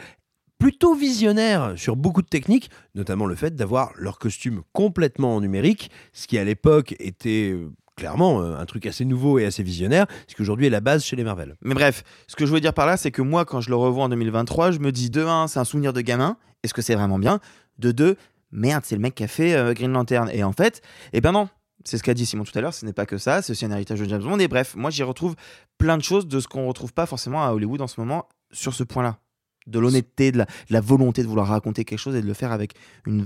plutôt 0.58 0.94
visionnaires 0.96 1.74
sur 1.76 1.96
beaucoup 1.96 2.22
de 2.22 2.28
techniques, 2.28 2.70
notamment 2.96 3.26
le 3.26 3.36
fait 3.36 3.56
d'avoir 3.56 3.92
leur 3.98 4.20
costume 4.20 4.62
complètement 4.74 5.36
en 5.36 5.42
numérique, 5.42 5.90
ce 6.14 6.28
qui 6.28 6.38
à 6.38 6.44
l'époque 6.44 6.96
était 7.00 7.52
euh, 7.52 7.72
clairement 7.98 8.42
un 8.42 8.66
truc 8.66 8.86
assez 8.86 9.04
nouveau 9.06 9.38
et 9.38 9.46
assez 9.46 9.64
visionnaire, 9.64 10.06
ce 10.28 10.36
qui 10.36 10.42
aujourd'hui 10.42 10.68
est 10.68 10.72
la 10.72 10.80
base 10.82 11.04
chez 11.04 11.16
les 11.16 11.24
Marvel. 11.24 11.56
Mais 11.62 11.74
bref, 11.76 12.04
ce 12.28 12.36
que 12.36 12.46
je 12.46 12.54
veux 12.54 12.60
dire 12.62 12.74
par 12.74 12.86
là, 12.86 12.96
c'est 12.96 13.12
que 13.12 13.22
moi, 13.22 13.44
quand 13.44 13.60
je 13.60 13.70
le 13.70 13.76
revois 13.76 14.06
en 14.06 14.10
2023, 14.10 14.72
je 14.72 14.80
me 14.80 14.92
dis 14.92 15.10
de 15.10 15.24
1, 15.26 15.48
c'est 15.48 15.60
un 15.60 15.66
souvenir 15.66 15.94
de 15.94 16.02
gamin. 16.02 16.38
Est-ce 16.64 16.74
que 16.76 16.82
c'est 16.84 16.96
vraiment 16.96 17.18
bien? 17.20 17.40
De 17.82 17.92
2, 17.92 18.16
merde, 18.52 18.84
c'est 18.86 18.96
le 18.96 19.02
mec 19.02 19.16
qui 19.16 19.24
a 19.24 19.28
fait 19.28 19.54
euh, 19.56 19.74
Green 19.74 19.92
Lantern. 19.92 20.30
Et 20.32 20.44
en 20.44 20.54
fait, 20.54 20.82
eh 21.14 21.22
ben 21.22 21.32
non. 21.32 21.50
C'est 21.84 21.98
ce 21.98 22.04
qu'a 22.04 22.14
dit 22.14 22.28
Simon 22.28 22.44
tout 22.44 22.56
à 22.56 22.62
l'heure, 22.62 22.76
ce 22.76 22.86
n'est 22.86 22.94
pas 22.94 23.08
que 23.08 23.18
ça, 23.18 23.42
c'est 23.42 23.54
aussi 23.54 23.66
un 23.66 23.72
héritage 23.72 24.00
de 24.00 24.06
James 24.08 24.22
Bond. 24.22 24.38
Et 24.38 24.48
bref, 24.48 24.76
moi 24.76 24.92
j'y 24.92 25.02
retrouve 25.02 25.36
plein 25.80 25.98
de 25.98 26.04
choses 26.04 26.28
de 26.28 26.40
ce 26.40 26.48
qu'on 26.48 26.68
retrouve 26.68 26.94
pas 26.94 27.08
forcément 27.08 27.44
à 27.44 27.54
Hollywood 27.54 27.82
en 27.82 27.88
ce 27.88 28.00
moment 28.00 28.30
sur 28.52 28.76
ce 28.76 28.84
point-là. 28.84 29.18
De 29.66 29.80
l'honnêteté, 29.80 30.32
de 30.32 30.46
la, 30.70 30.82
volonté 30.82 31.24
de 31.24 31.28
vouloir 31.28 31.48
raconter 31.48 31.84
quelque 31.84 31.98
chose 31.98 32.16
et 32.16 32.22
de 32.22 32.28
le 32.28 32.36
faire 32.36 32.52
avec 32.52 32.74
une, 33.08 33.26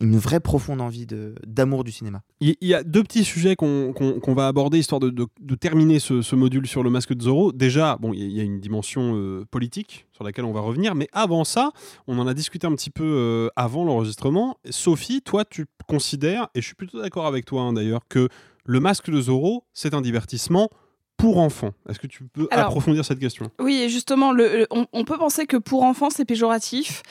une 0.00 0.16
vraie 0.16 0.40
profonde 0.40 0.80
envie 0.80 1.06
d'amour 1.46 1.82
du 1.84 1.90
cinéma. 1.92 2.22
Il 2.40 2.54
y 2.60 2.74
a 2.74 2.82
deux 2.84 3.02
petits 3.02 3.24
sujets 3.24 3.56
qu'on 3.56 3.92
va 4.34 4.46
aborder 4.46 4.78
histoire 4.78 5.00
de, 5.00 5.10
de- 5.10 5.26
de 5.40 5.54
terminer 5.56 5.98
ce, 5.98 6.22
ce 6.22 6.36
module 6.36 6.66
sur 6.66 6.82
le 6.82 6.90
masque 6.90 7.12
de 7.12 7.22
Zorro. 7.22 7.52
Déjà, 7.52 7.96
bon, 8.00 8.12
il 8.12 8.30
y 8.30 8.40
a- 8.40 8.44
une 8.44 8.60
dimension 8.60 9.14
euh, 9.16 9.44
politique 9.50 10.06
sur 10.12 10.22
laquelle 10.24 10.44
on 10.44 10.52
va 10.52 10.60
revenir, 10.60 10.94
mais 10.94 11.08
avant 11.12 11.44
ça, 11.44 11.70
on 12.06 12.18
en 12.18 12.26
a 12.26 12.34
discuté 12.34 12.66
un 12.66 12.74
petit 12.74 12.90
peu 12.90 13.04
euh, 13.04 13.48
avant 13.56 13.84
l'enregistrement. 13.84 14.56
Sophie, 14.70 15.22
toi, 15.22 15.44
tu 15.44 15.66
considères, 15.88 16.48
et 16.54 16.60
je 16.60 16.66
suis 16.66 16.76
plutôt 16.76 17.00
d'accord 17.02 17.26
avec 17.26 17.44
toi 17.44 17.62
hein, 17.62 17.72
d'ailleurs, 17.72 18.02
que 18.08 18.28
le 18.64 18.80
masque 18.80 19.10
de 19.10 19.20
Zorro, 19.20 19.64
c'est 19.72 19.92
un 19.94 20.00
divertissement 20.00 20.68
pour 21.16 21.38
enfants. 21.38 21.72
Est-ce 21.88 21.98
que 21.98 22.06
tu 22.06 22.24
peux 22.24 22.46
Alors, 22.50 22.66
approfondir 22.66 23.04
cette 23.04 23.18
question? 23.18 23.50
Oui, 23.60 23.74
et 23.82 23.88
justement, 23.88 24.32
le, 24.32 24.58
le- 24.60 24.66
on, 24.70 24.86
on 24.92 25.04
peut 25.04 25.18
penser 25.18 25.46
que 25.46 25.56
pour 25.56 25.82
enfants, 25.82 26.08
c'est 26.10 26.24
péjoratif, 26.24 27.02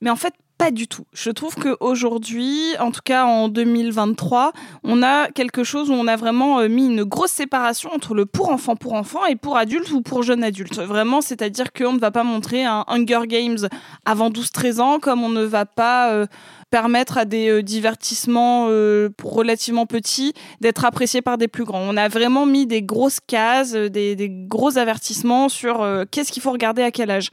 mais 0.00 0.08
en 0.08 0.16
fait, 0.16 0.32
pas 0.58 0.72
du 0.72 0.88
tout. 0.88 1.04
Je 1.12 1.30
trouve 1.30 1.54
qu'aujourd'hui, 1.54 2.74
en 2.80 2.90
tout 2.90 3.00
cas 3.04 3.24
en 3.24 3.48
2023, 3.48 4.52
on 4.82 5.04
a 5.04 5.28
quelque 5.28 5.62
chose 5.62 5.88
où 5.88 5.92
on 5.92 6.08
a 6.08 6.16
vraiment 6.16 6.58
euh, 6.58 6.68
mis 6.68 6.86
une 6.86 7.04
grosse 7.04 7.30
séparation 7.30 7.90
entre 7.94 8.12
le 8.12 8.26
pour 8.26 8.50
enfants 8.50 8.74
pour 8.74 8.94
enfants 8.94 9.24
et 9.24 9.36
pour 9.36 9.56
adultes 9.56 9.92
ou 9.92 10.02
pour 10.02 10.24
jeunes 10.24 10.42
adultes. 10.42 10.80
Vraiment, 10.80 11.20
c'est-à-dire 11.20 11.72
qu'on 11.72 11.92
ne 11.92 12.00
va 12.00 12.10
pas 12.10 12.24
montrer 12.24 12.64
un 12.64 12.84
Hunger 12.88 13.28
Games 13.28 13.68
avant 14.04 14.30
12-13 14.30 14.80
ans, 14.80 14.98
comme 14.98 15.22
on 15.22 15.30
ne 15.30 15.44
va 15.44 15.64
pas... 15.64 16.12
euh, 16.12 16.26
permettre 16.70 17.16
à 17.16 17.24
des 17.24 17.48
euh, 17.48 17.62
divertissements 17.62 18.66
relativement 19.24 19.86
petits 19.86 20.34
d'être 20.60 20.84
appréciés 20.84 21.22
par 21.22 21.38
des 21.38 21.48
plus 21.48 21.64
grands. 21.64 21.80
On 21.80 21.96
a 21.96 22.08
vraiment 22.08 22.44
mis 22.44 22.66
des 22.66 22.82
grosses 22.82 23.20
cases, 23.26 23.72
des, 23.72 24.28
gros 24.30 24.76
avertissements 24.76 25.48
sur 25.48 25.82
qu'est-ce 26.10 26.30
qu'il 26.30 26.42
faut 26.42 26.52
regarder 26.52 26.82
à 26.82 26.90
quel 26.90 27.10
âge. 27.10 27.30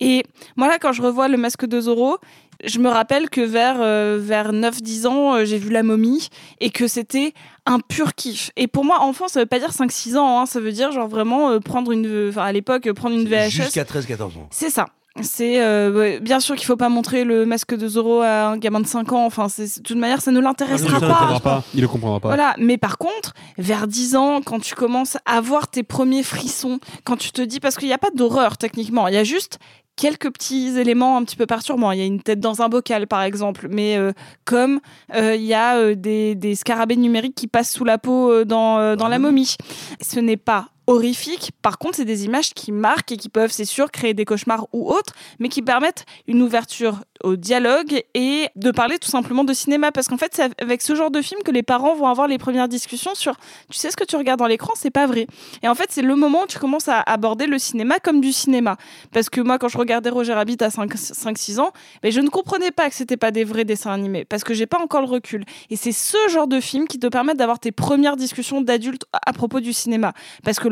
Et 0.00 0.24
moi 0.56 0.68
là, 0.68 0.78
quand 0.78 0.92
je 0.92 1.02
revois 1.02 1.28
le 1.28 1.36
masque 1.36 1.66
de 1.66 1.80
Zorro, 1.80 2.18
je 2.64 2.78
me 2.78 2.88
rappelle 2.88 3.30
que 3.30 3.40
vers, 3.40 3.76
euh, 3.80 4.18
vers 4.20 4.52
9-10 4.52 5.06
ans, 5.06 5.34
euh, 5.34 5.44
j'ai 5.44 5.58
vu 5.58 5.70
La 5.70 5.82
momie 5.82 6.28
et 6.60 6.70
que 6.70 6.88
c'était 6.88 7.32
un 7.66 7.78
pur 7.80 8.14
kiff. 8.14 8.50
Et 8.56 8.66
pour 8.66 8.84
moi, 8.84 9.00
enfant, 9.00 9.28
ça 9.28 9.40
veut 9.40 9.46
pas 9.46 9.58
dire 9.58 9.70
5-6 9.70 10.16
ans, 10.16 10.40
hein, 10.40 10.46
ça 10.46 10.60
veut 10.60 10.72
dire 10.72 10.92
genre 10.92 11.08
vraiment 11.08 11.50
euh, 11.50 11.60
prendre 11.60 11.92
une... 11.92 12.28
Enfin, 12.28 12.42
à 12.42 12.52
l'époque, 12.52 12.90
prendre 12.92 13.16
une 13.16 13.28
VHS. 13.28 13.50
Jusqu'à 13.50 13.84
13-14 13.84 14.22
ans. 14.22 14.48
C'est 14.50 14.70
ça. 14.70 14.86
C'est 15.22 15.60
euh, 15.60 15.92
ouais, 15.92 16.20
bien 16.20 16.38
sûr 16.38 16.54
qu'il 16.54 16.66
faut 16.66 16.76
pas 16.76 16.88
montrer 16.88 17.24
le 17.24 17.44
masque 17.44 17.74
de 17.74 17.88
Zorro 17.88 18.20
à 18.20 18.46
un 18.46 18.56
gamin 18.56 18.80
de 18.80 18.86
5 18.86 19.12
ans. 19.12 19.26
Enfin, 19.26 19.48
c'est 19.48 19.78
de 19.78 19.82
toute 19.82 19.96
manière, 19.96 20.20
ça 20.20 20.30
ne 20.30 20.40
l'intéressera 20.40 21.00
ne 21.00 21.00
pas. 21.00 21.40
pas. 21.40 21.64
Il 21.74 21.82
ne 21.82 21.86
comprendra 21.88 22.20
pas. 22.20 22.28
Voilà, 22.28 22.54
mais 22.58 22.78
par 22.78 22.96
contre, 22.96 23.34
vers 23.58 23.88
10 23.88 24.16
ans, 24.16 24.40
quand 24.40 24.60
tu 24.60 24.74
commences 24.74 25.16
à 25.26 25.36
avoir 25.36 25.68
tes 25.68 25.82
premiers 25.82 26.22
frissons, 26.22 26.78
quand 27.04 27.16
tu 27.16 27.32
te 27.32 27.42
dis, 27.42 27.58
parce 27.58 27.76
qu'il 27.76 27.88
n'y 27.88 27.94
a 27.94 27.98
pas 27.98 28.10
d'horreur 28.14 28.56
techniquement, 28.56 29.08
il 29.08 29.14
y 29.14 29.18
a 29.18 29.24
juste 29.24 29.58
quelques 30.00 30.32
petits 30.32 30.78
éléments 30.78 31.18
un 31.18 31.24
petit 31.24 31.36
peu 31.36 31.44
perturbants. 31.44 31.92
Il 31.92 31.98
y 31.98 32.02
a 32.02 32.06
une 32.06 32.22
tête 32.22 32.40
dans 32.40 32.62
un 32.62 32.70
bocal, 32.70 33.06
par 33.06 33.22
exemple, 33.22 33.68
mais 33.70 33.98
euh, 33.98 34.12
comme 34.46 34.80
euh, 35.14 35.36
il 35.36 35.44
y 35.44 35.52
a 35.52 35.76
euh, 35.76 35.94
des, 35.94 36.34
des 36.34 36.54
scarabées 36.54 36.96
numériques 36.96 37.34
qui 37.34 37.46
passent 37.46 37.70
sous 37.70 37.84
la 37.84 37.98
peau 37.98 38.44
dans, 38.44 38.96
dans 38.96 39.08
la 39.08 39.18
momie. 39.18 39.56
Ce 40.00 40.18
n'est 40.18 40.38
pas 40.38 40.68
horrifique. 40.90 41.52
Par 41.62 41.78
contre, 41.78 41.96
c'est 41.96 42.04
des 42.04 42.24
images 42.24 42.52
qui 42.52 42.72
marquent 42.72 43.12
et 43.12 43.16
qui 43.16 43.28
peuvent, 43.28 43.52
c'est 43.52 43.64
sûr, 43.64 43.92
créer 43.92 44.12
des 44.12 44.24
cauchemars 44.24 44.66
ou 44.72 44.90
autres, 44.90 45.14
mais 45.38 45.48
qui 45.48 45.62
permettent 45.62 46.04
une 46.26 46.42
ouverture 46.42 47.04
au 47.22 47.36
dialogue 47.36 48.02
et 48.14 48.48
de 48.56 48.70
parler 48.70 48.98
tout 48.98 49.08
simplement 49.08 49.44
de 49.44 49.52
cinéma. 49.52 49.92
Parce 49.92 50.08
qu'en 50.08 50.16
fait, 50.16 50.32
c'est 50.34 50.50
avec 50.60 50.82
ce 50.82 50.94
genre 50.96 51.12
de 51.12 51.22
film 51.22 51.42
que 51.44 51.52
les 51.52 51.62
parents 51.62 51.94
vont 51.94 52.06
avoir 52.06 52.26
les 52.26 52.38
premières 52.38 52.68
discussions 52.68 53.14
sur 53.14 53.36
tu 53.70 53.78
sais 53.78 53.90
ce 53.90 53.96
que 53.96 54.04
tu 54.04 54.16
regardes 54.16 54.40
dans 54.40 54.48
l'écran, 54.48 54.72
c'est 54.74 54.90
pas 54.90 55.06
vrai. 55.06 55.28
Et 55.62 55.68
en 55.68 55.74
fait, 55.76 55.86
c'est 55.90 56.02
le 56.02 56.16
moment 56.16 56.42
où 56.42 56.46
tu 56.46 56.58
commences 56.58 56.88
à 56.88 57.00
aborder 57.00 57.46
le 57.46 57.58
cinéma 57.58 58.00
comme 58.00 58.20
du 58.20 58.32
cinéma. 58.32 58.76
Parce 59.12 59.30
que 59.30 59.40
moi, 59.40 59.58
quand 59.58 59.68
je 59.68 59.78
regardais 59.78 60.10
Roger 60.10 60.32
Rabbit 60.32 60.56
à 60.60 60.68
5-6 60.68 61.60
ans, 61.60 61.72
ben, 62.02 62.10
je 62.10 62.20
ne 62.20 62.28
comprenais 62.28 62.72
pas 62.72 62.88
que 62.88 62.96
c'était 62.96 63.16
pas 63.16 63.30
des 63.30 63.44
vrais 63.44 63.64
dessins 63.64 63.92
animés. 63.92 64.24
Parce 64.24 64.42
que 64.42 64.54
j'ai 64.54 64.66
pas 64.66 64.80
encore 64.80 65.02
le 65.02 65.08
recul. 65.08 65.44
Et 65.68 65.76
c'est 65.76 65.92
ce 65.92 66.16
genre 66.30 66.48
de 66.48 66.60
film 66.60 66.88
qui 66.88 66.98
te 66.98 67.06
permettent 67.06 67.36
d'avoir 67.36 67.60
tes 67.60 67.70
premières 67.70 68.16
discussions 68.16 68.60
d'adultes 68.60 69.04
à 69.24 69.32
propos 69.32 69.60
du 69.60 69.72
cinéma. 69.72 70.14
Parce 70.42 70.58
que 70.58 70.68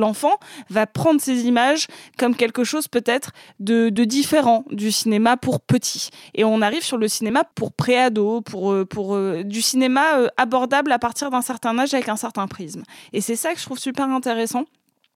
va 0.71 0.87
prendre 0.87 1.21
ces 1.21 1.47
images 1.47 1.87
comme 2.17 2.35
quelque 2.35 2.65
chose 2.65 2.89
peut-être 2.89 3.33
de, 3.61 3.89
de 3.89 4.05
différent 4.05 4.65
du 4.71 4.93
cinéma 4.93 5.37
pour 5.37 5.61
petits. 5.61 6.11
Et 6.35 6.45
on 6.45 6.63
arrive 6.63 6.83
sur 6.83 6.97
le 6.97 7.09
cinéma 7.09 7.45
pour 7.55 7.73
préado, 7.73 8.41
pour, 8.41 8.73
euh, 8.73 8.85
pour 8.85 9.15
euh, 9.15 9.43
du 9.45 9.63
cinéma 9.63 10.19
euh, 10.19 10.29
abordable 10.37 10.93
à 10.93 10.99
partir 10.99 11.31
d'un 11.31 11.43
certain 11.43 11.79
âge 11.79 11.95
avec 11.95 12.09
un 12.09 12.17
certain 12.17 12.47
prisme. 12.47 12.83
Et 13.13 13.21
c'est 13.21 13.37
ça 13.37 13.53
que 13.53 13.59
je 13.59 13.65
trouve 13.65 13.79
super 13.79 14.09
intéressant. 14.09 14.65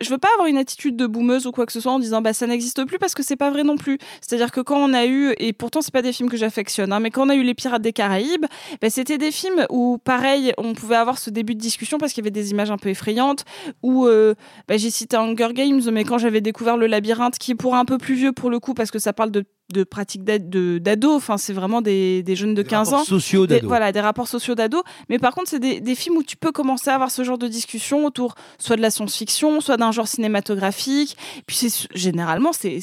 Je 0.03 0.11
veux 0.11 0.19
pas 0.19 0.29
avoir 0.35 0.49
une 0.49 0.59
attitude 0.59 0.97
de 0.97 1.07
boumeuse 1.07 1.47
ou 1.47 1.53
quoi 1.53 1.67
que 1.67 1.73
ce 1.73 1.81
soit 1.81 1.93
en 1.93 1.99
disant 1.99 2.21
bah 2.21 2.33
ça 2.33 2.47
n'existe 2.47 2.85
plus 2.85 2.99
parce 2.99 3.15
que 3.15 3.23
c'est 3.23 3.37
pas 3.37 3.51
vrai 3.51 3.65
non 3.65 3.77
plus. 3.77 3.99
C'est-à-dire 4.21 4.51
que 4.51 4.61
quand 4.61 4.79
on 4.79 4.93
a 4.95 5.07
eu 5.07 5.35
et 5.39 5.53
pourtant 5.53 5.81
c'est 5.83 5.93
pas 5.93 6.03
des 6.03 6.13
films 6.13 6.29
que 6.29 6.37
j'affectionne, 6.37 6.93
hein, 6.93 7.01
mais 7.01 7.11
quand 7.11 7.27
on 7.27 7.29
a 7.29 7.35
eu 7.35 7.43
les 7.43 7.55
Pirates 7.55 7.83
des 7.83 7.93
Caraïbes, 7.93 8.47
bah, 8.81 8.91
c'était 8.91 9.19
des 9.19 9.31
films 9.31 9.67
où 9.71 9.99
pareil 9.99 10.53
on 10.59 10.75
pouvait 10.75 10.97
avoir 10.97 11.19
ce 11.19 11.31
début 11.31 11.55
de 11.55 11.61
discussion 11.61 11.99
parce 11.99 12.13
qu'il 12.13 12.23
y 12.23 12.27
avait 12.27 12.31
des 12.31 12.51
images 12.51 12.71
un 12.71 12.79
peu 12.79 12.89
effrayantes. 12.89 13.45
Où 13.83 14.07
euh, 14.07 14.35
bah, 14.69 14.77
j'ai 14.77 14.91
cité 14.91 15.17
Hunger 15.17 15.53
Games, 15.53 15.83
mais 15.93 16.05
quand 16.05 16.19
j'avais 16.19 16.41
découvert 16.41 16.77
le 16.77 16.87
labyrinthe 16.87 17.39
qui 17.39 17.53
est 17.53 17.57
pour 17.57 17.75
un 17.75 17.85
peu 17.85 17.99
plus 17.99 18.15
vieux 18.15 18.33
pour 18.33 18.51
le 18.51 18.59
coup 18.61 18.75
parce 18.75 18.91
que 18.91 18.99
ça 18.99 19.13
parle 19.13 19.31
de 19.31 19.45
de 19.73 19.85
pratiques 19.85 20.23
d'ad- 20.25 20.51
de- 20.51 20.77
d'ados, 20.79 21.15
enfin 21.17 21.39
c'est 21.39 21.53
vraiment 21.55 21.81
des, 21.81 22.23
des 22.23 22.37
jeunes 22.37 22.53
de 22.55 22.63
15 22.63 22.93
ans. 22.93 23.05
sociaux 23.05 23.47
Des- 23.47 23.55
voilà, 23.69 23.91
des 23.93 24.01
rapports 24.01 24.29
sociaux 24.29 24.55
d'ados. 24.55 24.83
Mais 25.09 25.19
par 25.19 25.35
contre, 25.35 25.49
c'est 25.49 25.59
des, 25.61 25.81
des 25.81 25.95
films 25.95 26.17
où 26.19 26.23
tu 26.23 26.37
peux 26.37 26.53
commencer 26.53 26.91
à 26.91 26.95
avoir 26.95 27.11
ce 27.11 27.25
genre 27.25 27.39
de 27.39 27.49
discussion 27.49 28.05
autour 28.05 28.35
soit 28.59 28.77
de 28.77 28.83
la 28.83 28.91
science-fiction, 28.91 29.61
soit 29.63 29.79
d'un 29.79 29.91
genre 29.93 30.09
cinématographique. 30.09 31.17
Puis 31.47 31.57
c'est 31.57 31.89
généralement, 31.95 32.53
c'est 32.53 32.81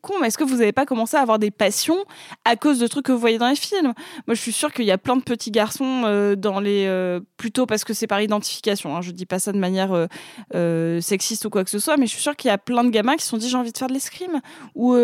con, 0.00 0.14
mais 0.20 0.28
est-ce 0.28 0.38
que 0.38 0.44
vous 0.44 0.56
n'avez 0.56 0.72
pas 0.72 0.84
commencé 0.86 1.16
à 1.16 1.20
avoir 1.20 1.38
des 1.38 1.50
passions 1.52 1.98
à 2.44 2.56
cause 2.56 2.78
de 2.80 2.86
trucs 2.88 3.04
que 3.06 3.12
vous 3.12 3.18
voyez 3.18 3.38
dans 3.38 3.48
les 3.48 3.54
films? 3.56 3.92
Moi, 4.26 4.34
je 4.34 4.40
suis 4.40 4.52
sûre 4.52 4.72
qu'il 4.72 4.84
y 4.84 4.90
a 4.90 4.98
plein 4.98 5.16
de 5.16 5.22
petits 5.22 5.50
garçons 5.52 6.02
euh, 6.06 6.34
dans 6.34 6.58
les. 6.60 6.86
euh, 6.86 7.20
plutôt 7.36 7.66
parce 7.66 7.84
que 7.84 7.94
c'est 7.94 8.06
par 8.06 8.20
identification. 8.20 8.96
Hein, 8.96 9.00
je 9.02 9.10
dis 9.12 9.26
pas 9.26 9.38
ça 9.38 9.52
de 9.52 9.58
manière 9.58 10.06
euh, 10.54 11.00
sexiste 11.00 11.44
ou 11.44 11.50
quoi 11.50 11.64
que 11.64 11.70
ce 11.70 11.78
soit, 11.78 11.96
mais 11.96 12.06
je 12.06 12.12
suis 12.12 12.22
sûre 12.22 12.36
qu'il 12.36 12.48
y 12.48 12.52
a 12.52 12.58
plein 12.58 12.84
de 12.84 12.90
gamins 12.90 13.16
qui 13.16 13.22
se 13.24 13.30
sont 13.30 13.36
dit 13.36 13.48
j'ai 13.48 13.56
envie 13.56 13.72
de 13.72 13.78
faire 13.78 13.88
de 13.88 13.92
l'escrime 13.92 14.40
ou, 14.74 14.94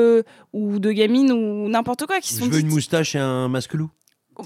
ou 0.52 0.78
de 0.78 0.92
gamines 0.92 1.17
ou 1.32 1.68
n'importe 1.68 2.06
quoi 2.06 2.20
qui 2.20 2.32
se 2.32 2.40
Je 2.40 2.44
sont 2.44 2.50
veux 2.50 2.60
une 2.60 2.68
moustache 2.68 3.14
et 3.14 3.18
un 3.18 3.48
masque 3.48 3.74
loup. 3.74 3.90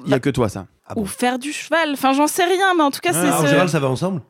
Il 0.06 0.10
y 0.10 0.14
a 0.14 0.20
que 0.20 0.30
toi, 0.30 0.48
ça. 0.48 0.66
ou 0.96 1.04
faire 1.06 1.38
du 1.38 1.52
cheval. 1.52 1.90
Enfin, 1.92 2.12
j'en 2.14 2.26
sais 2.26 2.44
rien, 2.44 2.74
mais 2.74 2.82
en 2.82 2.90
tout 2.90 3.00
cas, 3.00 3.12
c'est 3.12 3.28
Ah, 3.28 3.38
en 3.38 3.42
ce- 3.42 3.46
général, 3.46 3.68
ça 3.68 3.78
va 3.80 3.88
ensemble 3.88 4.22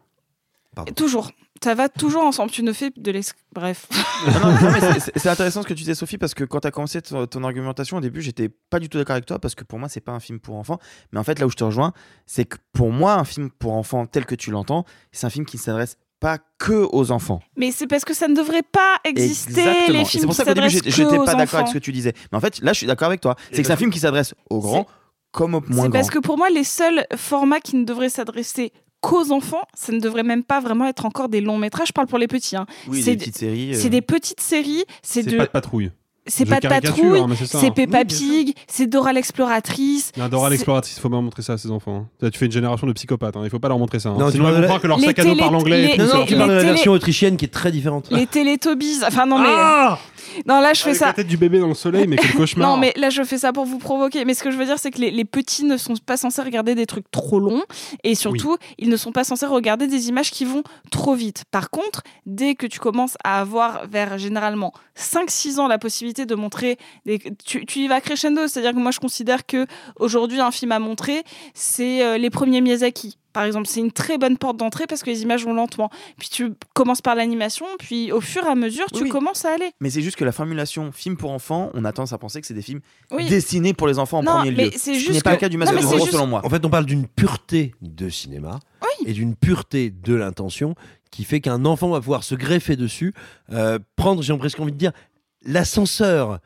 toujours. 0.97 1.30
Ça 1.62 1.74
va 1.76 1.88
toujours 1.88 2.24
ensemble. 2.24 2.51
Tu 2.51 2.62
ne 2.64 2.72
fais 2.72 2.90
de 2.97 3.11
l'escrime. 3.12 3.40
Bref. 3.53 3.86
Ah 4.26 4.80
c'est- 4.80 5.01
c'est- 5.01 5.12
c'est 5.18 5.28
intéressant 5.28 5.62
ce 5.62 5.66
que 5.68 5.74
tu 5.74 5.80
disais, 5.80 5.95
Sophie, 5.95 6.18
parce 6.18 6.34
que 6.34 6.43
quand 6.45 6.61
tu 6.61 6.66
as 6.66 6.70
commencé 6.70 7.01
ton, 7.03 7.26
ton 7.26 7.45
argumentation 7.45 7.99
au 7.99 8.01
début, 8.01 8.20
j'étais 8.22 8.49
pas 8.49 8.78
du 8.80 8.88
tout 8.88 8.99
d'accord 8.99 9.12
avec 9.14 9.26
toi, 9.26 9.38
parce 9.38 9.55
que 9.55 9.62
pour 9.62 9.78
moi, 9.78 9.88
c'est 9.88 10.01
pas 10.01 10.12
un 10.12 10.18
film 10.20 10.40
pour 10.40 10.57
enfants. 10.57 10.78
Mais 11.12 11.20
en 11.20 11.24
fait, 11.24 11.38
là 11.38 11.47
où 11.47 11.51
je 11.51 11.57
te 11.57 11.62
rejoins, 11.64 11.93
c'est 12.26 12.45
que 12.45 12.57
pour 12.72 12.90
moi, 12.90 13.14
un 13.14 13.24
film 13.24 13.51
pour 13.51 13.74
enfants 13.74 14.07
tel 14.07 14.24
que 14.26 14.34
tu 14.34 14.51
l'entends, 14.51 14.84
c'est 15.12 15.26
un 15.26 15.30
film 15.30 15.45
qui 15.47 15.57
ne 15.59 15.62
s'adresse 15.62 15.99
pas 16.22 16.38
que 16.58 16.86
aux 16.92 17.10
enfants. 17.10 17.40
Mais 17.56 17.70
c'est 17.72 17.86
parce 17.86 18.04
que 18.06 18.14
ça 18.14 18.28
ne 18.28 18.34
devrait 18.34 18.62
pas 18.62 18.96
exister 19.04 19.50
Exactement. 19.60 19.98
les 19.98 20.04
films 20.06 20.20
C'est 20.22 20.26
pour 20.26 20.34
ça 20.34 20.44
qu'au 20.44 20.54
début, 20.54 20.70
j'étais 20.70 20.88
que 20.90 20.96
j'étais 20.96 21.18
aux 21.18 21.24
pas 21.24 21.34
d'accord 21.34 21.58
avec 21.60 21.68
ce 21.68 21.74
que 21.74 21.78
tu 21.78 21.92
disais. 21.92 22.14
Mais 22.30 22.38
en 22.38 22.40
fait, 22.40 22.60
là, 22.62 22.72
je 22.72 22.78
suis 22.78 22.86
d'accord 22.86 23.08
avec 23.08 23.20
toi. 23.20 23.36
C'est 23.50 23.60
que 23.60 23.66
c'est 23.66 23.72
un 23.72 23.76
film 23.76 23.90
qui 23.90 23.98
s'adresse 23.98 24.34
aux 24.48 24.60
grands 24.60 24.86
comme 25.32 25.54
aux 25.56 25.60
moins 25.60 25.66
C'est 25.68 25.76
grands. 25.82 25.90
parce 25.90 26.10
que 26.10 26.18
pour 26.20 26.38
moi, 26.38 26.48
les 26.50 26.64
seuls 26.64 27.04
formats 27.16 27.60
qui 27.60 27.76
ne 27.76 27.84
devraient 27.84 28.08
s'adresser 28.08 28.72
qu'aux 29.00 29.32
enfants, 29.32 29.62
ça 29.74 29.92
ne 29.92 29.98
devrait 29.98 30.22
même 30.22 30.44
pas 30.44 30.60
vraiment 30.60 30.86
être 30.86 31.04
encore 31.06 31.28
des 31.28 31.40
longs 31.40 31.58
métrages. 31.58 31.88
Je 31.88 31.92
parle 31.92 32.06
pour 32.06 32.18
les 32.18 32.28
petits. 32.28 32.54
hein. 32.56 32.66
Oui, 32.86 33.02
c'est 33.02 33.16
des 33.16 33.16
petites 33.16 33.38
séries, 33.38 33.74
euh. 33.74 33.78
C'est 33.78 33.90
des 33.90 34.02
petites 34.02 34.40
séries. 34.40 34.84
C'est 35.02 35.22
C'est 35.24 35.30
de. 35.30 35.36
pas 35.38 35.46
de 35.46 35.50
patrouille. 35.50 35.90
C'est 36.26 36.44
pas 36.46 36.60
de 36.60 36.68
patrouille, 36.68 37.18
hein, 37.20 37.26
c'est 37.34 37.56
hein. 37.66 37.70
Peppa 37.70 37.98
Oui. 38.00 38.04
Pig, 38.04 38.54
c'est 38.68 38.86
Dora 38.86 39.12
l'exploratrice. 39.12 40.12
Non, 40.16 40.28
Dora 40.28 40.50
l'exploratrice, 40.50 40.98
faut 40.98 41.10
pas 41.10 41.20
montrer 41.20 41.42
ça 41.42 41.54
à 41.54 41.58
ses 41.58 41.70
enfants. 41.70 41.96
hein. 41.96 42.08
Là, 42.20 42.30
Tu 42.30 42.38
fais 42.38 42.46
une 42.46 42.52
génération 42.52 42.86
de 42.86 42.92
psychopathes, 42.92 43.36
hein. 43.36 43.40
il 43.44 43.50
faut 43.50 43.58
pas 43.58 43.68
leur 43.68 43.78
montrer 43.78 43.98
ça. 43.98 44.10
hein. 44.10 44.16
Non, 44.18 44.26
tu 44.26 44.32
Sinon, 44.32 44.44
ils 44.44 44.46
parles 44.46 44.54
vont 44.54 44.56
de 44.58 44.62
la- 44.62 44.66
croire 44.68 44.80
que 44.80 44.86
leur 44.86 44.98
Les 44.98 45.06
sac 45.06 45.18
à 45.18 45.24
dos 45.24 45.36
parle 45.36 45.56
anglais. 45.56 45.84
et 45.94 45.96
tout 45.96 46.02
Non, 46.02 46.18
non, 46.20 46.24
tu 46.26 46.36
parles 46.36 46.48
de 46.50 46.54
la 46.54 46.60
télé- 46.60 46.72
version 46.72 46.92
autrichienne 46.92 47.36
qui 47.36 47.44
est 47.44 47.48
très 47.48 47.72
différente. 47.72 48.06
Les 48.10 48.26
Teletubbies. 48.26 49.00
Enfin, 49.06 49.26
non, 49.26 49.38
mais. 49.38 49.48
Ah 49.48 49.98
non, 50.46 50.60
là, 50.60 50.72
je 50.72 50.82
fais 50.82 50.94
ça. 50.94 51.06
la 51.06 51.12
tête 51.12 51.26
du 51.26 51.36
bébé 51.36 51.58
dans 51.58 51.68
le 51.68 51.74
soleil, 51.74 52.06
mais 52.06 52.16
quel 52.16 52.32
cauchemar. 52.36 52.68
Non, 52.68 52.76
mais 52.76 52.92
là, 52.96 53.10
je 53.10 53.22
fais 53.22 53.38
ça 53.38 53.52
pour 53.52 53.64
vous 53.64 53.78
provoquer. 53.78 54.24
Mais 54.24 54.34
ce 54.34 54.42
que 54.42 54.50
je 54.50 54.56
veux 54.56 54.64
dire, 54.64 54.78
c'est 54.78 54.90
que 54.90 55.00
les, 55.00 55.10
les 55.10 55.24
petits 55.24 55.64
ne 55.64 55.76
sont 55.76 55.94
pas 55.96 56.16
censés 56.16 56.42
regarder 56.42 56.74
des 56.74 56.86
trucs 56.86 57.10
trop 57.10 57.40
longs. 57.40 57.62
Et 58.04 58.14
surtout, 58.14 58.56
ils 58.78 58.88
ne 58.88 58.96
sont 58.96 59.12
pas 59.12 59.24
censés 59.24 59.46
regarder 59.46 59.86
des 59.86 60.08
images 60.08 60.30
qui 60.30 60.44
vont 60.44 60.62
trop 60.90 61.14
vite. 61.14 61.44
Par 61.50 61.70
contre, 61.70 62.02
dès 62.26 62.54
que 62.54 62.66
tu 62.66 62.78
commences 62.78 63.16
à 63.24 63.40
avoir 63.40 63.86
vers 63.88 64.18
généralement 64.18 64.72
5-6 64.98 65.58
ans 65.60 65.68
la 65.68 65.78
possibilité 65.78 66.26
de 66.26 66.34
montrer. 66.34 66.78
Des... 67.06 67.18
Tu, 67.44 67.66
tu 67.66 67.80
y 67.80 67.88
vas 67.88 68.00
crescendo. 68.00 68.46
C'est-à-dire 68.48 68.72
que 68.72 68.78
moi, 68.78 68.90
je 68.90 69.00
considère 69.00 69.46
que 69.46 69.66
aujourd'hui 69.96 70.40
un 70.40 70.50
film 70.50 70.72
à 70.72 70.78
montrer, 70.78 71.22
c'est 71.54 72.04
euh, 72.04 72.18
les 72.18 72.30
premiers 72.30 72.60
Miyazaki. 72.60 73.18
Par 73.32 73.44
exemple, 73.44 73.66
c'est 73.66 73.80
une 73.80 73.92
très 73.92 74.18
bonne 74.18 74.36
porte 74.38 74.56
d'entrée 74.56 74.86
parce 74.86 75.02
que 75.02 75.10
les 75.10 75.22
images 75.22 75.44
vont 75.44 75.54
lentement. 75.54 75.90
Puis 76.18 76.28
tu 76.28 76.52
commences 76.74 77.00
par 77.00 77.14
l'animation, 77.14 77.66
puis 77.78 78.12
au 78.12 78.20
fur 78.20 78.44
et 78.44 78.48
à 78.48 78.54
mesure, 78.54 78.86
tu 78.90 78.98
Oui, 78.98 79.02
oui. 79.04 79.08
commences 79.10 79.44
à 79.44 79.52
aller. 79.54 79.70
Mais 79.80 79.90
c'est 79.90 80.02
juste 80.02 80.16
que 80.16 80.24
la 80.24 80.32
formulation 80.32 80.92
film 80.92 81.16
pour 81.16 81.30
enfants, 81.30 81.70
on 81.74 81.84
a 81.84 81.92
tendance 81.92 82.12
à 82.12 82.18
penser 82.18 82.40
que 82.40 82.46
c'est 82.46 82.54
des 82.54 82.62
films 82.62 82.80
Oui. 83.10 83.28
destinés 83.28 83.72
pour 83.74 83.86
les 83.86 83.98
enfants 83.98 84.18
en 84.18 84.22
Non, 84.22 84.32
premier 84.38 84.50
mais 84.52 84.64
lieu. 84.66 84.70
c'est 84.74 84.94
Ce 84.94 84.98
juste 84.98 85.12
n'est 85.12 85.20
pas 85.20 85.30
que- 85.30 85.36
le 85.36 85.40
cas 85.40 85.48
du 85.48 85.56
Non, 85.56 85.64
masque 85.64 85.74
de 85.76 85.80
juste- 85.98 86.12
selon 86.12 86.26
moi. 86.26 86.42
En 86.44 86.50
fait, 86.50 86.64
on 86.64 86.70
parle 86.70 86.86
d'une 86.86 87.06
pureté 87.06 87.74
de 87.80 88.08
cinéma 88.08 88.60
et 89.06 89.12
d'une 89.12 89.34
pureté 89.34 89.90
de 89.90 90.14
l'intention 90.14 90.74
qui 91.10 91.24
fait 91.24 91.40
qu'un 91.40 91.64
enfant 91.64 91.90
va 91.90 92.00
pouvoir 92.00 92.24
se 92.24 92.34
greffer 92.34 92.76
dessus, 92.76 93.12
euh, 93.52 93.78
prendre, 93.96 94.22
j'ai 94.22 94.36
presque 94.36 94.60
envie 94.60 94.72
de 94.72 94.76
dire, 94.78 94.92
l'ascenseur 95.44 96.38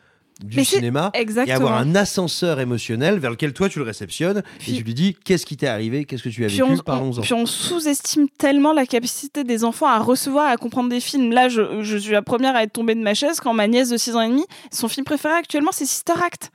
du 0.44 0.58
Mais 0.58 0.64
cinéma 0.64 1.10
et 1.14 1.52
avoir 1.52 1.74
un 1.78 1.94
ascenseur 1.94 2.60
émotionnel 2.60 3.18
vers 3.18 3.30
lequel 3.30 3.52
toi 3.54 3.68
tu 3.70 3.78
le 3.78 3.84
réceptionnes 3.86 4.42
et 4.68 4.72
tu 4.74 4.82
lui 4.82 4.92
dis 4.92 5.14
qu'est-ce 5.24 5.46
qui 5.46 5.56
t'est 5.56 5.66
arrivé, 5.66 6.04
qu'est-ce 6.04 6.22
que 6.22 6.28
tu 6.28 6.44
as 6.44 6.48
vécu, 6.48 6.62
on, 6.62 6.76
parlons-en. 6.76 7.18
on- 7.18 7.22
puis 7.22 7.32
on 7.32 7.46
sous-estime 7.46 8.28
tellement 8.38 8.72
la 8.74 8.84
capacité 8.84 9.44
des 9.44 9.64
enfants 9.64 9.86
à 9.86 9.98
recevoir 9.98 10.48
et 10.48 10.52
à 10.52 10.56
comprendre 10.58 10.90
des 10.90 11.00
films. 11.00 11.32
Là, 11.32 11.48
je, 11.48 11.82
je 11.82 11.96
suis 11.96 12.12
la 12.12 12.20
première 12.22 12.54
à 12.54 12.62
être 12.64 12.72
tombée 12.74 12.94
de 12.94 13.00
ma 13.02 13.14
chaise 13.14 13.40
quand 13.40 13.54
ma 13.54 13.66
nièce 13.66 13.88
de 13.88 13.96
6 13.96 14.14
ans 14.16 14.20
et 14.20 14.28
demi, 14.28 14.44
son 14.70 14.88
film 14.88 15.04
préféré 15.04 15.34
actuellement, 15.34 15.70
c'est 15.72 15.86
Sister 15.86 16.12
Act. 16.22 16.50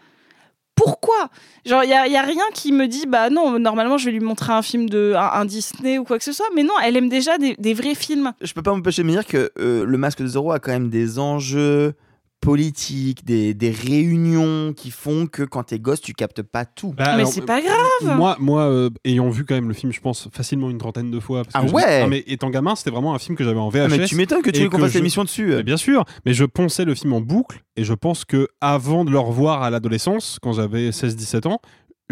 Pourquoi? 0.75 1.29
Genre, 1.65 1.84
il 1.84 1.88
n'y 1.88 1.93
a, 1.93 2.07
y 2.07 2.15
a 2.17 2.21
rien 2.23 2.43
qui 2.53 2.71
me 2.71 2.88
dit, 2.88 3.05
bah 3.07 3.29
non, 3.29 3.59
normalement, 3.59 3.97
je 3.97 4.05
vais 4.05 4.11
lui 4.11 4.19
montrer 4.19 4.51
un 4.53 4.61
film 4.63 4.89
de 4.89 5.13
un, 5.15 5.39
un 5.41 5.45
Disney 5.45 5.97
ou 5.99 6.03
quoi 6.05 6.17
que 6.17 6.23
ce 6.23 6.32
soit. 6.32 6.47
Mais 6.55 6.63
non, 6.63 6.73
elle 6.84 6.97
aime 6.97 7.09
déjà 7.09 7.38
des, 7.38 7.55
des 7.59 7.73
vrais 7.73 7.93
films. 7.93 8.32
Je 8.41 8.51
peux 8.53 8.63
pas 8.63 8.71
m'empêcher 8.73 9.03
de 9.03 9.07
me 9.07 9.11
dire 9.11 9.25
que 9.25 9.51
euh, 9.59 9.86
le 9.86 9.97
masque 9.97 10.21
de 10.21 10.27
Zorro 10.27 10.51
a 10.53 10.59
quand 10.59 10.71
même 10.71 10.89
des 10.89 11.19
enjeux 11.19 11.93
politiques, 12.42 13.24
des, 13.26 13.54
des 13.54 13.72
réunions 13.72 14.74
qui 14.74 14.92
font 14.92 15.28
que 15.28 15.44
quand 15.44 15.64
t'es 15.64 15.80
gosse, 15.80 16.02
tu 16.02 16.14
captes 16.14 16.42
pas 16.42 16.66
tout. 16.66 16.94
Bah, 16.98 17.04
mais 17.10 17.22
alors, 17.22 17.28
c'est 17.32 17.46
pas 17.46 17.62
grave 17.62 18.18
Moi, 18.18 18.36
moi 18.39 18.64
euh, 18.64 18.89
ayant 19.06 19.30
vu 19.30 19.46
quand 19.46 19.56
même 19.56 19.68
le 19.68 19.74
film, 19.74 19.92
je 19.94 20.02
pense 20.02 20.28
facilement 20.34 20.70
une 20.70 20.78
trentaine 20.80 21.12
de 21.12 21.20
fois. 21.20 21.44
parce 21.44 21.54
que 21.54 21.60
Ah 21.64 21.68
je- 21.68 21.74
ouais 21.74 22.02
Non, 22.02 22.08
mais 22.08 22.24
étant 22.28 22.50
gamin, 22.50 22.76
c'était 22.76 22.89
vraiment 22.92 23.14
un 23.14 23.20
film 23.20 23.38
que 23.38 23.44
j'avais 23.44 23.60
en 23.60 23.70
VHS. 23.70 23.80
Ah, 23.86 23.88
mais 23.89 24.06
tu 24.06 24.16
m'étonnes 24.16 24.42
que 24.42 24.50
tu 24.50 24.62
veux 24.64 24.70
qu'on 24.70 24.80
fasse 24.80 24.92
je- 24.92 24.98
l'émission 24.98 25.24
dessus. 25.24 25.46
Mais 25.56 25.64
bien 25.64 25.78
sûr, 25.78 26.04
mais 26.26 26.34
je 26.34 26.44
ponçais 26.44 26.84
le 26.84 26.96
film 26.96 27.14
en 27.14 27.22
boucle 27.22 27.62
et 27.78 27.84
je 27.84 27.94
pense 27.94 28.26
que 28.26 28.48
avant 28.60 29.06
de 29.06 29.12
le 29.12 29.20
revoir 29.20 29.62
à 29.64 29.70
l'adolescence, 29.70 30.38
quand 30.42 30.54
j'avais 30.54 30.92
16-17 30.92 31.48
ans, 31.48 31.62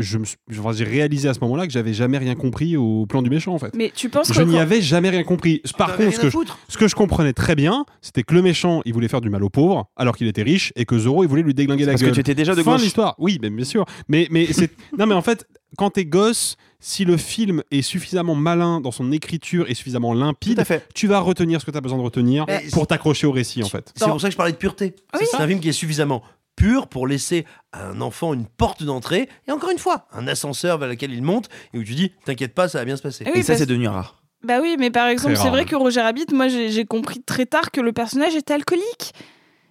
je 0.01 0.17
me 0.17 0.25
suis- 0.25 0.37
enfin, 0.59 0.71
j'ai 0.73 0.83
réalisé 0.83 1.29
à 1.29 1.33
ce 1.33 1.39
moment-là 1.41 1.67
que 1.67 1.73
j'avais 1.73 1.93
jamais 1.93 2.17
rien 2.17 2.35
compris 2.35 2.77
au 2.77 3.05
plan 3.05 3.21
du 3.21 3.29
méchant 3.29 3.53
en 3.53 3.59
fait. 3.59 3.75
Mais 3.75 3.91
tu 3.95 4.09
penses 4.09 4.31
Je 4.33 4.41
n'y 4.41 4.57
avais 4.59 4.81
jamais 4.81 5.09
rien 5.09 5.23
compris. 5.23 5.61
Par 5.77 5.95
contre, 5.95 6.13
ce 6.13 6.19
que, 6.19 6.25
je, 6.27 6.31
foutre. 6.31 6.57
ce 6.67 6.77
que 6.77 6.87
je 6.87 6.95
comprenais 6.95 7.33
très 7.33 7.55
bien, 7.55 7.85
c'était 8.01 8.23
que 8.23 8.33
le 8.33 8.41
méchant, 8.41 8.81
il 8.85 8.93
voulait 8.93 9.07
faire 9.07 9.21
du 9.21 9.29
mal 9.29 9.43
aux 9.43 9.49
pauvres, 9.49 9.89
alors 9.95 10.15
qu'il 10.15 10.27
était 10.27 10.43
riche, 10.43 10.71
et 10.75 10.85
que 10.85 10.97
Zoro, 10.97 11.23
il 11.23 11.29
voulait 11.29 11.43
lui 11.43 11.53
déglinguer 11.53 11.85
la 11.85 11.93
Parce 11.93 12.01
gueule. 12.01 12.11
que 12.11 12.15
tu 12.15 12.21
étais 12.21 12.35
déjà 12.35 12.55
de 12.55 12.63
fin 12.63 12.71
gauche. 12.71 12.79
de 12.81 12.85
l'histoire. 12.85 13.15
Oui, 13.19 13.37
mais 13.41 13.49
bien 13.49 13.65
sûr. 13.65 13.85
Mais, 14.07 14.27
mais 14.31 14.47
c'est 14.51 14.71
non, 14.97 15.05
mais 15.05 15.15
en 15.15 15.21
fait, 15.21 15.47
quand 15.77 15.91
t'es 15.91 16.05
gosse, 16.05 16.55
si 16.79 17.05
le 17.05 17.17
film 17.17 17.61
est 17.71 17.81
suffisamment 17.81 18.35
malin 18.35 18.79
dans 18.81 18.91
son 18.91 19.11
écriture 19.11 19.69
et 19.69 19.73
suffisamment 19.75 20.13
limpide, 20.13 20.63
fait. 20.63 20.87
tu 20.95 21.07
vas 21.07 21.19
retenir 21.19 21.59
ce 21.59 21.65
que 21.65 21.71
tu 21.71 21.77
as 21.77 21.81
besoin 21.81 21.97
de 21.97 22.03
retenir 22.03 22.45
Mais 22.47 22.63
pour 22.71 22.87
t'accrocher 22.87 23.27
au 23.27 23.31
récit, 23.31 23.61
en 23.63 23.67
fait. 23.69 23.91
C'est 23.95 24.07
pour 24.07 24.19
ça 24.21 24.27
que 24.29 24.31
je 24.31 24.37
parlais 24.37 24.53
de 24.53 24.57
pureté. 24.57 24.95
Oui. 25.13 25.25
C'est 25.29 25.41
un 25.41 25.47
film 25.47 25.59
qui 25.59 25.69
est 25.69 25.73
suffisamment 25.73 26.23
pur 26.59 26.87
pour 26.87 27.07
laisser 27.07 27.45
à 27.71 27.87
un 27.87 28.01
enfant 28.01 28.33
une 28.33 28.45
porte 28.45 28.83
d'entrée 28.83 29.29
et 29.47 29.51
encore 29.51 29.69
une 29.69 29.79
fois, 29.79 30.07
un 30.11 30.27
ascenseur 30.27 30.77
vers 30.77 30.89
lequel 30.89 31.13
il 31.13 31.23
monte 31.23 31.47
et 31.73 31.77
où 31.79 31.83
tu 31.83 31.93
dis 31.95 32.11
t'inquiète 32.25 32.53
pas, 32.53 32.67
ça 32.67 32.79
va 32.79 32.85
bien 32.85 32.97
se 32.97 33.01
passer. 33.01 33.23
Oui, 33.25 33.31
Et 33.39 33.41
ça, 33.43 33.53
parce- 33.53 33.59
c'est 33.59 33.65
devenu 33.65 33.87
rare. 33.87 34.21
Bah 34.43 34.59
oui, 34.61 34.75
mais 34.79 34.89
par 34.91 35.07
exemple, 35.07 35.35
c'est 35.35 35.49
vrai 35.49 35.59
même. 35.59 35.65
que 35.67 35.75
Roger 35.75 36.01
Rabbit, 36.01 36.27
moi 36.33 36.47
j'ai 36.47 36.85
compris 36.85 37.21
très 37.21 37.45
tard 37.45 37.71
que 37.71 37.81
le 37.81 37.91
personnage 37.93 38.35
était 38.35 38.53
alcoolique. 38.53 39.13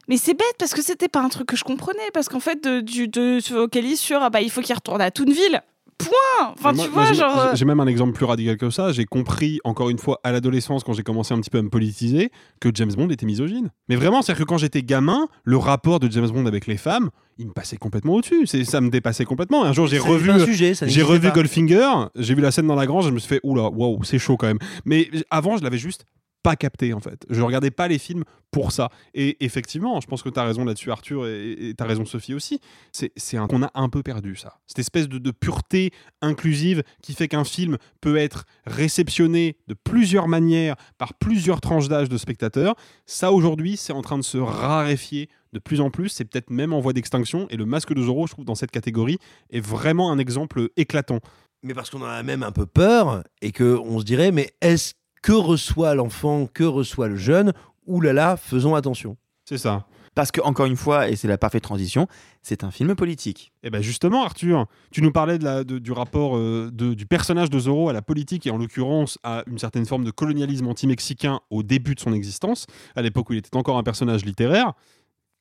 Mais 0.08 0.16
c'est 0.16 0.32
bête 0.34 0.54
parce 0.58 0.72
que 0.72 0.82
c'était 0.82 1.08
pas 1.08 1.20
un 1.20 1.28
truc 1.28 1.46
que 1.48 1.56
je 1.56 1.64
comprenais. 1.64 2.10
Parce 2.14 2.28
qu'en 2.30 2.40
fait, 2.40 2.62
de- 2.64 2.80
tu 2.80 3.10
te 3.10 3.40
focalises 3.42 4.00
sur 4.00 4.22
ah 4.22 4.30
bah 4.30 4.40
il 4.40 4.50
faut 4.50 4.62
qu'il 4.62 4.74
retourne 4.74 5.00
à 5.02 5.10
Toonville. 5.10 5.62
Point 5.98 6.52
Enfin, 6.52 6.72
Moi- 6.72 6.84
tu 6.86 6.90
vois, 6.92 7.04
j'ai- 7.06 7.14
genre. 7.14 7.50
J'ai 7.54 7.64
même 7.64 7.80
un 7.80 7.86
exemple 7.86 8.12
plus 8.12 8.24
radical 8.24 8.56
que 8.56 8.70
ça. 8.70 8.92
J'ai 8.92 9.04
compris, 9.04 9.58
encore 9.64 9.90
une 9.90 9.98
fois, 9.98 10.20
à 10.22 10.30
l'adolescence, 10.32 10.84
quand 10.84 10.92
j'ai 10.92 11.02
commencé 11.02 11.34
un 11.34 11.40
petit 11.40 11.50
peu 11.50 11.58
à 11.58 11.62
me 11.62 11.68
politiser, 11.68 12.30
que 12.60 12.68
James 12.72 12.92
Bond 12.96 13.08
était 13.10 13.26
misogyne. 13.26 13.70
Mais 13.88 13.96
vraiment, 13.96 14.22
c'est-à-dire 14.22 14.44
que 14.44 14.48
quand 14.48 14.58
j'étais 14.58 14.82
gamin, 14.82 15.26
le 15.44 15.56
rapport 15.56 15.98
de 16.00 16.10
James 16.10 16.28
Bond 16.30 16.46
avec 16.46 16.66
les 16.68 16.76
femmes, 16.76 17.10
il 17.38 17.48
me 17.48 17.52
passait 17.52 17.76
complètement 17.76 18.14
au-dessus. 18.14 18.46
C'est- 18.46 18.64
Ça 18.64 18.80
me 18.80 18.90
dépassait 18.90 19.24
complètement. 19.24 19.64
Un 19.64 19.72
jour, 19.72 19.86
j'ai 19.88 19.98
revu. 19.98 20.30
un 20.30 20.44
sujet, 20.44 20.74
ça 20.74 20.86
J'ai 20.86 21.02
revu 21.02 21.28
pas. 21.28 21.34
Goldfinger, 21.34 21.90
j'ai 22.16 22.34
vu 22.34 22.42
la 22.42 22.50
scène 22.52 22.66
dans 22.68 22.74
la 22.76 22.86
grange, 22.86 23.06
je 23.06 23.10
me 23.10 23.18
suis 23.18 23.28
fait, 23.28 23.40
oula, 23.42 23.64
waouh, 23.68 24.02
c'est 24.04 24.18
chaud 24.20 24.36
quand 24.36 24.46
même. 24.46 24.58
Mais 24.84 25.10
avant, 25.30 25.56
je 25.56 25.64
l'avais 25.64 25.78
juste 25.78 26.04
pas 26.48 26.56
capté 26.56 26.94
en 26.94 27.00
fait. 27.00 27.26
Je 27.28 27.42
regardais 27.42 27.70
pas 27.70 27.88
les 27.88 27.98
films 27.98 28.24
pour 28.50 28.72
ça. 28.72 28.88
Et 29.12 29.44
effectivement, 29.44 30.00
je 30.00 30.06
pense 30.06 30.22
que 30.22 30.30
tu 30.30 30.40
as 30.40 30.44
raison 30.44 30.64
là-dessus, 30.64 30.90
Arthur, 30.90 31.26
et 31.26 31.74
tu 31.76 31.84
as 31.84 31.86
raison, 31.86 32.06
Sophie 32.06 32.32
aussi. 32.32 32.58
C'est 32.90 33.36
qu'on 33.50 33.62
a 33.62 33.70
un 33.74 33.90
peu 33.90 34.02
perdu 34.02 34.34
ça. 34.34 34.58
Cette 34.66 34.78
espèce 34.78 35.10
de, 35.10 35.30
pureté 35.30 35.90
inclusive 36.22 36.82
qui 37.02 37.12
fait 37.12 37.28
qu'un 37.28 37.44
film 37.44 37.76
peut 38.00 38.16
être 38.16 38.46
réceptionné 38.64 39.58
de 39.68 39.74
plusieurs 39.74 40.26
manières 40.26 40.76
par 40.96 41.12
plusieurs 41.12 41.60
tranches 41.60 41.88
d'âge 41.88 42.08
de 42.08 42.16
spectateurs. 42.16 42.76
Ça 43.04 43.30
aujourd'hui, 43.30 43.76
c'est 43.76 43.92
en 43.92 44.00
train 44.00 44.16
de 44.16 44.24
se 44.24 44.38
raréfier 44.38 45.28
de 45.52 45.58
plus 45.58 45.82
en 45.82 45.90
plus. 45.90 46.08
C'est 46.08 46.24
peut-être 46.24 46.48
même 46.48 46.72
en 46.72 46.80
voie 46.80 46.94
d'extinction. 46.94 47.46
Et 47.50 47.58
le 47.58 47.66
Masque 47.66 47.92
de 47.92 48.00
Zorro, 48.00 48.26
je 48.26 48.32
trouve, 48.32 48.46
dans 48.46 48.54
cette 48.54 48.70
catégorie, 48.70 49.18
est 49.50 49.60
vraiment 49.60 50.10
un 50.10 50.18
exemple 50.18 50.70
éclatant. 50.78 51.20
Mais 51.62 51.74
parce 51.74 51.90
qu'on 51.90 52.00
en 52.00 52.06
a 52.06 52.22
même 52.22 52.42
un 52.42 52.52
peu 52.52 52.64
peur 52.64 53.22
et 53.42 53.52
que 53.52 53.76
on 53.84 53.98
se 53.98 54.04
dirait 54.04 54.30
mais 54.30 54.52
est-ce 54.62 54.94
que 55.22 55.32
reçoit 55.32 55.94
l'enfant, 55.94 56.46
que 56.46 56.64
reçoit 56.64 57.08
le 57.08 57.16
jeune 57.16 57.52
Ouh 57.86 58.00
là 58.02 58.12
là, 58.12 58.36
faisons 58.36 58.74
attention. 58.74 59.16
C'est 59.46 59.56
ça. 59.56 59.86
Parce 60.14 60.30
que, 60.30 60.40
encore 60.42 60.66
une 60.66 60.76
fois, 60.76 61.08
et 61.08 61.16
c'est 61.16 61.28
la 61.28 61.38
parfaite 61.38 61.62
transition, 61.62 62.06
c'est 62.42 62.64
un 62.64 62.70
film 62.70 62.94
politique. 62.96 63.52
Et 63.62 63.70
ben 63.70 63.80
justement, 63.80 64.24
Arthur, 64.24 64.66
tu 64.90 65.00
nous 65.00 65.12
parlais 65.12 65.38
de 65.38 65.44
la, 65.44 65.64
de- 65.64 65.78
du 65.78 65.92
rapport 65.92 66.36
euh, 66.36 66.70
de- 66.72 66.92
du 66.92 67.06
personnage 67.06 67.48
de 67.48 67.58
Zorro 67.58 67.88
à 67.88 67.92
la 67.92 68.02
politique 68.02 68.46
et 68.46 68.50
en 68.50 68.58
l'occurrence 68.58 69.18
à 69.22 69.44
une 69.46 69.58
certaine 69.58 69.86
forme 69.86 70.04
de 70.04 70.10
colonialisme 70.10 70.66
anti-mexicain 70.66 71.40
au 71.50 71.62
début 71.62 71.94
de 71.94 72.00
son 72.00 72.12
existence, 72.12 72.66
à 72.96 73.00
l'époque 73.02 73.30
où 73.30 73.32
il 73.32 73.38
était 73.38 73.56
encore 73.56 73.78
un 73.78 73.82
personnage 73.84 74.24
littéraire. 74.24 74.72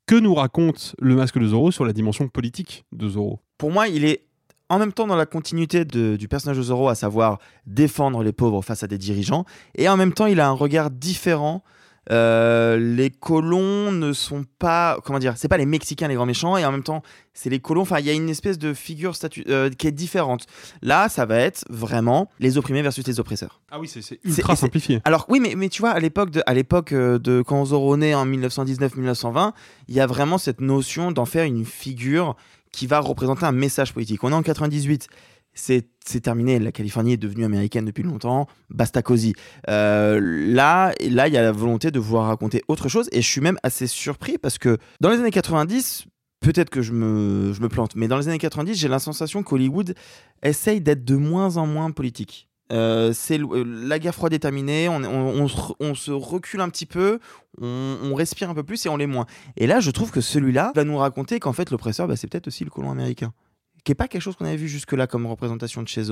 Que 0.05 0.15
nous 0.15 0.36
raconte 0.36 0.95
le 0.99 1.15
masque 1.15 1.38
de 1.38 1.47
Zorro 1.47 1.71
sur 1.71 1.84
la 1.84 1.91
dimension 1.91 2.30
politique 2.30 2.86
de 2.93 3.09
Zorro? 3.09 3.41
Pour 3.57 3.71
moi, 3.71 3.89
il 3.89 4.05
est 4.05 4.26
en 4.70 4.80
même 4.80 4.91
temps 4.93 5.07
dans 5.07 5.15
la 5.15 5.26
continuité 5.26 5.86
de- 5.86 6.15
du 6.18 6.28
personnage 6.28 6.57
de 6.57 6.63
Zorro, 6.63 6.89
à 6.89 6.95
savoir 6.95 7.39
défendre 7.65 8.24
les 8.24 8.34
pauvres 8.34 8.61
face 8.61 8.84
à 8.84 8.88
des 8.88 8.97
dirigeants, 8.97 9.45
et 9.76 9.88
en 9.89 9.97
même 9.97 10.13
temps, 10.13 10.26
il 10.26 10.39
a 10.39 10.47
un 10.47 10.51
regard 10.51 10.89
différent. 10.91 11.63
Euh, 12.09 12.78
les 12.78 13.09
colons 13.09 13.91
ne 13.91 14.13
sont 14.13 14.45
pas, 14.59 14.97
comment 15.03 15.20
dire, 15.20 15.34
c'est 15.36 15.49
pas 15.49 15.57
les 15.57 15.65
Mexicains 15.65 16.07
les 16.07 16.15
grands 16.15 16.26
méchants, 16.26 16.55
et 16.55 16.63
en 16.65 16.72
même 16.72 16.84
temps, 16.84 17.01
c'est 17.34 17.49
les 17.49 17.59
colons. 17.59 17.82
Enfin, 17.82 17.99
il 17.99 18.05
y 18.05 18.09
a 18.09 18.13
une 18.13 18.30
espèce 18.30 18.57
de 18.57 18.74
figure 18.74 19.11
euh, 19.49 19.70
qui 19.72 19.88
est 19.88 19.91
différente. 19.91 20.45
Là, 20.82 21.09
ça 21.09 21.26
va 21.26 21.36
être 21.38 21.65
vraiment 21.70 22.30
les 22.39 22.57
opprimés 22.57 22.82
versus 22.82 23.05
les 23.05 23.20
oppresseurs. 23.20 23.59
Ah 23.72 23.80
oui, 23.82 23.89
c'est 23.89 24.01
C'est- 24.01 24.20
ultra 24.24 24.55
simplifié. 24.55 25.01
Alors 25.03 25.26
oui, 25.28 25.41
mais, 25.41 25.55
mais 25.55 25.68
tu 25.68 25.82
vois, 25.82 25.89
à 25.89 25.99
l'époque 25.99 26.32
de, 26.32 26.41
à 26.45 26.53
l'époque 26.53 26.93
euh, 26.93 27.20
de 27.20 27.41
quand 27.41 27.65
Zorro 27.65 27.97
naît 27.97 28.13
en 28.15 28.26
1919-1920, 28.26 29.51
il 29.89 29.95
y 29.95 29.99
a 29.99 30.07
vraiment 30.07 30.38
cette 30.38 30.61
notion 30.61 31.11
d'en 31.11 31.26
faire 31.26 31.43
une 31.43 31.65
figure 31.65 32.38
qui 32.72 32.88
va 32.88 32.99
représenter 32.99 33.45
un 33.45 33.51
message 33.51 33.93
politique. 33.93 34.24
On 34.24 34.32
est 34.32 34.36
en 34.36 34.43
98. 34.43 35.07
C'est, 35.53 35.88
terminé, 36.22 36.59
la 36.59 36.72
Californie 36.72 37.13
est 37.13 37.18
devenue 37.18 37.43
américaine 37.43 37.84
depuis 37.84 38.03
longtemps, 38.03 38.47
basta 38.70 39.01
cosy. 39.01 39.34
Euh, 39.70 40.20
là, 40.22 40.93
là, 41.09 41.28
il 41.28 41.34
y 41.34 41.38
a 41.38 41.41
la 41.41 41.51
volonté 41.51 41.89
de 41.89 41.99
vouloir 41.99 42.28
raconter 42.28 42.61
autre 42.68 42.89
chose, 42.89 43.09
et 43.11 43.24
je 43.24 43.28
suis 43.28 43.41
même 43.41 43.57
assez 43.63 43.88
surpris 43.88 44.38
parce 44.38 44.59
que 44.59 44.78
dans 45.01 45.09
les 45.09 45.18
années 45.18 45.32
90, 45.32 46.05
peut-être 46.41 46.70
que 46.70 46.84
je 46.84 46.93
me, 46.93 47.53
je 47.53 47.61
me 47.61 47.70
plante, 47.70 47.95
mais 47.95 48.07
dans 48.07 48.20
les 48.20 48.28
années 48.28 48.38
90, 48.38 48.76
j'ai 48.76 48.88
la 48.88 48.99
sensation 48.99 49.41
qu'Hollywood 49.41 49.95
essaye 50.43 50.80
d'être 50.80 51.03
de 51.03 51.15
moins 51.15 51.57
en 51.57 51.65
moins 51.65 51.89
politique. 51.89 52.47
Euh, 52.72 53.13
c'est 53.13 53.39
la 53.65 53.99
guerre 53.99 54.13
froide 54.13 54.34
est 54.34 54.39
terminée, 54.39 54.89
on, 54.89 55.01
on- 55.03 55.95
se, 55.95 56.11
recule 56.11 56.61
un 56.61 56.70
petit 56.70 56.86
peu, 56.86 57.20
on, 57.61 58.13
respire 58.13 58.49
un 58.49 58.53
peu 58.53 58.63
plus 58.63 58.86
et 58.86 58.89
on 58.89 58.97
l'est 58.97 59.07
moins. 59.07 59.26
Et 59.55 59.68
là, 59.68 59.80
je 59.80 59.91
trouve 59.91 60.11
que 60.11 60.22
celui-là 60.22 60.72
va 60.76 60.84
nous 60.84 60.97
raconter 60.97 61.39
qu'en 61.39 61.53
fait, 61.53 61.72
l'oppresseur, 61.72 62.07
bah, 62.07 62.15
c'est 62.15 62.28
peut-être 62.30 62.47
aussi 62.47 62.63
le 62.63 62.70
colon 62.70 62.91
américain. 62.91 63.34
Qui 63.84 63.93
est 63.93 63.95
pas 63.95 64.07
quelque 64.09 64.22
chose 64.22 64.36
qu'on 64.36 64.45
avait 64.45 64.57
vu 64.57 64.68
jusque-là 64.68 65.07
comme 65.07 65.26
représentation 65.28 65.82
de 65.82 65.88
chez. 65.88 66.03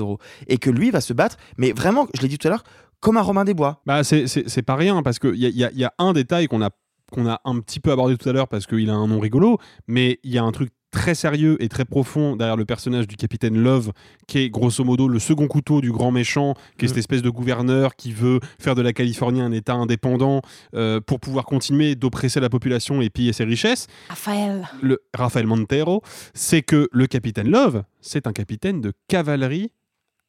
Et 0.46 0.56
que 0.58 0.70
lui 0.70 0.90
va 0.90 1.00
se 1.02 1.12
battre, 1.12 1.36
mais 1.58 1.72
vraiment, 1.72 2.08
je 2.14 2.22
l'ai 2.22 2.28
dit 2.28 2.38
tout 2.38 2.48
à 2.48 2.50
l'heure, 2.50 2.64
comme 3.00 3.18
un 3.18 3.22
Romain 3.22 3.44
des 3.44 3.52
Bois. 3.54 3.82
Bah, 3.84 4.02
c'est- 4.02 4.62
pas 4.62 4.76
rien 4.76 5.02
parce 5.02 5.18
qu'il 5.18 5.36
y 5.36 5.46
a, 5.46 5.50
y 5.50 5.64
a- 5.64 5.72
y 5.72 5.84
a 5.84 5.92
un 5.98 6.12
détail 6.12 6.46
qu'on 6.46 6.58
n'a 6.60 6.70
qu'on 7.12 7.28
a 7.28 7.40
un 7.44 7.60
petit 7.60 7.78
peu 7.78 7.92
abordé 7.92 8.16
tout 8.16 8.28
à 8.28 8.32
l'heure 8.32 8.48
parce 8.48 8.66
qu'il 8.66 8.90
a 8.90 8.94
un 8.94 9.06
nom 9.06 9.20
rigolo, 9.20 9.58
mais 9.86 10.18
il 10.24 10.32
y 10.32 10.38
a 10.38 10.42
un 10.42 10.50
truc 10.50 10.70
très 10.96 11.14
sérieux 11.14 11.62
et 11.62 11.68
très 11.68 11.84
profond 11.84 12.36
derrière 12.36 12.56
le 12.56 12.64
personnage 12.64 13.06
du 13.06 13.16
capitaine 13.16 13.62
Love, 13.62 13.92
qui 14.26 14.38
est 14.38 14.48
grosso 14.48 14.82
modo 14.82 15.08
le 15.08 15.18
second 15.18 15.46
couteau 15.46 15.82
du 15.82 15.92
grand 15.92 16.10
méchant, 16.10 16.54
qui 16.78 16.86
est 16.86 16.88
cette 16.88 16.96
espèce 16.96 17.20
de 17.20 17.28
gouverneur 17.28 17.96
qui 17.96 18.12
veut 18.12 18.40
faire 18.58 18.74
de 18.74 18.80
la 18.80 18.94
Californie 18.94 19.42
un 19.42 19.52
État 19.52 19.74
indépendant 19.74 20.40
euh, 20.74 21.02
pour 21.02 21.20
pouvoir 21.20 21.44
continuer 21.44 21.96
d'oppresser 21.96 22.40
la 22.40 22.48
population 22.48 23.02
et 23.02 23.10
piller 23.10 23.34
ses 23.34 23.44
richesses. 23.44 23.88
Raphaël. 24.08 24.66
Le 24.80 25.02
Rafael 25.14 25.46
Montero, 25.46 26.02
c'est 26.32 26.62
que 26.62 26.88
le 26.90 27.06
capitaine 27.06 27.50
Love, 27.50 27.82
c'est 28.00 28.26
un 28.26 28.32
capitaine 28.32 28.80
de 28.80 28.94
cavalerie 29.06 29.72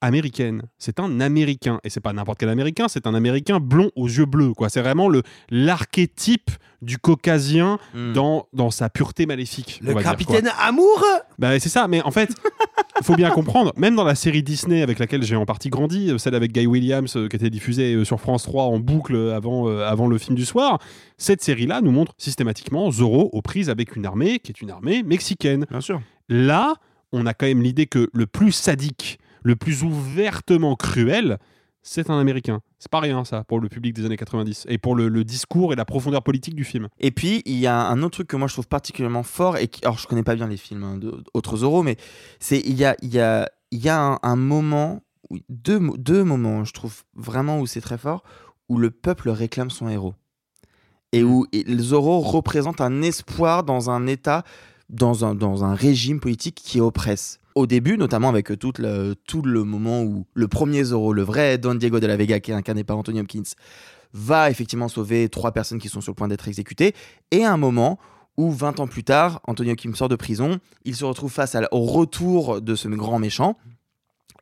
américaine. 0.01 0.63
C'est 0.77 0.99
un 0.99 1.19
américain 1.19 1.79
et 1.83 1.89
c'est 1.89 1.99
pas 1.99 2.13
n'importe 2.13 2.39
quel 2.39 2.49
américain, 2.49 2.87
c'est 2.87 3.07
un 3.07 3.13
américain 3.15 3.59
blond 3.59 3.89
aux 3.95 4.07
yeux 4.07 4.25
bleus 4.25 4.53
quoi. 4.53 4.69
C'est 4.69 4.81
vraiment 4.81 5.09
le 5.09 5.23
l'archétype 5.49 6.51
du 6.81 6.97
caucasien 6.97 7.79
Hmm. 7.93 8.13
dans, 8.13 8.47
dans 8.53 8.69
sa 8.71 8.89
pureté 8.89 9.25
maléfique. 9.25 9.79
Le 9.81 9.91
on 9.91 9.95
va 9.95 10.01
dire, 10.01 10.11
capitaine 10.11 10.43
quoi. 10.43 10.53
Amour 10.59 11.03
Bah, 11.39 11.59
c'est 11.59 11.69
ça, 11.69 11.87
mais 11.87 12.01
en 12.03 12.11
fait, 12.11 12.29
il 12.99 13.03
faut 13.05 13.15
bien 13.15 13.29
comprendre, 13.31 13.73
même 13.77 13.95
dans 13.95 14.03
la 14.03 14.15
série 14.15 14.43
Disney 14.43 14.81
avec 14.81 14.99
laquelle 14.99 15.23
j'ai 15.23 15.35
en 15.35 15.45
partie 15.45 15.69
grandi, 15.69 16.11
euh, 16.11 16.17
celle 16.17 16.35
avec 16.35 16.51
Guy 16.51 16.67
Williams 16.67 17.15
euh, 17.15 17.27
qui 17.27 17.35
était 17.35 17.49
diffusée 17.49 17.93
euh, 17.95 18.05
sur 18.05 18.19
France 18.19 18.43
3 18.43 18.63
en 18.65 18.79
boucle 18.79 19.15
avant, 19.35 19.67
euh, 19.67 19.85
avant 19.87 20.07
le 20.07 20.17
film 20.17 20.35
du 20.35 20.45
soir, 20.45 20.79
cette 21.17 21.41
série-là 21.41 21.81
nous 21.81 21.91
montre 21.91 22.13
systématiquement 22.17 22.91
Zorro 22.91 23.29
aux 23.33 23.41
prises 23.41 23.69
avec 23.69 23.95
une 23.95 24.05
armée 24.05 24.39
qui 24.39 24.51
est 24.51 24.61
une 24.61 24.69
armée 24.71 25.01
mexicaine. 25.03 25.65
Bien 25.69 25.81
sûr. 25.81 26.01
Là, 26.29 26.75
on 27.11 27.25
a 27.25 27.33
quand 27.33 27.47
même 27.47 27.61
l'idée 27.63 27.87
que 27.87 28.09
le 28.13 28.27
plus 28.27 28.51
sadique, 28.51 29.17
le 29.47 29.55
plus 29.55 29.83
ouvertement 29.83 30.75
cruel, 30.75 31.37
c'est 31.81 32.09
un 32.09 32.19
Américain. 32.19 32.59
C'est 32.79 32.91
pas 32.91 32.99
rien 32.99 33.23
ça 33.23 33.45
pour 33.45 33.61
le 33.61 33.69
public 33.69 33.93
des 33.93 34.05
années 34.05 34.17
90 34.17 34.65
et 34.67 34.77
pour 34.77 34.93
le, 34.93 35.07
le 35.07 35.23
discours 35.23 35.71
et 35.71 35.77
la 35.77 35.85
profondeur 35.85 36.21
politique 36.21 36.53
du 36.53 36.65
film. 36.65 36.89
Et 36.99 37.11
puis, 37.11 37.43
il 37.45 37.57
y 37.57 37.65
a 37.65 37.87
un 37.87 38.03
autre 38.03 38.17
truc 38.17 38.27
que 38.27 38.35
moi 38.35 38.49
je 38.49 38.53
trouve 38.53 38.67
particulièrement 38.67 39.23
fort, 39.23 39.55
et 39.55 39.69
qui, 39.69 39.85
alors 39.85 39.97
je 39.97 40.05
connais 40.05 40.23
pas 40.23 40.35
bien 40.35 40.47
les 40.47 40.57
films 40.57 40.83
hein, 40.83 40.97
d'autres 40.97 41.55
Zorro, 41.57 41.81
mais 41.81 41.95
c'est 42.41 42.59
il 42.59 42.73
y 42.73 42.83
a, 42.83 42.97
il 43.01 43.13
y 43.13 43.21
a, 43.21 43.49
il 43.71 43.79
y 43.79 43.87
a 43.87 43.97
un, 43.97 44.19
un 44.21 44.35
moment, 44.35 45.01
deux, 45.47 45.79
deux 45.97 46.25
moments, 46.25 46.65
je 46.65 46.73
trouve 46.73 47.03
vraiment 47.15 47.61
où 47.61 47.67
c'est 47.67 47.79
très 47.79 47.97
fort, 47.97 48.23
où 48.67 48.77
le 48.77 48.91
peuple 48.91 49.29
réclame 49.29 49.69
son 49.69 49.87
héros. 49.87 50.13
Et 51.13 51.23
où 51.23 51.47
et 51.53 51.63
Zorro 51.77 52.19
représente 52.19 52.81
un 52.81 53.01
espoir 53.01 53.63
dans 53.63 53.89
un 53.89 54.07
État, 54.07 54.43
dans 54.89 55.23
un, 55.23 55.35
dans 55.35 55.63
un 55.63 55.73
régime 55.73 56.19
politique 56.19 56.55
qui 56.55 56.81
oppresse. 56.81 57.39
Au 57.57 57.65
début, 57.65 57.97
notamment 57.97 58.29
avec 58.29 58.59
tout 58.59 58.73
le, 58.77 59.15
tout 59.25 59.41
le 59.41 59.63
moment 59.63 60.03
où 60.03 60.27
le 60.35 60.47
premier 60.47 60.83
Zorro, 60.83 61.11
le 61.11 61.23
vrai 61.23 61.57
Don 61.57 61.73
Diego 61.73 61.99
de 61.99 62.05
la 62.05 62.15
Vega, 62.15 62.39
qui 62.39 62.51
est 62.51 62.53
incarné 62.53 62.83
par 62.83 62.99
Anthony 62.99 63.19
Hopkins, 63.19 63.49
va 64.13 64.51
effectivement 64.51 64.87
sauver 64.87 65.27
trois 65.27 65.51
personnes 65.53 65.79
qui 65.79 65.89
sont 65.89 65.99
sur 65.99 66.11
le 66.11 66.15
point 66.15 66.27
d'être 66.27 66.47
exécutées. 66.47 66.93
Et 67.31 67.43
à 67.43 67.51
un 67.51 67.57
moment 67.57 67.97
où, 68.37 68.51
20 68.51 68.79
ans 68.79 68.85
plus 68.85 69.03
tard, 69.03 69.41
Anthony 69.47 69.71
Hopkins 69.71 69.95
sort 69.95 70.07
de 70.07 70.15
prison, 70.15 70.59
il 70.85 70.95
se 70.95 71.03
retrouve 71.03 71.31
face 71.31 71.55
à 71.55 71.67
au 71.71 71.81
retour 71.81 72.61
de 72.61 72.75
ce 72.75 72.87
grand 72.89 73.17
méchant, 73.17 73.57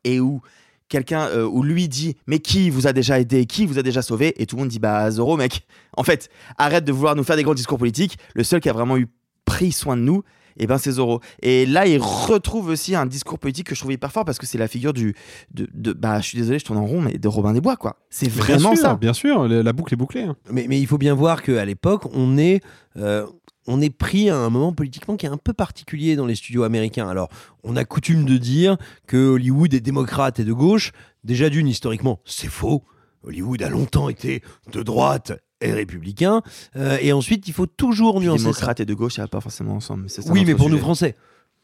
et 0.03 0.20
où 0.20 0.41
quelqu'un, 0.89 1.28
euh, 1.28 1.47
où 1.47 1.63
lui 1.63 1.88
dit 1.88 2.18
Mais 2.28 2.39
qui 2.39 2.70
vous 2.70 2.86
a 2.86 2.91
déjà 2.91 3.18
aidé? 3.18 3.45
Qui 3.45 3.66
vous 3.66 3.80
a 3.80 3.82
déjà 3.82 4.01
sauvé? 4.01 4.34
Et 4.41 4.45
tout 4.45 4.57
le 4.57 4.63
monde 4.63 4.70
dit 4.70 4.80
Bah, 4.80 5.09
Zorro, 5.09 5.38
mec. 5.38 5.66
En 5.95 6.03
fait, 6.03 6.28
arrête 6.57 6.84
de 6.84 6.91
vouloir 6.91 7.16
nous 7.16 7.24
faire 7.24 7.38
des 7.38 7.43
grands 7.43 7.53
discours 7.53 7.78
politiques. 7.78 8.18
Le 8.34 8.43
seul 8.43 8.59
qui 8.59 8.68
a 8.68 8.74
vraiment 8.74 8.97
eu 8.97 9.07
pris 9.45 9.72
soin 9.72 9.95
de 9.95 10.01
nous, 10.01 10.24
et 10.58 10.68
ben 10.68 10.78
c'est 10.78 10.91
Zorro. 10.91 11.20
Et 11.41 11.66
là, 11.66 11.86
il 11.88 11.99
retrouve 12.01 12.68
aussi 12.70 12.95
un 12.95 13.06
discours 13.06 13.39
politique 13.39 13.68
que 13.68 13.76
je 13.76 13.80
trouve 13.82 13.91
hyper 13.93 14.12
fort 14.12 14.26
parce 14.26 14.38
que 14.38 14.45
c'est 14.45 14.58
la 14.58 14.68
figure 14.68 14.93
du. 14.93 15.16
De, 15.53 15.68
de- 15.74 15.93
bah, 15.93 16.20
je 16.22 16.28
suis 16.28 16.38
désolé, 16.38 16.60
je 16.60 16.66
tourne 16.66 16.80
en 16.80 16.86
rond, 16.86 17.01
mais 17.01 17.18
de 17.18 17.28
Robin 17.28 17.53
des 17.53 17.62
Bois, 17.62 17.76
quoi. 17.76 17.97
C'est 18.10 18.28
Bien 18.28 18.36
vraiment 18.43 18.74
sûr, 18.76 18.82
ça. 18.82 18.95
Bien 18.95 19.14
sûr, 19.14 19.47
la 19.47 19.64
la 19.64 19.74
boucle 19.74 19.93
est 19.93 19.97
bouclée. 19.97 20.24
hein. 20.24 20.36
Mais, 20.51 20.66
mais 20.70 20.80
il 20.80 20.88
faut 20.88 20.97
bien 20.97 21.14
voir 21.14 21.41
qu'à 21.41 21.66
l'époque, 21.66 22.03
on 22.14 22.38
est, 22.38 22.62
euh, 22.97 23.26
on 23.68 23.82
est 23.82 23.89
pris 23.89 24.30
à 24.30 24.38
un 24.38 24.49
moment 24.49 24.72
politiquement 24.74 25.18
qui 25.18 25.26
est 25.26 25.30
un 25.30 25.38
peu 25.38 25.53
particulier 25.53 26.16
dans 26.16 26.26
les 26.26 26.36
studios 26.36 26.64
américains. 26.64 27.08
Alors, 27.10 27.30
on 27.64 27.76
a 27.76 27.84
coutume 27.84 28.26
de 28.26 28.38
dire 28.38 28.78
que 29.08 29.18
Hollywood 29.18 29.74
est 29.74 29.82
démocrate 29.82 30.39
et 30.39 30.43
de 30.45 30.53
gauche. 30.53 30.91
Déjà 31.24 31.49
d'une, 31.49 31.68
historiquement, 31.68 32.20
c'est 32.26 32.47
faux. 32.49 32.84
Hollywood 33.24 33.64
a 33.64 33.70
longtemps 33.70 34.08
été 34.08 34.43
de 34.72 34.84
droite 34.84 35.32
et 35.62 35.72
républicain. 35.72 36.41
Euh, 36.76 36.97
et 37.01 37.14
ensuite, 37.14 37.47
il 37.47 37.53
faut 37.53 37.66
toujours 37.66 38.20
nuancer. 38.20 38.43
Démocrate 38.43 38.80
et 38.80 38.86
de 38.86 38.93
gauche, 38.93 39.16
ça 39.16 39.24
va 39.24 39.28
pas 39.28 39.41
forcément 39.41 39.76
ensemble. 39.76 40.08
Oui, 40.28 40.43
mais 40.45 40.56
pour 40.56 40.70
nous 40.70 40.78
français. 40.78 41.16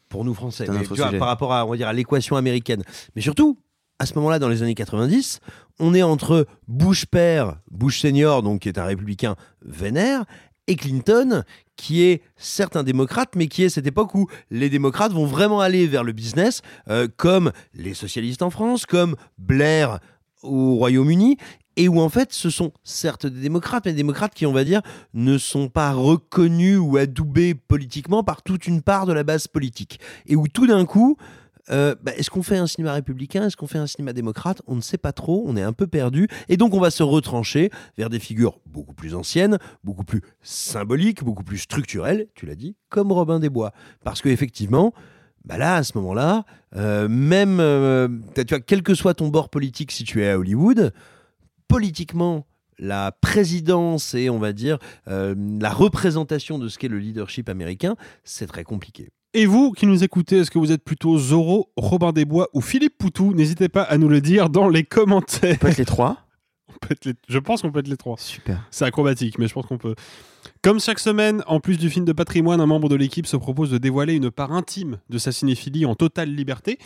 Pour 0.08 0.24
nous 0.24 0.34
français. 0.34 0.66
Mais 0.70 0.82
tu 0.82 0.94
vois, 0.94 1.10
par 1.12 1.28
rapport 1.28 1.52
à, 1.52 1.64
on 1.66 1.70
va 1.70 1.76
dire, 1.76 1.88
à 1.88 1.92
l'équation 1.92 2.36
américaine. 2.36 2.82
Mais 3.16 3.22
surtout, 3.22 3.58
à 3.98 4.06
ce 4.06 4.14
moment-là, 4.16 4.38
dans 4.38 4.48
les 4.48 4.62
années 4.62 4.74
90, 4.74 5.40
on 5.78 5.94
est 5.94 6.02
entre 6.02 6.46
Bush 6.68 7.06
père, 7.06 7.56
Bush 7.70 8.00
senior, 8.00 8.42
donc 8.42 8.62
qui 8.62 8.68
est 8.68 8.78
un 8.78 8.84
républicain 8.84 9.36
vénère, 9.64 10.24
et 10.66 10.76
Clinton, 10.76 11.44
qui 11.76 12.02
est 12.02 12.22
certes 12.36 12.76
un 12.76 12.82
démocrate, 12.82 13.34
mais 13.36 13.48
qui 13.48 13.64
est 13.64 13.68
cette 13.68 13.86
époque 13.86 14.14
où 14.14 14.28
les 14.50 14.70
démocrates 14.70 15.12
vont 15.12 15.26
vraiment 15.26 15.60
aller 15.60 15.86
vers 15.86 16.04
le 16.04 16.12
business, 16.12 16.62
euh, 16.88 17.08
comme 17.16 17.52
les 17.74 17.94
socialistes 17.94 18.42
en 18.42 18.50
France, 18.50 18.86
comme 18.86 19.16
Blair 19.38 19.98
au 20.42 20.74
Royaume-Uni, 20.74 21.36
et 21.76 21.88
où 21.88 22.00
en 22.00 22.08
fait 22.08 22.32
ce 22.32 22.50
sont 22.50 22.72
certes 22.84 23.26
des 23.26 23.40
démocrates, 23.40 23.84
mais 23.86 23.92
des 23.92 23.98
démocrates 23.98 24.34
qui, 24.34 24.46
on 24.46 24.52
va 24.52 24.64
dire, 24.64 24.82
ne 25.14 25.38
sont 25.38 25.68
pas 25.68 25.92
reconnus 25.92 26.78
ou 26.78 26.96
adoubés 26.96 27.54
politiquement 27.54 28.22
par 28.22 28.42
toute 28.42 28.66
une 28.66 28.82
part 28.82 29.06
de 29.06 29.12
la 29.12 29.24
base 29.24 29.48
politique. 29.48 30.00
Et 30.26 30.36
où 30.36 30.48
tout 30.48 30.66
d'un 30.66 30.84
coup, 30.84 31.16
euh, 31.70 31.94
bah, 32.02 32.12
est-ce 32.16 32.30
qu'on 32.30 32.42
fait 32.42 32.56
un 32.56 32.66
cinéma 32.66 32.92
républicain? 32.92 33.46
Est-ce 33.46 33.56
qu'on 33.56 33.66
fait 33.66 33.78
un 33.78 33.86
cinéma 33.86 34.12
démocrate? 34.12 34.62
On 34.66 34.74
ne 34.74 34.80
sait 34.80 34.98
pas 34.98 35.12
trop, 35.12 35.44
on 35.46 35.56
est 35.56 35.62
un 35.62 35.72
peu 35.72 35.86
perdu. 35.86 36.28
Et 36.48 36.56
donc 36.56 36.74
on 36.74 36.80
va 36.80 36.90
se 36.90 37.02
retrancher 37.02 37.70
vers 37.96 38.10
des 38.10 38.18
figures 38.18 38.58
beaucoup 38.66 38.94
plus 38.94 39.14
anciennes, 39.14 39.58
beaucoup 39.84 40.04
plus 40.04 40.22
symboliques, 40.42 41.22
beaucoup 41.22 41.44
plus 41.44 41.58
structurelles, 41.58 42.26
tu 42.34 42.46
l'as 42.46 42.56
dit, 42.56 42.76
comme 42.88 43.12
Robin 43.12 43.38
des 43.38 43.48
Bois. 43.48 43.72
Parce 44.04 44.20
qu'effectivement, 44.20 44.92
bah 45.44 45.58
là, 45.58 45.76
à 45.76 45.82
ce 45.82 45.96
moment-là, 45.98 46.44
euh, 46.76 47.08
même, 47.08 47.58
euh, 47.60 48.08
tu 48.34 48.44
vois, 48.48 48.60
quel 48.60 48.82
que 48.82 48.94
soit 48.94 49.14
ton 49.14 49.28
bord 49.28 49.48
politique 49.48 49.90
si 49.92 50.04
tu 50.04 50.22
es 50.22 50.30
à 50.30 50.38
Hollywood, 50.38 50.92
politiquement, 51.72 52.46
la 52.78 53.12
présidence 53.12 54.14
et, 54.14 54.28
on 54.30 54.38
va 54.38 54.52
dire, 54.52 54.78
euh, 55.08 55.34
la 55.60 55.70
représentation 55.70 56.58
de 56.58 56.68
ce 56.68 56.78
qu'est 56.78 56.88
le 56.88 56.98
leadership 56.98 57.48
américain, 57.48 57.96
c'est 58.24 58.46
très 58.46 58.64
compliqué. 58.64 59.08
Et 59.34 59.46
vous 59.46 59.72
qui 59.72 59.86
nous 59.86 60.04
écoutez, 60.04 60.38
est-ce 60.38 60.50
que 60.50 60.58
vous 60.58 60.72
êtes 60.72 60.84
plutôt 60.84 61.16
Zorro, 61.18 61.70
Robin 61.76 62.12
des 62.12 62.26
Bois 62.26 62.48
ou 62.52 62.60
Philippe 62.60 62.98
Poutou? 62.98 63.32
N'hésitez 63.32 63.68
pas 63.70 63.82
à 63.82 63.96
nous 63.96 64.08
le 64.08 64.20
dire 64.20 64.50
dans 64.50 64.68
les 64.68 64.84
commentaires. 64.84 65.58
peut 65.58 65.68
être 65.68 65.78
les 65.78 65.84
trois 65.86 66.18
On 66.68 66.72
peut 66.86 66.88
être 66.92 67.04
les- 67.06 67.14
Je 67.28 67.38
pense 67.38 67.62
qu'on 67.62 67.72
peut 67.72 67.80
être 67.80 67.88
les 67.88 67.96
trois. 67.96 68.16
Super. 68.18 68.66
C'est 68.70 68.84
acrobatique, 68.84 69.38
mais 69.38 69.48
je 69.48 69.54
pense 69.54 69.64
qu'on 69.66 69.78
peut. 69.78 69.94
Comme 70.62 70.80
chaque 70.80 70.98
semaine, 70.98 71.42
en 71.46 71.60
plus 71.60 71.78
du 71.78 71.88
film 71.88 72.04
de 72.04 72.12
patrimoine, 72.12 72.60
un 72.60 72.66
membre 72.66 72.88
de 72.90 72.96
l'équipe 72.96 73.26
se 73.26 73.36
propose 73.36 73.70
de 73.70 73.78
dévoiler 73.78 74.14
une 74.14 74.30
part 74.30 74.52
intime 74.52 74.98
de 75.08 75.16
sa 75.18 75.32
cinéphilie 75.32 75.86
en 75.86 75.94
totale 75.94 76.34
liberté. 76.34 76.78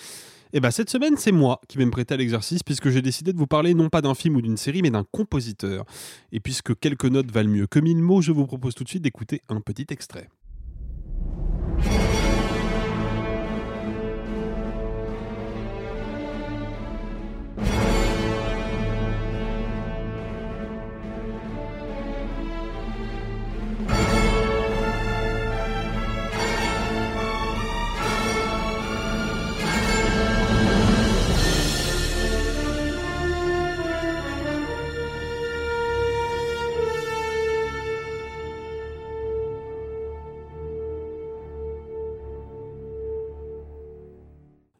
Et 0.52 0.60
bah 0.60 0.70
cette 0.70 0.90
semaine, 0.90 1.16
c'est 1.16 1.32
moi 1.32 1.60
qui 1.68 1.78
vais 1.78 1.84
me 1.84 1.90
prêter 1.90 2.14
à 2.14 2.16
l'exercice 2.16 2.62
puisque 2.62 2.90
j'ai 2.90 3.02
décidé 3.02 3.32
de 3.32 3.38
vous 3.38 3.46
parler 3.46 3.74
non 3.74 3.88
pas 3.88 4.00
d'un 4.00 4.14
film 4.14 4.36
ou 4.36 4.42
d'une 4.42 4.56
série, 4.56 4.82
mais 4.82 4.90
d'un 4.90 5.04
compositeur. 5.04 5.84
Et 6.32 6.40
puisque 6.40 6.78
quelques 6.78 7.06
notes 7.06 7.30
valent 7.30 7.50
mieux 7.50 7.66
que 7.66 7.78
mille 7.78 8.02
mots, 8.02 8.22
je 8.22 8.32
vous 8.32 8.46
propose 8.46 8.74
tout 8.74 8.84
de 8.84 8.88
suite 8.88 9.02
d'écouter 9.02 9.42
un 9.48 9.60
petit 9.60 9.86
extrait. 9.90 10.28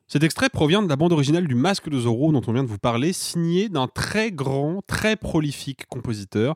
Cet 0.09 0.23
extrait 0.23 0.49
provient 0.49 0.83
de 0.83 0.89
la 0.89 0.95
bande 0.95 1.13
originale 1.13 1.49
du 1.49 1.57
Masque 1.57 1.89
de 1.89 1.99
Zorro 1.99 2.31
dont 2.31 2.43
on 2.47 2.53
vient 2.53 2.63
de 2.63 2.69
vous 2.69 2.79
parler, 2.79 3.13
signée 3.13 3.69
d'un 3.69 3.89
très 3.89 4.31
grand, 4.31 4.81
très 4.87 5.17
prolifique 5.17 5.87
compositeur 5.87 6.55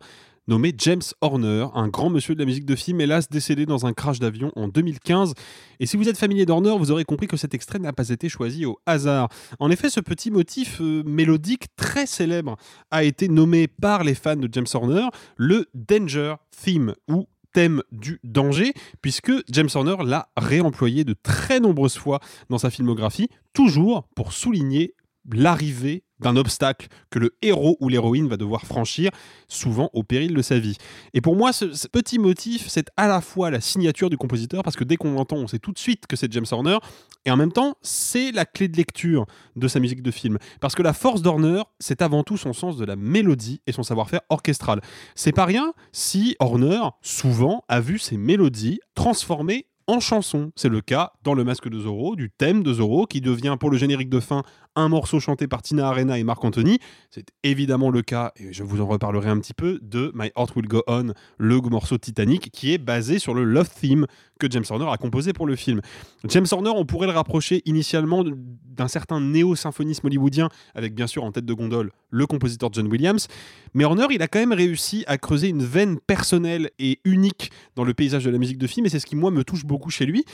nommé 0.51 0.75
James 0.79 1.03
Horner, 1.21 1.67
un 1.75 1.89
grand 1.89 2.11
monsieur 2.11 2.35
de 2.35 2.41
la 2.41 2.45
musique 2.45 2.67
de 2.67 2.75
film, 2.75 3.01
hélas 3.01 3.29
décédé 3.29 3.67
dans 3.67 3.87
un 3.87 3.93
crash 3.93 4.19
d'avion 4.19 4.51
en 4.57 4.67
2015. 4.67 5.35
Et 5.79 5.87
si 5.87 5.97
vous 5.97 6.09
êtes 6.09 6.19
familier 6.19 6.45
d'Horner, 6.45 6.77
vous 6.77 6.91
aurez 6.91 7.05
compris 7.05 7.29
que 7.29 7.37
cet 7.37 7.55
extrait 7.55 7.79
n'a 7.79 7.93
pas 7.93 8.09
été 8.09 8.29
choisi 8.29 8.67
au 8.67 8.79
hasard. 8.85 9.29
En 9.61 9.71
effet, 9.71 9.91
ce 9.91 10.01
petit 10.01 10.31
motif 10.31 10.81
euh, 10.81 11.05
mélodique 11.05 11.67
très 11.77 12.05
célèbre 12.05 12.57
a 12.91 13.05
été 13.05 13.29
nommé 13.29 13.69
par 13.69 14.03
les 14.03 14.15
fans 14.15 14.37
de 14.37 14.49
James 14.51 14.67
Horner 14.75 15.07
le 15.37 15.67
Danger 15.75 16.35
Theme, 16.51 16.95
ou 17.09 17.27
thème 17.53 17.83
du 17.93 18.21
danger, 18.25 18.73
puisque 19.03 19.33
James 19.51 19.69
Horner 19.75 19.97
l'a 20.05 20.31
réemployé 20.37 21.05
de 21.05 21.15
très 21.23 21.61
nombreuses 21.61 21.97
fois 21.97 22.21
dans 22.49 22.59
sa 22.59 22.71
filmographie, 22.71 23.29
toujours 23.53 24.09
pour 24.15 24.33
souligner 24.33 24.95
l'arrivée 25.33 26.05
d'un 26.21 26.37
obstacle 26.37 26.89
que 27.11 27.19
le 27.19 27.35
héros 27.43 27.77
ou 27.81 27.89
l'héroïne 27.89 28.29
va 28.29 28.37
devoir 28.37 28.67
franchir, 28.67 29.11
souvent 29.49 29.91
au 29.93 30.03
péril 30.03 30.35
de 30.35 30.43
sa 30.43 30.59
vie. 30.59 30.77
Et 31.15 31.21
pour 31.21 31.37
moi, 31.37 31.53
ce, 31.53 31.67
petit 31.89 32.19
motif, 32.19 32.69
c'est 32.69 32.89
à 32.97 33.09
la 33.09 33.21
fois 33.21 33.51
la 33.51 33.61
signature 33.61 34.11
du 34.11 34.17
compositeur, 34.17 34.63
parce 34.63 34.77
que 34.77 34.85
dès 34.85 34.97
qu'on 34.97 35.13
l'entend, 35.13 35.37
on 35.37 35.47
sait 35.47 35.59
tout 35.59 35.73
de 35.73 35.79
suite 35.79 36.07
que 36.07 36.17
c'est 36.17 36.33
James 36.33 36.47
Horner, 36.51 36.79
et 37.27 37.31
en 37.31 37.37
même 37.37 37.53
temps, 37.53 37.75
c'est 37.83 38.33
la 38.33 38.47
clé 38.47 38.69
de 38.69 38.77
lecture 38.77 39.27
de 39.57 39.69
sa 39.69 39.81
musique 39.81 40.03
de 40.03 40.11
film. 40.11 40.39
Parce 40.61 40.75
que 40.75 40.83
la 40.83 40.93
force 40.93 41.23
d'Horner, 41.23 41.63
c'est 41.79 42.03
avant 42.03 42.23
tout 42.23 42.37
son 42.37 42.53
sens 42.53 42.77
de 42.77 42.85
la 42.85 42.97
mélodie 42.97 43.61
et 43.67 43.73
son 43.73 43.83
savoir-faire 43.83 44.21
orchestral. 44.31 44.81
C'est 45.15 45.33
pas 45.33 45.45
rien 45.45 45.75
si 45.93 46.37
Horner, 46.41 46.81
souvent, 47.03 47.65
a 47.69 47.81
vu 47.81 47.99
ses 47.99 48.17
mélodies 48.17 48.81
transformées 48.95 49.67
en 49.91 50.01
chansons. 50.01 50.53
C'est 50.55 50.69
le 50.69 50.81
cas 50.81 51.13
dans 51.25 51.35
Le 51.35 51.45
Masque 51.45 51.69
de 51.69 51.81
Zorro, 51.81 52.15
du 52.15 52.31
thème 52.31 52.63
de 52.63 52.73
Zorro, 52.73 53.07
qui 53.07 53.21
devient 53.21 53.57
pour 53.59 53.71
le 53.71 53.77
générique 53.77 54.09
de 54.09 54.21
fin 54.21 54.43
un 54.77 54.89
morceau 54.89 55.21
chanté 55.21 55.47
par 55.47 55.63
Tina 55.63 55.89
Arena 55.89 56.19
et 56.19 56.25
Marc 56.25 56.45
Anthony. 56.45 56.79
C'est 57.11 57.29
évidemment 57.43 57.91
le 57.91 58.03
cas, 58.03 58.33
et 58.37 58.53
je 58.53 58.63
vous 58.63 58.81
en 58.81 58.87
reparlerai 58.87 59.29
un 59.29 59.39
petit 59.39 59.55
peu, 59.55 59.79
de 59.83 60.13
My 60.15 60.31
Heart 60.37 60.57
Will 60.57 60.69
Go 60.69 60.83
On, 60.87 61.13
le 61.39 61.61
morceau 61.61 61.99
Titanic, 61.99 62.51
qui 62.51 62.73
est 62.73 62.79
basé 62.79 63.19
sur 63.19 63.35
le 63.35 63.45
Love 63.45 63.69
Theme 63.69 64.07
que 64.39 64.51
James 64.51 64.65
Horner 64.69 64.89
a 64.91 64.97
composé 64.97 65.33
pour 65.33 65.47
le 65.47 65.55
film. 65.55 65.81
James 66.29 66.47
Horner, 66.51 66.71
on 66.75 66.87
pourrait 66.87 67.07
le 67.07 67.13
rapprocher 67.13 67.63
initialement 67.67 68.25
d'un 68.25 68.89
certain 68.89 69.21
néo-symphonisme 69.21 70.07
hollywoodien, 70.07 70.49
avec 70.75 70.95
bien 70.95 71.07
sûr 71.07 71.25
en 71.25 71.33
tête 71.33 71.45
de 71.45 71.53
gondole 71.53 71.91
le 72.11 72.27
compositeur 72.27 72.71
John 72.73 72.89
Williams. 72.89 73.29
Mais 73.75 73.85
Horner, 73.85 74.07
il 74.11 74.23
a 74.23 74.29
quand 74.29 74.41
même 74.41 74.53
réussi 74.53 75.05
à 75.07 75.19
creuser 75.19 75.49
une 75.49 75.63
veine 75.63 75.99
personnelle 76.01 76.71
et 76.79 76.99
unique 77.05 77.53
dans 77.77 77.85
le 77.85 77.95
paysage 77.95 78.25
de 78.25 78.31
la 78.31 78.39
musique 78.39 78.59
de 78.59 78.67
film, 78.67 78.87
et 78.87 78.89
c'est 78.89 78.99
ce 78.99 79.07
qui, 79.07 79.17
moi, 79.17 79.31
me 79.31 79.45
touche 79.45 79.65
beaucoup 79.65 79.91
chez 79.91 80.07
lui. 80.07 80.25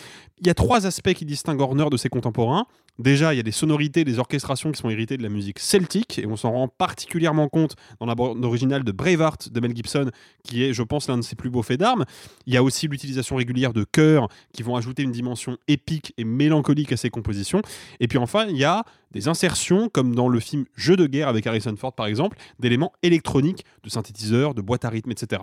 Il 0.41 0.47
y 0.47 0.51
a 0.51 0.55
trois 0.55 0.87
aspects 0.87 1.13
qui 1.13 1.25
distinguent 1.25 1.61
Horner 1.61 1.87
de 1.91 1.97
ses 1.97 2.09
contemporains. 2.09 2.67
Déjà, 2.99 3.35
il 3.35 3.37
y 3.37 3.41
a 3.41 3.43
des 3.43 3.53
sonorités, 3.53 4.05
des 4.05 4.19
orchestrations 4.27 4.73
qui 4.73 4.81
sont 4.81 4.91
héritées 4.91 5.17
de 5.17 5.23
la 5.23 5.29
musique 5.29 5.61
celtique, 5.61 6.19
et 6.19 6.27
on 6.27 6.37
s'en 6.37 6.51
rend 6.51 6.69
particulièrement 6.69 7.49
compte 7.49 7.77
dans 8.01 8.07
la 8.07 8.17
bande 8.17 8.45
originale 8.45 8.83
de 8.83 8.91
Braveheart 8.91 9.53
de 9.53 9.61
Mel 9.61 9.75
Gibson, 9.75 10.11
qui 10.43 10.65
est, 10.65 10.73
je 10.73 10.83
pense, 10.83 11.09
l'un 11.09 11.17
de 11.17 11.23
ses 11.23 11.37
plus 11.37 11.49
beaux 11.49 11.63
faits 11.63 11.79
d'armes. 11.79 12.05
Il 12.47 12.53
y 12.53 12.57
a 12.57 12.63
aussi 12.63 12.89
l'utilisation 12.89 13.37
régulière 13.37 13.73
de 13.73 13.85
chœurs 13.85 14.29
qui 14.53 14.65
vont 14.65 14.75
ajouter 14.75 15.05
une 15.05 15.13
dimension 15.13 15.57
épique 15.69 16.13
et 16.19 16.25
mélancolique 16.25 16.93
à 16.93 16.97
ses 16.97 17.09
compositions. 17.09 17.63
Et 18.01 18.09
puis 18.09 18.19
enfin, 18.19 18.47
il 18.47 18.57
y 18.57 18.65
a 18.65 18.85
des 19.13 19.29
insertions, 19.29 19.89
comme 19.89 20.15
dans 20.15 20.29
le 20.29 20.41
film 20.41 20.65
Jeu 20.75 20.97
de 20.97 21.07
guerre 21.07 21.29
avec 21.29 21.47
Harrison 21.47 21.75
Ford 21.77 21.93
par 21.93 22.07
exemple, 22.07 22.37
d'éléments 22.59 22.93
électroniques, 23.05 23.65
de 23.85 23.91
synthétiseurs, 23.91 24.55
de 24.55 24.61
boîtes 24.61 24.85
à 24.85 24.89
rythme, 24.89 25.13
etc. 25.13 25.43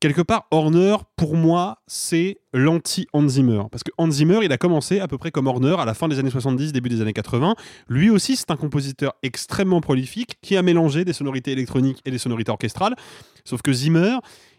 Quelque 0.00 0.22
part, 0.22 0.46
Horner, 0.50 0.96
pour 1.16 1.36
moi, 1.36 1.82
c'est 1.86 2.40
l'anti-Hans 2.54 3.28
Zimmer. 3.28 3.64
Parce 3.70 3.82
que 3.82 3.90
Hans 3.98 4.10
Zimmer, 4.10 4.38
il 4.42 4.50
a 4.50 4.56
commencé 4.56 4.98
à 4.98 5.06
peu 5.06 5.18
près 5.18 5.30
comme 5.30 5.46
Horner 5.46 5.76
à 5.78 5.84
la 5.84 5.92
fin 5.92 6.08
des 6.08 6.18
années 6.18 6.30
70, 6.30 6.72
début 6.72 6.88
des 6.88 7.02
années 7.02 7.12
80. 7.12 7.54
Lui 7.90 8.08
aussi, 8.08 8.36
c'est 8.36 8.50
un 8.50 8.56
compositeur 8.56 9.12
extrêmement 9.22 9.82
prolifique 9.82 10.38
qui 10.40 10.56
a 10.56 10.62
mélangé 10.62 11.04
des 11.04 11.12
sonorités 11.12 11.52
électroniques 11.52 12.00
et 12.06 12.10
des 12.10 12.16
sonorités 12.16 12.50
orchestrales. 12.50 12.96
Sauf 13.44 13.60
que 13.60 13.74
Zimmer, 13.74 14.16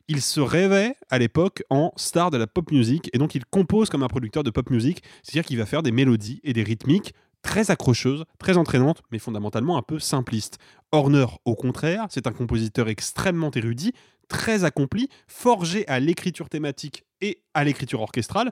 il 0.07 0.21
se 0.21 0.41
rêvait 0.41 0.93
à 1.09 1.17
l'époque 1.17 1.63
en 1.71 1.91
star 1.95 2.29
de 2.29 2.37
la 2.37 2.45
pop 2.45 2.69
music 2.71 3.09
et 3.11 3.17
donc 3.17 3.33
il 3.33 3.43
compose 3.45 3.89
comme 3.89 4.03
un 4.03 4.07
producteur 4.07 4.43
de 4.43 4.51
pop 4.51 4.69
music, 4.69 5.01
c'est-à-dire 5.23 5.45
qu'il 5.45 5.57
va 5.57 5.65
faire 5.65 5.81
des 5.81 5.91
mélodies 5.91 6.39
et 6.43 6.53
des 6.53 6.61
rythmiques 6.61 7.15
très 7.41 7.71
accrocheuses, 7.71 8.25
très 8.39 8.57
entraînantes, 8.57 9.01
mais 9.11 9.19
fondamentalement 9.19 9.77
un 9.77 9.81
peu 9.81 9.99
simplistes. 9.99 10.57
Horner, 10.91 11.25
au 11.45 11.55
contraire, 11.55 12.05
c'est 12.09 12.27
un 12.27 12.31
compositeur 12.31 12.89
extrêmement 12.89 13.51
érudit, 13.51 13.93
très 14.27 14.63
accompli, 14.63 15.09
forgé 15.27 15.87
à 15.87 15.99
l'écriture 15.99 16.49
thématique 16.49 17.05
et 17.21 17.41
à 17.53 17.63
l'écriture 17.63 18.01
orchestrale. 18.01 18.51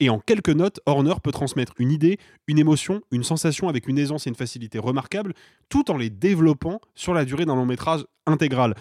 Et 0.00 0.10
en 0.10 0.20
quelques 0.20 0.50
notes, 0.50 0.80
Horner 0.86 1.14
peut 1.22 1.32
transmettre 1.32 1.72
une 1.78 1.90
idée, 1.90 2.18
une 2.46 2.58
émotion, 2.58 3.02
une 3.10 3.24
sensation 3.24 3.68
avec 3.68 3.88
une 3.88 3.98
aisance 3.98 4.26
et 4.26 4.30
une 4.30 4.36
facilité 4.36 4.78
remarquables, 4.78 5.34
tout 5.68 5.90
en 5.90 5.96
les 5.96 6.08
développant 6.08 6.80
sur 6.94 7.14
la 7.14 7.24
durée 7.24 7.46
d'un 7.46 7.56
long 7.56 7.66
métrage 7.66 8.04
intégral. 8.26 8.74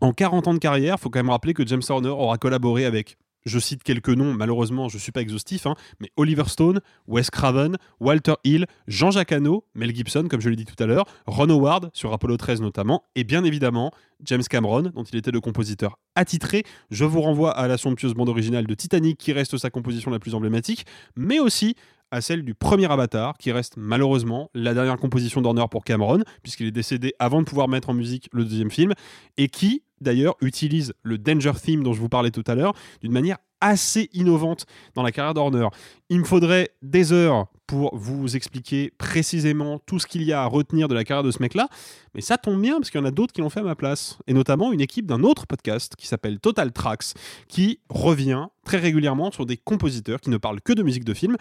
En 0.00 0.12
40 0.12 0.48
ans 0.48 0.54
de 0.54 0.58
carrière, 0.58 0.96
il 0.98 1.00
faut 1.00 1.08
quand 1.08 1.20
même 1.20 1.30
rappeler 1.30 1.54
que 1.54 1.66
James 1.66 1.82
Horner 1.88 2.10
aura 2.10 2.36
collaboré 2.36 2.84
avec 2.84 3.16
je 3.44 3.58
cite 3.58 3.82
quelques 3.82 4.10
noms, 4.10 4.32
malheureusement 4.32 4.88
je 4.88 4.96
ne 4.96 5.00
suis 5.00 5.12
pas 5.12 5.20
exhaustif, 5.20 5.66
hein, 5.66 5.74
mais 6.00 6.10
Oliver 6.16 6.44
Stone, 6.46 6.80
Wes 7.06 7.30
Craven, 7.30 7.76
Walter 8.00 8.34
Hill, 8.44 8.66
Jean-Jacques 8.86 9.32
Hano, 9.32 9.64
Mel 9.74 9.94
Gibson, 9.94 10.26
comme 10.28 10.40
je 10.40 10.48
l'ai 10.48 10.56
dit 10.56 10.64
tout 10.64 10.80
à 10.82 10.86
l'heure, 10.86 11.04
Ron 11.26 11.50
Howard, 11.50 11.90
sur 11.92 12.12
Apollo 12.12 12.36
13 12.36 12.60
notamment, 12.60 13.04
et 13.14 13.24
bien 13.24 13.44
évidemment 13.44 13.92
James 14.24 14.42
Cameron, 14.48 14.90
dont 14.94 15.04
il 15.04 15.16
était 15.16 15.30
le 15.30 15.40
compositeur 15.40 15.98
attitré. 16.14 16.64
Je 16.90 17.04
vous 17.04 17.20
renvoie 17.20 17.50
à 17.50 17.68
la 17.68 17.76
somptueuse 17.76 18.14
bande 18.14 18.28
originale 18.28 18.66
de 18.66 18.74
Titanic, 18.74 19.18
qui 19.18 19.32
reste 19.32 19.56
sa 19.58 19.70
composition 19.70 20.10
la 20.10 20.18
plus 20.18 20.34
emblématique, 20.34 20.86
mais 21.16 21.38
aussi 21.38 21.74
à 22.10 22.20
celle 22.20 22.44
du 22.44 22.54
premier 22.54 22.90
Avatar, 22.90 23.36
qui 23.38 23.50
reste 23.50 23.74
malheureusement 23.76 24.50
la 24.54 24.72
dernière 24.72 24.96
composition 24.98 25.40
d'Horner 25.40 25.64
pour 25.68 25.84
Cameron, 25.84 26.22
puisqu'il 26.42 26.66
est 26.66 26.72
décédé 26.72 27.12
avant 27.18 27.40
de 27.40 27.44
pouvoir 27.44 27.68
mettre 27.68 27.90
en 27.90 27.94
musique 27.94 28.28
le 28.32 28.44
deuxième 28.44 28.70
film, 28.70 28.92
et 29.36 29.48
qui, 29.48 29.82
d'ailleurs, 30.04 30.36
utilise 30.40 30.94
le 31.02 31.18
Danger 31.18 31.52
Theme 31.60 31.82
dont 31.82 31.92
je 31.92 32.00
vous 32.00 32.08
parlais 32.08 32.30
tout 32.30 32.44
à 32.46 32.54
l'heure 32.54 32.74
d'une 33.02 33.12
manière 33.12 33.38
assez 33.60 34.10
innovante 34.12 34.66
dans 34.94 35.02
la 35.02 35.10
carrière 35.10 35.34
d'Horner. 35.34 35.68
Il 36.10 36.20
me 36.20 36.24
faudrait 36.24 36.70
des 36.82 37.12
heures 37.12 37.46
pour 37.66 37.96
vous 37.96 38.36
expliquer 38.36 38.92
précisément 38.98 39.78
tout 39.78 39.98
ce 39.98 40.06
qu'il 40.06 40.22
y 40.22 40.34
a 40.34 40.42
à 40.42 40.46
retenir 40.46 40.86
de 40.86 40.94
la 40.94 41.02
carrière 41.02 41.22
de 41.22 41.30
ce 41.30 41.40
mec-là, 41.40 41.68
mais 42.14 42.20
ça 42.20 42.36
tombe 42.36 42.60
bien 42.60 42.76
parce 42.76 42.90
qu'il 42.90 43.00
y 43.00 43.02
en 43.02 43.06
a 43.06 43.10
d'autres 43.10 43.32
qui 43.32 43.40
l'ont 43.40 43.48
fait 43.48 43.60
à 43.60 43.64
ma 43.64 43.74
place, 43.74 44.18
et 44.26 44.34
notamment 44.34 44.70
une 44.70 44.82
équipe 44.82 45.06
d'un 45.06 45.22
autre 45.22 45.46
podcast 45.46 45.94
qui 45.96 46.06
s'appelle 46.06 46.40
Total 46.40 46.72
Tracks, 46.72 47.14
qui 47.48 47.80
revient 47.88 48.48
très 48.66 48.76
régulièrement 48.76 49.32
sur 49.32 49.46
des 49.46 49.56
compositeurs 49.56 50.20
qui 50.20 50.28
ne 50.28 50.36
parlent 50.36 50.60
que 50.60 50.74
de 50.74 50.82
musique 50.82 51.04
de 51.04 51.14
film, 51.14 51.36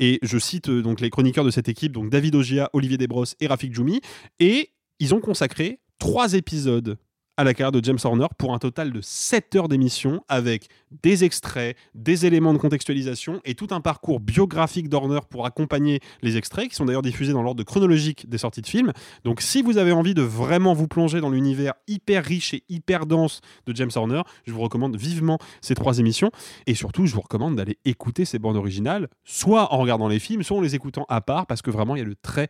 et 0.00 0.18
je 0.22 0.38
cite 0.38 0.68
euh, 0.68 0.82
donc 0.82 1.00
les 1.00 1.10
chroniqueurs 1.10 1.44
de 1.44 1.50
cette 1.50 1.68
équipe, 1.68 1.92
donc 1.92 2.10
David 2.10 2.34
Ogia, 2.34 2.70
Olivier 2.72 2.98
Desbrosses 2.98 3.36
et 3.38 3.46
Rafik 3.46 3.72
Djoumi, 3.72 4.00
et 4.40 4.70
ils 4.98 5.14
ont 5.14 5.20
consacré 5.20 5.78
trois 6.00 6.34
épisodes 6.34 6.98
à 7.38 7.44
la 7.44 7.54
carrière 7.54 7.70
de 7.70 7.82
James 7.84 7.98
Horner 8.02 8.26
pour 8.36 8.52
un 8.52 8.58
total 8.58 8.92
de 8.92 9.00
7 9.00 9.54
heures 9.54 9.68
d'émission 9.68 10.24
avec 10.28 10.66
des 11.02 11.22
extraits, 11.22 11.76
des 11.94 12.26
éléments 12.26 12.52
de 12.52 12.58
contextualisation 12.58 13.40
et 13.44 13.54
tout 13.54 13.68
un 13.70 13.80
parcours 13.80 14.18
biographique 14.18 14.88
d'Horner 14.88 15.20
pour 15.30 15.46
accompagner 15.46 16.00
les 16.20 16.36
extraits 16.36 16.68
qui 16.68 16.74
sont 16.74 16.84
d'ailleurs 16.84 17.00
diffusés 17.00 17.32
dans 17.32 17.44
l'ordre 17.44 17.62
chronologique 17.62 18.28
des 18.28 18.38
sorties 18.38 18.60
de 18.60 18.66
films. 18.66 18.92
Donc 19.22 19.40
si 19.40 19.62
vous 19.62 19.78
avez 19.78 19.92
envie 19.92 20.14
de 20.14 20.22
vraiment 20.22 20.74
vous 20.74 20.88
plonger 20.88 21.20
dans 21.20 21.30
l'univers 21.30 21.74
hyper 21.86 22.24
riche 22.24 22.54
et 22.54 22.64
hyper 22.68 23.06
dense 23.06 23.40
de 23.66 23.76
James 23.76 23.92
Horner, 23.94 24.22
je 24.44 24.52
vous 24.52 24.60
recommande 24.60 24.96
vivement 24.96 25.38
ces 25.60 25.76
trois 25.76 26.00
émissions 26.00 26.32
et 26.66 26.74
surtout 26.74 27.06
je 27.06 27.14
vous 27.14 27.20
recommande 27.20 27.54
d'aller 27.54 27.78
écouter 27.84 28.24
ces 28.24 28.40
bandes 28.40 28.56
originales 28.56 29.06
soit 29.24 29.72
en 29.72 29.78
regardant 29.78 30.08
les 30.08 30.18
films, 30.18 30.42
soit 30.42 30.56
en 30.56 30.60
les 30.60 30.74
écoutant 30.74 31.06
à 31.08 31.20
part 31.20 31.46
parce 31.46 31.62
que 31.62 31.70
vraiment 31.70 31.94
il 31.94 32.00
y 32.00 32.02
a 32.02 32.08
de 32.08 32.16
très 32.20 32.48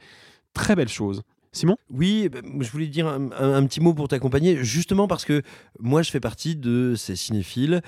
très 0.55 0.74
belles 0.74 0.89
choses. 0.89 1.22
Simon? 1.53 1.77
Oui, 1.91 2.29
bah, 2.29 2.41
je 2.61 2.71
voulais 2.71 2.87
dire 2.87 3.07
un, 3.07 3.67
petit 3.67 3.81
mot 3.81 3.95
pour 3.95 4.09
t'accompagner, 4.09 4.63
justement 4.65 5.09
parce 5.09 5.25
que 5.25 5.43
moi 5.79 6.03
je 6.03 6.11
fais 6.11 6.21
partie 6.21 6.57
de 6.57 6.95
ces 6.97 7.17
cinéphiles 7.17 7.83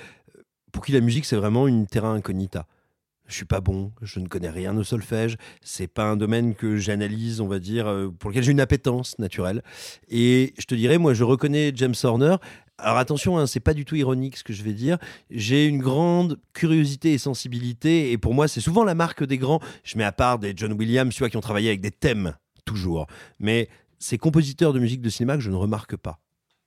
pour 0.72 0.84
qui 0.84 0.92
la 0.92 1.00
musique 1.00 1.24
c'est 1.24 1.36
vraiment 1.36 1.68
une 1.68 1.86
terra 1.86 2.10
incognita. 2.10 2.66
Je 3.26 3.34
suis 3.36 3.44
pas 3.44 3.60
bon, 3.60 3.92
je 4.02 4.18
ne 4.18 4.26
connais 4.26 4.50
rien 4.50 4.76
au 4.76 4.82
solfège, 4.82 5.36
c'est 5.62 5.86
pas 5.86 6.02
un 6.02 6.16
domaine 6.16 6.56
que 6.56 6.76
j'analyse, 6.76 7.40
on 7.40 7.46
va 7.46 7.60
dire, 7.60 7.84
pour 8.18 8.30
lequel 8.30 8.42
j'ai 8.42 8.50
une 8.50 8.60
appétence 8.60 9.16
naturelle. 9.20 9.62
Et 10.08 10.52
je 10.58 10.64
te 10.64 10.74
dirais, 10.74 10.98
moi 10.98 11.14
je 11.14 11.22
reconnais 11.22 11.70
James 11.76 11.94
Horner. 12.02 12.36
Alors 12.78 12.96
attention, 12.96 13.38
hein, 13.38 13.46
c'est 13.46 13.60
pas 13.60 13.74
du 13.74 13.84
tout 13.84 13.94
ironique 13.94 14.36
ce 14.36 14.42
que 14.42 14.52
je 14.52 14.64
vais 14.64 14.72
dire. 14.72 14.98
J'ai 15.30 15.66
une 15.66 15.78
grande 15.78 16.40
curiosité 16.54 17.12
et 17.12 17.18
sensibilité, 17.18 18.10
et 18.10 18.18
pour 18.18 18.34
moi 18.34 18.48
c'est 18.48 18.60
souvent 18.60 18.82
la 18.82 18.96
marque 18.96 19.22
des 19.22 19.38
grands. 19.38 19.60
Je 19.84 19.96
mets 19.96 20.04
à 20.04 20.12
part 20.12 20.40
des 20.40 20.52
John 20.56 20.72
Williams, 20.72 21.16
vois, 21.16 21.30
qui 21.30 21.36
ont 21.36 21.42
travaillé 21.42 21.68
avec 21.68 21.80
des 21.80 21.92
thèmes 21.92 22.34
toujours. 22.70 23.06
Mais 23.38 23.68
ces 23.98 24.18
compositeurs 24.18 24.72
de 24.72 24.78
musique 24.78 25.02
de 25.02 25.10
cinéma 25.10 25.36
que 25.36 25.42
je 25.42 25.50
ne 25.50 25.56
remarque 25.56 25.96
pas, 25.96 26.20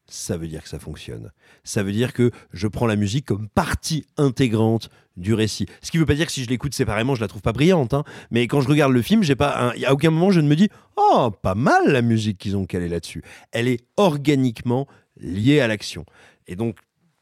ça 0.06 0.36
veut 0.36 0.48
dire 0.48 0.62
que 0.62 0.70
ça 0.70 0.80
fonctionne. 0.80 1.32
Ça 1.64 1.82
veut 1.82 1.94
dire 1.94 2.12
que 2.14 2.32
je 2.52 2.68
prends 2.68 2.88
la 2.88 2.98
musique 2.98 3.26
comme 3.26 3.48
partie 3.48 4.06
intégrante 4.18 4.90
du 5.16 5.34
récit. 5.34 5.66
Ce 5.82 5.92
qui 5.92 5.98
ne 5.98 6.02
veut 6.02 6.06
pas 6.06 6.16
dire 6.16 6.26
que 6.26 6.32
si 6.32 6.44
je 6.44 6.50
l'écoute 6.50 6.74
séparément, 6.74 7.16
je 7.16 7.22
la 7.22 7.28
trouve 7.28 7.42
pas 7.42 7.54
brillante. 7.54 7.94
Hein. 7.94 8.04
Mais 8.30 8.48
quand 8.48 8.60
je 8.60 8.68
regarde 8.68 8.92
le 8.92 9.02
film, 9.02 9.24
j'ai 9.24 9.36
pas, 9.36 9.70
un... 9.70 9.84
à 9.84 9.94
aucun 9.94 10.12
moment 10.12 10.32
je 10.32 10.42
ne 10.42 10.48
me 10.48 10.56
dis, 10.56 10.70
oh, 10.98 11.32
pas 11.42 11.56
mal 11.56 11.88
la 11.88 12.02
musique 12.02 12.38
qu'ils 12.38 12.58
ont 12.58 12.66
calée 12.66 12.90
là-dessus. 12.90 13.24
Elle 13.52 13.68
est 13.68 13.86
organiquement 13.96 14.88
liée 15.18 15.62
à 15.62 15.68
l'action. 15.68 16.06
Et 16.48 16.56
donc 16.56 16.78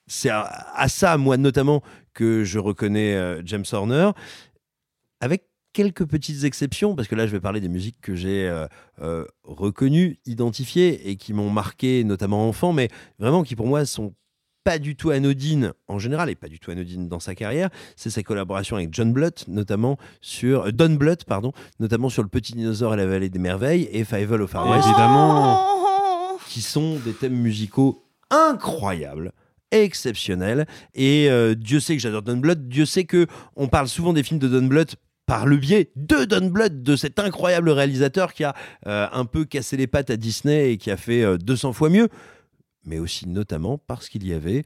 c'est 0.07 0.29
à, 0.29 0.87
ça, 0.89 1.17
moi 1.17 1.37
notamment, 1.37 1.83
que 2.13 2.43
je 2.43 2.59
reconnais 2.59 3.15
euh, 3.15 3.41
James 3.45 3.63
Horner, 3.71 4.11
avec 5.21 5.43
quelques 5.73 6.05
petites 6.05 6.43
exceptions, 6.43 6.95
parce 6.95 7.07
que 7.07 7.15
là 7.15 7.27
je 7.27 7.31
vais 7.31 7.39
parler 7.39 7.61
des 7.61 7.69
musiques 7.69 7.99
que 8.01 8.15
j'ai 8.15 8.47
euh, 8.47 8.67
euh, 9.01 9.25
reconnues, 9.43 10.19
identifiées 10.25 11.09
et 11.09 11.15
qui 11.15 11.33
m'ont 11.33 11.49
marqué, 11.49 12.03
notamment 12.03 12.47
enfant, 12.47 12.73
mais 12.73 12.89
vraiment 13.19 13.43
qui 13.43 13.55
pour 13.55 13.67
moi 13.67 13.85
sont 13.85 14.13
pas 14.63 14.77
du 14.77 14.95
tout 14.95 15.09
anodines 15.09 15.73
en 15.87 15.97
général 15.97 16.29
et 16.29 16.35
pas 16.35 16.47
du 16.47 16.59
tout 16.59 16.69
anodines 16.69 17.07
dans 17.07 17.19
sa 17.19 17.33
carrière, 17.33 17.69
c'est 17.95 18.11
sa 18.11 18.21
collaboration 18.21 18.75
avec 18.75 18.93
John 18.93 19.11
Blutt, 19.11 19.45
notamment 19.47 19.97
sur 20.19 20.67
euh, 20.67 20.71
Don 20.71 20.93
Blutt, 20.95 21.23
pardon, 21.23 21.51
notamment 21.79 22.09
sur 22.09 22.21
Le 22.21 22.29
Petit 22.29 22.53
Dinosaure 22.53 22.93
et 22.93 22.97
la 22.97 23.07
Vallée 23.07 23.29
des 23.29 23.39
Merveilles 23.39 23.89
et 23.91 24.03
Fievel 24.03 24.41
au 24.41 24.47
Far 24.47 24.69
West, 24.69 24.85
évidemment, 24.87 26.37
qui 26.47 26.61
sont 26.61 26.97
des 26.99 27.13
thèmes 27.13 27.37
musicaux 27.37 28.03
incroyables 28.29 29.31
exceptionnels. 29.71 30.67
Et 30.93 31.29
Dieu 31.55 31.79
sait 31.79 31.95
que 31.95 32.01
j'adore 32.01 32.21
Don 32.21 32.37
Bluth. 32.37 32.67
Dieu 32.67 32.85
sait 32.85 33.05
que 33.05 33.25
on 33.55 33.67
parle 33.67 33.87
souvent 33.87 34.11
des 34.11 34.21
films 34.21 34.39
de 34.39 34.49
Don 34.49 34.67
Bluth 34.67 34.95
par 35.31 35.45
le 35.45 35.55
biais 35.55 35.93
de 35.95 36.25
Don 36.25 36.49
Blood, 36.49 36.83
de 36.83 36.97
cet 36.97 37.17
incroyable 37.17 37.69
réalisateur 37.69 38.33
qui 38.33 38.43
a 38.43 38.53
euh, 38.85 39.07
un 39.13 39.23
peu 39.23 39.45
cassé 39.45 39.77
les 39.77 39.87
pattes 39.87 40.09
à 40.09 40.17
Disney 40.17 40.73
et 40.73 40.77
qui 40.77 40.91
a 40.91 40.97
fait 40.97 41.23
euh, 41.23 41.37
200 41.37 41.71
fois 41.71 41.89
mieux, 41.89 42.09
mais 42.83 42.99
aussi 42.99 43.29
notamment 43.29 43.77
parce 43.77 44.09
qu'il 44.09 44.27
y 44.27 44.33
avait 44.33 44.65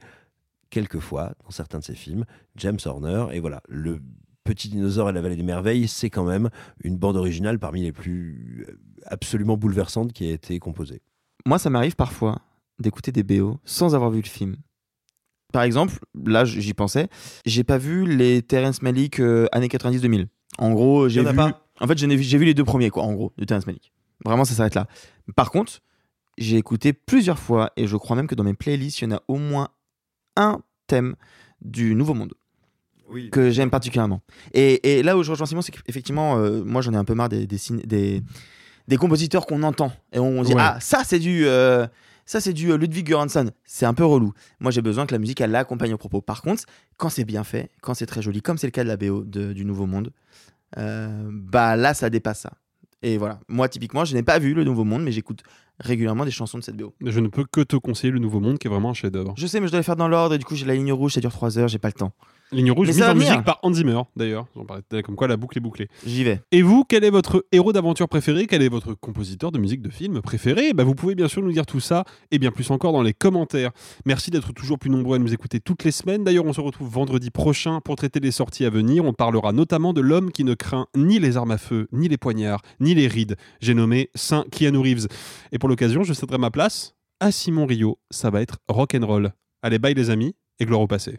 quelquefois 0.70 1.34
dans 1.44 1.52
certains 1.52 1.78
de 1.78 1.84
ses 1.84 1.94
films 1.94 2.24
James 2.56 2.80
Horner 2.84 3.26
et 3.30 3.38
voilà 3.38 3.62
le 3.68 4.00
Petit 4.42 4.68
dinosaure 4.68 5.10
et 5.10 5.12
la 5.12 5.20
vallée 5.20 5.36
des 5.36 5.44
merveilles, 5.44 5.86
c'est 5.86 6.10
quand 6.10 6.24
même 6.24 6.50
une 6.82 6.96
bande 6.96 7.16
originale 7.16 7.60
parmi 7.60 7.82
les 7.82 7.92
plus 7.92 8.66
euh, 8.68 8.76
absolument 9.04 9.56
bouleversantes 9.56 10.12
qui 10.12 10.28
a 10.28 10.32
été 10.32 10.58
composée. 10.58 11.00
Moi, 11.46 11.60
ça 11.60 11.70
m'arrive 11.70 11.94
parfois 11.94 12.40
d'écouter 12.80 13.12
des 13.12 13.22
BO 13.22 13.60
sans 13.64 13.94
avoir 13.94 14.10
vu 14.10 14.20
le 14.20 14.28
film. 14.28 14.56
Par 15.52 15.62
exemple, 15.62 16.00
là, 16.24 16.44
j'y 16.44 16.74
pensais, 16.74 17.08
j'ai 17.44 17.62
pas 17.62 17.78
vu 17.78 18.04
les 18.04 18.42
Terrence 18.42 18.82
Malick 18.82 19.20
euh, 19.20 19.46
années 19.52 19.68
90-2000. 19.68 20.26
En 20.58 20.72
gros, 20.72 21.08
j'ai 21.08 21.22
vu. 21.22 21.36
pas 21.36 21.62
En 21.80 21.86
fait, 21.86 21.94
vu- 22.00 22.22
j'ai 22.22 22.38
vu 22.38 22.44
les 22.44 22.54
deux 22.54 22.64
premiers, 22.64 22.90
quoi, 22.90 23.02
en 23.04 23.12
gros, 23.12 23.32
de 23.36 23.44
Terrence 23.44 23.66
Malick. 23.66 23.92
Vraiment, 24.24 24.44
ça 24.44 24.54
s'arrête 24.54 24.74
là. 24.74 24.86
Par 25.34 25.50
contre, 25.50 25.80
j'ai 26.38 26.56
écouté 26.56 26.92
plusieurs 26.92 27.38
fois, 27.38 27.72
et 27.76 27.86
je 27.86 27.96
crois 27.96 28.16
même 28.16 28.26
que 28.26 28.34
dans 28.34 28.44
mes 28.44 28.54
playlists, 28.54 29.00
il 29.00 29.04
y 29.10 29.12
en 29.12 29.16
a 29.16 29.22
au 29.28 29.36
moins 29.36 29.68
un 30.36 30.60
thème 30.86 31.16
du 31.62 31.94
Nouveau 31.94 32.14
Monde 32.14 32.34
que 33.30 33.50
j'aime 33.50 33.70
particulièrement. 33.70 34.20
Et, 34.52 34.98
et 34.98 35.02
là 35.02 35.16
où 35.16 35.22
je 35.22 35.30
rejoins 35.30 35.46
Simon, 35.46 35.62
c'est 35.62 35.72
qu'effectivement, 35.72 36.38
euh, 36.38 36.62
moi 36.64 36.82
j'en 36.82 36.92
ai 36.92 36.96
un 36.96 37.04
peu 37.04 37.14
marre 37.14 37.28
des, 37.28 37.46
des, 37.46 37.56
ciné- 37.56 37.86
des, 37.86 38.22
des 38.88 38.96
compositeurs 38.96 39.46
qu'on 39.46 39.62
entend. 39.62 39.92
Et 40.12 40.18
on 40.18 40.42
dit, 40.42 40.54
Ouais. 40.54 40.60
ah, 40.62 40.78
ça 40.80 41.02
c'est 41.04 41.18
du, 41.20 41.46
euh, 41.46 41.86
ça, 42.26 42.40
c'est 42.40 42.52
du 42.52 42.70
euh, 42.72 42.76
Ludwig 42.76 43.06
Göransson. 43.08 43.50
C'est 43.64 43.86
un 43.86 43.94
peu 43.94 44.04
relou. 44.04 44.32
Moi 44.60 44.70
j'ai 44.72 44.82
besoin 44.82 45.06
que 45.06 45.12
la 45.12 45.18
musique, 45.18 45.40
elle 45.40 45.52
l'accompagne 45.52 45.94
au 45.94 45.98
propos. 45.98 46.20
Par 46.20 46.42
contre, 46.42 46.64
quand 46.98 47.08
c'est 47.08 47.24
bien 47.24 47.44
fait, 47.44 47.70
quand 47.82 47.94
c'est 47.94 48.06
très 48.06 48.20
joli, 48.22 48.42
comme 48.42 48.58
c'est 48.58 48.66
le 48.66 48.72
cas 48.72 48.82
de 48.84 48.88
la 48.88 48.96
BO 48.96 49.24
de- 49.24 49.52
du 49.52 49.64
Nouveau 49.64 49.86
Monde, 49.86 50.12
euh, 50.78 51.28
bah 51.30 51.76
là 51.76 51.94
ça 51.94 52.10
dépasse 52.10 52.40
ça. 52.40 52.52
Et 53.02 53.18
voilà, 53.18 53.38
moi 53.48 53.68
typiquement, 53.68 54.04
je 54.04 54.14
n'ai 54.14 54.22
pas 54.22 54.38
vu 54.38 54.54
le 54.54 54.64
Nouveau 54.64 54.84
Monde, 54.84 55.02
mais 55.02 55.12
j'écoute 55.12 55.42
régulièrement 55.78 56.24
des 56.24 56.30
chansons 56.30 56.58
de 56.58 56.62
cette 56.64 56.76
BO. 56.76 56.94
Je 57.04 57.20
ne 57.20 57.28
peux 57.28 57.44
que 57.44 57.60
te 57.60 57.76
conseiller 57.76 58.10
le 58.10 58.18
Nouveau 58.18 58.40
Monde 58.40 58.58
qui 58.58 58.66
est 58.66 58.70
vraiment 58.70 58.90
un 58.90 58.94
chef-d'œuvre. 58.94 59.34
Je 59.36 59.46
sais, 59.46 59.60
mais 59.60 59.66
je 59.66 59.72
dois 59.72 59.80
les 59.80 59.84
faire 59.84 59.96
dans 59.96 60.08
l'ordre, 60.08 60.34
et 60.34 60.38
du 60.38 60.44
coup 60.44 60.56
j'ai 60.56 60.66
la 60.66 60.74
ligne 60.74 60.92
rouge, 60.92 61.12
ça 61.12 61.20
dure 61.20 61.30
3 61.32 61.58
heures, 61.58 61.68
j'ai 61.68 61.78
pas 61.78 61.88
le 61.88 61.92
temps. 61.94 62.12
Ligne 62.52 62.70
rouge, 62.70 62.86
mise 62.88 63.02
en 63.02 63.14
musique 63.14 63.42
par 63.42 63.58
Hans 63.62 63.72
Zimmer, 63.72 64.00
d'ailleurs. 64.14 64.46
Comme 65.04 65.16
quoi 65.16 65.26
la 65.26 65.36
boucle 65.36 65.58
est 65.58 65.60
bouclée. 65.60 65.88
J'y 66.06 66.22
vais. 66.22 66.40
Et 66.52 66.62
vous, 66.62 66.84
quel 66.84 67.02
est 67.02 67.10
votre 67.10 67.44
héros 67.50 67.72
d'aventure 67.72 68.08
préféré? 68.08 68.46
Quel 68.46 68.62
est 68.62 68.68
votre 68.68 68.94
compositeur 68.94 69.50
de 69.50 69.58
musique 69.58 69.82
de 69.82 69.90
film 69.90 70.20
préféré? 70.22 70.72
Bah, 70.72 70.84
Vous 70.84 70.94
pouvez 70.94 71.16
bien 71.16 71.26
sûr 71.26 71.42
nous 71.42 71.50
dire 71.50 71.66
tout 71.66 71.80
ça 71.80 72.04
et 72.30 72.38
bien 72.38 72.52
plus 72.52 72.70
encore 72.70 72.92
dans 72.92 73.02
les 73.02 73.14
commentaires. 73.14 73.72
Merci 74.04 74.30
d'être 74.30 74.52
toujours 74.52 74.78
plus 74.78 74.90
nombreux 74.90 75.16
à 75.16 75.18
nous 75.18 75.34
écouter 75.34 75.58
toutes 75.58 75.82
les 75.82 75.90
semaines. 75.90 76.22
D'ailleurs, 76.22 76.46
on 76.46 76.52
se 76.52 76.60
retrouve 76.60 76.88
vendredi 76.88 77.30
prochain 77.30 77.80
pour 77.80 77.96
traiter 77.96 78.20
les 78.20 78.30
sorties 78.30 78.64
à 78.64 78.70
venir. 78.70 79.04
On 79.04 79.12
parlera 79.12 79.52
notamment 79.52 79.92
de 79.92 80.00
l'homme 80.00 80.30
qui 80.30 80.44
ne 80.44 80.54
craint 80.54 80.86
ni 80.96 81.18
les 81.18 81.36
armes 81.36 81.50
à 81.50 81.58
feu, 81.58 81.88
ni 81.90 82.08
les 82.08 82.16
poignards, 82.16 82.62
ni 82.78 82.94
les 82.94 83.08
rides. 83.08 83.36
J'ai 83.60 83.74
nommé 83.74 84.10
Saint 84.14 84.44
Keanu 84.52 84.78
Reeves. 84.78 85.08
Et 85.50 85.58
pour 85.58 85.68
l'occasion, 85.68 86.04
je 86.04 86.12
céderai 86.12 86.38
ma 86.38 86.52
place 86.52 86.94
à 87.18 87.32
Simon 87.32 87.66
Rio. 87.66 87.98
Ça 88.10 88.30
va 88.30 88.40
être 88.40 88.58
rock'n'roll. 88.68 89.32
Allez, 89.62 89.78
bye 89.80 89.94
les 89.94 90.10
amis 90.10 90.36
et 90.60 90.64
gloire 90.64 90.80
au 90.80 90.86
passé. 90.86 91.18